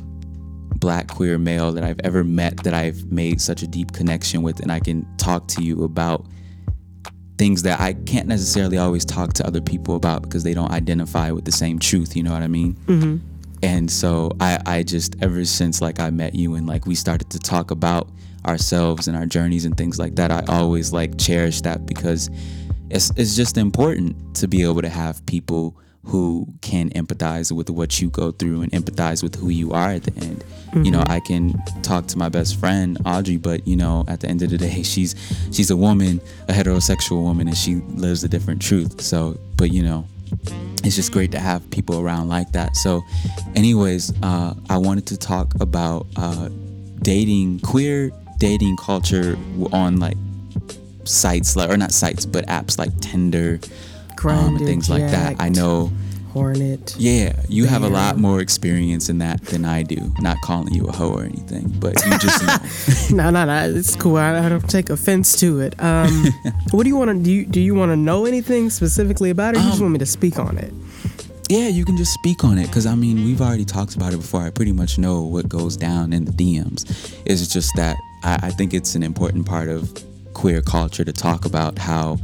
black 0.74 1.06
queer 1.06 1.38
male 1.38 1.70
that 1.70 1.84
I've 1.84 2.00
ever 2.02 2.24
met 2.24 2.64
that 2.64 2.74
I've 2.74 3.12
made 3.12 3.40
such 3.40 3.62
a 3.62 3.68
deep 3.68 3.92
connection 3.92 4.42
with, 4.42 4.58
and 4.58 4.72
I 4.72 4.80
can 4.80 5.06
talk 5.18 5.46
to 5.54 5.62
you 5.62 5.84
about 5.84 6.26
things 7.38 7.62
that 7.62 7.78
I 7.78 7.92
can't 7.92 8.26
necessarily 8.26 8.76
always 8.76 9.04
talk 9.04 9.34
to 9.34 9.46
other 9.46 9.60
people 9.60 9.94
about 9.94 10.22
because 10.22 10.42
they 10.42 10.52
don't 10.52 10.72
identify 10.72 11.30
with 11.30 11.44
the 11.44 11.52
same 11.52 11.78
truth. 11.78 12.16
You 12.16 12.24
know 12.24 12.32
what 12.32 12.42
I 12.42 12.48
mean? 12.48 12.74
Mm-hmm. 12.86 13.31
And 13.62 13.90
so 13.90 14.32
I, 14.40 14.58
I 14.66 14.82
just 14.82 15.16
ever 15.22 15.44
since 15.44 15.80
like 15.80 16.00
I 16.00 16.10
met 16.10 16.34
you 16.34 16.54
and 16.54 16.66
like 16.66 16.86
we 16.86 16.94
started 16.94 17.30
to 17.30 17.38
talk 17.38 17.70
about 17.70 18.08
ourselves 18.46 19.06
and 19.06 19.16
our 19.16 19.26
journeys 19.26 19.64
and 19.64 19.76
things 19.76 19.98
like 19.98 20.16
that, 20.16 20.32
I 20.32 20.42
always 20.48 20.92
like 20.92 21.18
cherish 21.18 21.60
that 21.62 21.86
because 21.86 22.28
it's 22.90 23.10
it's 23.16 23.36
just 23.36 23.56
important 23.56 24.36
to 24.36 24.48
be 24.48 24.62
able 24.64 24.82
to 24.82 24.88
have 24.88 25.24
people 25.26 25.76
who 26.04 26.46
can 26.62 26.90
empathize 26.90 27.52
with 27.52 27.70
what 27.70 28.00
you 28.00 28.10
go 28.10 28.32
through 28.32 28.62
and 28.62 28.72
empathize 28.72 29.22
with 29.22 29.36
who 29.36 29.50
you 29.50 29.70
are 29.72 29.90
at 29.90 30.02
the 30.02 30.24
end. 30.24 30.44
You 30.74 30.90
know, 30.90 31.00
mm-hmm. 31.00 31.12
I 31.12 31.20
can 31.20 31.82
talk 31.82 32.06
to 32.08 32.18
my 32.18 32.28
best 32.28 32.58
friend 32.58 32.98
Audrey, 33.04 33.36
but 33.36 33.66
you 33.68 33.76
know, 33.76 34.04
at 34.08 34.20
the 34.20 34.28
end 34.28 34.42
of 34.42 34.50
the 34.50 34.58
day, 34.58 34.82
she's 34.82 35.14
she's 35.52 35.70
a 35.70 35.76
woman, 35.76 36.20
a 36.48 36.52
heterosexual 36.52 37.22
woman, 37.22 37.46
and 37.46 37.56
she 37.56 37.76
lives 37.76 38.24
a 38.24 38.28
different 38.28 38.62
truth. 38.62 39.00
So, 39.00 39.38
but 39.56 39.70
you 39.70 39.82
know, 39.82 40.06
it's 40.84 40.96
just 40.96 41.12
great 41.12 41.30
to 41.32 41.38
have 41.38 41.68
people 41.70 42.00
around 42.00 42.28
like 42.28 42.52
that. 42.52 42.76
So, 42.76 43.02
anyways, 43.54 44.12
uh, 44.22 44.54
I 44.68 44.78
wanted 44.78 45.06
to 45.08 45.16
talk 45.16 45.54
about 45.60 46.06
uh, 46.16 46.48
dating, 47.02 47.60
queer 47.60 48.10
dating 48.38 48.76
culture 48.76 49.36
on 49.72 49.98
like 49.98 50.16
sites, 51.04 51.56
like 51.56 51.70
or 51.70 51.76
not 51.76 51.92
sites, 51.92 52.26
but 52.26 52.46
apps 52.46 52.78
like 52.78 52.98
Tinder, 53.00 53.60
um, 54.24 54.56
and 54.56 54.66
things 54.66 54.90
like 54.90 55.02
that. 55.10 55.36
I 55.40 55.48
know. 55.48 55.90
Hornet. 56.32 56.94
Yeah, 56.98 57.32
you 57.48 57.66
have 57.66 57.82
a 57.82 57.88
lot 57.88 58.16
more 58.16 58.40
experience 58.40 59.08
in 59.08 59.18
that 59.18 59.42
than 59.46 59.64
I 59.64 59.82
do. 59.82 59.96
Not 60.20 60.38
calling 60.42 60.72
you 60.72 60.86
a 60.86 60.92
hoe 60.92 61.12
or 61.12 61.24
anything, 61.24 61.68
but 61.78 61.94
you 62.06 62.18
just 62.18 63.10
know. 63.12 63.24
No, 63.24 63.30
no, 63.30 63.44
no. 63.44 63.70
It's 63.78 63.94
cool. 63.96 64.16
I, 64.16 64.38
I 64.44 64.48
don't 64.48 64.68
take 64.68 64.88
offense 64.90 65.38
to 65.40 65.60
it. 65.60 65.74
Um, 65.82 66.24
what 66.70 66.84
do 66.84 66.88
you 66.88 66.96
want 66.96 67.10
to 67.10 67.22
do? 67.22 67.30
You, 67.30 67.46
do 67.46 67.60
you 67.60 67.74
want 67.74 67.92
to 67.92 67.96
know 67.96 68.24
anything 68.24 68.70
specifically 68.70 69.30
about 69.30 69.54
it? 69.54 69.58
Or 69.58 69.60
you 69.60 69.66
just 69.68 69.78
Um, 69.80 69.84
want 69.84 69.92
me 69.92 69.98
to 69.98 70.06
speak 70.06 70.38
on 70.38 70.56
it? 70.58 70.72
Yeah, 71.48 71.68
you 71.68 71.84
can 71.84 71.98
just 71.98 72.14
speak 72.14 72.44
on 72.44 72.56
it 72.56 72.66
because 72.68 72.86
I 72.86 72.94
mean, 72.94 73.24
we've 73.24 73.42
already 73.42 73.66
talked 73.66 73.94
about 73.94 74.14
it 74.14 74.18
before. 74.18 74.40
I 74.42 74.50
pretty 74.50 74.72
much 74.72 74.96
know 74.98 75.22
what 75.24 75.48
goes 75.50 75.76
down 75.76 76.12
in 76.14 76.24
the 76.24 76.32
DMs. 76.32 77.14
It's 77.26 77.46
just 77.46 77.70
that 77.76 77.96
I, 78.24 78.38
I 78.44 78.50
think 78.50 78.72
it's 78.72 78.94
an 78.94 79.02
important 79.02 79.44
part 79.44 79.68
of 79.68 79.92
queer 80.32 80.62
culture 80.62 81.04
to 81.04 81.12
talk 81.12 81.44
about 81.44 81.78
how 81.78 82.16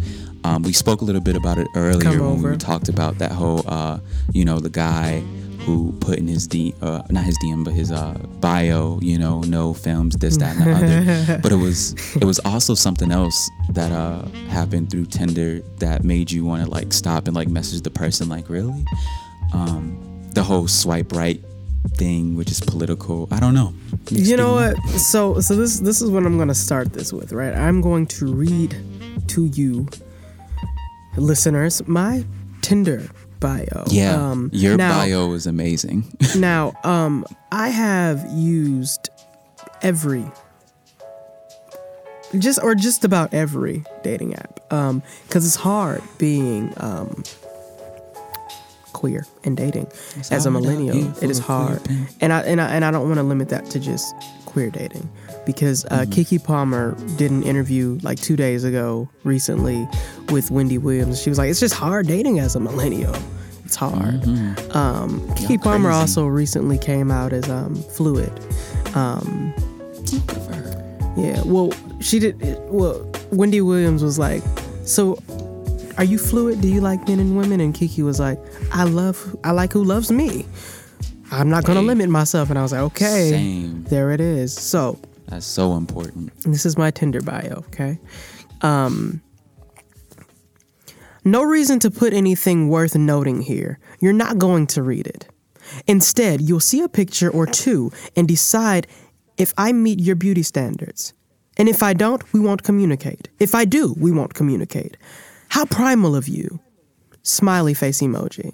um, 0.49 0.63
we 0.63 0.73
spoke 0.73 1.03
a 1.03 1.05
little 1.05 1.21
bit 1.21 1.37
about 1.37 1.59
it 1.59 1.69
earlier 1.75 2.23
when 2.23 2.43
we 2.43 2.57
talked 2.57 2.89
about 2.89 3.19
that 3.19 3.33
whole, 3.33 3.63
uh, 3.67 3.99
you 4.33 4.45
know, 4.47 4.59
the 4.59 4.71
guy 4.71 5.21
who 5.67 5.93
put 6.01 6.19
in 6.19 6.27
his 6.27 6.47
D, 6.47 6.75
uh, 6.81 7.03
not 7.11 7.25
his 7.25 7.37
DM, 7.45 7.65
but 7.65 7.75
his 7.75 7.93
uh, 7.93 8.15
bio, 8.41 8.99
you 9.03 9.19
know, 9.19 9.43
no 9.43 9.75
films, 9.75 10.17
this, 10.17 10.39
that, 10.39 10.57
and 10.57 10.65
the 10.65 10.73
other. 10.73 11.39
But 11.43 11.53
it 11.53 11.57
was, 11.57 11.95
it 12.17 12.25
was 12.25 12.39
also 12.47 12.75
something 12.75 13.13
else 13.13 13.51
that 13.73 13.93
uh, 13.93 14.27
happened 14.49 14.91
through 14.91 15.07
Tinder 15.07 15.61
that 15.81 16.03
made 16.03 16.31
you 16.31 16.47
want 16.47 16.65
to 16.65 16.71
like 16.71 16.95
stop 16.95 17.27
and 17.27 17.37
like 17.37 17.49
message 17.49 17.83
the 17.83 17.91
person, 17.91 18.31
like, 18.31 18.49
really? 18.49 18.83
Um, 19.53 20.31
the 20.33 20.43
whole 20.43 20.67
swipe 20.67 21.13
right 21.13 21.43
thing, 21.97 22.37
which 22.37 22.51
is 22.51 22.61
political. 22.61 23.29
I 23.31 23.39
don't 23.39 23.55
know. 23.55 23.75
You 24.09 24.39
know 24.39 24.55
what? 24.55 24.79
So, 24.99 25.41
so 25.41 25.55
this 25.57 25.81
this 25.81 26.01
is 26.01 26.11
what 26.11 26.25
I'm 26.25 26.37
going 26.37 26.49
to 26.49 26.55
start 26.55 26.95
this 26.95 27.13
with, 27.13 27.33
right? 27.33 27.55
I'm 27.55 27.83
going 27.83 28.07
to 28.07 28.33
read 28.33 28.75
to 29.29 29.47
you, 29.47 29.87
listeners, 31.21 31.87
my 31.87 32.25
Tinder 32.63 33.09
bio. 33.41 33.85
Yeah, 33.89 34.15
Um, 34.31 34.51
your 34.53 34.77
now, 34.77 34.99
bio 34.99 35.33
is 35.33 35.47
amazing. 35.47 36.05
Now, 36.37 36.73
um, 36.85 37.25
I 37.53 37.69
have 37.69 38.27
used 38.33 39.11
every, 39.83 40.25
just 42.39 42.59
or 42.63 42.75
just 42.75 43.05
about 43.05 43.33
every 43.33 43.85
dating 44.03 44.35
app, 44.35 44.61
um, 44.73 45.03
because 45.27 45.47
it's 45.47 45.57
hard 45.57 46.03
being 46.19 46.73
um 46.79 47.23
queer 48.99 49.25
and 49.45 49.57
dating 49.57 49.87
It's 50.17 50.33
as 50.33 50.45
a 50.47 50.51
millennial. 50.51 50.97
It 51.23 51.31
is 51.31 51.39
for 51.39 51.45
a 51.53 51.57
queer 51.57 51.69
hard, 51.79 51.89
and 52.21 52.33
I 52.33 52.41
and 52.43 52.61
I 52.61 52.69
and 52.75 52.85
I 52.85 52.91
don't 52.91 53.07
want 53.07 53.17
to 53.17 53.23
limit 53.23 53.49
that 53.51 53.65
to 53.71 53.79
just 53.79 54.15
queer 54.45 54.71
dating, 54.71 55.09
because 55.47 55.85
uh, 55.87 56.05
Mm-hmm. 56.09 56.13
Keke 56.37 56.43
Palmer 56.45 56.97
did 57.17 57.31
an 57.31 57.43
interview 57.43 57.99
like 58.03 58.19
two 58.21 58.35
days 58.37 58.65
ago 58.65 59.09
recently 59.25 59.87
with 60.31 60.51
Wendy 60.51 60.79
Williams. 60.79 61.23
She 61.23 61.31
was 61.31 61.39
like, 61.39 61.49
"It's 61.51 61.61
just 61.61 61.75
hard 61.75 62.07
dating 62.07 62.41
as 62.41 62.57
a 62.57 62.61
millennial. 62.61 63.15
It's 63.65 63.77
hard." 63.77 64.25
Um, 64.75 65.21
Keke 65.37 65.51
Y'all 65.51 65.59
Palmer 65.59 65.89
crazy. 65.91 66.01
also 66.01 66.27
recently 66.27 66.79
came 66.79 67.11
out 67.11 67.33
as 67.33 67.49
um, 67.49 67.75
fluid. 67.77 68.33
Um, 68.97 69.53
yeah, 71.17 71.43
well, 71.45 71.71
she 72.01 72.19
did. 72.19 72.37
Well, 72.71 73.05
Wendy 73.33 73.61
Williams 73.61 74.03
was 74.03 74.19
like, 74.19 74.43
"So, 74.85 75.15
are 75.99 76.05
you 76.05 76.17
fluid? 76.19 76.61
Do 76.61 76.69
you 76.69 76.81
like 76.81 77.07
men 77.09 77.21
and 77.21 77.37
women?" 77.37 77.61
And 77.61 77.75
Keke 77.75 78.03
was 78.05 78.19
like, 78.21 78.39
"I 78.73 78.85
love, 78.85 79.37
I 79.45 79.51
like 79.53 79.73
who 79.73 79.85
loves 79.85 80.11
me. 80.11 80.47
I'm 81.31 81.51
not 81.51 81.65
gonna 81.65 81.81
Hey. 81.81 81.87
limit 81.87 82.09
myself." 82.09 82.49
And 82.51 82.59
I 82.59 82.63
was 82.63 82.73
like, 82.73 82.81
"Okay, 82.83 83.31
Same. 83.31 83.85
there 83.91 84.11
it 84.13 84.21
is." 84.21 84.53
So, 84.55 84.99
That's 85.29 85.45
so 85.47 85.77
important. 85.77 86.33
this 86.45 86.65
is 86.65 86.79
my 86.79 86.91
Tinder 86.91 87.21
bio, 87.21 87.65
okay? 87.69 87.99
Um 88.63 89.21
No 91.25 91.43
reason 91.43 91.79
to 91.81 91.91
put 91.91 92.15
anything 92.15 92.69
worth 92.71 92.95
noting 92.97 93.43
here. 93.43 93.79
You're 94.01 94.15
not 94.15 94.39
going 94.39 94.67
to 94.69 94.83
read 94.83 95.07
it. 95.07 95.27
Instead, 95.87 96.41
you'll 96.41 96.61
see 96.73 96.81
a 96.81 96.89
picture 96.89 97.29
or 97.29 97.45
two 97.45 97.93
and 98.17 98.27
decide 98.27 98.87
if 99.37 99.53
I 99.59 99.73
meet 99.73 100.01
your 100.01 100.17
beauty 100.17 100.43
standards. 100.43 101.13
And 101.59 101.69
if 101.69 101.83
I 101.83 101.93
don't, 101.93 102.23
we 102.33 102.41
won't 102.41 102.63
communicate. 102.63 103.29
If 103.39 103.55
I 103.55 103.67
do, 103.67 103.95
we 103.99 104.11
won't 104.11 104.33
communicate. 104.33 104.97
How 105.49 105.65
primal 105.65 106.15
of 106.17 106.29
you. 106.29 106.61
Smiley 107.23 107.75
face 107.75 108.01
emoji. 108.01 108.53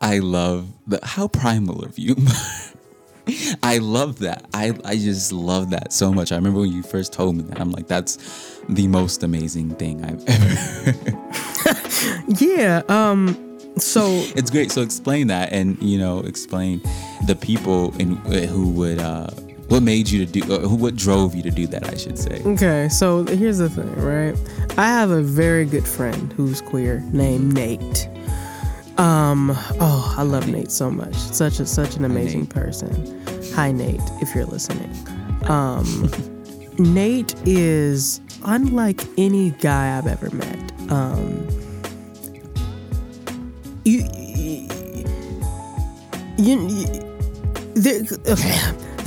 I 0.00 0.18
love 0.20 0.68
the 0.86 1.00
how 1.02 1.28
primal 1.28 1.84
of 1.84 1.98
you. 1.98 2.16
I 3.62 3.78
love 3.78 4.20
that. 4.20 4.46
I 4.54 4.72
I 4.84 4.96
just 4.96 5.32
love 5.32 5.70
that 5.70 5.92
so 5.92 6.12
much. 6.12 6.32
I 6.32 6.36
remember 6.36 6.60
when 6.60 6.72
you 6.72 6.82
first 6.82 7.12
told 7.12 7.36
me 7.36 7.42
that. 7.44 7.60
I'm 7.60 7.70
like, 7.72 7.86
that's 7.88 8.16
the 8.68 8.86
most 8.88 9.22
amazing 9.22 9.74
thing 9.76 10.04
I've 10.04 10.24
ever. 10.26 11.34
Yeah. 12.28 12.82
Um. 12.88 13.58
So 13.78 14.06
it's 14.36 14.50
great. 14.50 14.70
So 14.70 14.82
explain 14.82 15.26
that, 15.28 15.52
and 15.52 15.80
you 15.82 15.98
know, 15.98 16.20
explain 16.20 16.80
the 17.26 17.34
people 17.34 17.94
in 17.98 18.16
who 18.46 18.70
would. 18.70 18.98
uh 18.98 19.28
what 19.68 19.82
made 19.82 20.08
you 20.08 20.24
to 20.24 20.32
do? 20.40 20.54
Uh. 20.54 20.68
What 20.68 20.96
drove 20.96 21.34
you 21.34 21.42
to 21.42 21.50
do 21.50 21.66
that? 21.68 21.88
I 21.92 21.96
should 21.96 22.18
say. 22.18 22.42
okay. 22.44 22.88
So 22.88 23.24
here's 23.24 23.58
the 23.58 23.68
thing, 23.68 23.92
right? 23.96 24.36
I 24.78 24.86
have 24.86 25.10
a 25.10 25.22
very 25.22 25.64
good 25.64 25.86
friend 25.86 26.32
who's 26.34 26.60
queer 26.60 27.00
named 27.12 27.52
Nate. 27.54 28.08
Um. 28.98 29.50
Oh, 29.80 30.14
I 30.16 30.22
love 30.22 30.48
Nate 30.48 30.70
so 30.70 30.90
much. 30.90 31.14
Such 31.14 31.60
a 31.60 31.66
such 31.66 31.96
an 31.96 32.04
amazing 32.04 32.40
Nate. 32.42 32.50
person. 32.50 33.24
Hi, 33.54 33.70
Nate, 33.72 34.00
if 34.20 34.34
you're 34.34 34.46
listening. 34.46 34.90
Um. 35.48 36.10
Nate 36.78 37.34
is 37.44 38.20
unlike 38.44 39.02
any 39.18 39.50
guy 39.50 39.98
I've 39.98 40.06
ever 40.06 40.30
met. 40.30 40.72
Um. 40.90 41.46
You. 43.84 44.04
You. 46.38 46.68
you 46.68 47.04
there, 47.74 48.02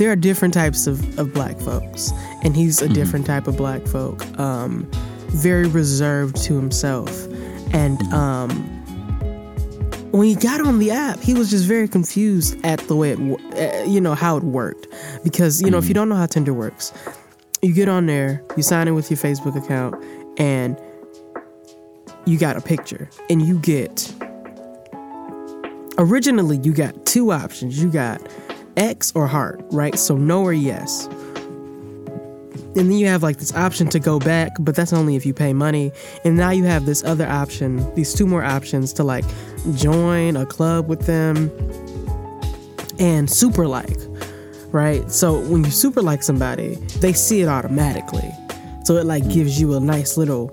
there 0.02 0.10
are 0.10 0.16
different 0.16 0.52
types 0.52 0.88
of, 0.88 1.16
of 1.16 1.32
black 1.32 1.56
folks, 1.60 2.10
and 2.42 2.56
he's 2.56 2.82
a 2.82 2.88
different 2.88 3.24
type 3.24 3.46
of 3.46 3.56
black 3.56 3.86
folk. 3.86 4.26
Um, 4.36 4.90
very 5.28 5.68
reserved 5.68 6.42
to 6.42 6.56
himself, 6.56 7.24
and 7.72 8.02
um, 8.12 8.50
when 10.10 10.26
he 10.26 10.34
got 10.34 10.60
on 10.60 10.80
the 10.80 10.90
app, 10.90 11.20
he 11.20 11.34
was 11.34 11.50
just 11.50 11.66
very 11.66 11.86
confused 11.86 12.58
at 12.66 12.80
the 12.80 12.96
way 12.96 13.12
it, 13.12 13.20
uh, 13.20 13.84
you 13.84 14.00
know, 14.00 14.16
how 14.16 14.36
it 14.36 14.42
worked. 14.42 14.88
Because 15.22 15.62
you 15.62 15.70
know, 15.70 15.78
if 15.78 15.86
you 15.86 15.94
don't 15.94 16.08
know 16.08 16.16
how 16.16 16.26
Tinder 16.26 16.52
works, 16.52 16.92
you 17.62 17.72
get 17.72 17.88
on 17.88 18.06
there, 18.06 18.42
you 18.56 18.64
sign 18.64 18.88
in 18.88 18.96
with 18.96 19.08
your 19.08 19.18
Facebook 19.18 19.54
account, 19.54 19.94
and 20.36 20.76
you 22.26 22.40
got 22.40 22.56
a 22.56 22.60
picture, 22.60 23.08
and 23.30 23.40
you 23.40 23.56
get. 23.60 24.12
Originally, 25.96 26.56
you 26.56 26.72
got 26.72 27.06
two 27.06 27.30
options. 27.30 27.80
You 27.80 27.88
got 27.88 28.20
X 28.76 29.12
or 29.14 29.26
heart, 29.26 29.64
right? 29.70 29.98
So 29.98 30.16
no 30.16 30.42
or 30.42 30.52
yes. 30.52 31.08
And 32.74 32.90
then 32.90 32.92
you 32.92 33.06
have 33.06 33.22
like 33.22 33.36
this 33.36 33.54
option 33.54 33.88
to 33.90 33.98
go 33.98 34.18
back, 34.18 34.52
but 34.58 34.74
that's 34.74 34.94
only 34.94 35.14
if 35.14 35.26
you 35.26 35.34
pay 35.34 35.52
money. 35.52 35.92
And 36.24 36.36
now 36.38 36.50
you 36.50 36.64
have 36.64 36.86
this 36.86 37.04
other 37.04 37.26
option, 37.26 37.94
these 37.94 38.14
two 38.14 38.26
more 38.26 38.42
options 38.42 38.94
to 38.94 39.04
like 39.04 39.24
join 39.74 40.36
a 40.36 40.46
club 40.46 40.88
with 40.88 41.06
them 41.06 41.50
and 42.98 43.30
super 43.30 43.66
like, 43.66 43.98
right? 44.68 45.10
So 45.10 45.38
when 45.40 45.64
you 45.64 45.70
super 45.70 46.00
like 46.00 46.22
somebody, 46.22 46.76
they 47.00 47.12
see 47.12 47.42
it 47.42 47.48
automatically. 47.48 48.30
So 48.84 48.96
it 48.96 49.04
like 49.04 49.28
gives 49.28 49.60
you 49.60 49.76
a 49.76 49.80
nice 49.80 50.16
little 50.16 50.48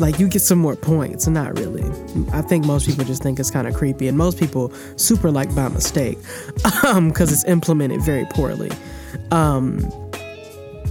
like 0.00 0.18
you 0.18 0.28
get 0.28 0.42
some 0.42 0.58
more 0.58 0.76
points. 0.76 1.26
Not 1.28 1.58
really. 1.58 1.84
I 2.32 2.42
think 2.42 2.64
most 2.64 2.86
people 2.86 3.04
just 3.04 3.22
think 3.22 3.38
it's 3.38 3.50
kind 3.50 3.68
of 3.68 3.74
creepy 3.74 4.08
and 4.08 4.16
most 4.16 4.38
people 4.38 4.72
super 4.96 5.30
like 5.30 5.54
by 5.54 5.68
mistake 5.68 6.18
um 6.84 7.10
because 7.10 7.32
it's 7.32 7.44
implemented 7.44 8.02
very 8.02 8.24
poorly. 8.26 8.70
Um 9.30 9.88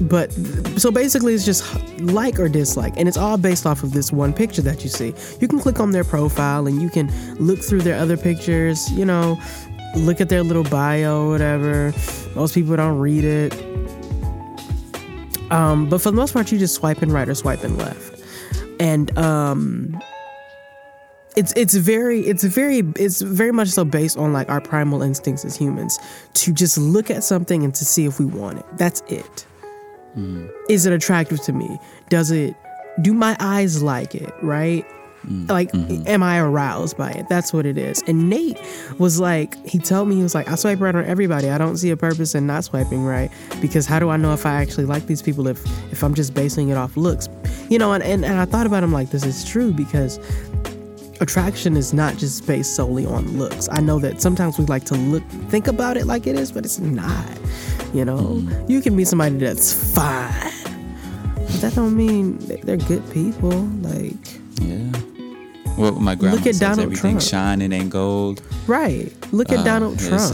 but 0.02 0.32
so 0.78 0.92
basically 0.92 1.34
it's 1.34 1.44
just 1.44 1.66
like 2.00 2.40
or 2.40 2.48
dislike 2.48 2.94
and 2.96 3.10
it's 3.10 3.18
all 3.18 3.38
based 3.38 3.66
off 3.66 3.84
of 3.84 3.92
this 3.92 4.14
one 4.14 4.32
picture 4.32 4.62
that 4.62 4.84
you 4.84 4.90
see. 4.90 5.14
You 5.42 5.48
can 5.48 5.60
click 5.60 5.80
on 5.80 5.92
their 5.92 6.06
profile 6.06 6.68
and 6.68 6.82
you 6.82 6.90
can 6.90 7.12
look 7.36 7.60
through 7.60 7.82
their 7.82 7.98
other 8.00 8.16
pictures 8.16 8.90
you 8.92 9.06
know 9.06 9.38
look 9.96 10.22
at 10.22 10.30
their 10.30 10.44
little 10.44 10.64
bio 10.64 11.26
or 11.26 11.30
whatever. 11.30 11.94
Most 12.36 12.54
people 12.54 12.76
don't 12.76 13.00
read 13.00 13.24
it. 13.24 13.54
Um, 15.52 15.90
but 15.90 16.00
for 16.00 16.12
the 16.12 16.16
most 16.16 16.34
part 16.34 16.52
you 16.52 16.60
just 16.60 16.76
swiping 16.76 17.10
right 17.10 17.28
or 17.28 17.34
swiping 17.34 17.76
left 17.76 18.19
and 18.80 19.18
um 19.18 20.00
it's 21.36 21.54
it's 21.56 21.76
very 21.76 22.22
it's 22.22 22.44
very 22.44 22.80
it's 22.96 23.22
very 23.22 23.52
much 23.52 23.70
so 23.70 23.86
based 23.86 24.18
on 24.18 24.34
like 24.34 24.50
our 24.50 24.60
primal 24.62 25.02
instincts 25.02 25.46
as 25.46 25.56
humans 25.56 26.00
to 26.34 26.52
just 26.52 26.78
look 26.78 27.12
at 27.12 27.24
something 27.24 27.64
and 27.64 27.74
to 27.76 27.86
see 27.86 28.06
if 28.06 28.20
we 28.20 28.26
want 28.26 28.60
it. 28.60 28.66
That's 28.78 29.02
it. 29.08 29.46
Is 30.70 30.86
it 30.86 30.94
attractive 30.94 31.42
to 31.44 31.54
me? 31.54 31.80
Does 32.10 32.32
it 32.32 32.56
do 33.02 33.14
my 33.14 33.38
eyes 33.40 33.84
like 33.84 34.16
it 34.16 34.34
right 34.42 34.86
Mm-hmm. 35.26 35.48
like 35.48 35.70
mm-hmm. 35.74 36.08
am 36.08 36.24
i 36.24 36.40
aroused 36.40 36.96
by 36.96 37.12
it? 37.12 37.28
That's 37.28 37.52
what 37.52 37.66
it 37.66 37.78
is. 37.78 38.02
And 38.08 38.30
nate 38.30 38.58
was 39.00 39.20
like 39.20 39.54
he 39.66 39.78
told 39.78 40.08
me 40.08 40.16
he 40.16 40.24
was 40.24 40.34
like 40.34 40.48
i 40.48 40.56
swipe 40.56 40.80
right 40.80 40.96
on 40.96 41.04
everybody. 41.04 41.50
I 41.50 41.58
don't 41.58 41.78
see 41.78 41.90
a 41.90 41.98
purpose 41.98 42.36
in 42.36 42.48
not 42.48 42.64
swiping 42.64 43.04
right 43.04 43.30
because 43.62 43.86
how 43.86 44.00
do 44.00 44.10
i 44.10 44.18
know 44.18 44.34
if 44.34 44.46
i 44.46 44.54
actually 44.54 44.86
like 44.86 45.08
these 45.08 45.22
people 45.22 45.48
if 45.48 45.64
if 45.92 46.04
i'm 46.04 46.14
just 46.14 46.34
basing 46.34 46.70
it 46.70 46.78
off 46.78 46.96
looks? 46.96 47.28
You 47.70 47.80
know 47.80 47.92
and, 47.92 48.04
and, 48.04 48.24
and 48.24 48.40
i 48.40 48.46
thought 48.46 48.66
about 48.66 48.82
him 48.82 48.94
like 48.94 49.10
this 49.10 49.26
is 49.26 49.44
true 49.44 49.74
because 49.74 50.20
attraction 51.22 51.76
is 51.76 51.94
not 51.94 52.16
just 52.18 52.48
based 52.48 52.76
solely 52.76 53.06
on 53.06 53.38
looks. 53.38 53.68
I 53.72 53.82
know 53.82 54.00
that 54.00 54.22
sometimes 54.22 54.58
we 54.58 54.66
like 54.66 54.86
to 54.86 54.96
look 54.96 55.24
think 55.50 55.68
about 55.68 55.98
it 55.98 56.06
like 56.06 56.28
it 56.28 56.36
is 56.38 56.52
but 56.52 56.64
it's 56.66 56.80
not 56.80 57.26
you 57.94 58.06
know? 58.06 58.18
Mm-hmm. 58.18 58.72
You 58.72 58.82
can 58.82 58.96
meet 58.96 59.08
somebody 59.08 59.36
that's 59.38 59.94
fine 59.94 60.32
but 61.36 61.62
that 61.62 61.74
don't 61.76 61.96
mean 61.96 62.38
they're 62.64 62.78
good 62.78 63.04
people 63.12 63.52
like 63.82 64.16
Yeah. 64.62 64.92
Well, 65.80 65.94
my 65.94 66.16
grandma 66.16 66.36
Look 66.36 66.46
at 66.46 66.56
says 66.56 66.60
Donald 66.60 66.80
everything 66.82 67.12
Trump. 67.14 67.22
shining 67.22 67.72
ain't 67.72 67.90
gold. 67.90 68.42
Right. 68.68 69.12
Look 69.32 69.52
at 69.52 69.60
Uh, 69.60 69.64
Donald 69.64 69.98
Trump. 70.00 70.34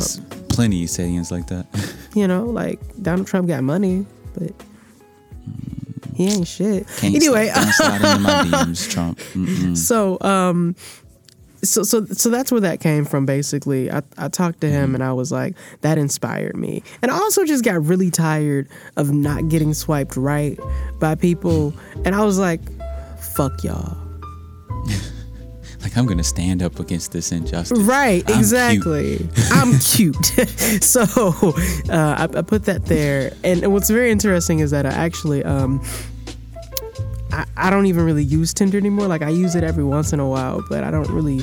plenty 0.49 0.83
of 0.83 0.89
sayings 0.89 1.31
like 1.31 1.47
that. 1.47 1.65
You 2.15 2.29
know, 2.29 2.45
like 2.45 2.79
Donald 3.01 3.27
Trump 3.27 3.49
got 3.49 3.61
money, 3.61 4.05
but 4.39 4.53
he 6.15 6.27
ain't 6.27 6.47
shit. 6.47 6.87
Can't 6.95 7.13
anyway, 7.13 7.49
slide, 7.49 7.71
slide 8.01 8.19
my 8.21 8.29
DMs, 8.45 8.89
Trump. 8.89 9.19
Mm-mm. 9.33 9.75
so 9.75 10.17
um 10.21 10.77
so 11.61 11.83
so 11.83 12.05
so 12.05 12.29
that's 12.29 12.53
where 12.53 12.61
that 12.61 12.79
came 12.79 13.03
from 13.03 13.25
basically. 13.25 13.91
I 13.91 14.01
I 14.17 14.29
talked 14.29 14.61
to 14.61 14.69
him 14.69 14.95
and 14.95 15.03
I 15.03 15.11
was 15.11 15.29
like 15.29 15.55
that 15.81 15.97
inspired 15.97 16.55
me. 16.55 16.83
And 17.01 17.11
I 17.11 17.15
also 17.15 17.43
just 17.43 17.65
got 17.65 17.83
really 17.83 18.09
tired 18.11 18.69
of 18.95 19.11
not 19.11 19.49
getting 19.49 19.73
swiped 19.73 20.15
right 20.15 20.57
by 21.01 21.15
people 21.15 21.73
and 22.05 22.15
I 22.15 22.23
was 22.23 22.39
like 22.39 22.61
fuck 23.19 23.61
y'all. 23.61 23.97
Like 25.85 25.95
I'm 25.97 26.07
gonna 26.07 26.23
stand 26.23 26.63
up 26.63 26.79
against 26.79 27.11
this 27.11 27.31
injustice. 27.31 27.77
Right, 27.77 28.23
I'm 28.23 28.25
cute. 28.25 28.37
exactly. 28.39 29.29
I'm 29.51 29.77
cute. 29.79 30.25
so 30.83 31.03
uh, 31.03 32.15
I, 32.17 32.23
I 32.23 32.41
put 32.41 32.63
that 32.65 32.85
there. 32.85 33.33
And 33.43 33.71
what's 33.71 33.91
very 33.91 34.09
interesting 34.09 34.61
is 34.61 34.71
that 34.71 34.87
I 34.87 34.89
actually, 34.89 35.43
um, 35.43 35.79
I, 37.31 37.45
I 37.55 37.69
don't 37.69 37.85
even 37.85 38.03
really 38.03 38.23
use 38.23 38.51
Tinder 38.51 38.79
anymore. 38.79 39.05
Like 39.05 39.21
I 39.21 39.29
use 39.29 39.53
it 39.53 39.63
every 39.63 39.83
once 39.83 40.11
in 40.11 40.19
a 40.19 40.27
while, 40.27 40.63
but 40.71 40.83
I 40.83 40.89
don't 40.89 41.07
really, 41.11 41.41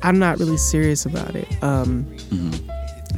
I'm 0.00 0.18
not 0.18 0.38
really 0.38 0.56
serious 0.56 1.04
about 1.04 1.36
it. 1.36 1.46
Um, 1.62 2.06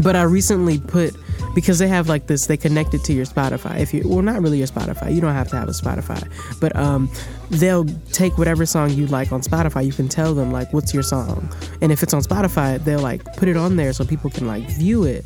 But 0.02 0.16
I 0.16 0.22
recently 0.22 0.78
put 0.78 1.14
because 1.54 1.78
they 1.78 1.88
have 1.88 2.08
like 2.08 2.26
this, 2.26 2.46
they 2.46 2.56
connect 2.56 2.94
it 2.94 3.04
to 3.04 3.12
your 3.12 3.24
Spotify. 3.24 3.78
If 3.78 3.94
you 3.94 4.02
well, 4.04 4.22
not 4.22 4.42
really 4.42 4.58
your 4.58 4.66
Spotify. 4.66 5.14
You 5.14 5.20
don't 5.20 5.32
have 5.32 5.48
to 5.50 5.56
have 5.56 5.68
a 5.68 5.72
Spotify, 5.72 6.28
but 6.60 6.74
um, 6.76 7.08
they'll 7.50 7.84
take 8.12 8.36
whatever 8.36 8.66
song 8.66 8.90
you 8.90 9.06
like 9.06 9.32
on 9.32 9.40
Spotify. 9.40 9.86
You 9.86 9.92
can 9.92 10.08
tell 10.08 10.34
them 10.34 10.52
like, 10.52 10.72
what's 10.72 10.92
your 10.92 11.02
song, 11.02 11.48
and 11.80 11.92
if 11.92 12.02
it's 12.02 12.12
on 12.12 12.22
Spotify, 12.22 12.82
they'll 12.82 13.00
like 13.00 13.24
put 13.36 13.48
it 13.48 13.56
on 13.56 13.76
there 13.76 13.92
so 13.92 14.04
people 14.04 14.30
can 14.30 14.46
like 14.46 14.68
view 14.70 15.04
it 15.04 15.24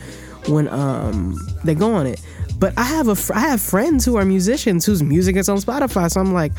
when 0.49 0.69
um 0.69 1.37
they 1.65 1.75
go 1.75 1.95
on 1.95 2.07
it. 2.07 2.21
But 2.59 2.77
I 2.77 2.85
have 2.85 3.09
a 3.09 3.17
I 3.35 3.41
have 3.41 3.61
friends 3.61 4.05
who 4.05 4.17
are 4.17 4.25
musicians 4.25 4.85
whose 4.85 5.03
music 5.03 5.37
is 5.37 5.49
on 5.49 5.59
Spotify, 5.59 6.11
so 6.11 6.21
I'm 6.21 6.33
like, 6.33 6.53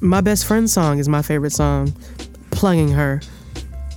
my 0.00 0.20
best 0.20 0.46
friend's 0.46 0.72
song 0.72 0.98
is 0.98 1.08
my 1.08 1.22
favorite 1.22 1.52
song. 1.52 1.94
Plugging 2.50 2.88
her 2.88 3.20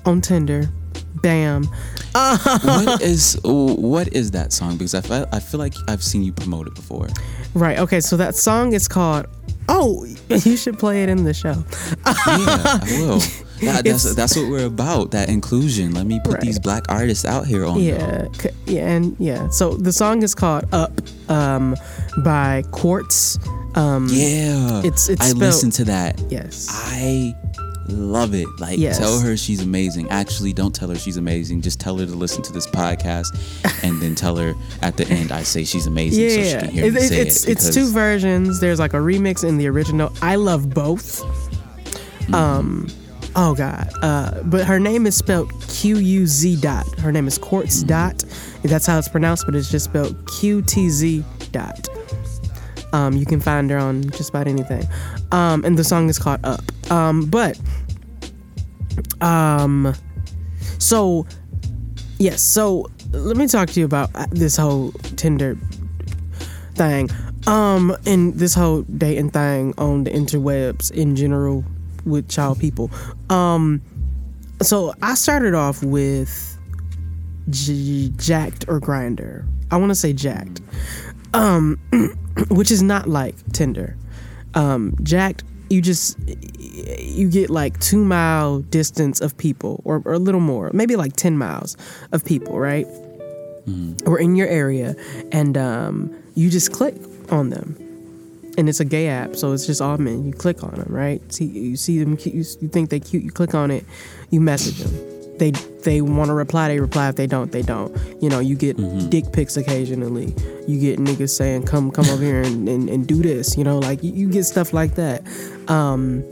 on 0.06 0.22
Tinder, 0.22 0.70
bam. 1.16 1.68
What 2.14 3.02
is 3.02 3.40
what 3.44 4.14
is 4.14 4.32
that 4.32 4.52
song? 4.54 4.78
Because 4.78 4.96
I 4.96 5.02
feel, 5.02 5.26
I 5.32 5.40
feel 5.40 5.60
like 5.60 5.74
I've 5.88 6.04
seen 6.04 6.24
you 6.24 6.32
promote 6.34 6.68
it 6.68 6.76
before. 6.76 7.08
Right. 7.54 7.80
Okay. 7.80 8.00
So 8.02 8.18
that 8.18 8.36
song 8.36 8.74
is 8.74 8.88
called. 8.88 9.28
Oh, 9.70 10.06
you 10.30 10.58
should 10.58 10.78
play 10.80 11.04
it 11.04 11.10
in 11.10 11.24
the 11.24 11.34
show. 11.34 11.64
Yeah, 12.06 12.80
I 12.82 12.98
will. 13.00 13.22
That, 13.62 13.84
that's 13.86 14.16
that's 14.16 14.36
what 14.36 14.50
we're 14.50 14.66
about. 14.66 15.12
That 15.12 15.30
inclusion. 15.30 15.94
Let 15.94 16.08
me 16.08 16.20
put 16.24 16.34
Right. 16.34 16.42
these 16.42 16.58
black 16.58 16.84
artists 16.90 17.26
out 17.26 17.46
here 17.46 17.64
on. 17.64 17.80
Yeah. 17.80 18.26
Yeah. 18.66 18.88
And 18.90 19.16
yeah. 19.20 19.50
So 19.50 19.76
the 19.76 19.94
song 19.94 20.24
is 20.24 20.34
called 20.34 20.66
"Up" 20.74 20.92
um, 21.30 21.76
by 22.24 22.64
Quartz. 22.72 23.38
Um, 23.76 24.08
Yeah. 24.10 24.80
It's- 24.80 25.10
it's 25.10 25.22
I 25.22 25.26
spelled- 25.26 25.38
listened 25.42 25.74
to 25.74 25.84
that. 25.86 26.20
Yes. 26.32 26.70
I 26.72 27.36
love 27.92 28.34
it. 28.34 28.48
Like, 28.60 28.78
Yes. 28.80 28.98
tell 28.98 29.20
her 29.20 29.36
she's 29.38 29.62
amazing. 29.62 30.10
Actually, 30.10 30.54
don't 30.54 30.74
tell 30.74 30.90
her 30.90 30.96
she's 30.96 31.18
amazing. 31.18 31.62
Just 31.62 31.80
tell 31.80 31.98
her 31.98 32.06
to 32.06 32.12
listen 32.16 32.42
to 32.44 32.54
this 32.54 32.68
podcast, 32.68 33.28
and 33.84 34.02
then 34.02 34.16
tell 34.16 34.36
her 34.38 34.54
at 34.82 34.98
the 34.98 35.08
end 35.08 35.32
I 35.32 35.44
say 35.44 35.64
she's 35.64 35.88
amazing, 35.88 36.30
so 36.30 36.36
she 36.36 36.42
Yeah, 36.50 36.60
can 36.62 36.70
hear 36.70 36.86
it, 36.86 36.94
me 36.94 37.00
it- 37.02 37.08
say 37.10 37.20
it's 37.22 37.46
it. 37.46 37.52
it's 37.52 37.74
two 37.74 37.92
versions. 37.92 38.60
There's 38.60 38.80
like 38.80 38.94
a 38.94 38.98
remix 38.98 39.48
and 39.48 39.60
the 39.60 39.68
original. 39.68 40.12
I 40.22 40.36
love 40.36 40.70
both. 40.70 41.22
Um, 42.34 42.88
oh 43.36 43.54
god. 43.56 43.90
Uh, 44.02 44.42
but 44.44 44.66
her 44.66 44.80
name 44.80 45.06
is 45.06 45.16
spelled 45.18 45.52
Q 45.68 45.98
U 45.98 46.28
Z 46.28 46.58
dot. 46.62 46.88
Her 47.00 47.12
name 47.12 47.28
is 47.28 47.38
Quartz 47.38 47.84
dot. 47.84 48.24
That's 48.64 48.86
how 48.86 48.98
it's 48.98 49.08
pronounced, 49.10 49.46
but 49.46 49.56
it's 49.56 49.70
just 49.70 49.86
spelled 49.86 50.16
Q 50.40 50.62
T 50.62 50.90
Z 50.90 51.24
dot. 51.52 51.88
Um, 52.94 53.16
you 53.16 53.26
can 53.26 53.40
find 53.40 53.70
her 53.70 53.78
on 53.78 54.04
just 54.12 54.30
about 54.30 54.48
anything. 54.48 54.86
Um, 55.32 55.64
and 55.64 55.78
the 55.80 55.84
song 55.84 56.10
is 56.10 56.20
called 56.20 56.42
Up. 56.44 56.62
Um, 56.92 57.26
but 57.26 57.58
um, 59.22 59.94
so 60.80 61.26
yes. 62.20 62.42
So 62.42 62.90
let 63.12 63.38
me 63.38 63.48
talk 63.48 63.70
to 63.70 63.80
you 63.80 63.86
about 63.86 64.10
uh, 64.16 64.26
this 64.32 64.58
whole 64.58 64.92
Tinder 65.16 65.58
thing. 66.76 67.10
Um, 67.48 67.96
and 68.06 68.36
this 68.36 68.54
whole 68.54 68.84
dating 68.84 69.32
thing 69.32 69.74
on 69.78 70.04
the 70.04 70.12
interwebs 70.12 70.92
in 70.92 71.16
general 71.16 71.64
with 72.06 72.30
child 72.30 72.60
people. 72.60 72.92
Um, 73.30 73.82
so 74.62 74.94
I 75.02 75.16
started 75.16 75.56
off 75.56 75.82
with 75.84 76.58
J- 77.50 78.10
Jack'd 78.16 78.66
or 78.68 78.80
Grindr. 78.80 79.46
I 79.72 79.78
want 79.78 79.90
to 79.90 79.96
say 79.96 80.14
Jack'd, 80.14 80.62
um, 81.34 81.80
which 82.50 82.70
is 82.70 82.84
not 82.84 83.10
like 83.10 83.36
Tinder. 83.54 83.98
Um, 84.54 84.96
Jack'd, 85.02 85.44
you 85.70 85.82
just 85.82 86.18
you 87.00 87.30
get 87.30 87.50
like 87.50 87.80
two 87.80 88.04
mile 88.04 88.60
distance 88.60 89.22
of 89.22 89.38
people, 89.38 89.82
or, 89.86 90.02
or 90.06 90.14
a 90.14 90.20
little 90.20 90.42
more, 90.42 90.70
maybe 90.74 90.96
like 90.96 91.16
ten 91.16 91.38
miles 91.38 91.78
of 92.12 92.26
people, 92.26 92.60
right? 92.60 92.88
Or 94.06 94.20
in 94.20 94.36
your 94.36 94.48
area, 94.48 94.96
and 95.32 95.58
um, 95.58 96.14
you 96.36 96.50
just 96.50 96.74
click 96.74 96.96
on 97.30 97.50
them 97.50 97.78
and 98.58 98.70
it's 98.70 98.80
a 98.80 98.86
gay 98.86 99.08
app, 99.08 99.36
so 99.36 99.54
it's 99.54 99.66
just 99.66 99.82
all 99.82 99.98
men. 99.98 100.26
You 100.26 100.34
click 100.34 100.64
on 100.64 100.72
them, 100.72 100.88
right? 100.90 101.22
See, 101.32 101.46
you 101.46 101.78
see 101.78 102.04
them, 102.04 102.18
cute, 102.18 102.36
you, 102.36 102.44
you 102.62 102.68
think 102.68 102.90
they 102.90 103.00
cute. 103.00 103.24
You 103.24 103.32
click 103.32 103.56
on 103.56 103.72
it, 103.72 103.86
you 104.30 104.42
message 104.42 104.80
them. 104.80 105.38
They 105.38 105.52
they 105.52 106.02
want 106.02 106.28
to 106.28 106.34
reply, 106.34 106.68
they 106.68 106.80
reply. 106.80 107.10
If 107.10 107.16
they 107.16 107.26
don't, 107.26 107.52
they 107.52 107.64
don't. 107.64 107.96
You 108.22 108.30
know, 108.30 108.40
you 108.40 108.56
get 108.56 108.78
dick 109.10 109.32
pics 109.34 109.58
occasionally. 109.58 110.36
You 110.68 110.80
get 110.80 111.00
niggas 111.00 111.32
saying, 111.32 111.64
"Come 111.64 111.92
come 111.92 112.06
over 112.10 112.24
here 112.24 112.42
and, 112.42 112.70
and, 112.70 112.90
and 112.90 113.08
do 113.08 113.22
this." 113.22 113.58
You 113.58 113.64
know, 113.64 113.80
like 113.80 114.04
you, 114.04 114.12
you 114.12 114.30
get 114.30 114.44
stuff 114.44 114.74
like 114.74 114.96
that. 114.96 115.24
Um, 115.68 116.24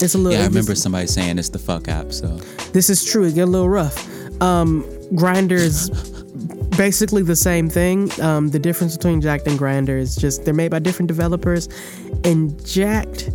it's 0.00 0.14
a 0.14 0.18
little. 0.18 0.32
Yeah, 0.32 0.44
I 0.44 0.46
remember 0.46 0.72
gets- 0.72 0.82
somebody 0.82 1.06
saying 1.06 1.38
it's 1.38 1.48
the 1.50 1.58
fuck 1.58 1.88
app. 1.88 2.12
So 2.12 2.28
this 2.72 2.90
is 2.90 3.04
true. 3.04 3.24
It 3.24 3.34
get 3.34 3.42
a 3.42 3.50
little 3.50 3.68
rough. 3.68 3.96
Um, 4.42 4.84
Grindr 5.12 5.52
is 5.52 5.88
basically 6.76 7.22
the 7.22 7.36
same 7.36 7.68
thing. 7.70 8.10
Um, 8.20 8.50
the 8.50 8.58
difference 8.58 8.96
between 8.96 9.20
Jack'd 9.20 9.46
and 9.48 9.58
Grindr 9.58 9.98
is 9.98 10.14
just 10.16 10.44
they're 10.44 10.52
made 10.54 10.70
by 10.70 10.78
different 10.80 11.08
developers, 11.08 11.68
and 12.24 12.62
Jack'd 12.66 13.32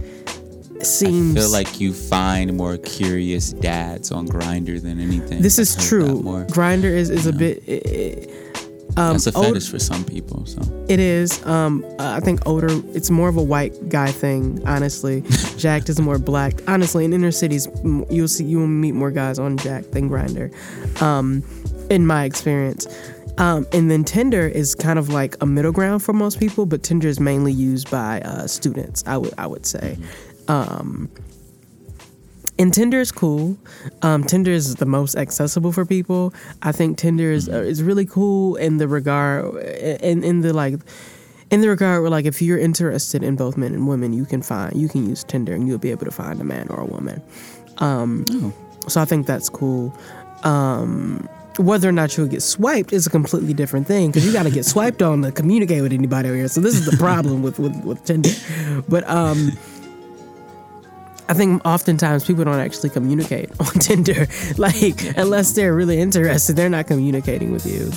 seems. 0.83 1.37
I 1.37 1.41
feel 1.41 1.49
like 1.51 1.79
you 1.79 1.93
find 1.93 2.55
more 2.57 2.77
curious 2.77 3.51
dads 3.53 4.11
on 4.11 4.27
Grindr 4.27 4.81
than 4.81 4.99
anything. 4.99 5.41
this 5.41 5.59
is 5.59 5.75
I've 5.75 5.83
heard 5.89 6.01
that 6.07 6.17
true. 6.17 6.45
Grindr 6.55 6.85
is 6.85 7.09
is 7.09 7.25
a 7.27 7.33
bit. 7.33 7.63
i- 7.67 7.71
i- 7.71 8.27
um, 8.97 9.13
That's 9.13 9.27
a 9.27 9.31
fetish 9.31 9.69
for 9.69 9.79
some 9.79 10.03
people. 10.03 10.45
So 10.45 10.61
It 10.87 10.99
is. 10.99 11.45
Um, 11.45 11.85
I 11.99 12.19
think 12.19 12.45
older. 12.45 12.67
It's 12.95 13.09
more 13.09 13.29
of 13.29 13.37
a 13.37 13.43
white 13.43 13.89
guy 13.89 14.11
thing, 14.11 14.61
honestly. 14.65 15.21
Jack'd 15.57 15.89
is 15.89 15.99
more 15.99 16.17
black. 16.17 16.61
Honestly, 16.67 17.05
in 17.05 17.13
inner 17.13 17.31
cities, 17.31 17.67
you'll 18.09 18.27
see 18.27 18.43
you 18.43 18.59
will 18.59 18.67
meet 18.67 18.93
more 18.93 19.11
guys 19.11 19.39
on 19.39 19.57
Jack 19.57 19.85
than 19.91 20.09
Grindr, 20.09 20.51
um, 21.01 21.43
in 21.89 22.05
my 22.05 22.25
experience. 22.25 22.87
Um, 23.37 23.65
and 23.71 23.89
then 23.89 24.03
Tinder 24.03 24.47
is 24.47 24.75
kind 24.75 24.99
of 24.99 25.09
like 25.09 25.35
a 25.41 25.45
middle 25.45 25.71
ground 25.71 26.03
for 26.03 26.13
most 26.13 26.39
people, 26.39 26.65
but 26.65 26.83
Tinder 26.83 27.07
is 27.07 27.19
mainly 27.19 27.53
used 27.53 27.89
by 27.89 28.21
uh, 28.21 28.45
students. 28.47 29.03
I 29.07 29.17
would 29.17 29.33
I 29.37 29.47
would 29.47 29.65
say. 29.65 29.97
Um, 30.47 31.09
and 32.59 32.73
Tinder 32.73 32.99
is 32.99 33.11
cool. 33.11 33.57
Um, 34.01 34.23
Tinder 34.23 34.51
is 34.51 34.75
the 34.75 34.85
most 34.85 35.15
accessible 35.15 35.71
for 35.71 35.85
people. 35.85 36.33
I 36.61 36.71
think 36.71 36.97
Tinder 36.97 37.31
is 37.31 37.49
uh, 37.49 37.61
is 37.61 37.81
really 37.81 38.05
cool 38.05 38.55
in 38.55 38.77
the 38.77 38.87
regard 38.87 39.55
in 40.01 40.23
in 40.23 40.41
the 40.41 40.53
like 40.53 40.79
in 41.49 41.61
the 41.61 41.69
regard 41.69 42.01
where 42.01 42.09
like 42.09 42.25
if 42.25 42.41
you're 42.41 42.59
interested 42.59 43.23
in 43.23 43.35
both 43.35 43.57
men 43.57 43.73
and 43.73 43.87
women, 43.87 44.13
you 44.13 44.25
can 44.25 44.41
find 44.41 44.75
you 44.75 44.87
can 44.87 45.07
use 45.07 45.23
Tinder 45.23 45.53
and 45.53 45.67
you'll 45.67 45.77
be 45.79 45.91
able 45.91 46.05
to 46.05 46.11
find 46.11 46.39
a 46.39 46.43
man 46.43 46.67
or 46.69 46.79
a 46.81 46.85
woman. 46.85 47.21
Um, 47.77 48.25
So 48.87 49.01
I 49.01 49.05
think 49.05 49.27
that's 49.27 49.49
cool. 49.49 49.95
Um, 50.43 51.27
whether 51.57 51.87
or 51.87 51.91
not 51.91 52.15
you'll 52.17 52.27
get 52.27 52.41
swiped 52.41 52.93
is 52.93 53.05
a 53.05 53.09
completely 53.09 53.53
different 53.53 53.85
thing 53.85 54.09
because 54.09 54.25
you 54.25 54.31
got 54.33 54.43
to 54.43 54.49
get 54.49 54.65
swiped 54.73 55.01
on 55.01 55.21
to 55.21 55.31
communicate 55.31 55.81
with 55.81 55.93
anybody 55.93 56.29
over 56.29 56.37
here. 56.37 56.47
So 56.47 56.61
this 56.61 56.73
is 56.75 56.85
the 56.85 56.97
problem 56.97 57.43
with, 57.43 57.59
with 57.59 57.75
with 57.83 58.03
Tinder. 58.05 58.29
But 58.87 59.07
um, 59.09 59.51
I 61.31 61.33
think 61.33 61.65
oftentimes 61.65 62.25
people 62.25 62.43
don't 62.43 62.59
actually 62.59 62.89
communicate 62.89 63.49
on 63.61 63.67
Tinder. 63.67 64.27
Like, 64.57 65.15
unless 65.15 65.53
they're 65.53 65.73
really 65.73 65.97
interested, 65.97 66.57
they're 66.57 66.69
not 66.69 66.87
communicating 66.87 67.53
with 67.53 67.65
you. 67.65 67.89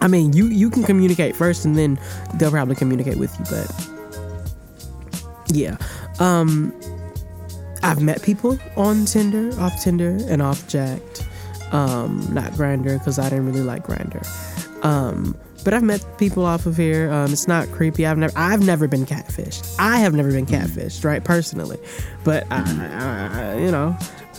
I 0.00 0.08
mean, 0.08 0.32
you 0.32 0.46
you 0.46 0.70
can 0.70 0.82
communicate 0.82 1.36
first, 1.36 1.64
and 1.64 1.78
then 1.78 1.96
they'll 2.34 2.50
probably 2.50 2.74
communicate 2.74 3.16
with 3.16 3.32
you. 3.38 3.44
But 3.48 3.88
yeah, 5.52 5.76
um, 6.18 6.74
I've 7.84 8.02
met 8.02 8.22
people 8.22 8.58
on 8.76 9.04
Tinder, 9.04 9.56
off 9.60 9.80
Tinder, 9.80 10.18
and 10.28 10.42
off 10.42 10.66
Jack'd. 10.66 11.24
Um, 11.70 12.26
not 12.32 12.50
Grindr 12.54 12.98
because 12.98 13.20
I 13.20 13.28
didn't 13.28 13.46
really 13.46 13.62
like 13.62 13.86
Grindr. 13.86 14.26
Um, 14.84 15.36
but 15.68 15.74
I've 15.74 15.82
met 15.82 16.16
people 16.16 16.46
off 16.46 16.64
of 16.64 16.78
here. 16.78 17.12
Um, 17.12 17.30
it's 17.30 17.46
not 17.46 17.70
creepy. 17.72 18.06
I've 18.06 18.16
never, 18.16 18.32
I've 18.34 18.64
never 18.64 18.88
been 18.88 19.04
catfished. 19.04 19.76
I 19.78 19.98
have 19.98 20.14
never 20.14 20.32
been 20.32 20.46
catfished, 20.46 21.04
right? 21.04 21.22
Personally, 21.22 21.76
but 22.24 22.46
I, 22.50 23.52
I, 23.52 23.58
you 23.58 23.70
know, 23.70 23.94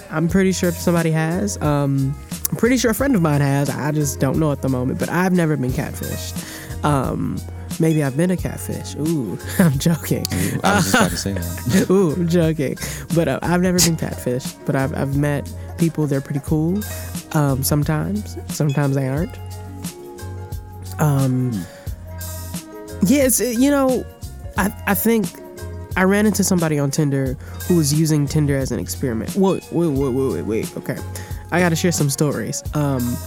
I'm 0.10 0.27
pretty 0.27 0.53
sure 0.53 0.72
somebody 0.72 1.11
has. 1.11 1.61
Um, 1.61 2.15
I'm 2.49 2.57
pretty 2.57 2.77
sure 2.77 2.89
a 2.89 2.95
friend 2.95 3.14
of 3.15 3.22
mine 3.22 3.41
has. 3.41 3.69
I 3.69 3.91
just 3.91 4.19
don't 4.19 4.39
know 4.39 4.51
at 4.51 4.64
the 4.64 4.69
moment. 4.69 4.97
But 4.97 5.10
I've 5.10 5.31
never 5.31 5.56
been 5.56 5.69
catfished. 5.69 6.84
Um, 6.84 7.39
maybe 7.80 8.03
I've 8.03 8.18
been 8.18 8.31
a 8.31 8.38
catfish. 8.38 8.95
Ooh, 8.95 9.38
I'm 9.60 9.77
joking. 9.77 10.26
I 10.64 10.77
was 10.77 10.85
just 10.85 10.95
about 10.95 11.11
to 11.11 11.18
say 11.18 11.34
that. 11.34 11.89
Ooh, 11.91 12.14
I'm 12.14 12.27
joking. 12.27 12.76
But 13.14 13.27
uh, 13.27 13.38
I've 13.43 13.61
never 13.61 13.77
been 13.77 13.97
catfished. 13.97 14.65
But 14.65 14.76
I've, 14.76 14.95
I've 14.97 15.15
met 15.15 15.47
people. 15.77 16.07
They're 16.07 16.22
pretty 16.22 16.41
cool. 16.43 16.81
Um, 17.34 17.61
sometimes, 17.61 18.35
sometimes 18.47 18.95
they 18.95 19.07
aren't. 19.07 19.38
Um, 21.00 21.52
yeah, 23.04 23.26
it's 23.26 23.40
you 23.40 23.72
know, 23.72 24.06
I 24.58 24.74
I 24.88 24.94
think 24.94 25.28
I 25.96 26.04
ran 26.04 26.26
into 26.26 26.44
somebody 26.44 26.78
on 26.80 26.92
Tinder 26.92 27.36
who 27.68 27.78
was 27.78 27.94
using 27.94 28.28
Tinder 28.28 28.56
as 28.58 28.72
an 28.72 28.80
experiment. 28.80 29.36
Wait, 29.36 29.64
wait, 29.72 29.88
wait, 29.88 30.10
wait, 30.14 30.34
wait, 30.34 30.42
wait. 30.44 30.78
Okay, 30.78 30.98
I 31.52 31.60
got 31.60 31.70
to 31.70 31.76
share 31.76 31.92
some 31.92 32.10
stories. 32.10 32.64
Um, 32.76 33.18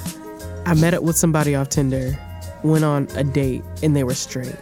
I 0.66 0.74
met 0.74 0.94
up 0.94 1.03
with 1.03 1.16
somebody 1.16 1.55
off 1.55 1.69
Tinder, 1.70 2.16
went 2.62 2.85
on 2.85 3.09
a 3.16 3.24
date, 3.24 3.62
and 3.82 3.97
they 3.97 4.05
were 4.05 4.15
straight. 4.15 4.57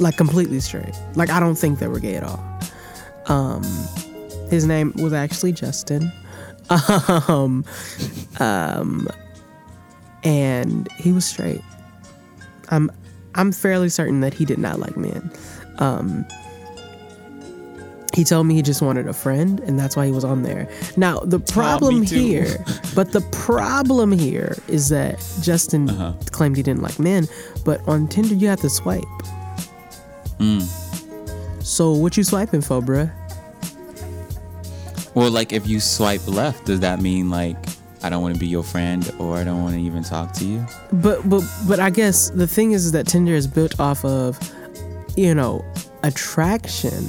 Like 0.00 0.16
completely 0.16 0.60
straight. 0.60 0.94
Like 1.14 1.30
I 1.30 1.40
don't 1.40 1.56
think 1.56 1.78
they 1.78 1.88
were 1.88 2.00
gay 2.00 2.16
at 2.16 2.24
all. 2.24 2.42
Um, 3.26 3.62
his 4.50 4.66
name 4.66 4.92
was 4.96 5.12
actually 5.12 5.52
Justin. 5.52 6.12
Um, 7.28 7.64
um, 8.40 9.06
and 10.24 10.90
he 10.92 11.12
was 11.12 11.24
straight. 11.24 11.60
I'm 12.70 12.90
I'm 13.34 13.52
fairly 13.52 13.88
certain 13.88 14.20
that 14.20 14.32
he 14.34 14.44
did 14.44 14.58
not 14.58 14.78
like 14.80 14.96
men. 14.96 15.30
Um, 15.78 16.24
he 18.14 18.22
told 18.22 18.46
me 18.46 18.54
he 18.54 18.62
just 18.62 18.80
wanted 18.80 19.08
a 19.08 19.12
friend, 19.12 19.58
and 19.60 19.76
that's 19.76 19.96
why 19.96 20.06
he 20.06 20.12
was 20.12 20.24
on 20.24 20.42
there. 20.44 20.68
Now 20.96 21.18
the 21.18 21.40
problem 21.40 22.02
here, 22.02 22.64
but 22.94 23.10
the 23.12 23.22
problem 23.32 24.12
here 24.12 24.56
is 24.68 24.88
that 24.90 25.18
Justin 25.42 25.90
Uh-huh. 25.90 26.12
claimed 26.30 26.56
he 26.56 26.62
didn't 26.62 26.82
like 26.82 26.98
men, 27.00 27.26
but 27.64 27.80
on 27.88 28.06
Tinder 28.06 28.34
you 28.36 28.46
have 28.48 28.60
to 28.60 28.70
swipe. 28.70 29.02
So 31.60 31.92
what 31.92 32.16
you 32.16 32.22
swiping 32.24 32.60
for, 32.60 32.80
bruh? 32.82 33.10
Well, 35.14 35.30
like 35.30 35.52
if 35.52 35.66
you 35.66 35.80
swipe 35.80 36.26
left, 36.28 36.66
does 36.66 36.80
that 36.80 37.00
mean 37.00 37.30
like 37.30 37.56
I 38.04 38.10
don't 38.10 38.20
want 38.20 38.34
to 38.34 38.40
be 38.40 38.46
your 38.46 38.62
friend 38.62 39.10
or 39.18 39.36
I 39.36 39.44
don't 39.44 39.62
want 39.62 39.74
to 39.76 39.80
even 39.80 40.04
talk 40.04 40.34
to 40.34 40.44
you? 40.44 40.66
But 40.92 41.26
but 41.26 41.42
but 41.66 41.80
I 41.80 41.88
guess 41.88 42.28
the 42.28 42.46
thing 42.46 42.72
is, 42.72 42.84
is 42.84 42.92
that 42.92 43.06
Tinder 43.06 43.32
is 43.32 43.46
built 43.46 43.80
off 43.80 44.04
of, 44.04 44.38
you 45.16 45.34
know, 45.34 45.64
attraction. 46.02 47.08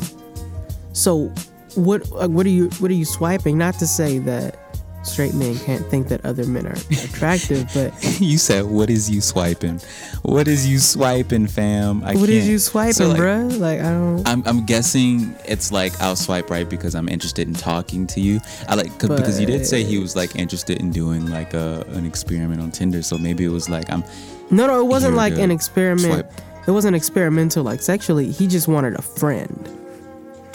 So 0.94 1.34
what 1.76 2.08
what 2.32 2.46
are 2.46 2.50
you 2.50 2.70
what 2.80 2.90
are 2.90 2.96
you 2.96 3.04
swiping? 3.04 3.58
Not 3.58 3.78
to 3.80 3.88
say 3.88 4.20
that 4.20 4.58
straight 5.06 5.34
men 5.34 5.58
can't 5.60 5.86
think 5.88 6.08
that 6.10 6.26
other 6.26 6.46
men 6.46 6.66
are 6.68 6.72
attractive, 7.04 7.70
but 7.74 7.94
you 8.20 8.38
said, 8.38 8.66
"What 8.66 8.90
is 8.90 9.10
you 9.10 9.22
swiping? 9.22 9.80
What 10.24 10.48
is 10.48 10.68
you 10.68 10.80
swiping, 10.80 11.48
fam?" 11.48 12.04
I 12.04 12.16
what 12.16 12.30
is 12.30 12.48
you 12.48 12.60
swiping, 12.60 12.94
So, 12.94 13.10
like, 13.10 13.20
bruh? 13.20 13.60
Like 13.60 13.80
I 13.80 13.92
don't. 13.92 14.28
I'm, 14.28 14.44
I'm 14.46 14.66
guessing 14.66 15.36
it's 15.46 15.72
like 15.72 16.00
I'll 16.02 16.16
swipe 16.16 16.50
right 16.50 16.68
because 16.68 16.96
I'm 16.96 17.08
interested 17.10 17.48
in 17.48 17.54
talking 17.54 18.08
to 18.08 18.20
you. 18.22 18.40
I 18.68 18.76
like 18.76 18.98
'cause- 19.00 19.10
because 19.10 19.40
you 19.40 19.46
did 19.46 19.66
say 19.66 19.84
he 19.84 19.98
was 19.98 20.16
like 20.16 20.36
interested 20.36 20.80
in 20.80 20.92
doing 20.92 21.28
like 21.30 21.54
a 21.54 21.86
an 21.90 22.06
experiment 22.06 22.62
on 22.62 22.72
Tinder. 22.72 23.02
So 23.02 23.18
maybe 23.18 23.46
it 23.46 23.50
was 23.50 23.70
like 23.70 23.92
I'm 23.92 24.04
No, 24.52 24.68
no, 24.68 24.80
it 24.80 24.88
wasn't 24.88 25.16
like 25.16 25.38
an 25.38 25.52
experiment. 25.52 26.14
swipe. 26.28 26.32
It 26.68 26.72
wasn't 26.72 26.96
experimental, 26.96 27.64
like 27.64 27.82
sexually. 27.82 28.32
He 28.32 28.48
just 28.48 28.68
wanted 28.68 28.96
a 28.96 29.02
friend. 29.02 29.70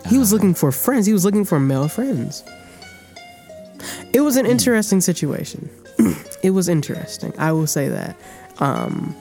He 0.09 0.19
was 0.19 0.33
ah. 0.33 0.37
looking 0.37 0.55
for 0.55 0.73
friends. 0.73 1.07
He 1.07 1.13
was 1.13 1.25
looking 1.25 1.45
for 1.45 1.61
male 1.61 1.87
friends. 1.89 2.43
It 4.13 4.21
was 4.21 4.37
an 4.37 4.47
interesting 4.47 5.01
situation. 5.01 5.71
it 6.43 6.51
was 6.51 6.69
interesting. 6.69 7.33
I 7.39 7.53
will 7.53 7.67
say 7.67 7.89
that. 7.89 8.17
Um, 8.59 9.15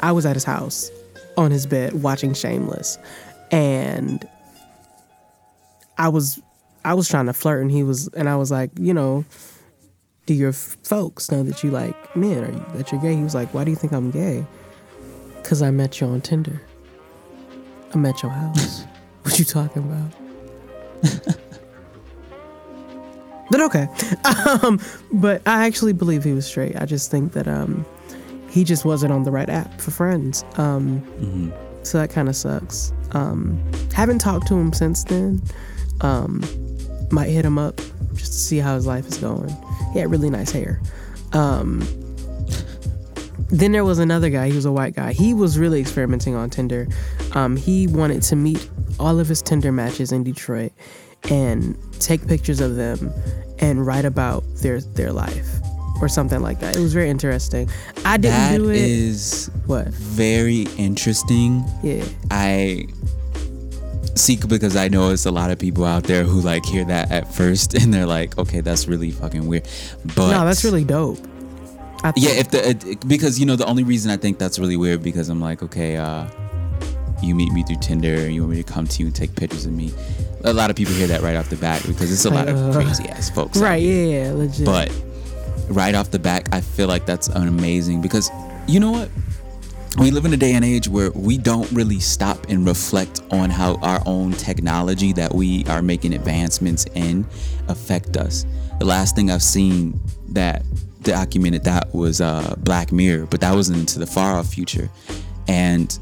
I 0.00 0.12
was 0.12 0.26
at 0.26 0.34
his 0.34 0.44
house 0.44 0.90
on 1.36 1.50
his 1.50 1.66
bed 1.66 2.02
watching 2.02 2.34
Shameless, 2.34 2.98
and 3.50 4.28
I 5.98 6.08
was 6.08 6.40
I 6.84 6.94
was 6.94 7.08
trying 7.08 7.26
to 7.26 7.32
flirt, 7.32 7.62
and 7.62 7.70
he 7.70 7.82
was, 7.82 8.08
and 8.08 8.28
I 8.28 8.36
was 8.36 8.50
like, 8.50 8.70
you 8.78 8.92
know, 8.92 9.24
do 10.26 10.34
your 10.34 10.50
f- 10.50 10.76
folks 10.82 11.30
know 11.30 11.42
that 11.44 11.62
you 11.62 11.70
like 11.70 12.16
men 12.16 12.44
or 12.44 12.50
you, 12.50 12.66
that 12.74 12.90
you're 12.90 13.00
gay? 13.00 13.14
He 13.14 13.22
was 13.22 13.34
like, 13.34 13.54
why 13.54 13.64
do 13.64 13.70
you 13.70 13.76
think 13.76 13.92
I'm 13.92 14.10
gay? 14.10 14.44
Because 15.36 15.62
I 15.62 15.70
met 15.70 16.00
you 16.00 16.08
on 16.08 16.20
Tinder. 16.20 16.60
I 17.94 17.98
met 17.98 18.22
your 18.22 18.32
house. 18.32 18.84
what 19.22 19.38
you 19.38 19.44
talking 19.44 19.84
about? 21.02 21.36
but 23.52 23.60
okay. 23.60 23.86
Um, 24.64 24.80
but 25.12 25.40
I 25.46 25.66
actually 25.66 25.92
believe 25.92 26.24
he 26.24 26.32
was 26.32 26.46
straight. 26.46 26.74
I 26.76 26.84
just 26.84 27.10
think 27.10 27.32
that 27.32 27.46
um, 27.48 27.86
he 28.50 28.64
just 28.64 28.84
wasn't 28.84 29.12
on 29.12 29.22
the 29.22 29.30
right 29.30 29.48
app 29.48 29.80
for 29.80 29.90
friends. 29.90 30.44
Um, 30.56 31.02
So 31.82 31.98
that 31.98 32.10
kind 32.10 32.28
of 32.28 32.36
sucks. 32.36 32.92
Um, 33.12 33.60
haven't 33.94 34.18
talked 34.20 34.46
to 34.48 34.54
him 34.54 34.72
since 34.72 35.04
then. 35.04 35.42
Um, 36.00 36.42
might 37.10 37.28
hit 37.30 37.44
him 37.44 37.58
up 37.58 37.76
just 38.14 38.32
to 38.32 38.38
see 38.38 38.58
how 38.58 38.74
his 38.74 38.86
life 38.86 39.06
is 39.06 39.18
going. 39.18 39.54
He 39.92 39.98
had 40.00 40.10
really 40.10 40.30
nice 40.30 40.50
hair. 40.50 40.80
Um, 41.32 41.80
then 43.48 43.72
there 43.72 43.84
was 43.84 43.98
another 43.98 44.30
guy. 44.30 44.48
He 44.48 44.56
was 44.56 44.64
a 44.64 44.72
white 44.72 44.94
guy. 44.94 45.12
He 45.12 45.34
was 45.34 45.58
really 45.58 45.80
experimenting 45.80 46.34
on 46.34 46.50
Tinder. 46.50 46.88
Um, 47.32 47.56
he 47.56 47.86
wanted 47.86 48.22
to 48.22 48.36
meet 48.36 48.68
all 48.98 49.18
of 49.18 49.28
his 49.28 49.42
Tinder 49.42 49.72
matches 49.72 50.12
in 50.12 50.24
Detroit 50.24 50.72
and 51.30 51.76
take 52.00 52.26
pictures 52.26 52.60
of 52.60 52.76
them 52.76 53.12
and 53.58 53.86
write 53.86 54.04
about 54.04 54.44
their 54.56 54.80
their 54.80 55.12
life 55.12 55.48
or 56.02 56.08
something 56.08 56.40
like 56.40 56.58
that. 56.60 56.76
It 56.76 56.80
was 56.80 56.92
very 56.92 57.08
interesting. 57.08 57.70
I 58.04 58.16
didn't 58.16 58.34
that 58.34 58.56
do 58.58 58.70
it. 58.70 58.76
is 58.76 59.50
what? 59.66 59.88
very 59.88 60.62
interesting. 60.76 61.64
Yeah. 61.82 62.04
I 62.30 62.86
seek 64.14 64.46
because 64.48 64.76
I 64.76 64.88
know 64.88 65.10
it's 65.10 65.24
a 65.24 65.30
lot 65.30 65.50
of 65.50 65.58
people 65.58 65.84
out 65.84 66.02
there 66.04 66.24
who 66.24 66.40
like 66.40 66.66
hear 66.66 66.84
that 66.84 67.10
at 67.10 67.32
first 67.32 67.74
and 67.80 67.94
they're 67.94 68.06
like, 68.06 68.36
okay, 68.36 68.60
that's 68.60 68.88
really 68.88 69.12
fucking 69.12 69.46
weird. 69.46 69.68
But 70.16 70.32
No, 70.32 70.44
that's 70.44 70.64
really 70.64 70.84
dope. 70.84 71.18
I 72.04 72.12
yeah. 72.16 72.30
If 72.32 72.50
the 72.50 72.70
it, 72.70 73.08
because 73.08 73.38
you 73.38 73.46
know 73.46 73.54
the 73.54 73.66
only 73.66 73.84
reason 73.84 74.10
I 74.10 74.16
think 74.16 74.38
that's 74.38 74.58
really 74.58 74.76
weird 74.76 75.04
because 75.04 75.28
I'm 75.28 75.40
like, 75.40 75.62
okay, 75.62 75.96
uh, 75.96 76.26
you 77.22 77.34
meet 77.34 77.52
me 77.52 77.62
through 77.62 77.76
Tinder 77.80 78.14
and 78.14 78.34
you 78.34 78.42
want 78.42 78.54
me 78.56 78.62
to 78.62 78.72
come 78.72 78.86
to 78.86 79.00
you 79.00 79.06
and 79.06 79.14
take 79.14 79.34
pictures 79.34 79.66
of 79.66 79.72
me. 79.72 79.92
A 80.44 80.52
lot 80.52 80.70
of 80.70 80.76
people 80.76 80.94
hear 80.94 81.06
that 81.08 81.20
right 81.22 81.36
off 81.36 81.48
the 81.50 81.56
bat 81.56 81.82
because 81.86 82.10
it's 82.12 82.24
a 82.24 82.30
lot 82.30 82.48
of 82.48 82.56
Uh, 82.56 82.72
crazy 82.72 83.08
ass 83.08 83.30
folks. 83.30 83.58
right. 83.58 83.82
Yeah. 83.82 84.04
Yeah. 84.26 84.32
Legit. 84.32 84.66
But 84.66 84.92
right 85.68 85.94
off 85.94 86.10
the 86.10 86.18
back, 86.18 86.48
I 86.52 86.60
feel 86.60 86.88
like 86.88 87.06
that's 87.06 87.28
an 87.28 87.48
amazing 87.48 88.00
because 88.02 88.30
you 88.66 88.80
know 88.80 88.90
what? 88.90 89.08
We 89.98 90.10
live 90.10 90.24
in 90.24 90.32
a 90.32 90.38
day 90.38 90.54
and 90.54 90.64
age 90.64 90.88
where 90.88 91.10
we 91.10 91.36
don't 91.36 91.70
really 91.70 92.00
stop 92.00 92.46
and 92.48 92.66
reflect 92.66 93.20
on 93.30 93.50
how 93.50 93.74
our 93.82 94.00
own 94.06 94.32
technology 94.32 95.12
that 95.12 95.34
we 95.34 95.66
are 95.66 95.82
making 95.82 96.14
advancements 96.14 96.86
in 96.94 97.26
affect 97.68 98.16
us. 98.16 98.46
The 98.78 98.86
last 98.86 99.14
thing 99.14 99.30
I've 99.30 99.42
seen 99.42 100.00
that 100.30 100.64
documented 101.02 101.64
that 101.64 101.94
was 101.94 102.22
uh, 102.22 102.54
Black 102.60 102.90
Mirror, 102.90 103.26
but 103.26 103.42
that 103.42 103.54
was 103.54 103.68
into 103.68 103.98
the 103.98 104.06
far 104.06 104.38
off 104.38 104.46
future. 104.48 104.88
And 105.46 105.96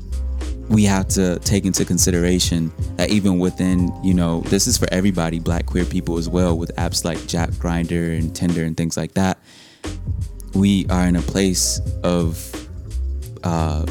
we 0.70 0.84
have 0.84 1.08
to 1.08 1.36
take 1.40 1.64
into 1.64 1.84
consideration 1.84 2.72
that 2.96 3.10
even 3.10 3.40
within, 3.40 3.92
you 4.04 4.14
know, 4.14 4.40
this 4.42 4.68
is 4.68 4.78
for 4.78 4.88
everybody, 4.92 5.40
black 5.40 5.66
queer 5.66 5.84
people 5.84 6.16
as 6.16 6.28
well, 6.28 6.56
with 6.56 6.74
apps 6.76 7.04
like 7.04 7.26
Jack 7.26 7.50
Grindr 7.50 8.16
and 8.16 8.34
Tinder 8.34 8.62
and 8.62 8.76
things 8.76 8.96
like 8.96 9.12
that. 9.14 9.38
We 10.54 10.86
are 10.88 11.06
in 11.06 11.16
a 11.16 11.22
place 11.22 11.80
of, 12.04 12.68
uh, 13.42 13.84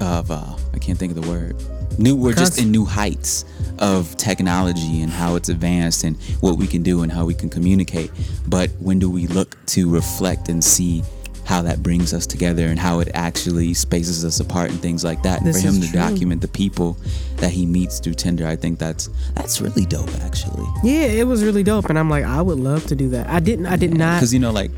of 0.00 0.30
uh, 0.30 0.56
I 0.72 0.78
can't 0.78 0.98
think 0.98 1.14
of 1.14 1.22
the 1.22 1.30
word. 1.30 1.62
New, 1.98 2.16
we're 2.16 2.34
just 2.34 2.58
in 2.58 2.70
new 2.70 2.86
heights 2.86 3.44
of 3.78 4.16
technology 4.16 5.02
and 5.02 5.10
how 5.10 5.36
it's 5.36 5.50
advanced 5.50 6.04
and 6.04 6.16
what 6.40 6.56
we 6.56 6.66
can 6.66 6.82
do 6.82 7.02
and 7.02 7.12
how 7.12 7.26
we 7.26 7.34
can 7.34 7.50
communicate. 7.50 8.10
But 8.48 8.70
when 8.80 8.98
do 8.98 9.10
we 9.10 9.26
look 9.26 9.56
to 9.66 9.90
reflect 9.90 10.48
and 10.48 10.64
see 10.64 11.02
how 11.46 11.62
that 11.62 11.82
brings 11.82 12.12
us 12.12 12.26
together 12.26 12.66
and 12.66 12.78
how 12.78 12.98
it 13.00 13.08
actually 13.14 13.72
spaces 13.72 14.24
us 14.24 14.40
apart 14.40 14.70
and 14.70 14.80
things 14.80 15.02
like 15.04 15.22
that? 15.22 15.38
And 15.38 15.46
This 15.46 15.62
for 15.62 15.68
him 15.68 15.80
to 15.80 15.88
true. 15.88 15.98
document 15.98 16.42
the 16.42 16.48
people 16.48 16.98
that 17.36 17.50
he 17.52 17.64
meets 17.66 18.00
through 18.00 18.14
Tinder, 18.14 18.46
I 18.46 18.56
think 18.56 18.78
that's 18.78 19.08
that's 19.34 19.60
really 19.60 19.86
dope 19.86 20.12
actually. 20.22 20.66
yeah, 20.82 21.06
it 21.06 21.26
was 21.26 21.42
really 21.44 21.62
dope, 21.62 21.86
and 21.88 21.98
I'm 21.98 22.10
like, 22.10 22.24
I 22.24 22.42
would 22.42 22.58
love 22.58 22.84
to 22.86 22.94
do 22.96 23.08
that. 23.10 23.28
I 23.28 23.40
didn't. 23.40 23.66
I 23.66 23.76
did 23.76 23.94
not. 23.94 24.16
Because 24.18 24.34
you 24.34 24.40
know, 24.40 24.50
like 24.52 24.72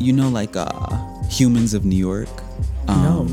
you 0.00 0.12
know, 0.12 0.28
like 0.28 0.56
uh, 0.56 0.96
Humans 1.28 1.74
of 1.74 1.84
New 1.84 1.96
York. 1.96 2.28
No. 2.88 3.26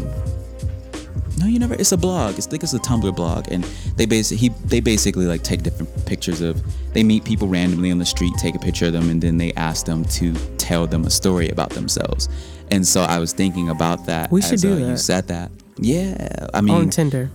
No, 1.38 1.45
you 1.45 1.57
never. 1.57 1.74
It's 1.76 1.94
a 1.94 1.98
blog. 1.98 2.38
It's 2.38 2.48
I 2.48 2.49
think 2.49 2.64
it's 2.64 2.74
a 2.74 2.80
Tumblr 2.80 3.16
blog, 3.16 3.48
and 3.49 3.64
they 3.95 4.06
basically 4.06 4.38
he 4.38 4.49
they 4.66 4.82
basically 4.82 5.26
like 5.26 5.41
take 5.44 5.64
different 5.64 5.90
pictures 6.06 6.41
of. 6.41 6.61
They 6.94 7.03
meet 7.03 7.24
people 7.24 7.48
randomly 7.48 7.91
on 7.91 7.98
the 7.99 8.06
street, 8.06 8.34
take 8.38 8.56
a 8.56 8.60
picture 8.60 8.88
of 8.88 8.94
them, 8.94 9.10
and 9.10 9.22
then 9.22 9.38
they 9.38 9.53
ask 9.53 9.86
them 9.86 10.03
to 10.06 10.34
tell 10.57 10.86
them 10.88 11.06
a 11.06 11.10
story 11.10 11.48
about 11.49 11.70
themselves. 11.70 12.28
And 12.72 12.88
so 12.88 13.02
I 13.02 13.20
was 13.20 13.34
thinking 13.34 13.70
about 13.70 14.06
that. 14.06 14.32
We 14.32 14.41
should 14.41 14.54
as, 14.54 14.62
do 14.62 14.74
uh, 14.74 14.90
You 14.90 14.98
said 14.98 15.28
that. 15.28 15.52
Yeah, 15.78 16.48
I 16.54 16.62
mean, 16.62 16.76
on 16.76 16.90
Tinder. 16.90 17.30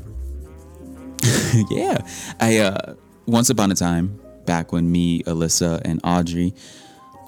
yeah. 1.71 2.07
I 2.41 2.59
uh 2.59 2.95
once 3.27 3.51
upon 3.51 3.73
a 3.73 3.75
time, 3.75 4.21
back 4.45 4.73
when 4.73 4.91
me, 4.91 5.23
Alyssa, 5.23 5.81
and 5.85 6.01
Audrey, 6.05 6.55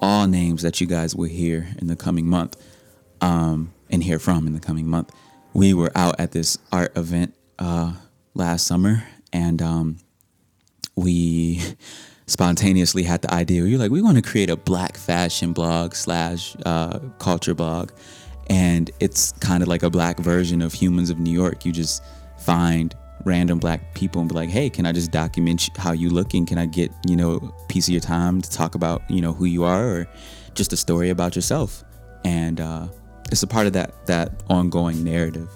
all 0.03 0.27
names 0.27 0.63
that 0.63 0.81
you 0.81 0.87
guys 0.87 1.17
will 1.17 1.29
hear 1.29 1.69
in 1.79 1.87
the 1.87 1.97
coming 1.97 2.27
month, 2.27 2.57
um, 3.23 3.73
and 3.91 4.03
hear 4.03 4.19
from 4.19 4.47
in 4.47 4.53
the 4.53 4.61
coming 4.61 4.87
month, 4.87 5.11
we 5.55 5.73
were 5.73 5.91
out 5.95 6.21
at 6.21 6.33
this 6.33 6.59
art 6.71 6.97
event 6.97 7.35
uh 7.59 7.95
last 8.35 8.67
summer 8.67 9.03
and 9.33 9.63
um 9.63 9.97
we 10.95 11.63
spontaneously 12.27 13.03
had 13.03 13.23
the 13.23 13.33
idea. 13.33 13.63
We 13.63 13.73
were 13.73 13.79
like, 13.79 13.91
we 13.91 14.03
want 14.03 14.17
to 14.17 14.23
create 14.23 14.51
a 14.51 14.57
black 14.57 14.97
fashion 14.97 15.53
blog 15.53 15.95
slash 15.95 16.57
uh, 16.65 16.99
culture 17.19 17.55
blog, 17.55 17.91
and 18.49 18.91
it's 19.01 19.33
kind 19.33 19.63
of 19.63 19.69
like 19.69 19.83
a 19.83 19.91
black 19.91 20.19
version 20.19 20.63
of 20.63 20.73
Humans 20.73 21.11
of 21.11 21.19
New 21.19 21.33
York. 21.33 21.65
You 21.65 21.73
just 21.73 22.03
find 22.39 22.95
random 23.25 23.59
black 23.59 23.95
people 23.95 24.21
and 24.21 24.29
be 24.29 24.35
like, 24.35 24.51
hey, 24.51 24.71
can 24.71 24.87
I 24.87 24.93
just 24.93 25.11
document 25.11 25.69
how 25.77 25.93
you 25.93 26.11
looking? 26.11 26.47
Can 26.47 26.59
I 26.59 26.67
get 26.67 26.93
you 27.07 27.17
know 27.17 27.33
a 27.35 27.67
piece 27.69 27.89
of 27.89 27.93
your 27.93 28.01
time 28.01 28.41
to 28.41 28.51
talk 28.51 28.75
about 28.75 29.09
you 29.11 29.21
know 29.21 29.33
who 29.33 29.45
you 29.45 29.65
are 29.65 29.85
or 29.85 30.09
just 30.55 30.73
a 30.73 30.77
story 30.77 31.11
about 31.11 31.37
yourself? 31.37 31.85
And 32.25 32.61
uh, 32.61 32.89
it's 33.31 33.43
a 33.43 33.47
part 33.47 33.67
of 33.67 33.73
that 33.75 34.07
that 34.07 34.43
ongoing 34.49 35.05
narrative. 35.05 35.49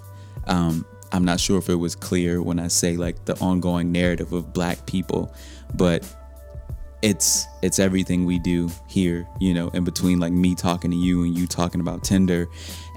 Um, 0.47 0.87
I'm 1.13 1.25
not 1.25 1.41
sure 1.41 1.59
if 1.59 1.69
it 1.69 1.75
was 1.75 1.97
clear 1.97 2.41
when 2.41 2.61
I 2.61 2.69
say 2.69 2.97
like 2.97 3.25
the 3.25 3.37
ongoing 3.41 3.91
narrative 3.91 4.33
of 4.33 4.53
black 4.53 4.87
people, 4.87 5.35
but 5.75 6.05
it's 7.03 7.47
it's 7.63 7.79
everything 7.79 8.25
we 8.27 8.39
do 8.39 8.71
here, 8.87 9.27
you 9.39 9.55
know, 9.55 9.69
in 9.69 9.85
between 9.85 10.19
like 10.21 10.33
me 10.33 10.55
talking 10.55 10.91
to 10.91 10.97
you 10.97 11.23
and 11.25 11.37
you 11.39 11.47
talking 11.47 11.81
about 11.81 12.05
Tinder 12.05 12.47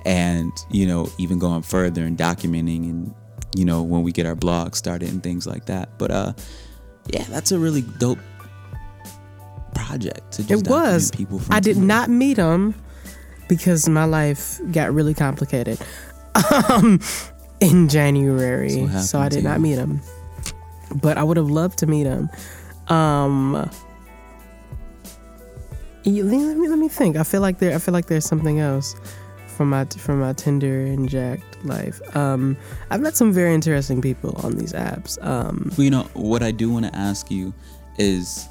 and, 0.06 0.52
you 0.72 0.86
know, 0.86 1.10
even 1.18 1.40
going 1.40 1.62
further 1.62 2.04
and 2.04 2.18
documenting 2.18 2.90
and 2.90 3.14
you 3.56 3.66
know, 3.66 3.84
when 3.84 4.02
we 4.04 4.12
get 4.12 4.26
our 4.26 4.36
blog 4.36 4.76
started 4.76 5.10
and 5.10 5.22
things 5.24 5.46
like 5.48 5.66
that. 5.68 5.90
But 5.98 6.12
uh 6.12 6.34
yeah, 7.08 7.24
that's 7.30 7.52
a 7.52 7.60
really 7.60 7.82
dope 8.00 8.20
project 9.76 10.32
to 10.34 10.48
just 10.48 10.66
It 10.66 10.70
was. 10.70 11.12
people 11.12 11.40
from 11.40 11.54
I 11.56 11.60
did 11.60 11.74
Tinder. 11.76 11.88
not 11.88 12.10
meet 12.10 12.38
him 12.38 12.76
because 13.48 13.88
my 13.90 14.06
life 14.06 14.60
got 14.72 14.94
really 14.94 15.14
complicated 15.14 15.80
um, 16.70 17.00
in 17.60 17.90
January. 17.90 18.88
So 19.02 19.20
I 19.20 19.30
did 19.30 19.44
not 19.44 19.60
meet 19.62 19.76
him. 19.78 20.02
But 20.96 21.18
I 21.18 21.24
would 21.24 21.38
have 21.38 21.50
loved 21.50 21.80
to 21.80 21.88
meet 21.88 22.06
him. 22.06 22.30
Um, 22.88 23.70
let 26.06 26.58
me 26.58 26.68
let 26.68 26.80
me 26.80 26.90
think. 26.90 27.16
I 27.18 27.24
feel 27.24 27.42
like 27.42 27.60
there. 27.60 27.76
I 27.76 27.80
feel 27.80 27.94
like 27.94 28.08
there's 28.08 28.26
something 28.26 28.60
else 28.60 28.96
from 29.48 29.70
my 29.70 29.86
from 29.86 30.20
my 30.20 30.34
Tinder 30.34 30.82
and 30.82 31.08
Jack'd 31.08 31.64
life. 31.64 32.02
Um, 32.16 32.58
I've 32.90 33.02
met 33.02 33.16
some 33.16 33.32
very 33.32 33.54
interesting 33.54 34.02
people 34.02 34.36
on 34.44 34.56
these 34.58 34.74
apps. 34.74 35.24
Um, 35.26 35.72
Well, 35.78 35.86
you 35.86 35.92
know, 35.92 36.04
what 36.14 36.44
I 36.44 36.52
do 36.52 36.70
want 36.70 36.86
to 36.86 36.96
ask 36.96 37.32
you 37.32 37.54
is 37.98 38.48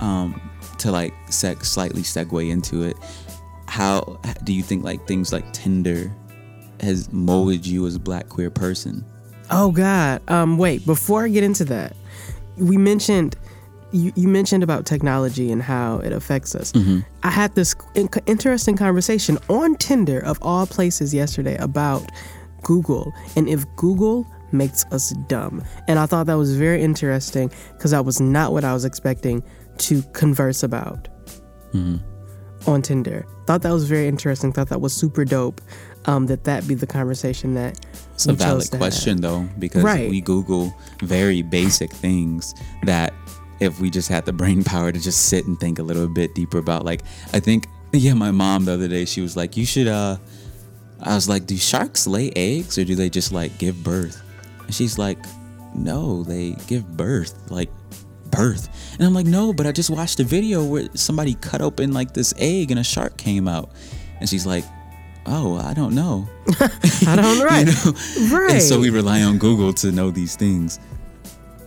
um, 0.00 0.40
to 0.78 0.90
like 0.90 1.12
seg- 1.28 1.64
slightly 1.64 2.02
segue 2.02 2.48
into 2.50 2.82
it, 2.82 2.96
how 3.66 4.18
do 4.44 4.52
you 4.52 4.62
think 4.62 4.84
like 4.84 5.06
things 5.06 5.32
like 5.32 5.50
Tinder 5.52 6.12
has 6.80 7.10
molded 7.12 7.66
you 7.66 7.86
as 7.86 7.96
a 7.96 8.00
black 8.00 8.28
queer 8.28 8.50
person? 8.50 9.04
Oh 9.50 9.70
God. 9.72 10.22
Um, 10.30 10.58
wait. 10.58 10.84
Before 10.86 11.24
I 11.24 11.28
get 11.28 11.44
into 11.44 11.64
that, 11.66 11.96
we 12.56 12.76
mentioned 12.76 13.36
you, 13.94 14.12
you 14.16 14.28
mentioned 14.28 14.62
about 14.62 14.84
technology 14.86 15.50
and 15.52 15.62
how 15.62 15.98
it 15.98 16.12
affects 16.12 16.54
us. 16.54 16.72
I 17.22 17.30
had 17.30 17.54
this 17.54 17.74
in- 17.94 18.08
interesting 18.26 18.76
conversation 18.76 19.38
on 19.48 19.76
Tinder 19.76 20.18
of 20.20 20.38
all 20.42 20.66
places 20.66 21.14
yesterday 21.14 21.56
about 21.56 22.10
Google 22.62 23.12
and 23.36 23.48
if 23.48 23.64
Google 23.76 24.26
makes 24.52 24.84
us 24.92 25.10
dumb. 25.28 25.62
And 25.88 25.98
I 25.98 26.06
thought 26.06 26.26
that 26.26 26.34
was 26.38 26.56
very 26.56 26.82
interesting 26.82 27.50
because 27.72 27.92
that 27.92 28.04
was 28.04 28.20
not 28.20 28.52
what 28.52 28.64
I 28.64 28.72
was 28.74 28.84
expecting 28.84 29.42
to 29.78 30.02
converse 30.12 30.62
about 30.62 31.08
on 32.66 32.82
Tinder. 32.82 33.26
Thought 33.46 33.62
that 33.62 33.72
was 33.72 33.84
very 33.84 34.08
interesting. 34.08 34.52
Thought 34.52 34.68
that 34.70 34.80
was 34.80 34.92
super 34.94 35.24
dope. 35.24 35.60
Um, 36.06 36.26
that 36.26 36.44
that 36.44 36.66
be 36.68 36.74
the 36.74 36.86
conversation 36.86 37.54
that 37.54 37.78
It's 38.14 38.26
a 38.26 38.32
valid 38.34 38.64
to 38.66 38.70
have. 38.72 38.78
question 38.80 39.20
though, 39.22 39.48
because 39.58 39.82
Right. 39.82 40.10
we 40.10 40.20
Google 40.20 40.74
very 41.02 41.40
basic 41.42 41.90
things 41.92 42.54
that 42.84 43.14
if 43.64 43.80
we 43.80 43.90
just 43.90 44.08
had 44.08 44.24
the 44.24 44.32
brain 44.32 44.62
power 44.72 44.92
to 44.92 45.00
just 45.00 45.26
sit 45.28 45.46
and 45.46 45.58
think 45.58 45.78
a 45.78 45.82
little 45.82 46.08
bit 46.08 46.34
deeper 46.34 46.58
about, 46.58 46.84
like 46.84 47.02
I 47.32 47.40
think, 47.40 47.66
yeah, 47.92 48.14
my 48.14 48.30
mom 48.30 48.64
the 48.64 48.72
other 48.72 48.88
day 48.88 49.04
she 49.04 49.20
was 49.20 49.36
like, 49.36 49.56
"You 49.56 49.66
should." 49.66 49.88
uh 49.88 50.16
I 51.00 51.14
was 51.14 51.28
like, 51.28 51.46
"Do 51.46 51.56
sharks 51.56 52.06
lay 52.06 52.30
eggs 52.34 52.78
or 52.78 52.84
do 52.84 52.94
they 52.94 53.10
just 53.10 53.32
like 53.32 53.56
give 53.58 53.82
birth?" 53.82 54.22
And 54.64 54.74
she's 54.74 54.98
like, 54.98 55.18
"No, 55.74 56.22
they 56.22 56.52
give 56.66 56.96
birth, 56.96 57.50
like 57.50 57.70
birth." 58.30 58.68
And 58.98 59.06
I'm 59.06 59.14
like, 59.14 59.26
"No, 59.26 59.52
but 59.52 59.66
I 59.66 59.72
just 59.72 59.90
watched 59.90 60.20
a 60.20 60.24
video 60.24 60.64
where 60.64 60.88
somebody 60.94 61.34
cut 61.34 61.60
open 61.60 61.92
like 61.92 62.14
this 62.14 62.32
egg 62.38 62.70
and 62.70 62.80
a 62.80 62.84
shark 62.84 63.16
came 63.16 63.48
out." 63.48 63.70
And 64.20 64.28
she's 64.28 64.46
like, 64.46 64.64
"Oh, 65.26 65.56
I 65.56 65.74
don't 65.74 65.94
know." 65.94 66.26
I 67.06 67.16
don't 67.16 67.42
right. 67.44 67.66
Right. 68.32 68.52
And 68.54 68.62
so 68.62 68.80
we 68.80 68.90
rely 68.90 69.22
on 69.22 69.38
Google 69.38 69.72
to 69.74 69.92
know 69.92 70.10
these 70.10 70.36
things. 70.36 70.78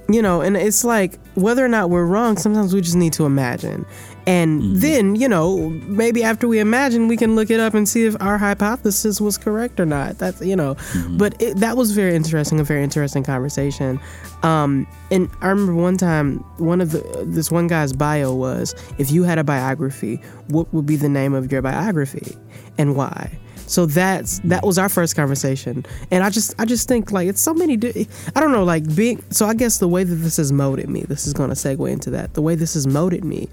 You 0.10 0.22
know, 0.22 0.42
and 0.42 0.56
it's 0.58 0.84
like 0.84 1.20
whether 1.36 1.64
or 1.64 1.68
not 1.68 1.90
we're 1.90 2.06
wrong, 2.06 2.38
sometimes 2.38 2.74
we 2.74 2.82
just 2.82 2.96
need 2.96 3.14
to 3.14 3.26
imagine. 3.26 3.86
And 4.26 4.62
Mm-hmm. 4.62 4.80
then, 4.80 5.16
you 5.16 5.30
know, 5.30 5.70
maybe 5.88 6.22
after 6.22 6.50
we 6.50 6.60
imagine, 6.60 7.08
we 7.08 7.16
can 7.16 7.36
look 7.38 7.50
it 7.50 7.62
up 7.62 7.74
and 7.74 7.88
see 7.88 8.06
if 8.06 8.16
our 8.22 8.38
hypothesis 8.38 9.22
was 9.22 9.38
correct 9.38 9.80
or 9.80 9.86
not. 9.86 10.18
That's, 10.18 10.42
you 10.42 10.56
know, 10.56 10.76
Mm-hmm. 10.76 11.18
but 11.18 11.42
it, 11.42 11.58
that 11.58 11.78
was 11.78 11.92
very 11.92 12.14
interesting, 12.14 12.60
a 12.60 12.64
very 12.66 12.84
interesting 12.84 13.24
conversation. 13.24 14.00
Um, 14.44 14.86
and 15.12 15.30
I 15.42 15.48
remember 15.48 15.74
one 15.76 15.96
time, 15.98 16.40
one 16.58 16.82
of 16.82 16.92
the, 16.92 17.00
this 17.26 17.50
one 17.52 17.68
guy's 17.68 17.94
bio 17.94 18.34
was 18.36 18.76
if 18.98 19.12
you 19.12 19.24
had 19.24 19.38
a 19.40 19.44
biography, 19.46 20.18
what 20.50 20.72
would 20.74 20.86
be 20.86 20.98
the 20.98 21.10
name 21.10 21.34
of 21.34 21.50
your 21.52 21.62
biography 21.62 22.36
and 22.78 22.96
why? 22.98 23.32
So 23.68 23.86
that's 23.86 24.40
that 24.40 24.66
was 24.66 24.78
our 24.78 24.90
first 24.90 25.16
conversation, 25.16 25.86
and 26.10 26.24
I 26.24 26.30
just 26.30 26.56
I 26.60 26.66
just 26.66 26.88
think 26.88 27.12
like 27.12 27.28
it's 27.28 27.42
so 27.42 27.54
many. 27.54 27.78
di- 27.78 28.08
I 28.36 28.40
don't 28.40 28.52
know, 28.52 28.64
like 28.64 28.96
being. 28.96 29.24
So 29.30 29.46
I 29.46 29.54
guess 29.54 29.78
the 29.78 29.88
way 29.88 30.04
that 30.04 30.16
this 30.16 30.38
has 30.38 30.52
molded 30.52 30.90
me, 30.90 31.02
this 31.02 31.28
is 31.28 31.34
going 31.34 31.50
to 31.50 31.56
segue 31.56 31.92
into 31.92 32.10
that. 32.12 32.34
The 32.34 32.42
way 32.42 32.56
this 32.56 32.74
has 32.76 32.88
molded 32.88 33.26
me 33.26 33.50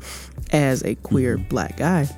as 0.53 0.82
a 0.85 0.95
queer 0.97 1.36
black 1.36 1.77
guy 1.77 2.09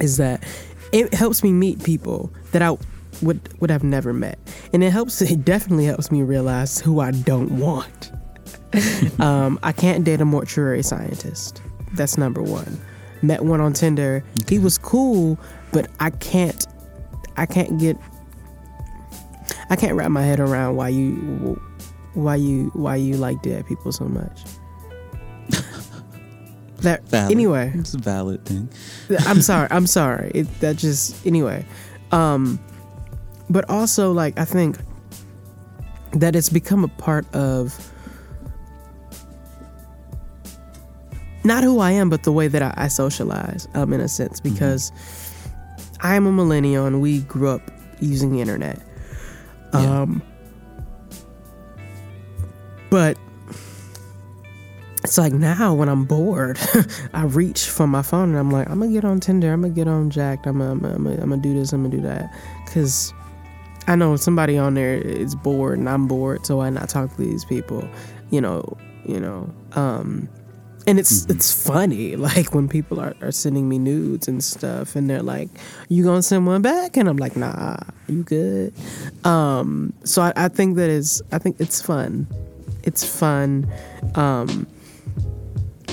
is 0.00 0.18
that 0.18 0.44
it 0.92 1.14
helps 1.14 1.42
me 1.42 1.50
meet 1.50 1.82
people 1.82 2.30
that 2.52 2.62
I 2.62 2.76
would 3.22 3.40
would 3.60 3.70
have 3.70 3.82
never 3.82 4.12
met, 4.12 4.38
and 4.72 4.84
it 4.84 4.90
helps. 4.90 5.22
It 5.22 5.44
definitely 5.44 5.86
helps 5.86 6.12
me 6.12 6.22
realize 6.22 6.78
who 6.80 7.00
I 7.00 7.10
don't 7.10 7.58
want. 7.58 8.12
um, 9.20 9.58
I 9.62 9.72
can't 9.72 10.04
date 10.04 10.20
a 10.20 10.24
mortuary 10.24 10.82
scientist. 10.82 11.62
That's 11.94 12.18
number 12.18 12.42
one. 12.42 12.78
Met 13.22 13.44
one 13.44 13.60
on 13.60 13.72
Tinder. 13.72 14.22
He 14.48 14.58
was 14.58 14.78
cool, 14.78 15.38
but 15.72 15.88
I 16.00 16.10
can't. 16.10 16.66
I 17.36 17.46
can't 17.46 17.78
get. 17.78 17.96
I 19.70 19.76
can't 19.76 19.94
wrap 19.94 20.10
my 20.10 20.22
head 20.22 20.40
around 20.40 20.76
why 20.76 20.88
you, 20.88 21.60
why 22.14 22.36
you, 22.36 22.70
why 22.74 22.96
you 22.96 23.16
like 23.16 23.42
dead 23.42 23.66
people 23.66 23.92
so 23.92 24.04
much. 24.04 24.44
that 26.78 27.02
Valid. 27.08 27.32
anyway. 27.32 27.72
It's 27.74 27.94
a 27.94 27.98
valid 27.98 28.44
thing. 28.44 28.68
I'm 29.20 29.40
sorry. 29.40 29.68
I'm 29.70 29.86
sorry. 30.00 30.30
It, 30.34 30.60
that 30.60 30.76
just 30.76 31.26
anyway. 31.26 31.64
Um, 32.12 32.60
but 33.50 33.68
also 33.68 34.12
like 34.12 34.38
I 34.38 34.44
think 34.44 34.78
that 36.12 36.36
it's 36.36 36.48
become 36.48 36.84
a 36.84 36.88
part 36.88 37.32
of 37.34 37.90
not 41.44 41.62
who 41.62 41.78
I 41.78 41.90
am, 41.92 42.08
but 42.08 42.22
the 42.22 42.32
way 42.32 42.48
that 42.48 42.62
I, 42.62 42.72
I 42.76 42.88
socialize. 42.88 43.68
Um, 43.74 43.92
in 43.92 44.00
a 44.00 44.08
sense, 44.08 44.40
because 44.40 44.90
I 44.90 44.94
am 46.12 46.26
a 46.26 46.32
millennial 46.32 46.84
and 46.84 47.00
we 47.00 47.20
grew 47.22 47.48
up 47.48 47.62
using 48.00 48.30
the 48.30 48.40
internet. 48.40 48.78
Yeah. 49.72 50.02
Um, 50.02 50.22
but 52.90 53.18
it's 55.02 55.18
like 55.18 55.32
now 55.32 55.74
when 55.74 55.88
I'm 55.88 56.04
bored, 56.04 56.58
I 57.14 57.24
reach 57.24 57.64
for 57.64 57.86
my 57.86 58.02
phone 58.02 58.30
and 58.30 58.38
I'm 58.38 58.50
like, 58.50 58.68
I'm 58.70 58.80
gonna 58.80 58.92
get 58.92 59.04
on 59.04 59.20
Tinder, 59.20 59.52
I'm 59.52 59.62
gonna 59.62 59.74
get 59.74 59.88
on 59.88 60.10
Jack'd, 60.10 60.46
I'm 60.46 60.58
gonna, 60.58 60.70
I'm 60.70 60.78
gonna, 60.80 60.94
I'm 60.94 61.04
gonna, 61.04 61.22
I'm 61.22 61.28
gonna 61.30 61.42
do 61.42 61.54
this, 61.54 61.72
I'm 61.72 61.82
gonna 61.82 61.96
do 61.96 62.02
that, 62.02 62.32
because 62.64 63.12
I 63.86 63.96
know 63.96 64.16
somebody 64.16 64.56
on 64.56 64.74
there 64.74 64.94
is 64.94 65.34
bored 65.34 65.78
and 65.78 65.88
I'm 65.88 66.06
bored, 66.06 66.46
so 66.46 66.58
why 66.58 66.70
not 66.70 66.88
talk 66.88 67.10
to 67.10 67.16
these 67.16 67.44
people, 67.44 67.88
you 68.30 68.40
know, 68.40 68.76
you 69.04 69.20
know, 69.20 69.52
um, 69.72 70.28
and 70.86 70.98
it's 70.98 71.24
it's 71.26 71.52
funny 71.66 72.16
like 72.28 72.54
when 72.54 72.68
people 72.68 73.00
are, 73.00 73.14
are 73.20 73.32
sending 73.32 73.68
me 73.68 73.78
nudes 73.78 74.28
and 74.28 74.42
stuff 74.42 74.96
and 74.96 75.08
they're 75.08 75.22
like 75.22 75.48
you 75.88 76.04
gonna 76.04 76.22
send 76.22 76.46
one 76.46 76.62
back? 76.62 76.96
And 76.96 77.08
i'm 77.08 77.16
like 77.16 77.36
nah 77.36 77.76
you 78.06 78.22
good. 78.22 78.74
Um 79.24 79.92
so 80.04 80.22
i, 80.22 80.32
I 80.36 80.48
think 80.48 80.76
that 80.76 80.90
is 80.90 81.22
i 81.32 81.38
think 81.38 81.60
it's 81.60 81.80
fun. 81.80 82.26
It's 82.82 83.04
fun. 83.04 83.66
Um 84.14 84.66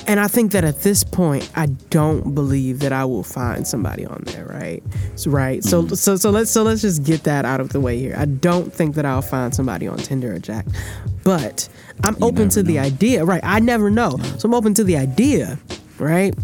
and 0.07 0.19
i 0.19 0.27
think 0.27 0.51
that 0.51 0.63
at 0.63 0.81
this 0.81 1.03
point 1.03 1.49
i 1.55 1.67
don't 1.91 2.33
believe 2.33 2.79
that 2.79 2.91
i 2.91 3.05
will 3.05 3.23
find 3.23 3.67
somebody 3.67 4.03
on 4.03 4.23
there 4.25 4.45
right? 4.45 4.83
So, 5.15 5.31
right? 5.31 5.63
So 5.63 5.87
so 5.87 6.15
so 6.15 6.29
let's 6.29 6.49
so 6.51 6.63
let's 6.63 6.81
just 6.81 7.03
get 7.03 7.23
that 7.23 7.45
out 7.45 7.59
of 7.59 7.69
the 7.69 7.79
way 7.79 7.99
here. 7.99 8.15
I 8.17 8.25
don't 8.25 8.73
think 8.73 8.95
that 8.95 9.05
i'll 9.05 9.21
find 9.21 9.53
somebody 9.53 9.87
on 9.87 9.97
tinder 9.97 10.33
or 10.33 10.39
jack. 10.39 10.65
But 11.23 11.69
i'm 12.03 12.15
open 12.21 12.43
never 12.43 12.49
to 12.49 12.63
the 12.63 12.79
idea 12.79 13.23
right 13.23 13.41
i 13.43 13.59
never 13.59 13.89
know. 13.89 14.17
So 14.37 14.47
i'm 14.47 14.53
open 14.53 14.73
to 14.75 14.83
the 14.83 14.97
idea 14.97 15.59
right? 16.01 16.35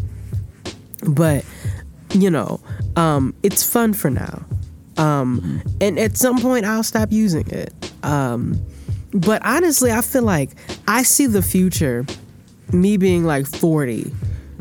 But 1.07 1.43
you 2.13 2.29
know 2.29 2.61
um 2.95 3.35
it's 3.43 3.63
fun 3.63 3.93
for 3.93 4.09
now. 4.09 4.45
Um 4.97 5.61
and 5.81 5.99
at 5.99 6.15
some 6.15 6.39
point 6.39 6.65
i'll 6.65 6.83
stop 6.83 7.11
using 7.11 7.47
it. 7.49 7.73
Um 8.03 8.61
but 9.13 9.43
honestly 9.45 9.91
i 9.91 10.01
feel 10.01 10.23
like 10.23 10.51
i 10.87 11.01
see 11.01 11.25
the 11.25 11.41
future 11.41 12.05
me 12.73 12.97
being 12.97 13.23
like 13.23 13.47
40 13.47 14.11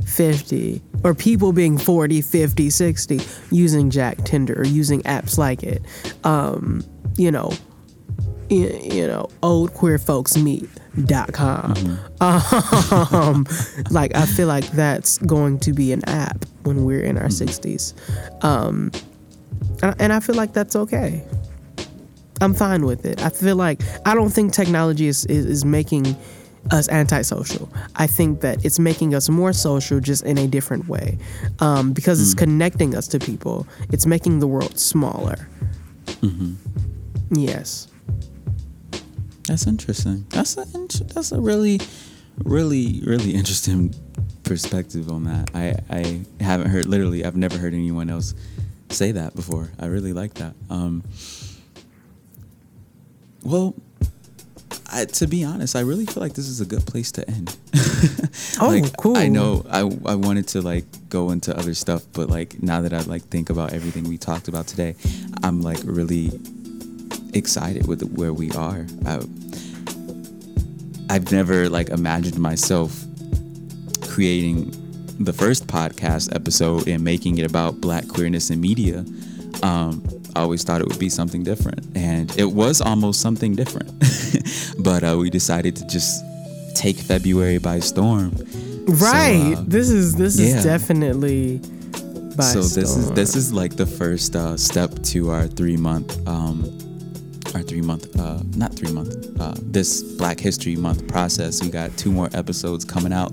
50 0.06 0.80
or 1.02 1.14
people 1.14 1.52
being 1.52 1.76
40 1.76 2.22
50 2.22 2.70
60 2.70 3.20
using 3.50 3.90
jack 3.90 4.18
tinder 4.18 4.54
or 4.60 4.64
using 4.64 5.02
apps 5.02 5.36
like 5.36 5.62
it. 5.62 5.82
Um 6.24 6.84
you 7.16 7.30
know 7.30 7.52
you, 8.48 8.78
you 8.82 9.06
know 9.06 9.28
old 9.42 9.74
queer 9.74 9.98
folks 9.98 10.36
meet.com 10.96 11.98
um 12.20 13.46
like 13.90 14.14
i 14.14 14.26
feel 14.26 14.48
like 14.48 14.66
that's 14.72 15.18
going 15.18 15.58
to 15.58 15.72
be 15.72 15.92
an 15.92 16.04
app 16.08 16.44
when 16.62 16.84
we're 16.84 17.02
in 17.02 17.16
our 17.18 17.28
60s 17.28 17.94
um 18.44 18.90
and- 19.98 20.12
i 20.12 20.20
feel 20.20 20.34
like 20.36 20.52
that's 20.52 20.76
okay. 20.76 21.22
I'm 22.38 22.52
fine 22.52 22.84
with 22.84 23.06
it. 23.06 23.22
I 23.24 23.30
feel 23.30 23.56
like 23.56 23.80
i 24.04 24.14
don't 24.14 24.30
think 24.30 24.52
technology 24.52 25.06
is 25.06 25.24
is, 25.26 25.46
is 25.46 25.64
making 25.64 26.16
us 26.70 26.88
antisocial. 26.88 27.68
I 27.94 28.06
think 28.06 28.40
that 28.40 28.64
it's 28.64 28.78
making 28.78 29.14
us 29.14 29.28
more 29.28 29.52
social 29.52 30.00
just 30.00 30.24
in 30.24 30.36
a 30.36 30.46
different 30.48 30.88
way. 30.88 31.16
Um, 31.60 31.92
because 31.92 32.20
it's 32.20 32.34
connecting 32.34 32.94
us 32.96 33.06
to 33.08 33.18
people. 33.20 33.66
It's 33.92 34.04
making 34.04 34.40
the 34.40 34.46
world 34.48 34.78
smaller. 34.78 35.48
Yes 37.30 37.88
That's 39.46 39.66
interesting. 39.66 40.26
That's 40.30 40.56
a 40.56 40.64
that's 41.14 41.32
a 41.32 41.40
really, 41.40 41.80
really, 42.44 43.00
really 43.04 43.32
interesting 43.34 43.94
perspective 44.42 45.10
on 45.10 45.24
that. 45.24 45.50
I 45.54 45.74
I 45.90 46.20
haven't 46.42 46.70
heard 46.70 46.86
literally. 46.86 47.24
I've 47.24 47.36
never 47.36 47.58
heard 47.58 47.74
anyone 47.74 48.10
else 48.10 48.34
say 48.90 49.12
that 49.12 49.34
before. 49.34 49.70
I 49.78 49.86
really 49.86 50.12
like 50.12 50.34
that. 50.34 50.54
Um. 50.70 51.02
Well, 53.44 53.74
I, 54.92 55.04
to 55.04 55.26
be 55.28 55.44
honest, 55.44 55.76
I 55.76 55.80
really 55.80 56.06
feel 56.06 56.20
like 56.22 56.34
this 56.34 56.48
is 56.48 56.60
a 56.60 56.64
good 56.66 56.84
place 56.86 57.12
to 57.12 57.28
end. 57.30 57.56
Oh, 58.60 58.68
Like, 58.68 58.96
cool. 58.96 59.16
I 59.16 59.28
know 59.28 59.64
I 59.70 59.80
I 59.80 60.14
wanted 60.14 60.48
to 60.48 60.62
like 60.62 60.84
go 61.10 61.30
into 61.30 61.56
other 61.56 61.74
stuff, 61.74 62.04
but 62.12 62.28
like 62.30 62.62
now 62.62 62.80
that 62.82 62.92
I 62.92 63.00
like 63.02 63.22
think 63.24 63.50
about 63.50 63.72
everything 63.72 64.04
we 64.04 64.16
talked 64.18 64.48
about 64.48 64.66
today, 64.66 64.94
I'm 65.42 65.60
like 65.62 65.78
really 65.84 66.28
excited 67.36 67.86
with 67.86 68.02
where 68.12 68.32
we 68.32 68.50
are. 68.52 68.86
I, 69.06 69.20
I've 71.08 71.30
never 71.30 71.68
like 71.68 71.90
imagined 71.90 72.38
myself 72.38 73.04
creating 74.02 74.72
the 75.18 75.32
first 75.32 75.66
podcast 75.66 76.34
episode 76.34 76.88
and 76.88 77.02
making 77.02 77.38
it 77.38 77.46
about 77.46 77.80
black 77.80 78.06
queerness 78.08 78.50
in 78.50 78.60
media, 78.60 79.04
um, 79.62 80.02
I 80.34 80.40
always 80.40 80.64
thought 80.64 80.80
it 80.80 80.88
would 80.88 80.98
be 80.98 81.08
something 81.08 81.42
different. 81.42 81.86
And 81.94 82.36
it 82.38 82.52
was 82.52 82.80
almost 82.80 83.20
something 83.20 83.54
different. 83.54 83.92
but 84.78 85.02
uh, 85.02 85.16
we 85.18 85.30
decided 85.30 85.76
to 85.76 85.86
just 85.86 86.24
take 86.74 86.96
February 86.96 87.58
by 87.58 87.80
storm. 87.80 88.32
Right. 88.86 89.54
uh, 89.56 89.64
this 89.66 89.90
is 89.90 90.14
this 90.14 90.38
yeah. 90.38 90.46
is 90.46 90.64
definitely 90.64 91.58
by 92.36 92.44
so 92.44 92.60
this 92.60 92.96
is 92.96 93.10
this 93.12 93.34
is 93.34 93.52
like 93.52 93.76
the 93.76 93.86
first 93.86 94.36
uh, 94.36 94.56
step 94.56 94.90
to 95.02 95.30
our 95.30 95.46
three 95.46 95.76
month 95.76 96.16
um 96.28 96.62
our 97.56 97.62
three 97.62 97.80
month 97.80 98.18
uh 98.20 98.38
not 98.54 98.74
three 98.74 98.92
month 98.92 99.40
uh 99.40 99.54
this 99.62 100.02
black 100.02 100.38
history 100.38 100.76
month 100.76 101.08
process. 101.08 101.62
We 101.62 101.70
got 101.70 101.96
two 101.96 102.12
more 102.12 102.28
episodes 102.34 102.84
coming 102.84 103.14
out 103.14 103.32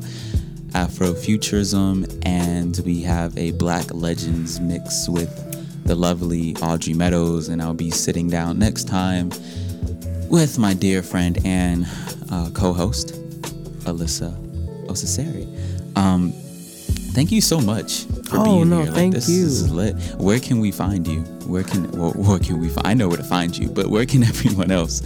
afrofuturism 0.71 2.21
and 2.25 2.81
we 2.85 3.01
have 3.01 3.37
a 3.37 3.51
black 3.51 3.93
legends 3.93 4.59
mix 4.59 5.07
with 5.09 5.29
the 5.85 5.93
lovely 5.93 6.55
audrey 6.63 6.93
meadows 6.95 7.47
and 7.49 7.61
i'll 7.61 7.75
be 7.75 7.91
sitting 7.91 8.27
down 8.27 8.57
next 8.57 8.87
time 8.87 9.29
with 10.29 10.57
my 10.57 10.73
dear 10.73 11.03
friend 11.03 11.37
and 11.45 11.85
uh, 12.31 12.49
co-host 12.55 13.13
alyssa 13.85 14.33
osaseri 14.87 15.45
um 15.95 16.33
thank 17.13 17.31
you 17.31 17.41
so 17.41 17.59
much 17.61 18.03
for 18.29 18.37
Oh, 18.39 18.43
being 18.45 18.69
no, 18.69 18.77
here. 18.77 18.85
Like, 18.87 18.95
thank 18.95 19.13
this, 19.13 19.29
you. 19.29 19.43
This 19.43 19.53
is 19.53 19.71
lit. 19.71 19.95
Where 20.17 20.39
can 20.39 20.59
we 20.59 20.71
find 20.71 21.07
you? 21.07 21.21
Where 21.47 21.63
can 21.63 21.91
where, 21.91 22.11
where 22.11 22.39
can 22.39 22.59
we? 22.59 22.69
Find, 22.69 22.87
I 22.87 22.93
know 22.93 23.07
where 23.07 23.17
to 23.17 23.23
find 23.23 23.55
you, 23.57 23.69
but 23.69 23.87
where 23.87 24.05
can 24.05 24.23
everyone 24.33 24.71
else 24.71 25.01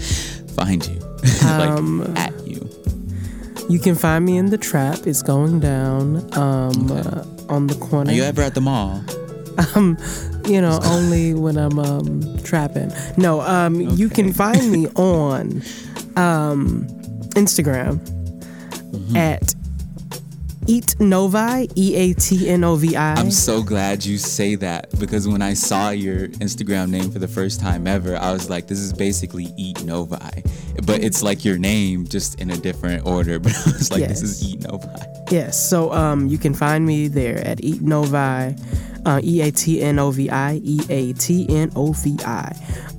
find 0.56 0.86
you? 0.88 1.00
like 1.44 1.70
Um, 1.70 2.14
at 2.16 2.34
you. 2.48 2.70
You 3.70 3.80
can 3.80 3.96
find 3.96 4.26
me 4.26 4.38
in 4.38 4.50
the 4.50 4.58
trap. 4.58 5.06
It's 5.06 5.22
going 5.22 5.60
down 5.60 6.18
um, 6.38 6.90
uh, 6.92 7.26
on 7.50 7.68
the 7.68 7.76
corner. 7.76 8.12
Are 8.12 8.14
you 8.14 8.24
ever 8.24 8.42
at 8.42 8.54
the 8.56 8.62
mall? 8.62 9.04
you 10.46 10.62
know, 10.62 10.80
only 10.86 11.34
when 11.34 11.58
I'm 11.58 11.78
um, 11.80 12.38
trapping. 12.44 12.92
No, 13.18 13.42
um, 13.42 13.82
you 13.82 14.08
can 14.08 14.32
find 14.32 14.72
me 14.72 14.88
on 14.96 15.62
um, 16.16 16.88
Instagram 17.36 18.00
Mm-hmm. 18.88 19.18
at 19.18 19.54
Eat 20.68 21.00
Novi, 21.00 21.70
E 21.76 21.96
A 21.96 22.14
T 22.14 22.50
N 22.50 22.66
O 22.66 22.76
V 22.76 22.96
I. 22.96 23.14
I'm 23.14 23.32
so 23.32 23.64
glad 23.64 24.04
you 24.04 24.18
say 24.18 24.56
that 24.56 24.90
because 25.00 25.26
when 25.26 25.42
I 25.42 25.54
saw 25.54 25.92
your 25.92 26.28
Instagram 26.28 26.90
name 26.90 27.10
for 27.10 27.20
the 27.20 27.28
first 27.28 27.62
time 27.62 27.88
ever, 27.88 28.18
I 28.18 28.34
was 28.34 28.50
like, 28.50 28.68
this 28.68 28.80
is 28.80 28.92
basically 28.92 29.48
Eat 29.58 29.82
Novi. 29.86 30.44
But 30.84 31.04
it's 31.04 31.24
like 31.24 31.46
your 31.46 31.58
name 31.58 32.06
just 32.06 32.42
in 32.42 32.52
a 32.52 32.58
different 32.58 33.06
order. 33.06 33.40
But 33.48 33.56
I 33.56 33.72
was 33.72 33.92
like, 33.92 34.08
this 34.08 34.22
is 34.22 34.44
Eat 34.44 34.68
Novi. 34.68 34.88
Yes, 35.32 35.70
so 35.70 35.94
um, 35.94 36.28
you 36.28 36.38
can 36.38 36.54
find 36.54 36.86
me 36.86 37.08
there 37.08 37.38
at 37.48 37.64
Eat 37.64 37.82
Novi, 37.82 38.56
uh, 39.06 39.22
E 39.24 39.42
A 39.42 39.52
T 39.52 39.82
N 39.82 40.00
O 40.00 40.12
V 40.12 40.30
I, 40.30 40.60
E 40.64 40.80
A 40.90 41.14
T 41.14 41.46
N 41.50 41.72
O 41.78 41.94
V 41.94 42.18
I. 42.26 42.54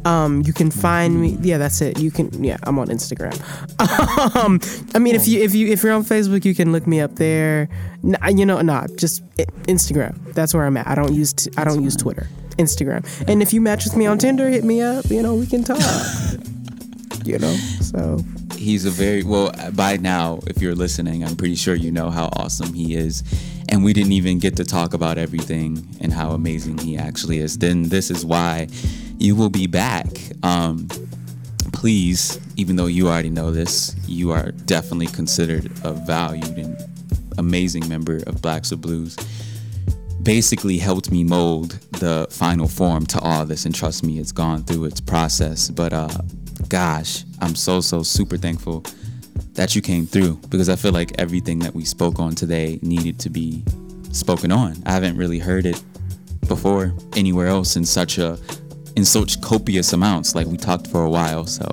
Um, 0.08 0.42
you 0.46 0.54
can 0.54 0.70
find 0.70 1.20
me. 1.20 1.36
Yeah, 1.42 1.58
that's 1.58 1.82
it. 1.82 1.98
You 1.98 2.10
can. 2.10 2.42
Yeah, 2.42 2.56
I'm 2.62 2.78
on 2.78 2.88
Instagram. 2.88 3.36
um, 4.36 4.58
I 4.94 4.98
mean, 4.98 5.14
if 5.14 5.28
you 5.28 5.42
if 5.42 5.54
you 5.54 5.68
if 5.68 5.82
you're 5.82 5.92
on 5.92 6.04
Facebook, 6.04 6.44
you 6.46 6.54
can 6.54 6.72
look 6.72 6.86
me 6.86 7.00
up 7.00 7.16
there. 7.16 7.68
You 8.02 8.46
know, 8.46 8.60
nah, 8.62 8.86
just 8.96 9.22
i- 9.38 9.44
Instagram. 9.66 10.32
That's 10.32 10.54
where 10.54 10.64
I'm 10.64 10.76
at. 10.78 10.86
I 10.86 10.94
don't 10.94 11.12
use 11.12 11.34
t- 11.34 11.50
I 11.58 11.64
don't 11.64 11.82
use 11.82 11.94
Twitter. 11.94 12.26
Instagram. 12.58 13.06
And 13.28 13.42
if 13.42 13.52
you 13.52 13.60
match 13.60 13.84
with 13.84 13.96
me 13.96 14.06
on 14.06 14.18
Tinder, 14.18 14.48
hit 14.48 14.64
me 14.64 14.80
up. 14.80 15.04
You 15.10 15.22
know, 15.22 15.34
we 15.34 15.46
can 15.46 15.62
talk. 15.62 15.78
you 17.24 17.38
know, 17.38 17.54
so 17.80 18.18
he's 18.56 18.84
a 18.84 18.90
very 18.90 19.22
well 19.22 19.52
by 19.74 19.96
now 19.96 20.40
if 20.48 20.60
you're 20.60 20.74
listening 20.74 21.22
i'm 21.22 21.36
pretty 21.36 21.54
sure 21.54 21.76
you 21.76 21.92
know 21.92 22.10
how 22.10 22.28
awesome 22.34 22.74
he 22.74 22.96
is 22.96 23.22
and 23.68 23.84
we 23.84 23.92
didn't 23.92 24.12
even 24.12 24.38
get 24.38 24.56
to 24.56 24.64
talk 24.64 24.94
about 24.94 25.18
everything 25.18 25.86
and 26.00 26.12
how 26.12 26.30
amazing 26.30 26.78
he 26.78 26.96
actually 26.96 27.38
is 27.38 27.58
then 27.58 27.82
this 27.84 28.10
is 28.10 28.24
why 28.24 28.68
you 29.18 29.34
will 29.34 29.50
be 29.50 29.66
back. 29.66 30.06
Um 30.42 30.88
please 31.72 32.40
even 32.56 32.76
though 32.76 32.86
you 32.86 33.08
already 33.08 33.30
know 33.30 33.50
this 33.52 33.94
you 34.06 34.32
are 34.32 34.50
definitely 34.52 35.06
considered 35.06 35.70
a 35.84 35.92
valued 35.92 36.56
and 36.56 36.76
amazing 37.38 37.88
member 37.88 38.16
of 38.26 38.42
blacks 38.42 38.70
with 38.70 38.80
blues 38.80 39.16
basically 40.22 40.78
helped 40.78 41.10
me 41.12 41.22
mold 41.22 41.72
the 42.00 42.26
final 42.30 42.66
form 42.66 43.06
to 43.06 43.18
all 43.20 43.44
this 43.44 43.64
and 43.64 43.74
trust 43.74 44.02
me 44.02 44.18
it's 44.18 44.32
gone 44.32 44.62
through 44.64 44.84
its 44.84 45.00
process. 45.00 45.70
But 45.70 45.92
uh 45.92 46.08
gosh 46.68 47.24
i'm 47.40 47.54
so 47.54 47.80
so 47.80 48.02
super 48.02 48.36
thankful 48.36 48.84
that 49.58 49.74
you 49.74 49.82
came 49.82 50.06
through 50.06 50.36
because 50.48 50.68
i 50.68 50.76
feel 50.76 50.92
like 50.92 51.12
everything 51.18 51.58
that 51.58 51.74
we 51.74 51.84
spoke 51.84 52.18
on 52.18 52.34
today 52.34 52.78
needed 52.80 53.18
to 53.18 53.28
be 53.28 53.62
spoken 54.12 54.52
on. 54.52 54.74
I 54.86 54.92
haven't 54.92 55.16
really 55.16 55.38
heard 55.38 55.66
it 55.66 55.82
before 56.46 56.94
anywhere 57.16 57.46
else 57.46 57.76
in 57.76 57.84
such 57.84 58.18
a 58.18 58.38
in 58.96 59.04
such 59.04 59.40
copious 59.40 59.92
amounts. 59.92 60.34
Like 60.34 60.46
we 60.46 60.56
talked 60.56 60.86
for 60.88 61.04
a 61.04 61.10
while 61.10 61.46
so 61.46 61.66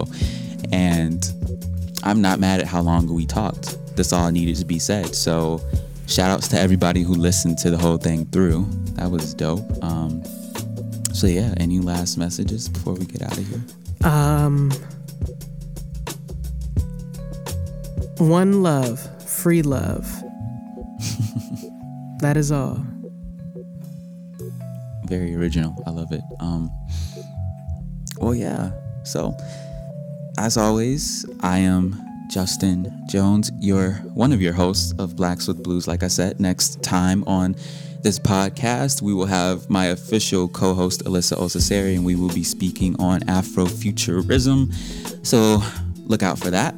and 0.71 1.31
i'm 2.03 2.21
not 2.21 2.39
mad 2.39 2.59
at 2.59 2.67
how 2.67 2.81
long 2.81 3.11
we 3.13 3.25
talked. 3.25 3.77
This 3.95 4.11
all 4.11 4.31
needed 4.31 4.57
to 4.57 4.65
be 4.65 4.79
said. 4.79 5.15
So 5.15 5.61
shout 6.07 6.29
outs 6.29 6.47
to 6.49 6.59
everybody 6.59 7.01
who 7.03 7.13
listened 7.13 7.57
to 7.59 7.69
the 7.69 7.77
whole 7.77 7.97
thing 7.97 8.25
through. 8.25 8.65
That 8.95 9.09
was 9.09 9.33
dope. 9.33 9.65
Um 9.83 10.23
so 11.13 11.27
yeah 11.27 11.53
any 11.57 11.79
last 11.79 12.17
messages 12.17 12.67
before 12.67 12.93
we 12.93 13.05
get 13.05 13.21
out 13.21 13.37
of 13.37 13.47
here? 13.47 13.61
Um, 14.03 14.71
one 18.17 18.63
love, 18.63 18.99
free 19.21 19.61
love. 19.61 20.05
that 22.19 22.37
is 22.37 22.51
all. 22.51 22.79
very 25.05 25.35
original. 25.35 25.75
I 25.85 25.91
love 25.91 26.11
it. 26.11 26.21
Um, 26.39 26.71
well, 28.17 28.33
yeah. 28.33 28.71
So, 29.03 29.35
as 30.37 30.57
always, 30.57 31.25
I 31.41 31.59
am 31.59 32.01
Justin 32.29 32.91
Jones, 33.07 33.51
your 33.59 33.91
one 34.13 34.31
of 34.31 34.41
your 34.41 34.53
hosts 34.53 34.93
of 34.97 35.15
Blacks 35.15 35.47
with 35.47 35.61
Blues. 35.63 35.87
Like 35.87 36.01
I 36.01 36.07
said, 36.07 36.39
next 36.39 36.81
time 36.81 37.23
on 37.27 37.55
this 38.01 38.19
podcast, 38.19 39.01
we 39.01 39.13
will 39.13 39.25
have 39.25 39.69
my 39.69 39.87
official 39.87 40.47
co-host 40.47 41.03
Alyssa 41.05 41.37
Osaseri, 41.37 41.95
and 41.95 42.05
we 42.05 42.15
will 42.15 42.33
be 42.33 42.43
speaking 42.43 42.95
on 42.99 43.21
Afrofuturism. 43.21 44.73
So, 45.25 45.61
look 46.05 46.23
out 46.23 46.39
for 46.39 46.49
that. 46.49 46.73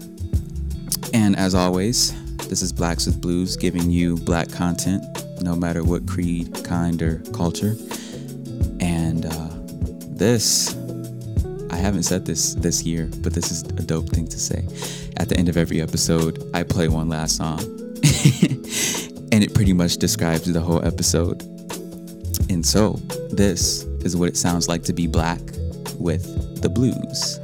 And 1.18 1.36
as 1.36 1.56
always, 1.56 2.14
this 2.48 2.62
is 2.62 2.72
Blacks 2.72 3.08
with 3.08 3.20
Blues, 3.20 3.58
giving 3.58 3.90
you 3.90 4.18
black 4.18 4.52
content, 4.52 5.04
no 5.42 5.56
matter 5.56 5.84
what 5.84 6.08
creed, 6.08 6.64
kind, 6.64 7.02
or 7.02 7.18
culture. 7.34 7.76
And 8.80 9.26
uh, 9.26 9.50
this, 10.10 10.76
I 11.72 11.76
haven't 11.76 12.04
said 12.04 12.24
this 12.24 12.54
this 12.54 12.84
year, 12.84 13.10
but 13.24 13.34
this 13.34 13.50
is 13.50 13.64
a 13.64 13.82
dope 13.82 14.10
thing 14.10 14.28
to 14.28 14.40
say. 14.40 14.64
At 15.18 15.28
the 15.28 15.36
end 15.36 15.50
of 15.50 15.58
every 15.58 15.82
episode, 15.82 16.52
I 16.54 16.62
play 16.62 16.88
one 16.88 17.10
last 17.10 17.38
song, 17.38 17.62
and 19.32 19.44
it 19.44 19.56
pretty 19.56 19.74
much 19.74 19.98
describes 19.98 20.46
the 20.54 20.62
whole 20.62 20.86
episode. 20.86 21.42
And 22.52 22.64
so, 22.64 22.92
this 23.32 23.86
is 24.06 24.16
what 24.16 24.30
it 24.30 24.38
sounds 24.38 24.70
like 24.70 24.84
to 24.84 24.94
be 24.94 25.08
black 25.08 25.42
with 25.98 26.62
the 26.62 26.70
blues. 26.70 27.40